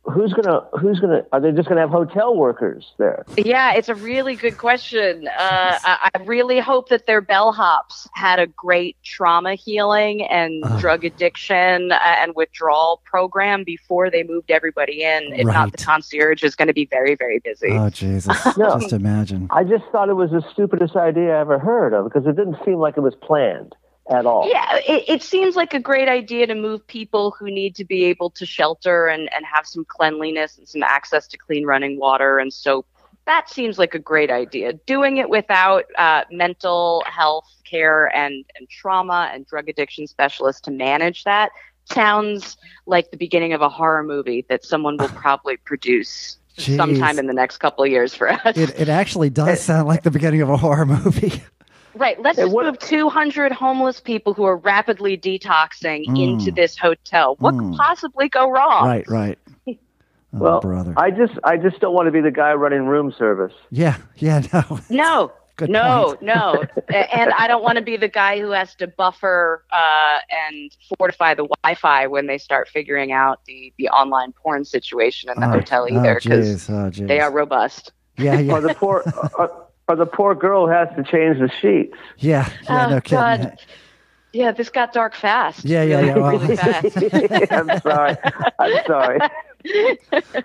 Who's 0.04 0.32
gonna 0.32 0.62
Who's 0.80 0.98
gonna? 0.98 1.26
Are 1.30 1.40
they 1.40 1.52
just 1.52 1.68
going 1.68 1.76
to 1.76 1.82
have 1.82 1.90
hotel 1.90 2.34
workers 2.34 2.94
there? 2.96 3.26
Yeah, 3.36 3.74
it's 3.74 3.90
a 3.90 3.94
really 3.94 4.34
good 4.34 4.56
question. 4.56 5.28
Uh, 5.28 5.78
I, 5.84 6.10
I 6.14 6.22
really 6.24 6.58
hope 6.58 6.88
that 6.88 7.06
their 7.06 7.20
bellhops 7.20 8.08
had 8.14 8.38
a 8.38 8.46
great 8.46 8.96
trauma 9.04 9.56
healing 9.56 10.22
and 10.22 10.64
Ugh. 10.64 10.80
drug 10.80 11.04
addiction 11.04 11.92
uh, 11.92 11.98
and 12.02 12.34
withdrawal 12.34 13.02
program 13.04 13.62
before 13.62 14.08
they 14.10 14.22
moved 14.22 14.50
everybody 14.50 15.02
in. 15.02 15.34
If 15.34 15.46
not, 15.46 15.54
Right. 15.64 15.72
the 15.72 15.84
concierge 15.84 16.42
is 16.44 16.56
going 16.56 16.68
to 16.68 16.74
be 16.74 16.86
very, 16.86 17.14
very 17.14 17.38
busy. 17.38 17.72
Oh 17.72 17.90
Jesus! 17.90 18.34
No. 18.56 18.80
Just 18.80 18.94
imagine. 18.94 19.48
I 19.50 19.64
just 19.64 19.84
thought 19.92 20.08
it 20.08 20.14
was 20.14 20.30
the 20.30 20.42
stupidest 20.50 20.96
idea 20.96 21.36
I 21.36 21.40
ever 21.40 21.58
heard 21.58 21.92
of 21.92 22.06
because 22.06 22.26
it 22.26 22.36
didn't 22.36 22.56
seem 22.64 22.76
like 22.78 22.96
it 22.96 23.00
was 23.02 23.14
planned 23.20 23.74
at 24.10 24.26
all. 24.26 24.48
Yeah, 24.48 24.76
it, 24.86 25.04
it 25.08 25.22
seems 25.22 25.56
like 25.56 25.72
a 25.72 25.80
great 25.80 26.08
idea 26.08 26.46
to 26.46 26.54
move 26.54 26.86
people 26.86 27.30
who 27.38 27.50
need 27.50 27.74
to 27.76 27.84
be 27.84 28.04
able 28.04 28.30
to 28.30 28.44
shelter 28.44 29.06
and, 29.06 29.32
and 29.32 29.46
have 29.46 29.66
some 29.66 29.84
cleanliness 29.84 30.58
and 30.58 30.68
some 30.68 30.82
access 30.82 31.26
to 31.28 31.38
clean 31.38 31.64
running 31.64 31.98
water 31.98 32.38
and 32.38 32.52
soap. 32.52 32.86
That 33.26 33.48
seems 33.48 33.78
like 33.78 33.94
a 33.94 33.98
great 33.98 34.30
idea. 34.30 34.72
Doing 34.72 35.18
it 35.18 35.30
without 35.30 35.84
uh, 35.96 36.24
mental 36.30 37.04
health 37.06 37.46
care 37.64 38.14
and, 38.14 38.44
and 38.58 38.68
trauma 38.68 39.30
and 39.32 39.46
drug 39.46 39.68
addiction 39.68 40.06
specialists 40.08 40.60
to 40.62 40.70
manage 40.70 41.24
that 41.24 41.50
sounds 41.92 42.56
like 42.86 43.10
the 43.10 43.16
beginning 43.16 43.52
of 43.52 43.62
a 43.62 43.68
horror 43.68 44.02
movie 44.02 44.44
that 44.48 44.64
someone 44.64 44.96
will 44.96 45.08
probably 45.08 45.56
produce 45.56 46.36
Jeez. 46.56 46.76
sometime 46.76 47.18
in 47.18 47.26
the 47.26 47.32
next 47.32 47.58
couple 47.58 47.84
of 47.84 47.90
years 47.90 48.14
for 48.14 48.28
us. 48.28 48.56
It 48.56 48.78
it 48.78 48.88
actually 48.88 49.30
does 49.30 49.60
sound 49.64 49.88
like 49.88 50.02
the 50.02 50.10
beginning 50.10 50.42
of 50.42 50.50
a 50.50 50.56
horror 50.56 50.86
movie. 50.86 51.42
Right. 51.94 52.20
Let's 52.20 52.38
just 52.38 52.52
what- 52.52 52.66
move 52.66 52.78
200 52.78 53.52
homeless 53.52 54.00
people 54.00 54.34
who 54.34 54.44
are 54.44 54.56
rapidly 54.56 55.16
detoxing 55.18 56.06
Mm. 56.06 56.22
into 56.40 56.50
this 56.52 56.76
hotel. 56.78 57.36
What 57.40 57.54
Mm. 57.54 57.70
could 57.70 57.78
possibly 57.78 58.28
go 58.28 58.50
wrong? 58.50 58.84
Right, 58.86 59.08
right. 59.08 59.38
Oh, 60.32 60.38
Well, 60.38 60.60
brother. 60.60 60.94
I 60.96 61.10
just 61.10 61.32
I 61.42 61.56
just 61.56 61.80
don't 61.80 61.92
want 61.92 62.06
to 62.06 62.12
be 62.12 62.20
the 62.20 62.30
guy 62.30 62.52
running 62.54 62.86
room 62.86 63.12
service. 63.18 63.52
yeah, 63.70 63.96
yeah. 64.16 64.42
No. 64.52 64.80
No. 64.88 65.32
Good 65.56 65.70
no, 65.70 66.16
no. 66.22 66.62
And 66.88 67.32
I 67.36 67.48
don't 67.48 67.62
want 67.64 67.76
to 67.78 67.82
be 67.82 67.96
the 67.96 68.08
guy 68.08 68.38
who 68.40 68.50
has 68.52 68.74
to 68.76 68.86
buffer 68.86 69.64
uh, 69.72 70.18
and 70.48 70.70
fortify 70.96 71.34
the 71.34 71.48
Wi-Fi 71.64 72.06
when 72.06 72.28
they 72.28 72.38
start 72.38 72.68
figuring 72.68 73.10
out 73.12 73.40
the, 73.46 73.72
the 73.76 73.88
online 73.88 74.32
porn 74.32 74.64
situation 74.64 75.30
in 75.30 75.40
the 75.40 75.48
Oh, 75.48 75.50
hotel 75.50 75.86
oh, 75.90 75.94
either, 75.98 76.14
because 76.22 76.68
jeez, 76.68 76.70
oh, 77.02 77.06
they 77.06 77.18
are 77.20 77.30
robust. 77.32 77.92
Yeah, 78.16 78.36
Or 78.36 78.40
yeah, 78.40 78.60
the 78.60 78.74
poor 78.74 79.02
or, 79.36 79.66
or 79.90 79.96
the 79.96 80.06
poor 80.06 80.34
girl 80.34 80.66
has 80.68 80.88
to 80.96 81.02
change 81.02 81.38
the 81.38 81.50
sheets. 81.60 81.96
yeah, 82.18 82.48
yeah. 82.68 82.86
Oh, 82.86 82.90
no 82.90 83.00
kidding. 83.00 83.18
God. 83.18 83.58
Yeah, 84.32 84.52
this 84.52 84.70
got 84.70 84.92
dark 84.92 85.16
fast. 85.16 85.64
Yeah, 85.64 85.82
yeah, 85.82 86.00
yeah, 86.02 86.14
well- 86.14 86.38
really 86.38 86.56
fast. 86.56 86.96
I'm 87.52 87.80
sorry. 87.80 88.16
I'm 88.58 88.84
sorry. 88.86 89.18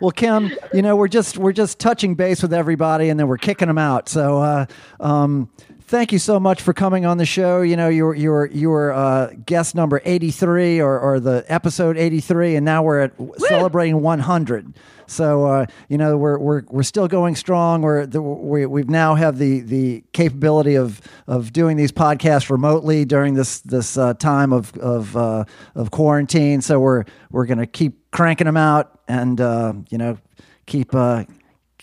Well, 0.02 0.12
Kim, 0.12 0.52
you 0.74 0.82
know 0.82 0.98
we're 0.98 1.08
just 1.08 1.38
we're 1.38 1.54
just 1.54 1.80
touching 1.80 2.16
base 2.16 2.42
with 2.42 2.52
everybody, 2.54 3.08
and 3.08 3.18
then 3.18 3.28
we're 3.30 3.38
kicking 3.38 3.70
them 3.70 3.78
out. 3.78 4.10
So, 4.10 4.42
uh, 4.42 4.66
um, 5.00 5.50
thank 5.88 6.12
you 6.12 6.20
so 6.20 6.40
much 6.40 6.62
for 6.62 6.74
coming 6.74 7.06
on 7.06 7.18
the 7.18 7.26
show. 7.26 7.62
You 7.62 7.76
know, 7.78 7.90
you 7.90 8.06
were 8.06 8.16
you 8.16 8.32
were 8.32 8.48
you 8.48 8.70
were 8.70 8.94
uh, 8.94 9.34
guest 9.46 9.76
number 9.76 10.02
eighty 10.06 10.32
three, 10.32 10.82
or 10.82 11.00
or 11.00 11.20
the 11.20 11.46
episode 11.48 11.98
eighty 11.98 12.20
three, 12.20 12.56
and 12.56 12.66
now 12.66 12.84
we're 12.84 13.02
at 13.02 13.14
celebrating 13.38 14.02
one 14.02 14.20
hundred. 14.20 14.74
So, 15.08 15.46
uh, 15.46 15.66
you 15.88 15.98
know, 15.98 16.18
we're 16.18 16.38
we're 16.38 16.64
we're 16.68 16.84
still 16.84 17.08
going 17.08 17.36
strong. 17.36 17.82
We're 17.82 18.06
the, 18.06 18.22
we 18.22 18.66
we've 18.66 18.90
now 18.90 19.16
have 19.16 19.38
the 19.38 19.60
the 19.62 20.04
capability 20.14 20.76
of 20.76 21.02
of 21.28 21.54
doing 21.54 21.78
these 21.78 21.92
podcasts 21.92 22.50
remotely 22.50 23.06
during 23.06 23.36
this 23.36 23.60
this 23.62 23.98
uh, 23.98 24.16
time 24.16 24.52
of 24.52 24.76
of 24.78 25.16
uh, 25.16 25.46
of 25.76 25.92
quarantine. 25.92 26.62
So 26.62 26.80
we're 26.80 27.04
we're 27.32 27.46
gonna 27.46 27.68
keep 27.68 28.12
cranking 28.12 28.46
them 28.46 28.58
out 28.58 29.00
and 29.08 29.40
uh, 29.40 29.74
you 29.90 29.98
know 29.98 30.18
keep 30.66 30.96
uh, 30.96 31.26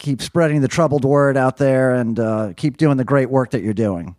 keep 0.02 0.20
spreading 0.20 0.60
the 0.60 0.68
troubled 0.68 1.04
word 1.04 1.36
out 1.36 1.56
there 1.58 1.94
and 1.94 2.18
uh, 2.18 2.52
keep 2.56 2.76
doing 2.76 2.96
the 2.96 3.04
great 3.04 3.30
work 3.30 3.52
that 3.52 3.62
you're 3.62 3.72
doing. 3.72 4.16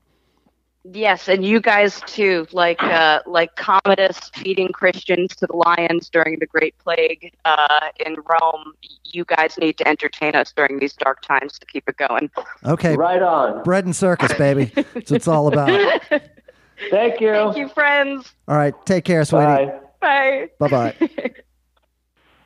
Yes, 0.92 1.30
and 1.30 1.46
you 1.46 1.62
guys 1.62 2.02
too, 2.08 2.46
like 2.52 2.82
uh, 2.84 3.22
like 3.26 3.56
Commodus 3.56 4.20
feeding 4.36 4.70
Christians 4.70 5.34
to 5.38 5.48
the 5.48 5.56
lions 5.56 6.10
during 6.10 6.40
the 6.40 6.46
Great 6.46 6.78
Plague 6.80 7.34
uh, 7.46 7.88
in 8.06 8.16
Rome. 8.16 8.74
You 9.06 9.24
guys 9.24 9.58
need 9.58 9.78
to 9.78 9.88
entertain 9.88 10.36
us 10.36 10.52
during 10.52 10.80
these 10.80 10.94
dark 10.94 11.22
times 11.22 11.58
to 11.60 11.66
keep 11.68 11.88
it 11.88 11.96
going. 11.96 12.30
Okay, 12.66 12.98
Right 12.98 13.22
on. 13.22 13.64
bread 13.64 13.86
and 13.86 13.96
circus, 13.96 14.34
baby. 14.34 14.66
That's 14.76 14.94
what 14.94 15.12
it's 15.12 15.28
all 15.28 15.48
about. 15.48 15.70
Thank 16.90 17.22
you. 17.22 17.32
Thank 17.32 17.58
you, 17.58 17.70
friends. 17.70 18.34
All 18.50 18.58
right, 18.58 18.74
take 18.86 19.06
care, 19.06 19.24
sweetie. 19.24 19.46
Bye. 19.46 19.80
Bye. 20.02 20.50
Bye 20.60 20.68
bye. 20.68 21.34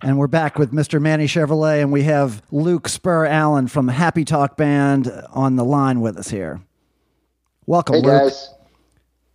and 0.08 0.18
we're 0.18 0.28
back 0.28 0.58
with 0.58 0.72
Mr. 0.72 1.02
Manny 1.02 1.26
Chevrolet, 1.26 1.82
and 1.82 1.92
we 1.92 2.04
have 2.04 2.42
Luke 2.50 2.88
Spurr 2.88 3.26
Allen 3.28 3.68
from 3.68 3.90
Happy 3.90 4.24
Talk 4.24 4.56
Band 4.56 5.12
on 5.32 5.58
the 5.58 5.66
line 5.66 6.00
with 6.00 6.16
us 6.16 6.30
here. 6.30 6.62
Welcome, 7.66 7.96
Hey 7.96 8.02
Luke. 8.04 8.22
guys. 8.24 8.50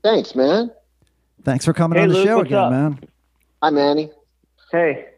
Thanks, 0.02 0.34
man. 0.34 0.70
Thanks 1.44 1.66
for 1.66 1.74
coming 1.74 1.98
Hey, 1.98 2.04
on 2.04 2.08
the 2.08 2.14
Luke, 2.14 2.26
show 2.26 2.40
again, 2.40 2.58
up? 2.58 2.70
man. 2.70 3.00
Hi, 3.62 3.68
Manny. 3.68 4.10
Hey, 4.70 5.08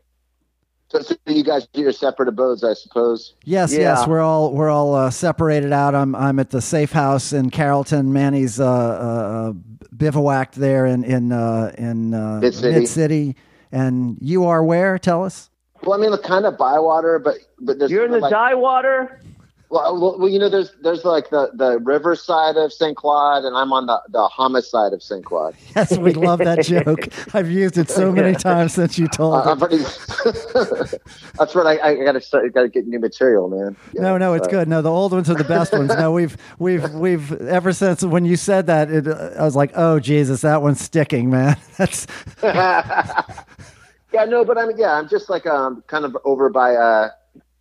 So, 0.88 1.00
so 1.02 1.14
you 1.26 1.44
guys 1.44 1.68
do 1.72 1.82
your 1.82 1.92
separate 1.92 2.28
abodes, 2.28 2.64
I 2.64 2.74
suppose. 2.74 3.34
Yes, 3.44 3.72
Yeah. 3.72 3.78
yes, 3.94 4.08
we're 4.08 4.20
all 4.20 4.52
we're 4.52 4.70
all 4.70 4.96
uh, 4.96 5.10
separated 5.10 5.72
out. 5.72 5.94
I'm 5.94 6.16
I'm 6.16 6.40
at 6.40 6.50
the 6.50 6.60
safe 6.60 6.90
house 6.90 7.32
in 7.32 7.50
Carrollton. 7.50 8.12
Manny's 8.12 8.58
uh, 8.58 8.66
uh, 8.66 9.52
bivouacked 9.96 10.56
there 10.56 10.84
in 10.86 11.04
in 11.04 11.30
uh, 11.30 11.72
in 11.78 12.12
uh, 12.12 12.40
Mid-City. 12.40 13.36
Mid-City. 13.74 13.88
and 13.88 14.18
you 14.20 14.44
are 14.44 14.64
where? 14.64 14.98
Tell 14.98 15.24
us. 15.24 15.50
Well, 15.82 15.98
I 15.98 16.00
mean, 16.00 16.10
the 16.10 16.18
kind 16.18 16.46
of 16.46 16.56
Bywater, 16.56 17.18
but 17.18 17.36
but 17.60 17.78
there's 17.78 17.90
you're 17.90 18.04
in 18.04 18.10
the 18.10 18.20
like, 18.20 18.30
dye 18.30 18.54
water. 18.54 19.20
Well, 19.74 20.18
well, 20.20 20.28
you 20.28 20.38
know, 20.38 20.48
there's 20.48 20.70
there's 20.82 21.04
like 21.04 21.30
the 21.30 21.50
the 21.52 21.80
river 21.80 22.14
side 22.14 22.56
of 22.56 22.72
St. 22.72 22.96
Claude, 22.96 23.44
and 23.44 23.56
I'm 23.56 23.72
on 23.72 23.86
the 23.86 24.00
the 24.10 24.28
homicide 24.28 24.92
of 24.92 25.02
St. 25.02 25.24
Claude. 25.24 25.56
Yes, 25.74 25.98
we 25.98 26.12
love 26.12 26.38
that 26.38 26.64
joke. 26.64 27.08
I've 27.34 27.50
used 27.50 27.76
it 27.76 27.90
so 27.90 28.12
many 28.12 28.36
times 28.36 28.74
since 28.74 28.96
you 29.00 29.08
told 29.08 29.34
Uh, 29.34 29.52
it. 29.52 29.58
Pretty. 29.58 29.78
That's 31.38 31.54
what 31.56 31.66
I, 31.66 31.80
I 31.80 32.04
gotta 32.04 32.20
start, 32.20 32.54
gotta 32.54 32.68
get 32.68 32.86
new 32.86 33.00
material, 33.00 33.48
man. 33.48 33.76
Yeah, 33.92 34.02
No, 34.02 34.16
no, 34.18 34.34
it's 34.34 34.44
so- 34.46 34.50
good. 34.52 34.68
No, 34.68 34.80
the 34.80 34.92
old 34.92 35.10
ones 35.10 35.28
are 35.28 35.34
the 35.34 35.42
best 35.42 35.72
ones. 35.72 35.92
No, 35.96 36.12
we've 36.12 36.36
we've 36.60 36.88
we've 36.94 37.32
ever 37.42 37.72
since 37.72 38.04
when 38.04 38.24
you 38.24 38.36
said 38.36 38.66
that, 38.68 38.92
it, 38.92 39.08
uh, 39.08 39.30
I 39.36 39.42
was 39.42 39.56
like, 39.56 39.72
oh 39.74 39.98
Jesus, 39.98 40.42
that 40.42 40.62
one's 40.62 40.80
sticking, 40.80 41.30
man. 41.30 41.56
That's 41.78 42.06
yeah, 42.44 44.24
no, 44.26 44.44
but 44.44 44.56
I'm 44.56 44.70
yeah, 44.76 44.92
I'm 44.92 45.08
just 45.08 45.28
like 45.28 45.46
um 45.46 45.82
kind 45.88 46.04
of 46.04 46.16
over 46.24 46.48
by 46.48 46.76
uh 46.76 47.08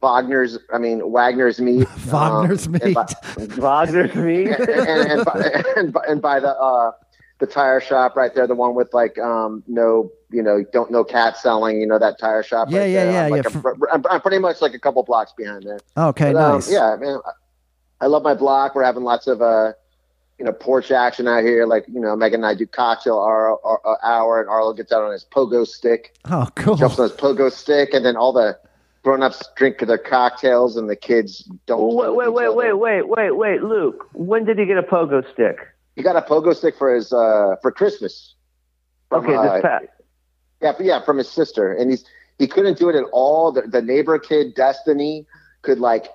Wagner's. 0.03 0.57
I 0.71 0.77
mean 0.77 1.11
Wagner's 1.11 1.59
meat. 1.59 1.87
Wagner's 2.11 2.67
um, 2.67 2.73
meat. 2.73 2.93
by, 2.93 3.05
Wagner's 3.57 4.13
me. 4.13 4.45
and, 4.51 4.69
and, 4.69 5.11
and, 5.11 5.25
by, 5.25 5.63
and, 5.77 5.93
by, 5.93 6.01
and 6.07 6.21
by 6.21 6.39
the 6.39 6.49
uh 6.55 6.91
the 7.39 7.47
tire 7.47 7.81
shop 7.81 8.15
right 8.15 8.33
there, 8.35 8.45
the 8.45 8.55
one 8.55 8.75
with 8.75 8.93
like 8.93 9.17
um 9.17 9.63
no 9.67 10.11
you 10.29 10.43
know 10.43 10.63
don't 10.71 10.91
no 10.91 11.03
cat 11.03 11.37
selling. 11.37 11.79
You 11.81 11.87
know 11.87 11.97
that 11.99 12.19
tire 12.19 12.43
shop. 12.43 12.67
Yeah, 12.69 12.79
right 12.81 12.85
yeah, 12.91 13.03
there. 13.05 13.13
yeah, 13.13 13.25
I'm, 13.25 13.31
like 13.31 13.43
yeah. 13.45 13.61
a- 13.65 13.93
I'm, 13.93 14.03
I'm 14.09 14.21
pretty 14.21 14.39
much 14.39 14.61
like 14.61 14.73
a 14.73 14.79
couple 14.79 15.01
blocks 15.03 15.33
behind 15.35 15.63
there. 15.63 15.79
okay, 15.97 16.33
But, 16.33 16.43
um, 16.43 16.53
nice. 16.55 16.71
yeah, 16.71 16.95
man, 16.99 17.19
I- 17.25 17.31
I 18.01 18.07
love 18.07 18.21
my 18.23 18.33
block. 18.33 18.75
We're 18.75 18.83
having 18.83 19.03
lots 19.03 19.27
of 19.27 19.41
uh, 19.41 19.71
you 20.37 20.43
know, 20.43 20.51
porch 20.51 20.91
action 20.91 21.25
out 21.27 21.43
here. 21.43 21.65
Like 21.65 21.85
you 21.87 22.01
know, 22.01 22.15
Megan 22.17 22.41
and 22.41 22.45
I 22.45 22.53
do 22.53 22.65
cocktail 22.67 23.15
hour, 23.17 23.57
hour, 23.65 23.97
hour 24.03 24.41
and 24.41 24.49
Arlo 24.49 24.73
gets 24.73 24.91
out 24.91 25.03
on 25.03 25.11
his 25.13 25.25
pogo 25.25 25.65
stick, 25.65 26.13
Oh, 26.29 26.47
cool. 26.55 26.75
jumps 26.75 26.99
on 26.99 27.09
his 27.09 27.17
pogo 27.17 27.49
stick, 27.51 27.93
and 27.93 28.05
then 28.05 28.17
all 28.17 28.33
the 28.33 28.57
grown-ups 29.03 29.43
drink 29.55 29.79
their 29.79 29.97
cocktails, 29.97 30.77
and 30.77 30.89
the 30.89 30.95
kids 30.95 31.49
don't. 31.65 31.93
wait, 31.93 32.15
wait, 32.15 32.33
wait, 32.33 32.55
wait, 32.55 32.73
wait, 32.73 33.07
wait, 33.07 33.31
wait, 33.31 33.63
Luke. 33.63 34.07
When 34.13 34.45
did 34.45 34.57
he 34.57 34.65
get 34.65 34.77
a 34.77 34.83
pogo 34.83 35.23
stick? 35.33 35.57
He 35.95 36.01
got 36.01 36.15
a 36.15 36.21
pogo 36.21 36.55
stick 36.55 36.75
for 36.77 36.93
his 36.93 37.13
uh 37.13 37.55
for 37.61 37.71
Christmas. 37.71 38.35
From, 39.09 39.25
Okay, 39.25 39.35
uh, 39.35 39.53
this 39.53 39.61
past. 39.61 39.85
Yeah, 40.61 40.73
yeah, 40.79 41.03
from 41.03 41.17
his 41.17 41.29
sister, 41.29 41.73
and 41.73 41.91
he's 41.91 42.05
he 42.39 42.47
couldn't 42.47 42.79
do 42.79 42.89
it 42.89 42.95
at 42.95 43.03
all. 43.11 43.51
The, 43.51 43.63
the 43.63 43.81
neighbor 43.81 44.17
kid, 44.17 44.55
Destiny, 44.55 45.27
could 45.61 45.79
like 45.79 46.07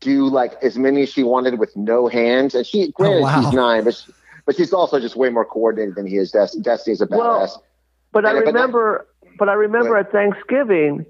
do 0.00 0.28
like 0.28 0.54
as 0.62 0.78
many 0.78 1.02
as 1.02 1.08
she 1.08 1.22
wanted 1.22 1.58
with 1.58 1.74
no 1.76 2.06
hands, 2.08 2.54
and 2.54 2.66
she 2.66 2.92
granted 2.92 3.22
wow. 3.22 3.40
she's 3.40 3.52
nine, 3.52 3.84
but 3.84 3.94
she, 3.94 4.12
but 4.44 4.56
she's 4.56 4.72
also 4.72 5.00
just 5.00 5.16
way 5.16 5.28
more 5.30 5.44
coordinated 5.44 5.96
than 5.96 6.06
he 6.06 6.16
is. 6.16 6.30
Destiny's 6.30 7.00
a 7.00 7.06
badass. 7.06 7.18
Well, 7.18 7.64
But 8.12 8.26
I 8.26 8.32
Yeah, 8.32 8.40
but 8.40 8.46
remember, 8.46 9.06
but 9.38 9.48
I 9.48 9.54
remember 9.54 9.96
at 9.96 10.12
Thanksgiving, 10.12 11.06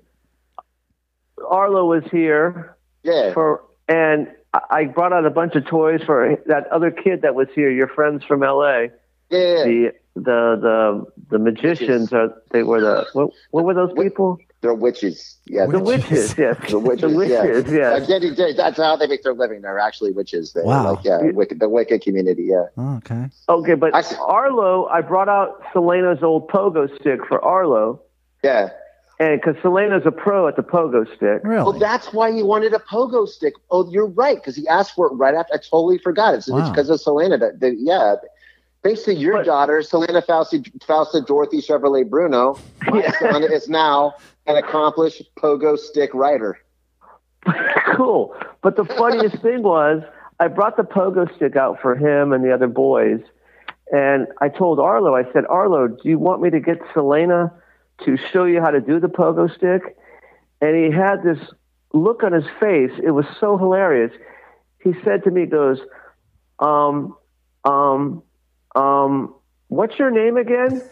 Arlo 1.48 1.84
was 1.86 2.04
here 2.10 2.76
yeah, 3.02 3.32
for, 3.32 3.62
and 3.88 4.28
I- 4.54 4.60
I 4.70 4.84
brought 4.84 5.12
out 5.12 5.26
a 5.26 5.30
bunch 5.30 5.54
of 5.54 5.66
toys 5.66 6.00
for 6.04 6.36
that 6.46 6.66
other 6.68 6.90
kid 6.90 7.22
that 7.22 7.34
was 7.34 7.48
here. 7.54 7.70
Your 7.70 7.88
friends 7.88 8.24
from 8.24 8.42
L.A. 8.42 8.90
yeah, 9.30 9.38
yeah. 9.38 9.64
The 9.64 9.92
the 10.14 10.56
the 10.62 11.04
the 11.30 11.38
magicians 11.38 12.12
are 12.12 12.32
they 12.50 12.62
were 12.62 12.80
the 12.80 13.06
what, 13.12 13.30
what 13.50 13.64
were 13.64 13.74
those 13.74 13.92
people? 13.92 14.38
They're 14.62 14.72
witches. 14.74 15.36
Yeah, 15.44 15.66
The 15.66 15.78
Witches. 15.78 16.08
witches, 16.10 16.38
yes. 16.38 16.56
The 16.70 16.78
witches, 16.78 17.00
The 17.12 17.16
witches, 17.16 17.70
yeah. 17.70 17.98
yes. 17.98 18.08
Yeah, 18.08 18.18
yeah, 18.46 18.52
that's 18.56 18.78
how 18.78 18.96
they 18.96 19.06
make 19.06 19.22
their 19.22 19.34
living. 19.34 19.60
They're 19.60 19.78
actually 19.78 20.12
witches. 20.12 20.54
They're 20.54 20.64
Wow. 20.64 20.94
like 20.94 21.04
yeah, 21.04 21.20
wicked, 21.22 21.60
the 21.60 21.68
wicked 21.68 22.00
community. 22.00 22.44
Yeah, 22.44 22.64
Oh, 22.78 22.96
okay. 22.96 23.28
Okay, 23.50 23.74
but 23.74 23.94
I 23.94 23.98
s- 23.98 24.14
Arlo, 24.18 24.86
I 24.86 25.02
brought 25.02 25.28
out 25.28 25.62
Selena's 25.74 26.22
old 26.22 26.48
pogo 26.48 26.88
stick 26.98 27.20
for 27.28 27.44
Arlo, 27.44 28.00
yeah. 28.42 28.70
And 29.18 29.40
because 29.40 29.60
Selena's 29.62 30.02
a 30.06 30.10
pro 30.10 30.46
at 30.48 30.56
the 30.56 30.62
pogo 30.62 31.06
stick. 31.16 31.42
Well, 31.44 31.72
that's 31.72 32.12
why 32.12 32.32
he 32.32 32.42
wanted 32.42 32.72
a 32.74 32.78
pogo 32.78 33.26
stick. 33.28 33.54
Oh, 33.70 33.88
you're 33.90 34.06
right, 34.08 34.36
because 34.36 34.56
he 34.56 34.66
asked 34.68 34.94
for 34.94 35.06
it 35.06 35.14
right 35.14 35.34
after. 35.34 35.54
I 35.54 35.58
totally 35.58 35.98
forgot. 35.98 36.34
It's 36.34 36.48
Wow. 36.50 36.68
because 36.70 36.90
of 36.90 37.00
Selena. 37.00 37.38
That, 37.38 37.60
that 37.60 37.76
yeah. 37.78 38.16
Thanks 38.82 39.02
to 39.04 39.14
your 39.14 39.38
But- 39.38 39.46
daughter, 39.46 39.82
Selena 39.82 40.22
Fauci, 40.22 40.70
Fausta 40.86 41.20
Dorothy 41.26 41.60
Chevrolet 41.60 42.08
Bruno, 42.08 42.56
my 42.90 43.00
Yeah. 43.00 43.12
son 43.18 43.42
is 43.42 43.68
now 43.68 44.14
an 44.46 44.56
accomplished 44.56 45.22
pogo 45.36 45.76
stick 45.78 46.10
rider. 46.14 46.58
cool. 47.96 48.34
But 48.62 48.76
the 48.76 48.84
funniest 48.84 49.38
thing 49.42 49.62
was, 49.62 50.02
I 50.40 50.48
brought 50.48 50.76
the 50.76 50.82
pogo 50.82 51.34
stick 51.36 51.56
out 51.56 51.80
for 51.80 51.94
him 51.96 52.32
and 52.32 52.44
the 52.44 52.52
other 52.52 52.66
boys, 52.68 53.20
and 53.92 54.26
I 54.40 54.48
told 54.48 54.78
Arlo, 54.78 55.14
I 55.16 55.24
said, 55.32 55.44
Arlo, 55.48 55.88
do 55.88 56.08
you 56.08 56.18
want 56.18 56.42
me 56.42 56.50
to 56.50 56.60
get 56.60 56.78
Selena 56.92 57.52
to 58.04 58.16
show 58.32 58.44
you 58.44 58.60
how 58.60 58.70
to 58.70 58.80
do 58.80 59.00
the 59.00 59.08
pogo 59.08 59.52
stick? 59.54 59.96
And 60.60 60.76
he 60.76 60.90
had 60.90 61.22
this 61.22 61.38
look 61.92 62.22
on 62.22 62.32
his 62.32 62.46
face. 62.60 62.92
It 63.02 63.10
was 63.10 63.26
so 63.40 63.56
hilarious. 63.56 64.12
He 64.82 64.92
said 65.04 65.24
to 65.24 65.30
me, 65.30 65.42
he 65.42 65.46
goes, 65.46 65.78
um, 66.58 67.16
um, 67.64 68.22
um, 68.74 69.34
what's 69.68 69.98
your 69.98 70.10
name 70.10 70.36
again? 70.36 70.82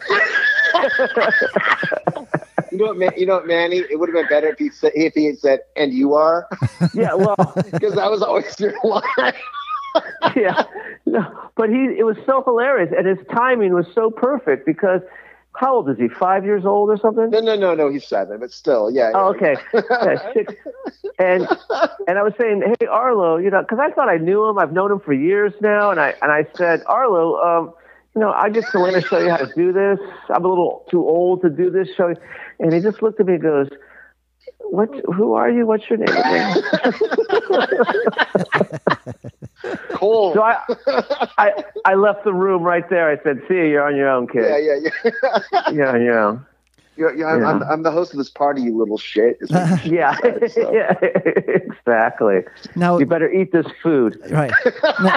You 2.75 2.79
know 2.79 2.85
what, 2.87 2.97
man, 2.97 3.11
you 3.15 3.25
know 3.25 3.35
what, 3.35 3.47
Manny? 3.47 3.77
It 3.89 3.99
would 3.99 4.09
have 4.09 4.15
been 4.15 4.27
better 4.27 4.49
if 4.49 4.57
he 4.57 4.69
said 4.69 4.91
if 4.95 5.13
he 5.13 5.25
had 5.25 5.37
said, 5.39 5.59
"And 5.77 5.93
you 5.93 6.13
are," 6.13 6.47
yeah, 6.93 7.13
well, 7.13 7.35
because 7.71 7.95
that 7.95 8.11
was 8.11 8.21
always 8.21 8.59
your 8.59 8.73
line. 8.83 9.33
yeah, 10.35 10.63
no, 11.05 11.49
but 11.55 11.69
he 11.69 11.95
it 11.97 12.05
was 12.05 12.17
so 12.25 12.43
hilarious, 12.43 12.93
and 12.97 13.07
his 13.07 13.25
timing 13.33 13.73
was 13.73 13.85
so 13.95 14.09
perfect 14.09 14.65
because 14.65 14.99
how 15.57 15.75
old 15.75 15.89
is 15.89 15.97
he? 15.97 16.07
Five 16.07 16.45
years 16.45 16.65
old 16.65 16.89
or 16.89 16.97
something? 16.97 17.29
no, 17.29 17.39
no, 17.39 17.55
no, 17.55 17.75
no. 17.75 17.89
He's 17.89 18.05
seven, 18.05 18.39
but 18.39 18.51
still, 18.51 18.91
yeah. 18.91 19.11
Oh, 19.13 19.33
okay. 19.33 19.55
Yeah, 19.73 20.15
six. 20.33 20.53
And 21.17 21.47
and 22.07 22.17
I 22.17 22.23
was 22.23 22.33
saying, 22.39 22.61
hey 22.79 22.87
Arlo, 22.87 23.37
you 23.37 23.49
know, 23.49 23.61
because 23.61 23.79
I 23.81 23.91
thought 23.91 24.09
I 24.09 24.17
knew 24.17 24.45
him. 24.45 24.57
I've 24.57 24.73
known 24.73 24.91
him 24.91 24.99
for 24.99 25.13
years 25.13 25.53
now, 25.61 25.91
and 25.91 25.99
I 25.99 26.13
and 26.21 26.31
I 26.31 26.45
said, 26.57 26.83
Arlo, 26.87 27.37
um, 27.39 27.73
you 28.15 28.21
know, 28.21 28.31
I 28.31 28.49
just 28.49 28.73
want 28.73 28.95
to 28.95 29.01
show 29.01 29.19
you 29.19 29.29
how 29.29 29.37
to 29.37 29.51
do 29.55 29.71
this. 29.71 29.99
I'm 30.29 30.43
a 30.45 30.47
little 30.47 30.85
too 30.89 31.07
old 31.07 31.41
to 31.41 31.49
do 31.49 31.69
this. 31.69 31.89
Show. 31.95 32.13
And 32.59 32.73
he 32.73 32.79
just 32.79 33.01
looked 33.01 33.19
at 33.19 33.25
me 33.25 33.33
and 33.33 33.41
goes, 33.41 33.69
"What? 34.59 34.89
Who 35.13 35.33
are 35.33 35.49
you? 35.49 35.65
What's 35.65 35.89
your 35.89 35.97
name 35.99 36.15
again?" 36.15 36.61
Cool. 39.93 40.33
So 40.33 40.41
I, 40.43 40.57
I 41.37 41.63
I 41.85 41.93
left 41.95 42.23
the 42.23 42.33
room 42.33 42.63
right 42.63 42.87
there. 42.89 43.09
I 43.09 43.17
said, 43.23 43.41
"See 43.47 43.55
you. 43.55 43.63
You're 43.65 43.87
on 43.87 43.95
your 43.95 44.09
own, 44.09 44.27
kid. 44.27 44.43
yeah, 44.43 44.57
yeah, 44.57 44.89
yeah. 45.71 45.95
Your 45.97 46.19
own." 46.19 46.45
You're, 46.97 47.13
you're, 47.15 47.27
I'm, 47.27 47.41
Yeah. 47.41 47.49
I'm, 47.49 47.63
I'm 47.63 47.83
the 47.83 47.91
host 47.91 48.11
of 48.13 48.17
this 48.17 48.29
party, 48.29 48.61
you 48.61 48.77
little 48.77 48.97
shit. 48.97 49.37
is 49.41 49.49
Yeah, 49.85 50.15
said, 50.21 50.51
so. 50.51 50.73
yeah, 50.73 50.93
exactly. 51.01 52.43
Now, 52.75 52.97
You 52.99 53.05
better 53.05 53.31
eat 53.31 53.51
this 53.51 53.65
food. 53.81 54.19
right. 54.29 54.51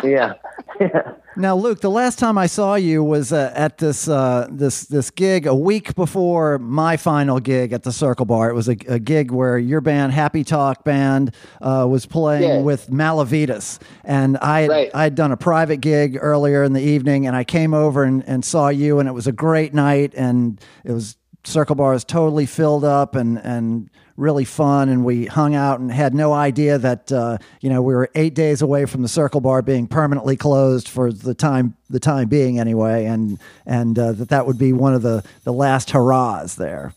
Yeah, 0.05 0.35
yeah. 0.81 1.13
Now, 1.37 1.55
Luke, 1.55 1.81
the 1.81 1.91
last 1.91 2.19
time 2.19 2.37
I 2.37 2.47
saw 2.47 2.75
you 2.75 3.05
was 3.05 3.33
uh, 3.33 3.53
at 3.55 3.79
this 3.79 4.09
uh, 4.09 4.49
this 4.51 4.87
this 4.87 5.11
gig 5.11 5.47
a 5.47 5.55
week 5.55 5.95
before 5.95 6.59
my 6.59 6.97
final 6.97 7.39
gig 7.39 7.73
at 7.73 7.85
the 7.85 7.93
Circle 7.93 8.27
Bar. 8.27 8.51
It 8.51 8.55
was 8.55 8.69
a, 8.69 8.77
a 8.89 8.99
gig 8.99 9.31
where 9.31 9.57
your 9.57 9.81
band, 9.81 10.13
Happy 10.13 10.43
Talk 10.43 10.83
Band, 10.85 11.33
uh, 11.63 11.87
was 11.89 12.07
playing 12.07 12.43
Yeah. 12.43 12.61
with 12.63 12.91
Malavitas, 12.91 13.79
and 14.05 14.37
I 14.39 14.63
had, 14.63 14.71
Right. 14.71 14.91
I 14.95 15.03
had 15.05 15.15
done 15.15 15.31
a 15.31 15.37
private 15.37 15.81
gig 15.81 16.19
earlier 16.21 16.65
in 16.65 16.73
the 16.73 16.83
evening, 16.83 17.27
and 17.29 17.37
I 17.37 17.45
came 17.45 17.73
over 17.73 18.03
and, 18.03 18.25
and 18.27 18.45
saw 18.45 18.69
you, 18.69 18.99
and 18.99 19.09
it 19.09 19.13
was 19.13 19.29
a 19.29 19.33
great 19.33 19.73
night, 19.73 20.15
and 20.17 20.61
it 20.85 20.91
was 20.93 21.17
Circle 21.45 21.77
Bar 21.77 21.95
is 21.95 22.05
totally 22.05 22.47
filled 22.47 22.85
up 22.85 23.15
and 23.15 23.39
and 23.39 23.91
really 24.17 24.45
fun, 24.45 24.89
and 24.89 25.05
we 25.05 25.27
hung 25.27 25.55
out 25.55 25.79
and 25.79 25.93
had 25.93 26.13
no 26.13 26.33
idea 26.33 26.77
that 26.79 27.11
uh, 27.13 27.39
you 27.61 27.71
know 27.71 27.81
we 27.81 27.95
were 27.95 28.11
eight 28.15 28.35
days 28.35 28.61
away 28.63 28.85
from 28.85 29.03
the 29.03 29.09
Circle 29.09 29.41
Bar 29.41 29.63
being 29.63 29.87
permanently 29.87 30.37
closed 30.37 30.89
for 30.89 31.13
the 31.13 31.35
time 31.35 31.77
the 31.89 32.01
time 32.01 32.29
being 32.29 32.59
anyway, 32.59 33.07
and 33.07 33.39
and 33.65 33.99
uh, 33.99 34.13
that 34.13 34.29
that 34.29 34.47
would 34.47 34.59
be 34.59 34.73
one 34.73 34.95
of 34.95 35.03
the 35.03 35.25
the 35.45 35.53
last 35.53 35.91
hurrahs 35.91 36.57
there. 36.57 36.93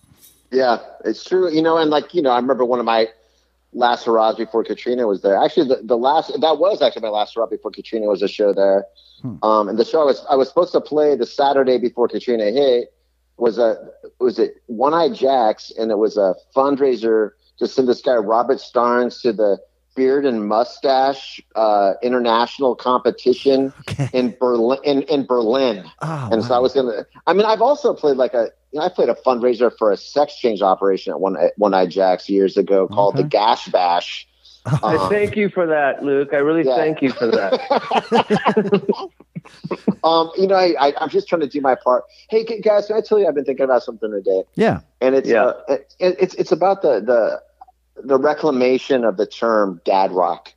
Yeah, 0.52 0.80
it's 1.06 1.24
true. 1.24 1.50
You 1.50 1.62
know, 1.62 1.78
and 1.78 1.90
like, 1.90 2.14
you 2.14 2.22
know, 2.22 2.32
I 2.32 2.38
remember 2.38 2.66
one 2.66 2.80
of 2.80 2.86
my 2.86 3.08
last 3.74 4.06
hurrahs 4.06 4.36
before 4.36 4.64
Katrina 4.64 5.08
was 5.08 5.22
there. 5.22 5.38
Actually, 5.38 5.70
the, 5.70 5.82
the 5.82 5.98
last, 5.98 6.28
that 6.42 6.58
was 6.58 6.82
actually 6.82 7.04
my 7.04 7.10
last 7.10 7.36
hurrah 7.36 7.46
before 7.46 7.72
Katrina 7.72 8.08
was 8.08 8.22
a 8.22 8.28
show 8.28 8.54
there. 8.54 8.86
Um, 9.44 9.70
and 9.70 9.78
the 9.80 9.86
show 9.86 10.02
I 10.02 10.06
was, 10.06 10.26
I 10.30 10.36
was 10.36 10.50
supposed 10.50 10.72
to 10.74 10.82
play 10.82 11.16
the 11.16 11.26
Saturday 11.26 11.78
before 11.78 12.08
Katrina 12.08 12.52
hit 12.52 12.92
was 13.38 13.58
a, 13.58 13.76
was 14.20 14.40
it 14.40 14.56
One 14.68 14.94
Eye 14.94 15.10
Jacks 15.10 15.72
and 15.78 15.91
it 15.91 15.98
was 15.98 16.18
a 16.18 16.36
fundraiser 16.56 17.32
to 17.60 17.68
send 17.68 17.88
this 17.88 18.02
guy, 18.02 18.16
Robert 18.16 18.58
Starnes, 18.58 19.22
to 19.22 19.34
the 19.34 19.58
Beard 19.95 20.26
and 20.26 20.48
Mustache 20.48 21.41
uh, 21.56 21.94
International 22.02 22.76
Competition 22.76 23.74
Okay. 23.82 24.10
in 24.14 24.36
Berlin. 24.40 24.80
In, 24.86 25.02
in 25.03 25.26
Berlin. 25.26 25.84
Oh, 26.02 26.30
and 26.32 26.44
so. 26.44 26.56
I 26.56 26.60
was 26.60 26.74
gonna. 26.74 27.06
I 27.28 27.34
mean, 27.34 27.45
I've 27.45 27.62
also 27.62 27.94
played 27.94 28.16
like 28.18 28.34
a 28.34 28.48
you 28.72 28.80
know, 28.80 28.86
I 28.86 28.90
played 28.90 29.10
a 29.10 29.16
fundraiser 29.16 29.70
for 29.78 29.91
a 29.91 29.98
sex 29.98 30.38
change 30.38 30.62
operation 30.62 31.12
at 31.12 31.20
One 31.20 31.36
One 31.58 31.74
Eye 31.74 31.88
Jacks 31.88 32.30
years 32.30 32.56
ago 32.56 32.88
called 32.88 33.18
the 33.18 33.24
Gash 33.24 33.68
Bash. 33.68 34.28
I 34.66 34.95
Um, 34.95 35.10
thank 35.10 35.36
you 35.36 35.49
for 35.49 35.66
that, 35.68 36.03
Luke. 36.03 36.30
I 36.34 36.38
really 36.38 36.64
Yeah. 36.66 36.76
thank 36.78 37.02
you 37.02 37.12
for 37.12 37.28
that. 37.28 39.10
um, 40.04 40.32
you 40.38 40.48
know, 40.48 40.56
I, 40.56 40.76
I, 40.80 40.94
I'm 41.00 41.10
just 41.10 41.28
trying 41.28 41.42
to 41.42 41.48
do 41.48 41.62
my 41.62 41.76
part. 41.76 42.04
Hey, 42.30 42.46
g- 42.46 42.60
guys, 42.60 42.88
can 42.88 42.96
I 42.98 43.02
tell 43.02 43.20
you, 43.20 43.28
I've 43.28 43.36
been 43.36 43.46
thinking 43.46 43.64
about 43.66 43.84
something 43.84 44.12
today, 44.12 44.44
Yeah. 44.56 44.82
and 45.00 45.16
it's 45.16 45.30
Yeah. 45.30 45.46
uh, 45.46 45.54
it, 45.70 45.94
it's 46.00 46.34
it's 46.36 46.52
about 46.52 46.82
the 46.82 47.00
the 47.02 47.42
the 48.04 48.18
reclamation 48.18 49.04
of 49.04 49.18
the 49.18 49.26
term 49.26 49.82
dad 49.86 50.12
rock. 50.12 50.54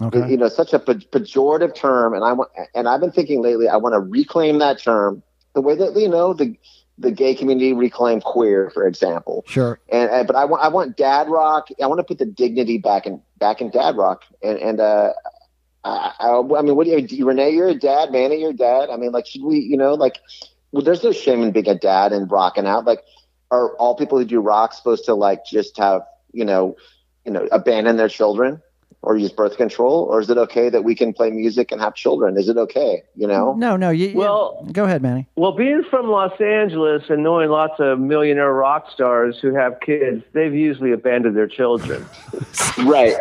Okay. 0.00 0.28
You 0.30 0.36
know, 0.36 0.48
such 0.48 0.74
a 0.74 0.78
pejorative 0.78 1.74
term, 1.74 2.12
and 2.12 2.22
I 2.22 2.32
want, 2.32 2.50
and 2.74 2.86
I've 2.86 3.00
been 3.00 3.12
thinking 3.12 3.40
lately, 3.42 3.66
I 3.66 3.76
want 3.76 3.94
to 3.94 4.00
reclaim 4.00 4.58
that 4.58 4.78
term 4.78 5.22
the 5.54 5.62
way 5.62 5.74
that 5.74 5.96
you 5.96 6.08
know 6.08 6.34
the 6.34 6.54
the 6.98 7.10
gay 7.10 7.34
community 7.34 7.72
reclaimed 7.72 8.24
queer, 8.24 8.70
for 8.70 8.86
example. 8.86 9.44
Sure. 9.46 9.78
And, 9.90 10.10
and 10.10 10.26
but 10.26 10.36
I 10.36 10.44
want 10.44 10.62
I 10.62 10.68
want 10.68 10.96
dad 10.96 11.28
rock. 11.28 11.68
I 11.82 11.86
want 11.86 11.98
to 11.98 12.04
put 12.04 12.18
the 12.18 12.26
dignity 12.26 12.76
back 12.78 13.06
in 13.06 13.22
back 13.38 13.60
in 13.62 13.70
dad 13.70 13.96
rock. 13.96 14.22
And 14.42 14.58
and 14.58 14.80
uh, 14.80 15.12
I, 15.86 16.12
I, 16.20 16.58
I 16.58 16.62
mean, 16.62 16.76
what 16.76 16.86
do 16.86 16.90
you, 17.16 17.26
Renee? 17.26 17.50
You're 17.50 17.68
a 17.68 17.74
dad, 17.74 18.10
Manny. 18.12 18.40
You're 18.40 18.50
a 18.50 18.54
dad. 18.54 18.90
I 18.90 18.96
mean, 18.96 19.12
like, 19.12 19.26
should 19.26 19.42
we? 19.42 19.58
You 19.60 19.76
know, 19.76 19.94
like, 19.94 20.18
well, 20.72 20.82
there's 20.82 21.04
no 21.04 21.12
shame 21.12 21.42
in 21.42 21.52
being 21.52 21.68
a 21.68 21.74
dad 21.74 22.12
and 22.12 22.30
rocking 22.30 22.66
out. 22.66 22.84
Like, 22.84 23.02
are 23.50 23.70
all 23.76 23.94
people 23.94 24.18
who 24.18 24.24
do 24.24 24.40
rock 24.40 24.72
supposed 24.74 25.04
to 25.06 25.14
like 25.14 25.44
just 25.46 25.76
have 25.78 26.02
you 26.32 26.44
know, 26.44 26.76
you 27.24 27.32
know, 27.32 27.46
abandon 27.52 27.96
their 27.96 28.08
children? 28.08 28.60
Or 29.02 29.16
use 29.16 29.30
birth 29.30 29.56
control, 29.56 30.08
or 30.10 30.20
is 30.20 30.28
it 30.30 30.38
okay 30.38 30.68
that 30.68 30.82
we 30.82 30.96
can 30.96 31.12
play 31.12 31.30
music 31.30 31.70
and 31.70 31.80
have 31.80 31.94
children? 31.94 32.36
Is 32.36 32.48
it 32.48 32.56
okay? 32.56 33.04
You 33.14 33.28
know? 33.28 33.54
No, 33.54 33.76
no. 33.76 33.90
You, 33.90 34.08
you- 34.08 34.16
Well- 34.16 34.66
go 34.72 34.82
ahead, 34.84 35.00
Manny. 35.00 35.28
Well, 35.36 35.52
being 35.52 35.84
from 35.88 36.08
Los 36.08 36.40
Angeles 36.40 37.04
and 37.08 37.22
knowing 37.22 37.48
lots 37.50 37.74
of 37.78 38.00
millionaire 38.00 38.52
rock 38.52 38.90
stars 38.90 39.38
who 39.40 39.54
have 39.54 39.78
kids, 39.78 40.24
they've 40.32 40.52
usually 40.52 40.90
abandoned 40.90 41.36
their 41.36 41.46
children. 41.46 42.04
Right. 42.84 43.14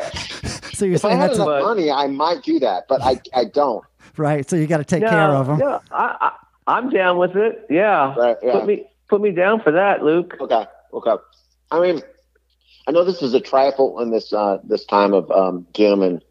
So 0.75 0.85
you're 0.85 0.95
If 0.95 1.05
I 1.05 1.09
saying 1.09 1.21
had 1.21 1.29
that's 1.31 1.37
enough 1.39 1.47
But- 1.47 1.63
money, 1.63 1.91
I 1.91 2.07
might 2.07 2.43
do 2.43 2.59
that, 2.59 2.87
but 2.87 3.01
I 3.01 3.19
I 3.33 3.45
don't. 3.45 3.83
right. 4.17 4.47
So 4.49 4.55
you 4.55 4.67
got 4.67 4.77
to 4.77 4.83
take 4.83 5.01
yeah, 5.01 5.09
care 5.09 5.29
of 5.29 5.47
them. 5.47 5.59
Yeah, 5.59 5.79
I, 5.91 6.17
I, 6.19 6.31
I'm 6.67 6.89
down 6.89 7.17
with 7.17 7.35
it. 7.35 7.65
Yeah. 7.69 8.15
Right, 8.15 8.37
yeah. 8.43 8.53
Put 8.53 8.65
me 8.65 8.85
put 9.09 9.21
me 9.21 9.31
down 9.31 9.61
for 9.61 9.71
that, 9.71 10.03
Luke. 10.03 10.35
Okay. 10.39 10.65
Okay. 10.93 11.15
I 11.71 11.79
mean, 11.79 12.01
I 12.87 12.91
know 12.91 13.03
this 13.03 13.21
is 13.21 13.33
a 13.33 13.39
trifle 13.39 13.99
in 13.99 14.11
this 14.11 14.33
uh, 14.33 14.59
this 14.63 14.85
time 14.85 15.13
of 15.13 15.31
um, 15.31 15.65
doom 15.73 16.01
and 16.01 16.21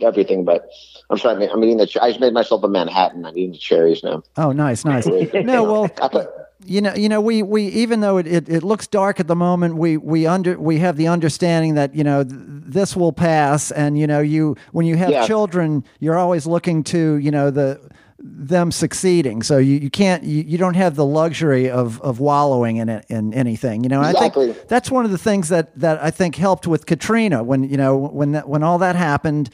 everything, 0.00 0.44
but 0.44 0.68
I'm 1.10 1.18
sorry. 1.18 1.48
I'm 1.48 1.62
eating 1.62 1.76
the. 1.78 1.98
I 2.00 2.08
just 2.10 2.20
made 2.20 2.32
myself 2.32 2.62
a 2.64 2.68
Manhattan. 2.68 3.24
I'm 3.24 3.36
eating 3.36 3.52
the 3.52 3.58
cherries 3.58 4.02
now. 4.02 4.22
Oh, 4.36 4.52
nice, 4.52 4.84
nice. 4.84 5.06
no, 5.06 5.62
well, 5.64 5.90
I 6.00 6.08
put, 6.08 6.28
you 6.64 6.80
know, 6.80 6.94
you 6.94 7.08
know, 7.08 7.20
we 7.20 7.42
we 7.42 7.64
even 7.68 8.00
though 8.00 8.18
it, 8.18 8.26
it, 8.26 8.48
it 8.48 8.62
looks 8.62 8.86
dark 8.86 9.20
at 9.20 9.26
the 9.28 9.36
moment, 9.36 9.76
we 9.76 9.96
we 9.96 10.26
under 10.26 10.58
we 10.58 10.78
have 10.78 10.96
the 10.96 11.08
understanding 11.08 11.74
that 11.74 11.94
you 11.94 12.04
know 12.04 12.22
th- 12.24 12.34
this 12.38 12.96
will 12.96 13.12
pass, 13.12 13.70
and 13.70 13.98
you 13.98 14.06
know, 14.06 14.20
you 14.20 14.56
when 14.72 14.86
you 14.86 14.96
have 14.96 15.10
Yeah. 15.10 15.26
children, 15.26 15.84
you're 16.00 16.18
always 16.18 16.46
looking 16.46 16.82
to 16.84 17.16
you 17.16 17.30
know 17.30 17.50
the 17.50 17.80
them 18.24 18.70
succeeding. 18.70 19.42
So 19.42 19.58
you, 19.58 19.78
you 19.78 19.90
can't 19.90 20.22
you, 20.22 20.44
you 20.44 20.56
don't 20.56 20.74
have 20.76 20.94
the 20.94 21.04
luxury 21.06 21.68
of 21.70 22.00
of 22.02 22.20
wallowing 22.20 22.76
in 22.76 22.88
it 22.88 23.04
in 23.08 23.34
anything. 23.34 23.82
You 23.82 23.88
know, 23.88 24.00
I 24.00 24.12
think 24.12 24.68
that's 24.68 24.90
one 24.90 25.04
of 25.04 25.10
the 25.10 25.18
things 25.18 25.48
that 25.48 25.76
that 25.78 26.02
I 26.02 26.10
think 26.10 26.36
helped 26.36 26.66
with 26.66 26.86
Katrina 26.86 27.42
when 27.42 27.64
you 27.64 27.76
know 27.76 27.96
when 27.96 28.32
that 28.32 28.48
when 28.48 28.62
all 28.62 28.78
that 28.78 28.96
happened. 28.96 29.50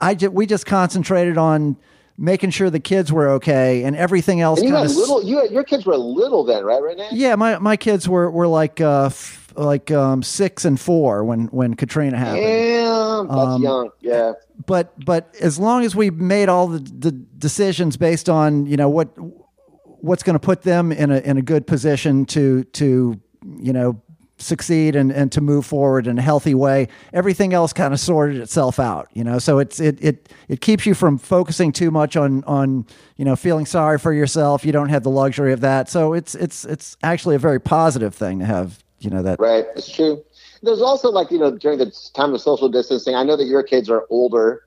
I 0.00 0.14
ju- 0.14 0.30
we 0.30 0.46
just 0.46 0.64
concentrated 0.64 1.36
on 1.36 1.76
making 2.22 2.50
sure 2.50 2.70
the 2.70 2.78
kids 2.80 3.12
were 3.12 3.28
okay 3.30 3.82
and 3.82 3.96
everything 3.96 4.40
else 4.40 4.60
and 4.60 4.68
you 4.68 4.74
had 4.76 4.88
little. 4.90 5.22
You 5.24 5.40
had, 5.40 5.50
your 5.50 5.64
kids 5.64 5.84
were 5.84 5.96
little 5.96 6.44
then, 6.44 6.64
right? 6.64 6.80
Right 6.80 6.96
now. 6.96 7.08
yeah, 7.10 7.34
my 7.34 7.58
my 7.58 7.76
kids 7.76 8.08
were 8.08 8.30
were 8.30 8.46
like 8.46 8.80
uh 8.80 9.06
f- 9.06 9.52
like 9.56 9.90
um 9.90 10.22
6 10.22 10.64
and 10.64 10.80
4 10.80 11.24
when 11.24 11.46
when 11.48 11.74
Katrina 11.74 12.16
happened. 12.16 12.42
Damn, 12.44 13.26
that's 13.26 13.38
Um, 13.38 13.62
young. 13.62 13.90
Yeah. 14.00 14.32
But 14.66 14.92
but 15.04 15.34
as 15.40 15.58
long 15.58 15.84
as 15.84 15.96
we 15.96 16.10
made 16.10 16.48
all 16.48 16.68
the, 16.68 16.78
the 16.78 17.10
decisions 17.10 17.96
based 17.96 18.28
on, 18.30 18.66
you 18.66 18.76
know, 18.76 18.88
what 18.88 19.08
what's 20.00 20.22
going 20.22 20.34
to 20.34 20.40
put 20.40 20.62
them 20.62 20.92
in 20.92 21.10
a 21.10 21.18
in 21.18 21.36
a 21.38 21.42
good 21.42 21.66
position 21.66 22.24
to 22.26 22.62
to, 22.64 23.20
you 23.60 23.72
know, 23.72 24.00
succeed 24.42 24.96
and, 24.96 25.12
and 25.12 25.32
to 25.32 25.40
move 25.40 25.64
forward 25.64 26.06
in 26.06 26.18
a 26.18 26.22
healthy 26.22 26.54
way, 26.54 26.88
everything 27.12 27.54
else 27.54 27.72
kind 27.72 27.94
of 27.94 28.00
sorted 28.00 28.36
itself 28.38 28.78
out, 28.78 29.08
you 29.12 29.24
know. 29.24 29.38
So 29.38 29.58
it's 29.58 29.80
it 29.80 30.02
it 30.02 30.28
it 30.48 30.60
keeps 30.60 30.86
you 30.86 30.94
from 30.94 31.18
focusing 31.18 31.72
too 31.72 31.90
much 31.90 32.16
on 32.16 32.44
on, 32.44 32.86
you 33.16 33.24
know, 33.24 33.36
feeling 33.36 33.66
sorry 33.66 33.98
for 33.98 34.12
yourself. 34.12 34.64
You 34.64 34.72
don't 34.72 34.88
have 34.88 35.02
the 35.02 35.10
luxury 35.10 35.52
of 35.52 35.60
that. 35.60 35.88
So 35.88 36.12
it's 36.12 36.34
it's 36.34 36.64
it's 36.64 36.96
actually 37.02 37.36
a 37.36 37.38
very 37.38 37.60
positive 37.60 38.14
thing 38.14 38.40
to 38.40 38.44
have, 38.44 38.82
you 39.00 39.10
know, 39.10 39.22
that 39.22 39.38
Right. 39.38 39.64
It's 39.76 39.90
true. 39.90 40.22
There's 40.62 40.82
also 40.82 41.10
like 41.10 41.30
you 41.30 41.38
know 41.38 41.56
during 41.56 41.78
the 41.78 41.92
time 42.14 42.34
of 42.34 42.40
social 42.40 42.68
distancing. 42.68 43.14
I 43.14 43.24
know 43.24 43.36
that 43.36 43.46
your 43.46 43.62
kids 43.62 43.90
are 43.90 44.06
older, 44.10 44.62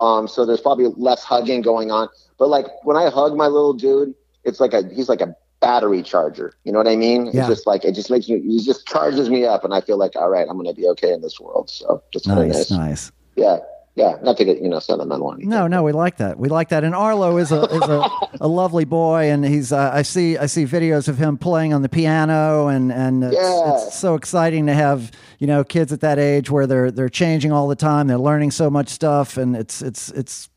um, 0.00 0.28
so 0.28 0.44
there's 0.44 0.60
probably 0.60 0.88
less 0.96 1.22
hugging 1.22 1.62
going 1.62 1.90
on. 1.90 2.08
But 2.38 2.48
like 2.48 2.66
when 2.84 2.96
I 2.96 3.08
hug 3.10 3.36
my 3.36 3.46
little 3.46 3.72
dude, 3.72 4.14
it's 4.44 4.60
like 4.60 4.72
a 4.72 4.82
he's 4.94 5.08
like 5.08 5.20
a 5.20 5.34
battery 5.60 6.02
charger. 6.02 6.54
You 6.64 6.72
know 6.72 6.78
what 6.78 6.88
I 6.88 6.96
mean? 6.96 7.26
Yeah. 7.26 7.40
It's 7.40 7.48
just 7.48 7.66
like 7.66 7.84
it 7.84 7.94
just 7.94 8.10
makes 8.10 8.28
me. 8.28 8.40
He 8.40 8.64
just 8.64 8.86
charges 8.86 9.28
me 9.30 9.44
up, 9.44 9.64
and 9.64 9.72
I 9.74 9.80
feel 9.80 9.98
like 9.98 10.16
all 10.16 10.28
right, 10.30 10.46
I'm 10.48 10.56
gonna 10.56 10.74
be 10.74 10.88
okay 10.88 11.12
in 11.12 11.20
this 11.22 11.38
world. 11.38 11.70
So 11.70 12.02
it's 12.12 12.26
nice, 12.26 12.70
nice. 12.70 12.70
nice. 12.70 13.12
Yeah. 13.36 13.58
Yeah. 13.96 14.16
Not 14.22 14.36
to 14.38 14.44
get 14.44 14.62
you 14.62 14.68
know 14.68 14.78
sentimental. 14.78 15.32
anything. 15.32 15.50
No, 15.50 15.66
no, 15.66 15.82
we 15.82 15.92
like 15.92 16.16
that. 16.18 16.38
We 16.38 16.48
like 16.48 16.70
that. 16.70 16.84
And 16.84 16.94
Arlo 16.94 17.36
is 17.36 17.52
a 17.52 17.62
is 17.64 17.82
a, 17.82 18.08
a 18.40 18.48
lovely 18.48 18.84
boy, 18.84 19.30
and 19.30 19.44
he's. 19.44 19.72
Uh, 19.72 19.90
I 19.92 20.02
see 20.02 20.38
I 20.38 20.46
see 20.46 20.64
videos 20.64 21.08
of 21.08 21.18
him 21.18 21.36
playing 21.36 21.74
on 21.74 21.82
the 21.82 21.88
piano, 21.88 22.68
and 22.68 22.92
and 22.92 23.24
it's, 23.24 23.34
Yeah. 23.34 23.74
it's 23.74 23.98
so 23.98 24.14
exciting 24.14 24.66
to 24.66 24.74
have 24.74 25.10
you 25.38 25.46
know 25.46 25.64
kids 25.64 25.92
at 25.92 26.00
that 26.00 26.18
age 26.18 26.50
where 26.50 26.66
they're 26.66 26.90
they're 26.90 27.08
changing 27.08 27.52
all 27.52 27.68
the 27.68 27.76
time. 27.76 28.06
They're 28.06 28.18
learning 28.18 28.52
so 28.52 28.70
much 28.70 28.88
stuff, 28.88 29.36
and 29.36 29.56
it's 29.56 29.82
it's 29.82 30.10
it's 30.12 30.48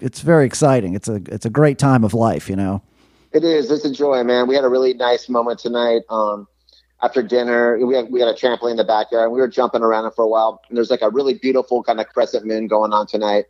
it's 0.00 0.20
very 0.20 0.46
exciting. 0.46 0.94
It's 0.94 1.08
a 1.08 1.20
it's 1.28 1.44
a 1.46 1.50
great 1.50 1.78
time 1.78 2.02
of 2.04 2.14
life, 2.14 2.48
you 2.48 2.56
know. 2.56 2.82
It 3.32 3.44
is. 3.44 3.70
It's 3.70 3.84
a 3.84 3.92
joy, 3.92 4.22
man. 4.24 4.48
We 4.48 4.54
had 4.54 4.64
a 4.64 4.68
really 4.68 4.94
nice 4.94 5.28
moment 5.28 5.58
tonight. 5.58 6.02
Um, 6.08 6.48
after 7.02 7.22
dinner, 7.22 7.78
we 7.84 7.94
had 7.94 8.10
we 8.10 8.20
had 8.20 8.28
a 8.28 8.34
trampoline 8.34 8.72
in 8.72 8.76
the 8.76 8.84
backyard, 8.84 9.24
and 9.24 9.32
we 9.32 9.40
were 9.40 9.48
jumping 9.48 9.82
around 9.82 10.06
it 10.06 10.14
for 10.16 10.24
a 10.24 10.28
while. 10.28 10.60
And 10.68 10.76
there's 10.76 10.90
like 10.90 11.02
a 11.02 11.10
really 11.10 11.34
beautiful 11.34 11.82
kind 11.82 12.00
of 12.00 12.08
crescent 12.08 12.46
moon 12.46 12.66
going 12.66 12.92
on 12.92 13.06
tonight, 13.06 13.44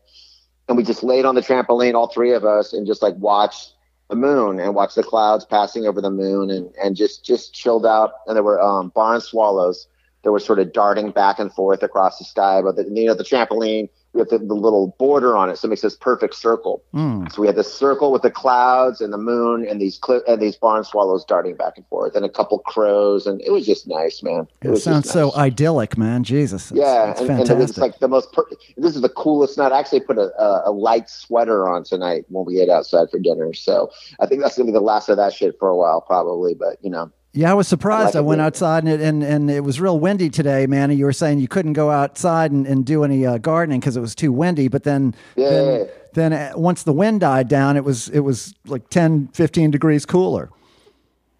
and 0.68 0.76
we 0.76 0.82
just 0.82 1.02
laid 1.02 1.24
on 1.24 1.34
the 1.34 1.40
trampoline, 1.40 1.94
all 1.94 2.08
three 2.08 2.32
of 2.32 2.44
us, 2.44 2.72
and 2.72 2.86
just 2.86 3.02
like 3.02 3.14
watched 3.16 3.72
the 4.10 4.16
moon 4.16 4.58
and 4.58 4.74
watched 4.74 4.96
the 4.96 5.02
clouds 5.02 5.44
passing 5.44 5.86
over 5.86 6.00
the 6.00 6.10
moon, 6.10 6.50
and 6.50 6.74
and 6.82 6.96
just 6.96 7.24
just 7.24 7.54
chilled 7.54 7.86
out. 7.86 8.12
And 8.26 8.36
there 8.36 8.42
were 8.42 8.60
um, 8.60 8.90
barn 8.94 9.20
swallows 9.20 9.86
that 10.24 10.32
were 10.32 10.40
sort 10.40 10.58
of 10.58 10.72
darting 10.72 11.10
back 11.12 11.38
and 11.38 11.52
forth 11.52 11.82
across 11.82 12.18
the 12.18 12.24
sky. 12.24 12.60
But 12.60 12.76
the, 12.76 12.84
you 12.84 13.06
know, 13.06 13.14
the 13.14 13.24
trampoline, 13.24 13.88
we 14.12 14.20
have 14.20 14.28
the, 14.28 14.38
the 14.38 14.54
little 14.54 14.94
border 14.98 15.36
on 15.36 15.50
it, 15.50 15.58
so 15.58 15.66
it 15.66 15.70
makes 15.70 15.82
this 15.82 15.96
perfect 15.96 16.34
circle. 16.34 16.82
Mm. 16.94 17.30
So 17.32 17.42
we 17.42 17.46
had 17.46 17.56
this 17.56 17.72
circle 17.72 18.10
with 18.10 18.22
the 18.22 18.30
clouds 18.30 19.00
and 19.00 19.12
the 19.12 19.18
moon 19.18 19.66
and 19.68 19.80
these 19.80 19.98
cli- 19.98 20.22
and 20.26 20.40
these 20.40 20.56
barn 20.56 20.84
swallows 20.84 21.24
darting 21.24 21.56
back 21.56 21.74
and 21.76 21.86
forth, 21.88 22.16
and 22.16 22.24
a 22.24 22.28
couple 22.28 22.58
crows, 22.60 23.26
and 23.26 23.40
it 23.42 23.50
was 23.50 23.66
just 23.66 23.86
nice, 23.86 24.22
man. 24.22 24.48
It, 24.62 24.70
was 24.70 24.82
sounds 24.82 25.04
just 25.04 25.12
so 25.12 25.34
idyllic, 25.34 25.98
man. 25.98 26.24
Jesus, 26.24 26.70
it's, 26.70 26.78
yeah, 26.78 27.10
it's 27.10 27.20
and, 27.20 27.30
and 27.30 27.38
fantastic. 27.40 27.56
it 27.56 27.60
was 27.60 27.78
like 27.78 27.98
the 27.98 28.08
most. 28.08 28.32
Per- 28.32 28.48
this 28.76 28.96
is 28.96 29.02
the 29.02 29.08
coolest 29.10 29.58
night. 29.58 29.72
I 29.72 29.78
actually 29.78 30.00
put 30.00 30.18
a, 30.18 30.32
a, 30.40 30.70
a 30.70 30.72
light 30.72 31.10
sweater 31.10 31.68
on 31.68 31.84
tonight 31.84 32.24
when 32.28 32.46
we 32.46 32.60
ate 32.60 32.70
outside 32.70 33.10
for 33.10 33.18
dinner. 33.18 33.52
So 33.52 33.90
I 34.20 34.26
think 34.26 34.42
that's 34.42 34.56
gonna 34.56 34.66
be 34.66 34.72
the 34.72 34.80
last 34.80 35.08
of 35.08 35.16
that 35.18 35.32
shit 35.34 35.56
for 35.58 35.68
a 35.68 35.76
while, 35.76 36.00
probably. 36.00 36.54
But 36.54 36.78
you 36.82 36.90
know, 36.90 37.12
Yeah, 37.32 37.50
I 37.50 37.54
was 37.54 37.68
surprised. 37.68 38.16
I, 38.16 38.20
like 38.20 38.24
it 38.24 38.26
went 38.26 38.40
outside 38.40 38.84
and 38.84 38.92
it, 38.92 39.00
and 39.00 39.22
and 39.22 39.50
it 39.50 39.62
was 39.62 39.80
real 39.80 39.98
windy 40.00 40.30
today, 40.30 40.66
man. 40.66 40.90
And 40.90 40.98
you 40.98 41.04
were 41.04 41.12
saying 41.12 41.38
you 41.40 41.48
couldn't 41.48 41.74
go 41.74 41.90
outside 41.90 42.50
and, 42.52 42.66
and 42.66 42.84
do 42.84 43.04
any 43.04 43.26
uh, 43.26 43.38
gardening 43.38 43.80
because 43.80 43.96
it 43.96 44.00
was 44.00 44.14
too 44.14 44.32
windy. 44.32 44.68
But 44.68 44.84
then 44.84 45.14
Yeah. 45.36 45.50
then, 45.50 45.88
then 46.14 46.32
uh, 46.32 46.52
once 46.56 46.82
the 46.84 46.92
wind 46.92 47.20
died 47.20 47.48
down, 47.48 47.76
it 47.76 47.84
was 47.84 48.08
it 48.08 48.20
was 48.20 48.54
like 48.66 48.88
10, 48.88 49.28
15 49.34 49.70
degrees 49.70 50.06
cooler. 50.06 50.48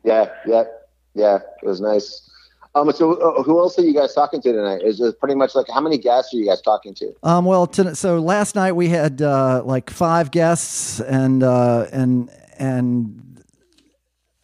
yeah, 0.05 0.27
yeah, 0.47 0.65
yeah, 1.15 1.39
it 1.62 1.66
was 1.66 1.81
nice. 1.81 2.24
Um, 2.74 2.93
so 2.93 3.15
uh, 3.15 3.43
who 3.43 3.59
else 3.59 3.78
are 3.78 3.82
you 3.82 3.94
guys 3.94 4.15
talking 4.15 4.40
to 4.43 4.52
tonight? 4.52 4.82
Is 4.85 5.01
it 5.01 5.19
pretty 5.19 5.35
much 5.35 5.55
like 5.55 5.66
how 5.73 5.81
many 5.81 5.98
guests 5.98 6.32
are 6.32 6.36
you 6.36 6.47
guys 6.47 6.60
talking 6.60 6.94
to? 6.94 7.12
Um, 7.24 7.44
well, 7.47 7.66
to, 7.69 7.97
so 7.97 8.19
last 8.19 8.55
night 8.55 8.73
we 8.73 8.89
had 8.90 9.20
uh, 9.23 9.62
like 9.65 9.89
five 9.90 10.31
guests, 10.31 11.01
and 11.01 11.43
uh, 11.43 11.86
and 11.90 12.31
and 12.59 13.27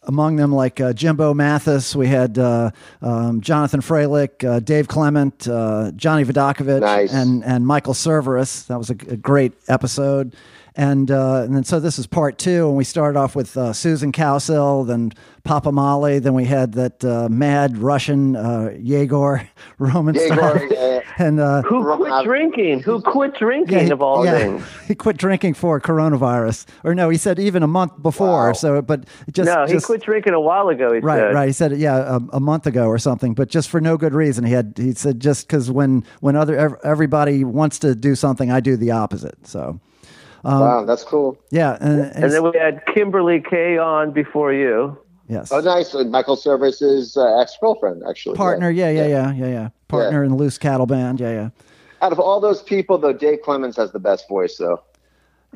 among 0.07 0.35
them 0.35 0.51
like 0.51 0.79
uh, 0.79 0.93
Jimbo 0.93 1.33
Mathis, 1.33 1.95
we 1.95 2.07
had 2.07 2.37
uh, 2.37 2.71
um, 3.01 3.41
Jonathan 3.41 3.81
Freilich, 3.81 4.43
uh, 4.43 4.59
Dave 4.59 4.87
Clement, 4.87 5.47
uh, 5.47 5.91
Johnny 5.95 6.23
Vidacovich, 6.23 6.81
Nice. 6.81 7.13
and 7.13 7.43
and 7.43 7.65
Michael 7.65 7.93
Cerveris. 7.93 8.67
That 8.67 8.77
was 8.77 8.89
a, 8.89 8.93
a 9.09 9.17
great 9.17 9.53
episode. 9.67 10.35
And, 10.77 11.09
uh, 11.09 11.43
and 11.43 11.55
then 11.55 11.63
so 11.63 11.79
this 11.79 11.97
is 11.97 12.05
part 12.05 12.37
two, 12.37 12.67
and 12.67 12.75
we 12.75 12.83
started 12.83 13.17
off 13.17 13.33
with 13.33 13.55
uh, 13.55 13.71
Susan 13.71 14.11
Cowsill, 14.11 14.85
then 14.85 15.13
Papa 15.45 15.71
Mali, 15.71 16.19
then 16.19 16.33
we 16.33 16.43
had 16.43 16.73
that 16.73 17.05
uh, 17.05 17.29
mad 17.29 17.77
Russian 17.77 18.35
uh, 18.35 18.73
Yegor 18.77 19.47
Romanstein, 19.79 20.29
Yegor, 20.31 20.67
yeah. 20.73 20.99
and 21.17 21.39
uh, 21.39 21.61
Who 21.61 21.95
quit 21.95 22.25
drinking? 22.25 22.79
Who 22.81 22.99
quit 23.01 23.35
drinking 23.35 23.85
he- 23.85 23.91
of 23.91 24.01
all 24.01 24.25
yeah, 24.25 24.37
things? 24.37 24.65
he 24.87 24.95
quit 24.95 25.15
drinking 25.15 25.53
for 25.53 25.79
coronavirus, 25.79 26.65
or 26.83 26.93
no, 26.93 27.07
he 27.09 27.17
said 27.17 27.39
even 27.39 27.63
a 27.63 27.67
month 27.67 27.93
before. 28.01 28.47
Wow. 28.47 28.53
So, 28.53 28.81
but 28.81 29.05
just 29.31 29.47
no, 29.47 29.65
he 29.65 29.73
just, 29.73 29.85
quit 29.95 30.05
drinking 30.05 30.33
a 30.33 30.39
while 30.39 30.69
ago. 30.69 30.93
He 30.93 30.99
Right, 30.99 31.17
said. 31.19 31.33
right. 31.33 31.47
He 31.47 31.53
said 31.53 31.71
it, 31.73 31.79
yeah, 31.79 32.17
a, 32.17 32.37
a 32.37 32.39
month 32.39 32.67
ago 32.67 32.87
or 32.87 32.97
something, 32.97 33.33
but 33.33 33.49
just 33.49 33.69
for 33.69 33.79
no 33.81 33.97
good 33.97 34.13
reason. 34.13 34.43
He 34.43 34.53
had 34.53 34.73
he 34.77 34.93
said 34.93 35.19
just 35.19 35.47
because 35.47 35.71
when 35.71 36.03
when 36.21 36.35
other 36.35 36.79
everybody 36.85 37.43
wants 37.43 37.79
to 37.79 37.95
do 37.95 38.15
something, 38.15 38.51
I 38.51 38.59
do 38.59 38.75
the 38.77 38.91
opposite. 38.91 39.47
So 39.47 39.79
wow, 40.43 40.85
that's 40.85 41.03
cool. 41.03 41.37
yeah, 41.51 41.77
and, 41.81 42.01
And 42.15 42.31
then 42.31 42.43
we 42.43 42.57
had 42.57 42.85
Kimberly 42.93 43.41
Kay 43.41 43.77
on 43.77 44.11
before 44.11 44.53
you. 44.53 44.97
yes, 45.27 45.51
Oh, 45.51 45.59
nice. 45.59 45.95
Uh, 45.95 46.03
Michael 46.03 46.35
Cerveris's 46.35 47.17
uh, 47.17 47.39
ex 47.41 47.57
girlfriend, 47.59 48.03
actually. 48.07 48.35
partner, 48.35 48.69
Yeah. 48.69 48.89
yeah, 48.89 49.07
yeah, 49.07 49.07
yeah, 49.07 49.33
yeah, 49.33 49.47
yeah, 49.47 49.69
partner 49.87 50.23
in 50.23 50.31
the 50.31 50.37
Loose 50.37 50.57
Cattle 50.57 50.85
Band, 50.85 51.19
yeah, 51.19 51.31
yeah. 51.31 51.49
Out 52.01 52.11
of 52.11 52.19
all 52.19 52.39
those 52.39 52.61
people, 52.61 52.97
though, 52.99 53.13
Dave 53.13 53.41
Clemens 53.43 53.77
has 53.77 53.91
the 53.91 53.99
best 53.99 54.27
voice, 54.29 54.57
though. 54.57 54.81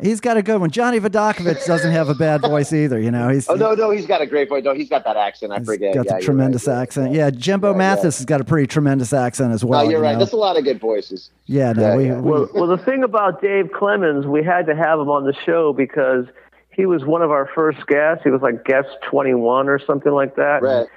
He's 0.02 0.22
got 0.22 0.38
a 0.38 0.42
good 0.42 0.62
one. 0.62 0.72
Johnny 0.72 1.00
Vidacovich 1.00 1.66
doesn't 1.66 1.92
have 1.92 2.08
a 2.08 2.14
bad 2.14 2.42
voice 2.42 2.72
either. 2.72 3.00
You 3.00 3.12
know, 3.12 3.30
he's 3.30 3.50
Oh 3.50 3.56
no, 3.56 3.74
no, 3.74 3.92
he's 3.92 4.06
got 4.06 4.22
a 4.22 4.26
great 4.26 4.48
voice. 4.48 4.64
No, 4.64 4.74
he's 4.74 4.90
got 4.90 5.04
that 5.04 5.18
accent. 5.18 5.52
I 5.52 5.58
he's 5.58 5.68
forget. 5.68 5.94
got 5.94 6.06
yeah, 6.06 6.16
the 6.16 6.22
tremendous 6.22 6.68
right. 6.68 6.78
accent. 6.78 7.14
Yeah, 7.14 7.30
Jimbo 7.30 7.72
Yeah, 7.72 7.78
Mathis 7.78 8.18
has 8.20 8.26
got 8.26 8.40
a 8.40 8.46
pretty 8.46 8.68
tremendous 8.68 9.12
accent 9.12 9.54
as 9.54 9.66
well. 9.66 9.84
No, 9.84 9.90
you're 9.90 10.00
you 10.00 10.04
right. 10.06 10.14
know? 10.14 10.20
There's 10.20 10.32
a 10.32 10.38
lot 10.38 10.58
of 10.58 10.64
good 10.64 10.80
voices. 10.80 11.32
Yeah, 11.48 11.74
no, 11.74 11.82
Yeah, 11.82 11.96
we, 11.98 12.06
yeah. 12.06 12.20
we 12.20 12.32
Well, 12.32 12.50
well, 12.54 12.68
the 12.68 12.78
thing 12.78 13.04
about 13.04 13.42
Dave 13.42 13.72
Clemens, 13.74 14.26
we 14.26 14.44
had 14.44 14.66
to 14.68 14.76
have 14.76 15.00
him 15.00 15.10
on 15.10 15.26
the 15.26 15.34
show 15.46 15.74
because 15.74 16.26
he 16.72 16.86
was 16.86 17.04
one 17.04 17.22
of 17.22 17.32
our 17.32 17.50
first 17.54 17.86
guests. 17.88 18.24
He 18.24 18.30
was 18.30 18.42
like 18.42 18.64
guest 18.64 18.88
21 19.10 19.68
or 19.68 19.80
something 19.80 20.14
like 20.14 20.36
that. 20.38 20.62
Right. 20.62 20.88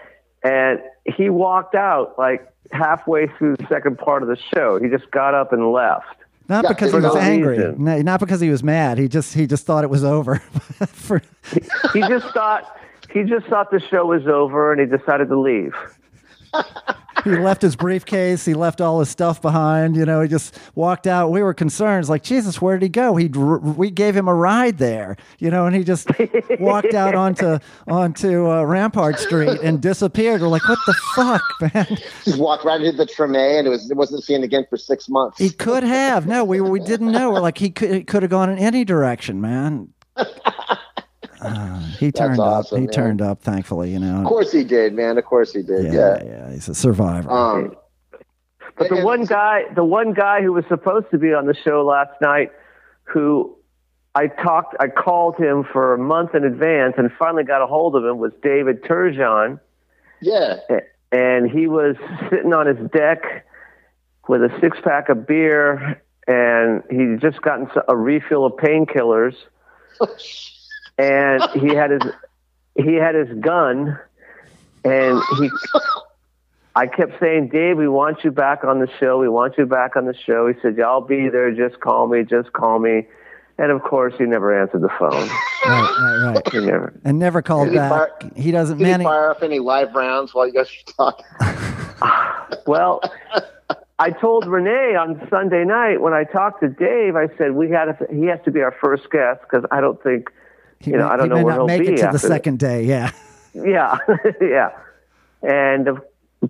And 0.45 0.81
he 1.05 1.29
walked 1.29 1.75
out 1.75 2.15
like 2.19 2.47
halfway 2.71 3.27
through 3.27 3.57
the 3.57 3.67
second 3.69 3.99
part 3.99 4.23
of 4.23 4.29
the 4.29 4.37
show. 4.55 4.79
He 4.81 4.89
just 4.89 5.11
got 5.11 5.35
up 5.35 5.53
and 5.53 5.73
left. 5.73 6.22
Not 6.49 6.65
Yeah, 6.65 6.69
because 6.71 6.91
he 6.91 6.97
was 6.97 7.15
no 7.15 7.21
angry. 7.21 7.57
reason. 7.59 7.85
No, 7.85 8.03
not 8.03 8.21
because 8.21 8.41
he 8.41 8.51
was 8.51 8.63
mad. 8.63 8.99
He 8.99 9.09
just 9.09 9.35
he 9.35 9.47
just 9.47 9.65
thought 9.67 9.85
it 9.85 9.91
was 9.91 10.05
over. 10.05 10.37
For, 10.87 11.23
He 11.93 12.01
just 12.01 12.27
thought 12.35 12.77
he 13.13 13.23
just 13.25 13.47
thought 13.47 13.71
the 13.71 13.81
show 13.81 14.07
was 14.07 14.27
over 14.27 14.73
and 14.73 14.81
he 14.81 14.87
decided 14.97 15.29
to 15.29 15.39
leave. 15.41 15.75
he 17.25 17.31
left 17.31 17.63
his 17.63 17.77
briefcase. 17.77 18.45
He 18.45 18.55
left 18.55 18.81
all 18.81 19.01
his 19.01 19.09
stuff 19.09 19.41
behind. 19.41 19.97
You 19.97 20.05
know, 20.05 20.21
he 20.21 20.29
just 20.29 20.59
walked 20.75 21.07
out. 21.07 21.31
We 21.31 21.43
were 21.43 21.55
concerned, 21.55 22.09
like 22.09 22.23
Jesus, 22.23 22.61
where 22.61 22.77
did 22.79 22.83
he 22.83 22.89
go? 22.89 23.17
He 23.17 23.29
we 23.29 23.91
gave 23.91 24.17
him 24.17 24.29
a 24.29 24.35
ride 24.35 24.79
there. 24.79 25.17
You 25.39 25.51
know, 25.51 25.67
and 25.67 25.75
he 25.75 25.85
just 25.85 26.09
walked 26.61 26.95
out 26.95 27.15
onto 27.15 27.59
onto 27.87 28.51
uh, 28.51 28.65
Rampart 28.65 29.19
Street 29.19 29.61
and 29.63 29.81
disappeared. 29.81 30.41
We're 30.41 30.49
like, 30.49 30.69
what 30.69 30.79
the 30.87 30.95
fuck, 31.15 31.43
man? 31.75 31.99
Just 32.25 32.39
walked 32.39 32.65
right 32.65 32.81
into 32.81 32.97
the 32.97 33.07
Treme, 33.07 33.59
and 33.59 33.67
it 33.67 33.71
was 33.71 33.91
it 33.91 33.97
wasn't 33.97 34.25
seen 34.25 34.43
again 34.43 34.67
for 34.69 34.77
six 34.77 35.09
months. 35.09 35.39
He 35.39 35.51
could 35.51 35.83
have. 35.83 36.27
No, 36.27 36.45
we 36.45 36.61
we 36.61 36.81
didn't 36.81 37.13
know. 37.13 37.31
We're 37.31 37.41
like, 37.41 37.59
he 37.59 37.71
could 37.71 37.93
he 37.93 38.05
could 38.05 38.23
have 38.23 38.31
gone 38.31 38.51
in 38.51 38.59
any 38.59 38.85
direction, 38.85 39.41
man. 39.41 39.93
Uh, 41.45 41.81
he 41.99 42.13
turned 42.13 42.41
awesome, 42.41 42.77
up. 42.77 42.81
He 42.81 42.87
man. 42.87 42.95
turned 42.95 43.23
up. 43.23 43.43
Thankfully, 43.43 43.93
you 43.93 43.99
know. 43.99 44.21
of 44.21 44.27
course 44.27 44.53
he 44.53 44.65
did, 44.65 44.95
man. 44.95 45.19
Of 45.19 45.25
course 45.25 45.53
he 45.53 45.63
did. 45.63 45.85
Yeah, 45.87 45.93
Yeah. 45.93 46.25
yeah, 46.25 46.53
He's 46.53 46.69
a 46.69 46.75
survivor. 46.75 47.31
Um, 47.31 47.77
But 48.79 48.89
the 48.89 49.05
one 49.05 49.25
guy, 49.25 49.65
the 49.75 49.85
one 49.85 50.13
guy 50.15 50.41
who 50.43 50.53
was 50.53 50.65
supposed 50.69 51.11
to 51.11 51.19
be 51.19 51.35
on 51.35 51.47
the 51.47 51.55
show 51.55 51.85
last 51.85 52.19
night, 52.23 52.51
who 53.05 53.55
I 54.15 54.29
talked, 54.29 54.77
I 54.81 54.89
called 54.89 55.37
him 55.37 55.65
for 55.65 55.95
a 55.95 55.99
month 55.99 56.35
in 56.35 56.45
advance, 56.45 56.95
and 56.97 57.11
finally 57.19 57.45
got 57.45 57.63
a 57.63 57.67
hold 57.67 57.97
of 57.97 58.05
him 58.05 58.19
was 58.19 58.33
David 58.43 58.83
Turgeon, 58.83 59.61
yeah. 60.21 60.57
and 61.11 61.51
he 61.51 61.67
was 61.67 61.97
sitting 62.31 62.53
on 62.53 62.67
his 62.67 62.91
deck 62.91 63.47
with 64.29 64.43
a 64.43 64.51
six 64.61 64.79
pack 64.83 65.09
of 65.09 65.27
beer, 65.27 66.01
and 66.27 66.83
he'd 66.91 67.21
just 67.21 67.43
gotten 67.43 67.69
a 67.89 67.97
refill 67.97 68.45
of 68.47 68.53
painkillers, 68.53 69.35
and 70.99 71.43
he 71.55 71.75
had 71.75 71.91
his 71.91 72.03
he 72.77 72.95
had 72.95 73.15
his 73.15 73.29
gun, 73.41 73.99
and 74.85 75.23
he. 75.39 75.51
I 76.75 76.87
kept 76.87 77.21
saying, 77.21 77.49
Dave, 77.49 77.77
we 77.77 77.87
want 77.87 78.25
you 78.25 78.31
back 78.31 78.65
on 78.65 78.79
the 78.79 78.89
show. 78.99 79.19
We 79.19 79.29
want 79.29 79.59
you 79.59 79.67
back 79.67 79.95
on 79.95 80.07
the 80.07 80.15
show. 80.15 80.49
He 80.49 80.55
said, 80.63 80.77
yeah, 80.79 80.87
I'll 80.87 81.03
be 81.03 81.29
there. 81.29 81.51
Just 81.55 81.81
call 81.81 82.07
me. 82.07 82.23
just 82.25 82.51
call 82.55 82.79
me. 82.79 83.07
And 83.59 83.71
of 83.71 83.83
course, 83.83 84.15
he 84.17 84.25
never 84.25 84.59
answered 84.59 84.81
the 84.81 84.89
phone. 84.89 85.11
right, 85.67 85.97
right, 86.01 86.33
right. 86.35 86.49
He 86.51 86.61
never. 86.61 86.99
And 87.05 87.19
never 87.19 87.43
called 87.43 87.67
Did 87.67 87.73
he 87.73 87.79
back. 87.79 87.91
fire- 88.23 88.31
he 88.35 88.51
doesn't. 88.53 88.79
Did 88.79 88.85
Man, 88.85 89.01
he 89.01 89.05
he- 89.05 89.09
fire 89.11 89.31
up 89.33 89.43
any 89.43 89.59
live 89.59 89.95
rounds 89.95 90.33
while 90.33 90.47
you 90.47 90.55
guys 90.55 90.69
were 90.97 91.11
talking? 91.13 91.27
Well, 92.67 93.01
I 93.99 94.11
told 94.11 94.47
Renee 94.47 94.95
on 94.97 95.27
Sunday 95.31 95.65
night 95.65 96.01
when 96.01 96.13
I 96.13 96.25
talked 96.25 96.61
to 96.63 96.69
Dave, 96.69 97.17
I 97.17 97.29
said 97.37 97.53
we 97.53 97.71
had 97.71 97.87
to, 97.87 98.07
he 98.15 98.27
has 98.27 98.39
to 98.45 98.51
be 98.51 98.61
our 98.61 98.75
first 98.81 99.11
guest 99.11 99.41
because 99.43 99.65
I 99.71 99.81
don't 99.81 100.03
think 100.03 100.31
he 100.83 100.91
you 100.93 100.97
know 100.97 101.07
may, 101.09 101.15
I 101.15 101.17
don't 101.17 101.27
he 101.27 101.29
know 101.31 101.35
may 101.37 101.45
where 101.45 101.55
not 101.55 101.59
he'll 101.61 101.79
make 101.79 101.89
be 101.89 101.95
it 101.95 101.97
to 101.99 102.07
after 102.07 102.19
the 102.19 102.27
second 102.29 102.59
day. 102.59 102.85
Yeah. 102.85 103.13
Yeah, 103.55 103.99
yeah. 104.41 104.71
And 105.43 105.89
uh, 105.89 105.95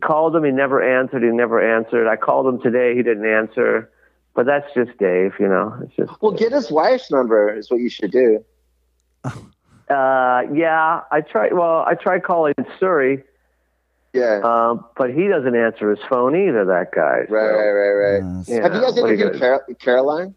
called 0.01 0.37
him. 0.37 0.45
He 0.45 0.51
never 0.51 0.83
answered. 0.83 1.23
He 1.23 1.29
never 1.31 1.61
answered. 1.61 2.09
I 2.09 2.17
called 2.17 2.47
him 2.47 2.61
today. 2.61 2.95
He 2.97 3.03
didn't 3.03 3.27
answer. 3.27 3.91
But 4.35 4.47
that's 4.47 4.73
just 4.75 4.97
Dave, 4.99 5.33
you 5.39 5.47
know. 5.49 5.77
It's 5.83 5.95
just. 5.97 6.23
Well, 6.23 6.33
get 6.33 6.53
his 6.53 6.71
wife's 6.71 7.11
number 7.11 7.53
is 7.55 7.71
what 7.71 7.81
you 7.81 7.91
should 7.91 8.11
do. 8.13 8.43
Uh, 9.25 10.43
yeah, 10.55 11.01
I 11.11 11.21
tried. 11.21 11.53
Well, 11.53 11.85
I 11.87 11.95
tried 11.95 12.23
calling 12.23 12.55
Surrey, 12.81 13.23
Yeah. 14.15 14.41
um, 14.43 14.85
but 14.97 15.11
he 15.13 15.29
doesn't 15.29 15.55
answer 15.55 15.91
his 15.91 15.99
phone 16.09 16.35
either. 16.35 16.65
That 16.65 16.93
guy. 16.95 17.27
right, 17.29 17.29
so, 17.29 17.37
right, 17.37 17.71
right, 17.73 17.93
right. 17.93 18.23
Uh, 18.23 18.45
yeah, 18.47 18.63
Have 18.63 18.75
you 18.75 18.81
guys 18.81 18.95
what 18.95 19.11
are 19.11 19.15
you 19.15 19.21
interviewed 19.27 19.41
Car- 19.41 19.67
Caroline? 19.81 20.35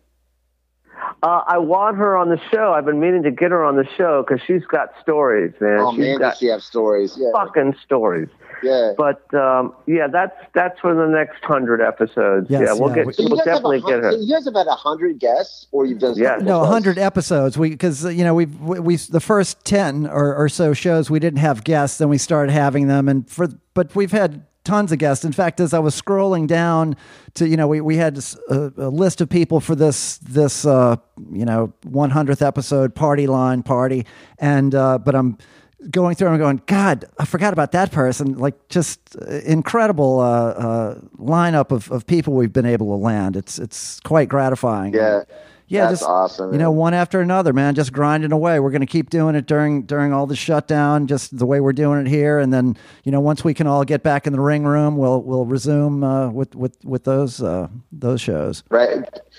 Uh, 1.23 1.41
I 1.47 1.57
want 1.57 1.97
her 1.97 2.15
on 2.17 2.29
the 2.29 2.39
show. 2.51 2.73
I've 2.73 2.85
been 2.85 2.99
meaning 2.99 3.23
to 3.23 3.31
get 3.31 3.51
her 3.51 3.63
on 3.63 3.75
the 3.75 3.87
show 3.97 4.23
because 4.27 4.43
she's 4.45 4.65
got 4.65 4.89
stories, 5.01 5.53
man. 5.59 5.79
Oh 5.79 5.91
she's 5.91 5.99
man, 5.99 6.19
got 6.19 6.29
does 6.31 6.39
she 6.39 6.45
have 6.47 6.61
stories? 6.61 7.15
Yeah, 7.17 7.31
fucking 7.33 7.75
stories. 7.83 8.29
yeah. 8.63 8.93
But 8.97 9.33
um, 9.33 9.73
yeah, 9.87 10.07
that's 10.07 10.35
that's 10.53 10.79
for 10.79 10.93
the 10.93 11.07
next 11.07 11.43
hundred 11.43 11.81
episodes. 11.81 12.47
Yes, 12.49 12.61
yeah, 12.65 12.73
we'll 12.73 12.89
yeah, 12.89 12.95
get 12.95 13.05
we- 13.07 13.13
So 13.13 13.23
you 13.23 13.29
we'll 13.29 13.37
have 13.39 13.45
definitely 13.45 13.77
a, 13.77 13.81
get 13.81 14.03
her. 14.03 14.11
so 14.11 14.19
you 14.19 14.33
guys 14.33 14.45
have 14.45 14.55
had 14.55 14.67
a 14.67 14.75
hundred 14.75 15.19
guests, 15.19 15.67
or 15.71 15.85
you've 15.85 15.99
done 15.99 16.15
Yeah. 16.17 16.37
No, 16.41 16.59
else? 16.59 16.69
hundred 16.69 16.97
episodes. 16.97 17.57
We 17.57 17.69
because 17.71 18.03
you 18.05 18.23
know 18.23 18.33
we've 18.33 18.59
we, 18.61 18.79
we 18.79 18.95
the 18.97 19.19
first 19.19 19.63
ten 19.65 20.05
or, 20.07 20.35
or 20.35 20.47
so 20.49 20.73
shows 20.73 21.09
we 21.09 21.19
didn't 21.19 21.39
have 21.39 21.63
guests, 21.63 21.97
then 21.97 22.09
we 22.09 22.17
started 22.17 22.51
having 22.51 22.87
them, 22.87 23.09
and 23.09 23.29
for 23.29 23.47
but 23.73 23.95
we've 23.95 24.11
had 24.11 24.45
tons 24.65 24.91
of 24.91 24.97
guests. 24.99 25.23
In 25.23 25.31
fact, 25.31 25.59
as 25.59 25.73
I 25.73 25.79
was 25.79 25.99
scrolling 25.99 26.47
down 26.47 26.97
to 27.35 27.47
you 27.47 27.55
know 27.55 27.67
we 27.67 27.79
we 27.79 27.95
had 27.95 28.19
a 28.49 28.89
list 28.89 29.21
of 29.21 29.29
people 29.29 29.59
for 29.59 29.75
this 29.75 30.17
this 30.17 30.65
uh, 30.65 30.97
you 31.31 31.45
know 31.45 31.73
one 31.83 32.09
hundredth 32.09 32.41
episode 32.41 32.93
party 32.93 33.27
line 33.27 33.63
party, 33.63 34.05
and 34.39 34.75
uh, 34.75 34.97
but 34.97 35.15
I'm 35.15 35.37
going 35.89 36.15
through 36.15 36.27
and 36.27 36.35
I'm 36.35 36.39
going, 36.39 36.61
God, 36.65 37.05
I 37.19 37.25
forgot 37.25 37.53
about 37.53 37.71
that 37.73 37.91
person. 37.91 38.37
Like 38.37 38.69
just 38.69 39.15
uh, 39.21 39.25
incredible 39.45 40.19
uh, 40.19 40.49
uh, 40.49 40.99
lineup 41.17 41.71
of, 41.71 41.91
of 41.91 42.05
people 42.05 42.33
we've 42.33 42.53
been 42.53 42.65
able 42.65 42.87
to 42.87 43.03
land. 43.03 43.35
It's 43.35 43.59
it's 43.59 43.99
quite 44.01 44.29
gratifying. 44.29 44.93
Yeah, 44.93 45.23
Yeah, 45.67 45.87
That's 45.87 46.01
just 46.01 46.09
awesome, 46.09 46.51
You 46.53 46.59
know, 46.59 46.69
man. 46.69 46.77
one 46.77 46.93
after 46.93 47.21
another, 47.21 47.51
man, 47.51 47.73
just 47.73 47.91
grinding 47.91 48.31
away. 48.31 48.59
We're 48.59 48.69
going 48.69 48.81
to 48.81 48.85
keep 48.87 49.09
doing 49.09 49.33
it 49.35 49.47
during 49.47 49.81
during 49.83 50.13
all 50.13 50.27
the 50.27 50.35
shutdown, 50.35 51.07
just 51.07 51.35
the 51.37 51.45
way 51.45 51.59
we're 51.59 51.73
doing 51.73 52.01
it 52.05 52.07
here, 52.07 52.37
and 52.37 52.53
then 52.53 52.77
you 53.03 53.11
know, 53.11 53.19
once 53.19 53.43
we 53.43 53.53
can 53.55 53.65
all 53.65 53.83
get 53.83 54.03
back 54.03 54.27
in 54.27 54.33
the 54.33 54.39
ring 54.39 54.63
room, 54.63 54.95
we'll 54.95 55.23
we'll 55.23 55.45
resume 55.45 56.03
uh, 56.03 56.29
with 56.29 56.53
with 56.55 56.77
with 56.85 57.03
those 57.05 57.41
uh, 57.41 57.67
those 57.91 58.21
shows. 58.21 58.63
right. 58.69 58.89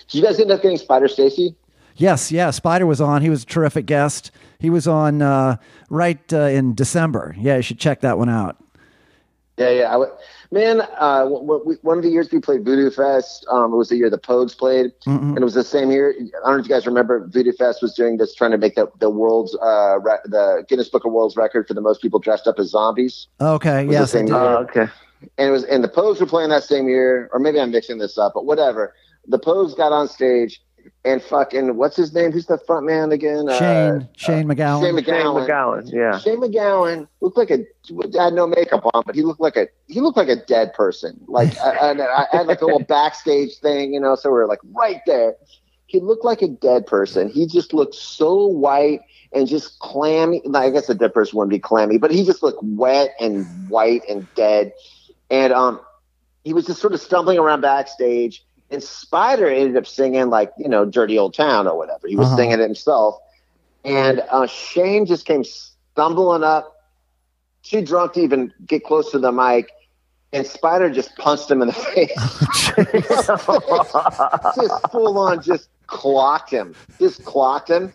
Did 0.09 0.15
you 0.15 0.23
guys 0.23 0.40
end 0.40 0.51
up 0.51 0.62
getting 0.62 0.78
Spider 0.78 1.07
Stacy? 1.09 1.55
Yes, 1.94 2.31
yeah, 2.32 2.51
Spider 2.51 2.86
was 2.86 3.01
on. 3.01 3.23
He 3.23 3.31
was 3.31 3.44
a 3.44 3.47
terrific 3.47 3.86
guest. 3.86 4.31
He 4.59 4.69
was 4.69 4.86
on 4.89 5.23
uh, 5.23 5.57
right 5.90 6.32
uh, 6.32 6.40
in 6.40 6.74
December. 6.74 7.35
Yeah, 7.39 7.57
you 7.57 7.62
should 7.62 7.78
check 7.78 8.01
that 8.01 8.19
one 8.19 8.28
out. 8.28 8.57
Yeah, 9.57 9.70
yeah. 9.70 9.89
I 9.89 9.93
w- 9.93 10.12
man, 10.51 10.81
uh, 10.98 11.24
w- 11.24 11.59
w- 11.59 11.78
one 11.82 11.97
of 11.98 12.05
the 12.05 12.10
years 12.10 12.31
we 12.31 12.40
played 12.40 12.64
Voodoo 12.64 12.90
Fest, 12.90 13.47
um, 13.51 13.73
it 13.73 13.77
was 13.77 13.89
the 13.89 13.97
year 13.97 14.10
the 14.10 14.18
Pogues 14.18 14.56
played, 14.56 14.93
and 15.06 15.39
it 15.39 15.44
was 15.44 15.55
the 15.55 15.64
same 15.64 15.90
year. 15.90 16.14
I 16.18 16.48
don't 16.48 16.56
know 16.56 16.60
if 16.60 16.68
you 16.68 16.74
guys 16.74 16.86
remember, 16.86 17.27
Voodoo 17.28 17.52
Fest 17.52 17.82
was 17.82 17.94
doing 17.94 18.16
this, 18.16 18.35
trying 18.35 18.52
to 18.52 18.59
make 18.59 18.74
the 18.74 18.86
the 18.98 19.10
world's 19.10 19.55
uh, 19.56 19.98
re- 20.01 20.18
the 20.24 20.64
Guinness 20.68 20.89
Book 20.89 21.05
of 21.05 21.12
World's 21.12 21.36
Record 21.36 21.66
for 21.68 21.74
the 21.74 21.81
most 21.81 22.01
people 22.02 22.18
dressed 22.18 22.47
up 22.47 22.59
as 22.59 22.70
zombies. 22.70 23.28
Okay, 23.40 23.85
Was 23.86 23.93
yes, 23.93 24.01
the 24.12 24.18
same 24.18 24.27
year. 24.28 24.36
Oh, 24.36 24.56
okay. 24.68 24.86
and 25.39 25.48
it 25.48 25.51
was 25.51 25.64
and 25.64 25.82
the 25.82 25.89
Pogues 25.89 26.20
were 26.20 26.27
playing 26.27 26.51
that 26.51 26.64
same 26.64 26.89
year, 26.89 27.28
or 27.32 27.39
maybe 27.40 27.60
I'm 27.60 27.70
mixing 27.70 27.98
this 27.98 28.18
up, 28.18 28.32
but 28.35 28.44
whatever. 28.47 28.94
The 29.28 29.39
Pogues 29.40 29.77
got 29.77 29.90
on 29.93 30.06
stage 30.09 30.62
and 31.05 31.23
fucking 31.23 31.77
what's 31.77 31.97
his 31.97 32.15
name? 32.15 32.33
Who's 32.33 32.47
the 32.47 32.59
front 32.67 32.87
man 32.87 33.13
again? 33.13 33.47
Shane 33.49 34.03
Uh, 34.03 34.07
Shane 34.17 34.47
MacGowan. 34.49 34.83
Shane 34.83 35.05
Shane 35.05 35.05
MacGowan. 35.05 35.47
MacGowan. 35.49 35.93
Yeah. 35.93 36.19
Shane 36.19 36.41
MacGowan 36.41 37.09
looked 37.21 37.37
like 37.37 37.51
a 37.51 37.59
had 38.19 38.33
no 38.35 38.47
makeup 38.47 38.85
on, 38.95 39.03
but 39.07 39.15
he 39.15 39.23
looked 39.23 39.41
like 39.41 39.57
a 39.57 39.69
he 39.89 40.01
looked 40.01 40.17
like 40.17 40.29
a 40.29 40.37
dead 40.37 40.73
person. 40.75 41.21
Like 41.29 41.57
I, 41.61 41.71
I, 41.93 42.23
I 42.33 42.37
had 42.37 42.47
like 42.47 42.61
a 42.63 42.65
little 42.65 42.81
backstage 42.89 43.57
thing, 43.59 43.95
you 43.95 44.01
know. 44.01 44.15
So 44.17 44.31
we 44.31 44.39
are 44.39 44.47
like 44.47 44.61
right 44.75 45.01
there, 45.07 45.37
he 45.87 46.01
looked 46.01 46.25
like 46.25 46.43
a 46.43 46.49
dead 46.49 46.87
person. 46.87 47.29
He 47.29 47.47
just 47.47 47.73
looked 47.73 47.95
so 47.95 48.47
white 48.47 49.01
and 49.33 49.47
just 49.47 49.79
clammy. 49.81 50.43
I 50.55 50.71
guess 50.71 50.89
a 50.89 50.95
dead 50.95 51.13
person 51.15 51.37
wouldn't 51.39 51.51
be 51.51 51.59
clammy, 51.59 51.99
but 51.99 52.11
he 52.11 52.25
just 52.25 52.43
looked 52.43 52.63
wet 52.63 53.11
and 53.21 53.47
white 53.69 54.03
and 54.09 54.27
dead. 54.35 54.73
And 55.31 55.53
um, 55.53 55.81
he 56.45 56.55
was 56.55 56.67
just 56.67 56.81
sort 56.81 56.95
of 56.95 57.01
stumbling 57.01 57.39
around 57.39 57.61
backstage. 57.61 58.45
And 58.71 58.83
Spider 58.83 59.49
ended 59.49 59.77
up 59.77 59.87
singing 59.87 60.29
like 60.29 60.53
you 60.59 60.69
know 60.69 60.85
"Dirty 60.85 61.19
Old 61.19 61.35
Town" 61.35 61.67
or 61.69 61.77
whatever. 61.77 62.09
He 62.09 62.17
was 62.17 62.27
Uh-huh. 62.29 62.37
singing 62.37 62.55
it 62.55 62.61
himself. 62.61 63.17
And 63.85 64.23
uh, 64.31 64.47
Shane 64.47 65.07
just 65.07 65.25
came 65.27 65.45
stumbling 65.45 66.43
up, 66.43 66.75
too 67.63 67.81
drunk 67.83 68.15
to 68.15 68.21
even 68.21 68.53
get 68.67 68.83
close 68.85 69.11
to 69.13 69.19
the 69.21 69.31
mic. 69.31 69.69
And 70.33 70.45
Spider 70.45 70.91
just 70.91 71.17
punched 71.17 71.49
him 71.51 71.63
in 71.63 71.69
the 71.69 71.73
face. 71.75 72.11
just 74.57 74.91
full 74.91 75.19
on, 75.19 75.41
just 75.43 75.69
clocked 75.87 76.51
him, 76.51 76.75
just 77.01 77.25
clocked 77.25 77.71
him. 77.71 77.93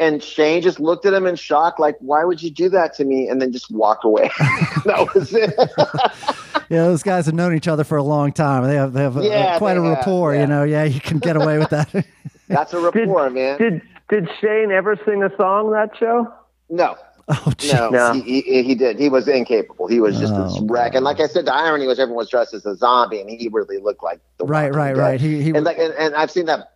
And 0.00 0.22
Shane 0.22 0.62
just 0.62 0.78
looked 0.80 1.06
at 1.06 1.12
him 1.14 1.26
in 1.26 1.34
shock, 1.36 1.78
like, 1.78 1.96
"Why 2.00 2.24
would 2.24 2.42
you 2.42 2.50
do 2.50 2.68
that 2.70 2.94
to 2.94 3.04
me?" 3.04 3.28
And 3.28 3.40
then 3.42 3.52
just 3.52 3.70
walked 3.70 4.04
away. 4.04 4.30
that 4.84 5.08
was 5.14 5.32
it. 5.34 5.54
Yeah, 6.70 6.82
those 6.84 7.02
guys 7.02 7.24
have 7.24 7.34
known 7.34 7.54
each 7.56 7.66
other 7.66 7.82
for 7.82 7.96
a 7.96 8.02
long 8.02 8.30
time. 8.30 8.64
They 8.64 8.74
have 8.74 8.92
they 8.92 9.00
have 9.00 9.16
a- 9.16 9.24
Yeah, 9.24 9.56
quite 9.56 9.78
a 9.78 9.80
they 9.80 9.86
have, 9.88 9.98
rapport. 9.98 10.34
yeah. 10.34 10.40
You 10.42 10.46
know, 10.48 10.62
yeah, 10.64 10.84
you 10.84 11.00
can 11.00 11.18
get 11.18 11.34
away 11.34 11.56
with 11.58 11.70
that. 11.70 11.88
That's 12.48 12.74
a 12.74 12.78
rapport, 12.80 13.30
man. 13.30 13.56
Did 13.56 13.80
did 14.10 14.28
Shane 14.38 14.70
ever 14.70 14.94
sing 15.06 15.22
a 15.22 15.34
song 15.38 15.70
that 15.72 15.96
show? 15.98 16.30
No, 16.68 16.96
oh, 17.28 17.52
gee. 17.56 17.72
no, 17.72 17.88
No. 17.88 18.12
He, 18.12 18.42
he, 18.42 18.62
he 18.64 18.74
did. 18.74 18.98
He 18.98 19.08
was 19.08 19.28
incapable. 19.28 19.86
He 19.86 19.98
was 19.98 20.18
just 20.20 20.34
Oh, 20.36 20.44
this 20.44 20.60
wreck. 20.68 20.94
And 20.94 21.04
like 21.06 21.20
I 21.20 21.26
said, 21.26 21.46
the 21.46 21.54
irony 21.54 21.86
was 21.86 21.98
everyone 21.98 22.18
was 22.18 22.28
dressed 22.28 22.52
as 22.52 22.66
a 22.66 22.76
zombie, 22.76 23.22
and 23.22 23.30
he 23.30 23.48
really 23.50 23.78
looked 23.78 24.02
like 24.02 24.20
the 24.36 24.44
right, 24.44 24.70
right, 24.74 24.94
Dead. 24.94 25.00
right. 25.00 25.20
He 25.22 25.40
he 25.40 25.50
And 25.52 25.64
like, 25.64 25.78
and, 25.78 25.94
and 25.94 26.14
I've 26.14 26.30
seen 26.30 26.44
that. 26.46 26.74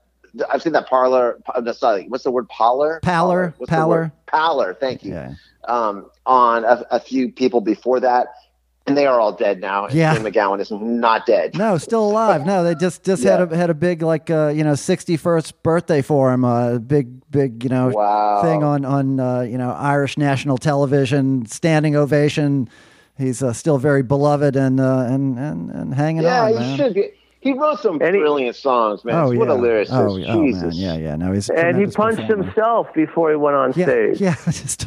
I've 0.50 0.62
seen 0.62 0.72
that 0.72 0.88
parlor. 0.88 1.38
what's 1.54 1.80
the 2.24 2.30
word? 2.30 2.48
Parlor. 2.48 3.00
Pallor, 3.02 3.54
pallor. 3.66 4.12
Pallor. 4.26 4.74
Thank 4.74 5.04
you. 5.04 5.12
yeah. 5.12 5.34
Um, 5.68 6.10
on 6.26 6.64
a, 6.64 6.84
a 6.90 7.00
few 7.00 7.30
people 7.30 7.60
before 7.60 8.00
that, 8.00 8.26
and 8.86 8.96
they 8.96 9.06
are 9.06 9.20
all 9.20 9.32
dead 9.32 9.60
now. 9.60 9.84
And 9.84 9.94
Yeah. 9.94 10.14
Shane 10.14 10.24
MacGowan 10.24 10.60
is 10.60 10.70
not 10.72 11.24
dead. 11.26 11.56
No, 11.56 11.78
still 11.78 12.04
alive. 12.04 12.44
No, 12.44 12.64
they 12.64 12.74
just 12.74 13.04
just 13.04 13.22
had 13.22 13.40
a 13.52 13.56
had 13.56 13.70
a 13.70 13.74
big 13.74 14.02
like 14.02 14.28
uh, 14.30 14.48
you 14.48 14.64
know 14.64 14.74
sixty 14.74 15.16
first 15.16 15.62
birthday 15.62 16.02
for 16.02 16.32
him. 16.32 16.44
A 16.44 16.48
uh, 16.48 16.78
big 16.78 17.30
big 17.30 17.62
you 17.62 17.70
know 17.70 17.88
Wow. 17.94 18.42
thing 18.42 18.64
on 18.64 18.84
on 18.84 19.20
uh, 19.20 19.40
you 19.42 19.56
know 19.58 19.70
Irish 19.70 20.18
national 20.18 20.58
television, 20.58 21.46
standing 21.46 21.94
ovation. 21.94 22.68
He's 23.18 23.42
uh, 23.42 23.52
still 23.52 23.78
very 23.78 24.02
beloved 24.02 24.56
and 24.56 24.80
uh, 24.80 25.04
and 25.08 25.38
and 25.38 25.70
and 25.70 25.94
hanging 25.94 26.22
Yeah, 26.24 26.44
on. 26.44 26.48
he 26.52 26.54
man. 26.58 26.76
should 26.76 26.94
be. 26.94 27.10
He 27.42 27.52
wrote 27.52 27.80
some 27.80 28.00
And 28.00 28.14
he- 28.14 28.20
brilliant 28.20 28.56
songs, 28.56 29.04
man. 29.04 29.14
Oh 29.16 29.26
what 29.34 29.48
yeah. 29.48 29.54
a 29.54 29.56
lyricist. 29.58 29.90
Oh, 29.92 30.14
oh 30.14 30.18
man. 30.18 30.44
Jesus. 30.46 30.74
Yeah, 30.76 30.96
yeah. 30.96 31.16
No, 31.16 31.32
he's 31.32 31.50
And 31.50 31.76
he 31.76 31.86
punched 31.86 32.20
performer. 32.20 32.44
himself 32.44 32.86
before 32.94 33.30
he 33.30 33.36
went 33.36 33.56
on 33.56 33.72
Yeah, 33.76 33.84
stage. 33.86 34.20
yeah. 34.20 34.34
Just, 34.52 34.86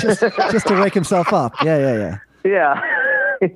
just 0.00 0.20
just 0.52 0.66
to 0.66 0.80
wake 0.80 0.94
himself 0.94 1.32
up. 1.32 1.54
Yeah, 1.62 1.78
yeah, 1.78 1.96
yeah. 1.96 2.18
Yeah. 2.50 2.82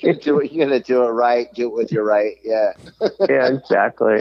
You 0.03 0.13
do 0.15 0.41
it, 0.41 0.53
you're 0.53 0.67
gonna 0.67 0.79
do 0.79 1.05
it 1.05 1.09
right. 1.09 1.47
Do 1.55 1.69
it 1.69 1.73
with 1.73 1.91
your 1.91 2.05
right. 2.05 2.35
Yeah. 2.45 2.73
yeah, 3.31 3.49
exactly. 3.49 4.21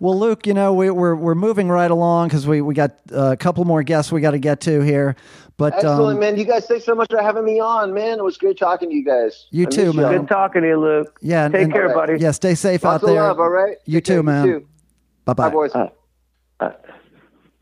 Well, 0.00 0.18
Luke, 0.18 0.44
you 0.44 0.54
know 0.54 0.74
we, 0.74 0.90
we're 0.90 1.14
we're 1.14 1.36
moving 1.36 1.68
right 1.68 1.90
along 1.90 2.28
because 2.28 2.48
we 2.48 2.60
we 2.62 2.74
got 2.74 2.90
uh, 3.12 3.30
a 3.30 3.36
couple 3.36 3.64
more 3.64 3.84
guests 3.84 4.10
we 4.10 4.20
got 4.20 4.32
to 4.32 4.40
get 4.40 4.58
to 4.62 4.80
here. 4.80 5.14
But 5.58 5.74
Excellent, 5.74 6.14
um, 6.14 6.20
man. 6.20 6.36
You 6.38 6.44
guys, 6.44 6.66
thanks 6.66 6.84
so 6.84 6.94
much 6.94 7.08
for 7.10 7.20
having 7.20 7.44
me 7.44 7.58
on, 7.60 7.92
man. 7.92 8.18
It 8.20 8.24
was 8.24 8.38
great 8.38 8.56
talking 8.58 8.88
to 8.90 8.94
you 8.94 9.04
guys. 9.04 9.48
You 9.50 9.66
I 9.66 9.70
too, 9.70 9.92
man. 9.92 10.04
y'all. 10.12 10.18
Good 10.20 10.28
talking 10.28 10.62
to 10.62 10.68
you, 10.68 10.76
Luke. 10.80 11.18
yeah, 11.20 11.48
Take 11.48 11.62
and- 11.64 11.72
care, 11.72 11.92
buddy. 11.92 12.16
Yeah, 12.18 12.30
stay 12.30 12.54
safe 12.54 12.84
Lots 12.84 13.02
out 13.02 13.08
of 13.08 13.14
there. 13.14 13.22
love, 13.22 13.40
all 13.40 13.50
right? 13.50 13.76
You 13.84 14.00
Take 14.00 14.04
care, 14.06 14.16
too, 14.18 14.22
man. 14.22 14.64
Bye 15.24 15.34
Bye, 15.34 15.48
bye. 15.48 15.50
boys. 15.50 15.72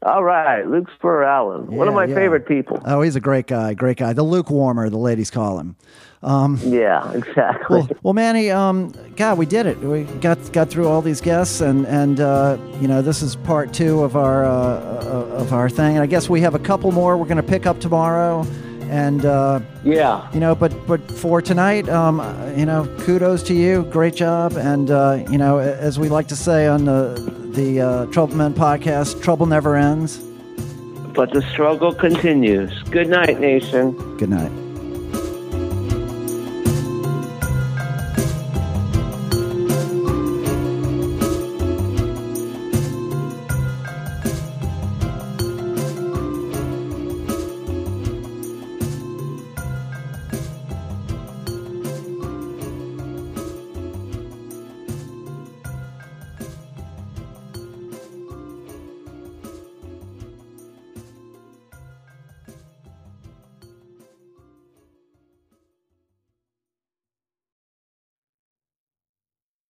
All 0.06 0.22
right, 0.22 0.64
Luke 0.64 0.88
Spurr 0.96 1.24
Allen, 1.24 1.66
one 1.66 1.88
of 1.88 1.94
my 1.94 2.04
yeah. 2.04 2.14
favorite 2.14 2.46
people. 2.46 2.80
Oh, 2.84 3.02
he's 3.02 3.16
a 3.16 3.20
great 3.20 3.48
guy. 3.48 3.74
Great 3.74 3.96
guy. 3.96 4.12
The 4.12 4.22
lukewarmer, 4.22 4.88
the 4.88 4.98
ladies 4.98 5.32
call 5.32 5.58
him. 5.58 5.74
Um, 6.22 6.60
Yeah, 6.62 7.10
exactly. 7.12 7.80
well, 7.80 7.88
well, 8.04 8.14
Manny, 8.14 8.48
um, 8.52 8.92
God, 9.16 9.36
we 9.36 9.46
did 9.46 9.66
it. 9.66 9.78
We 9.80 10.04
got 10.20 10.52
got 10.52 10.70
through 10.70 10.86
all 10.86 11.02
these 11.02 11.20
guests, 11.20 11.60
and 11.60 11.86
and 11.88 12.20
uh, 12.20 12.56
you 12.80 12.86
know 12.86 13.02
this 13.02 13.20
is 13.20 13.34
part 13.34 13.72
two 13.72 14.04
of 14.04 14.14
our 14.16 14.44
uh, 14.44 14.50
uh, 14.50 15.40
of 15.40 15.52
our 15.52 15.68
thing. 15.68 15.96
And 15.96 16.04
I 16.04 16.06
guess 16.06 16.28
we 16.28 16.40
have 16.40 16.54
a 16.54 16.60
couple 16.60 16.92
more 16.92 17.16
we're 17.16 17.24
going 17.24 17.36
to 17.38 17.42
pick 17.42 17.66
up 17.66 17.80
tomorrow. 17.80 18.46
And 18.88 19.24
uh, 19.24 19.58
yeah, 19.82 20.32
you 20.32 20.38
know, 20.38 20.54
but 20.54 20.86
but 20.86 21.00
for 21.10 21.42
tonight, 21.42 21.88
um, 21.88 22.20
you 22.56 22.64
know, 22.64 22.86
kudos 23.00 23.42
to 23.44 23.54
you. 23.54 23.82
Great 23.90 24.14
job. 24.14 24.52
And 24.52 24.88
uh, 24.88 25.24
you 25.28 25.38
know, 25.38 25.58
as 25.58 25.98
we 25.98 26.08
like 26.08 26.28
to 26.28 26.36
say 26.36 26.68
on 26.68 26.84
the 26.84 27.45
the 27.56 27.80
uh, 27.80 28.06
Troubled 28.06 28.36
Men 28.36 28.54
podcast, 28.54 29.20
trouble 29.22 29.46
never 29.46 29.74
ends. 29.76 30.18
but 31.14 31.32
the 31.32 31.42
struggle 31.52 31.92
continues. 31.94 32.82
Good 32.84 33.08
night, 33.08 33.40
nation. 33.40 33.92
Good 34.18 34.28
night. 34.30 34.52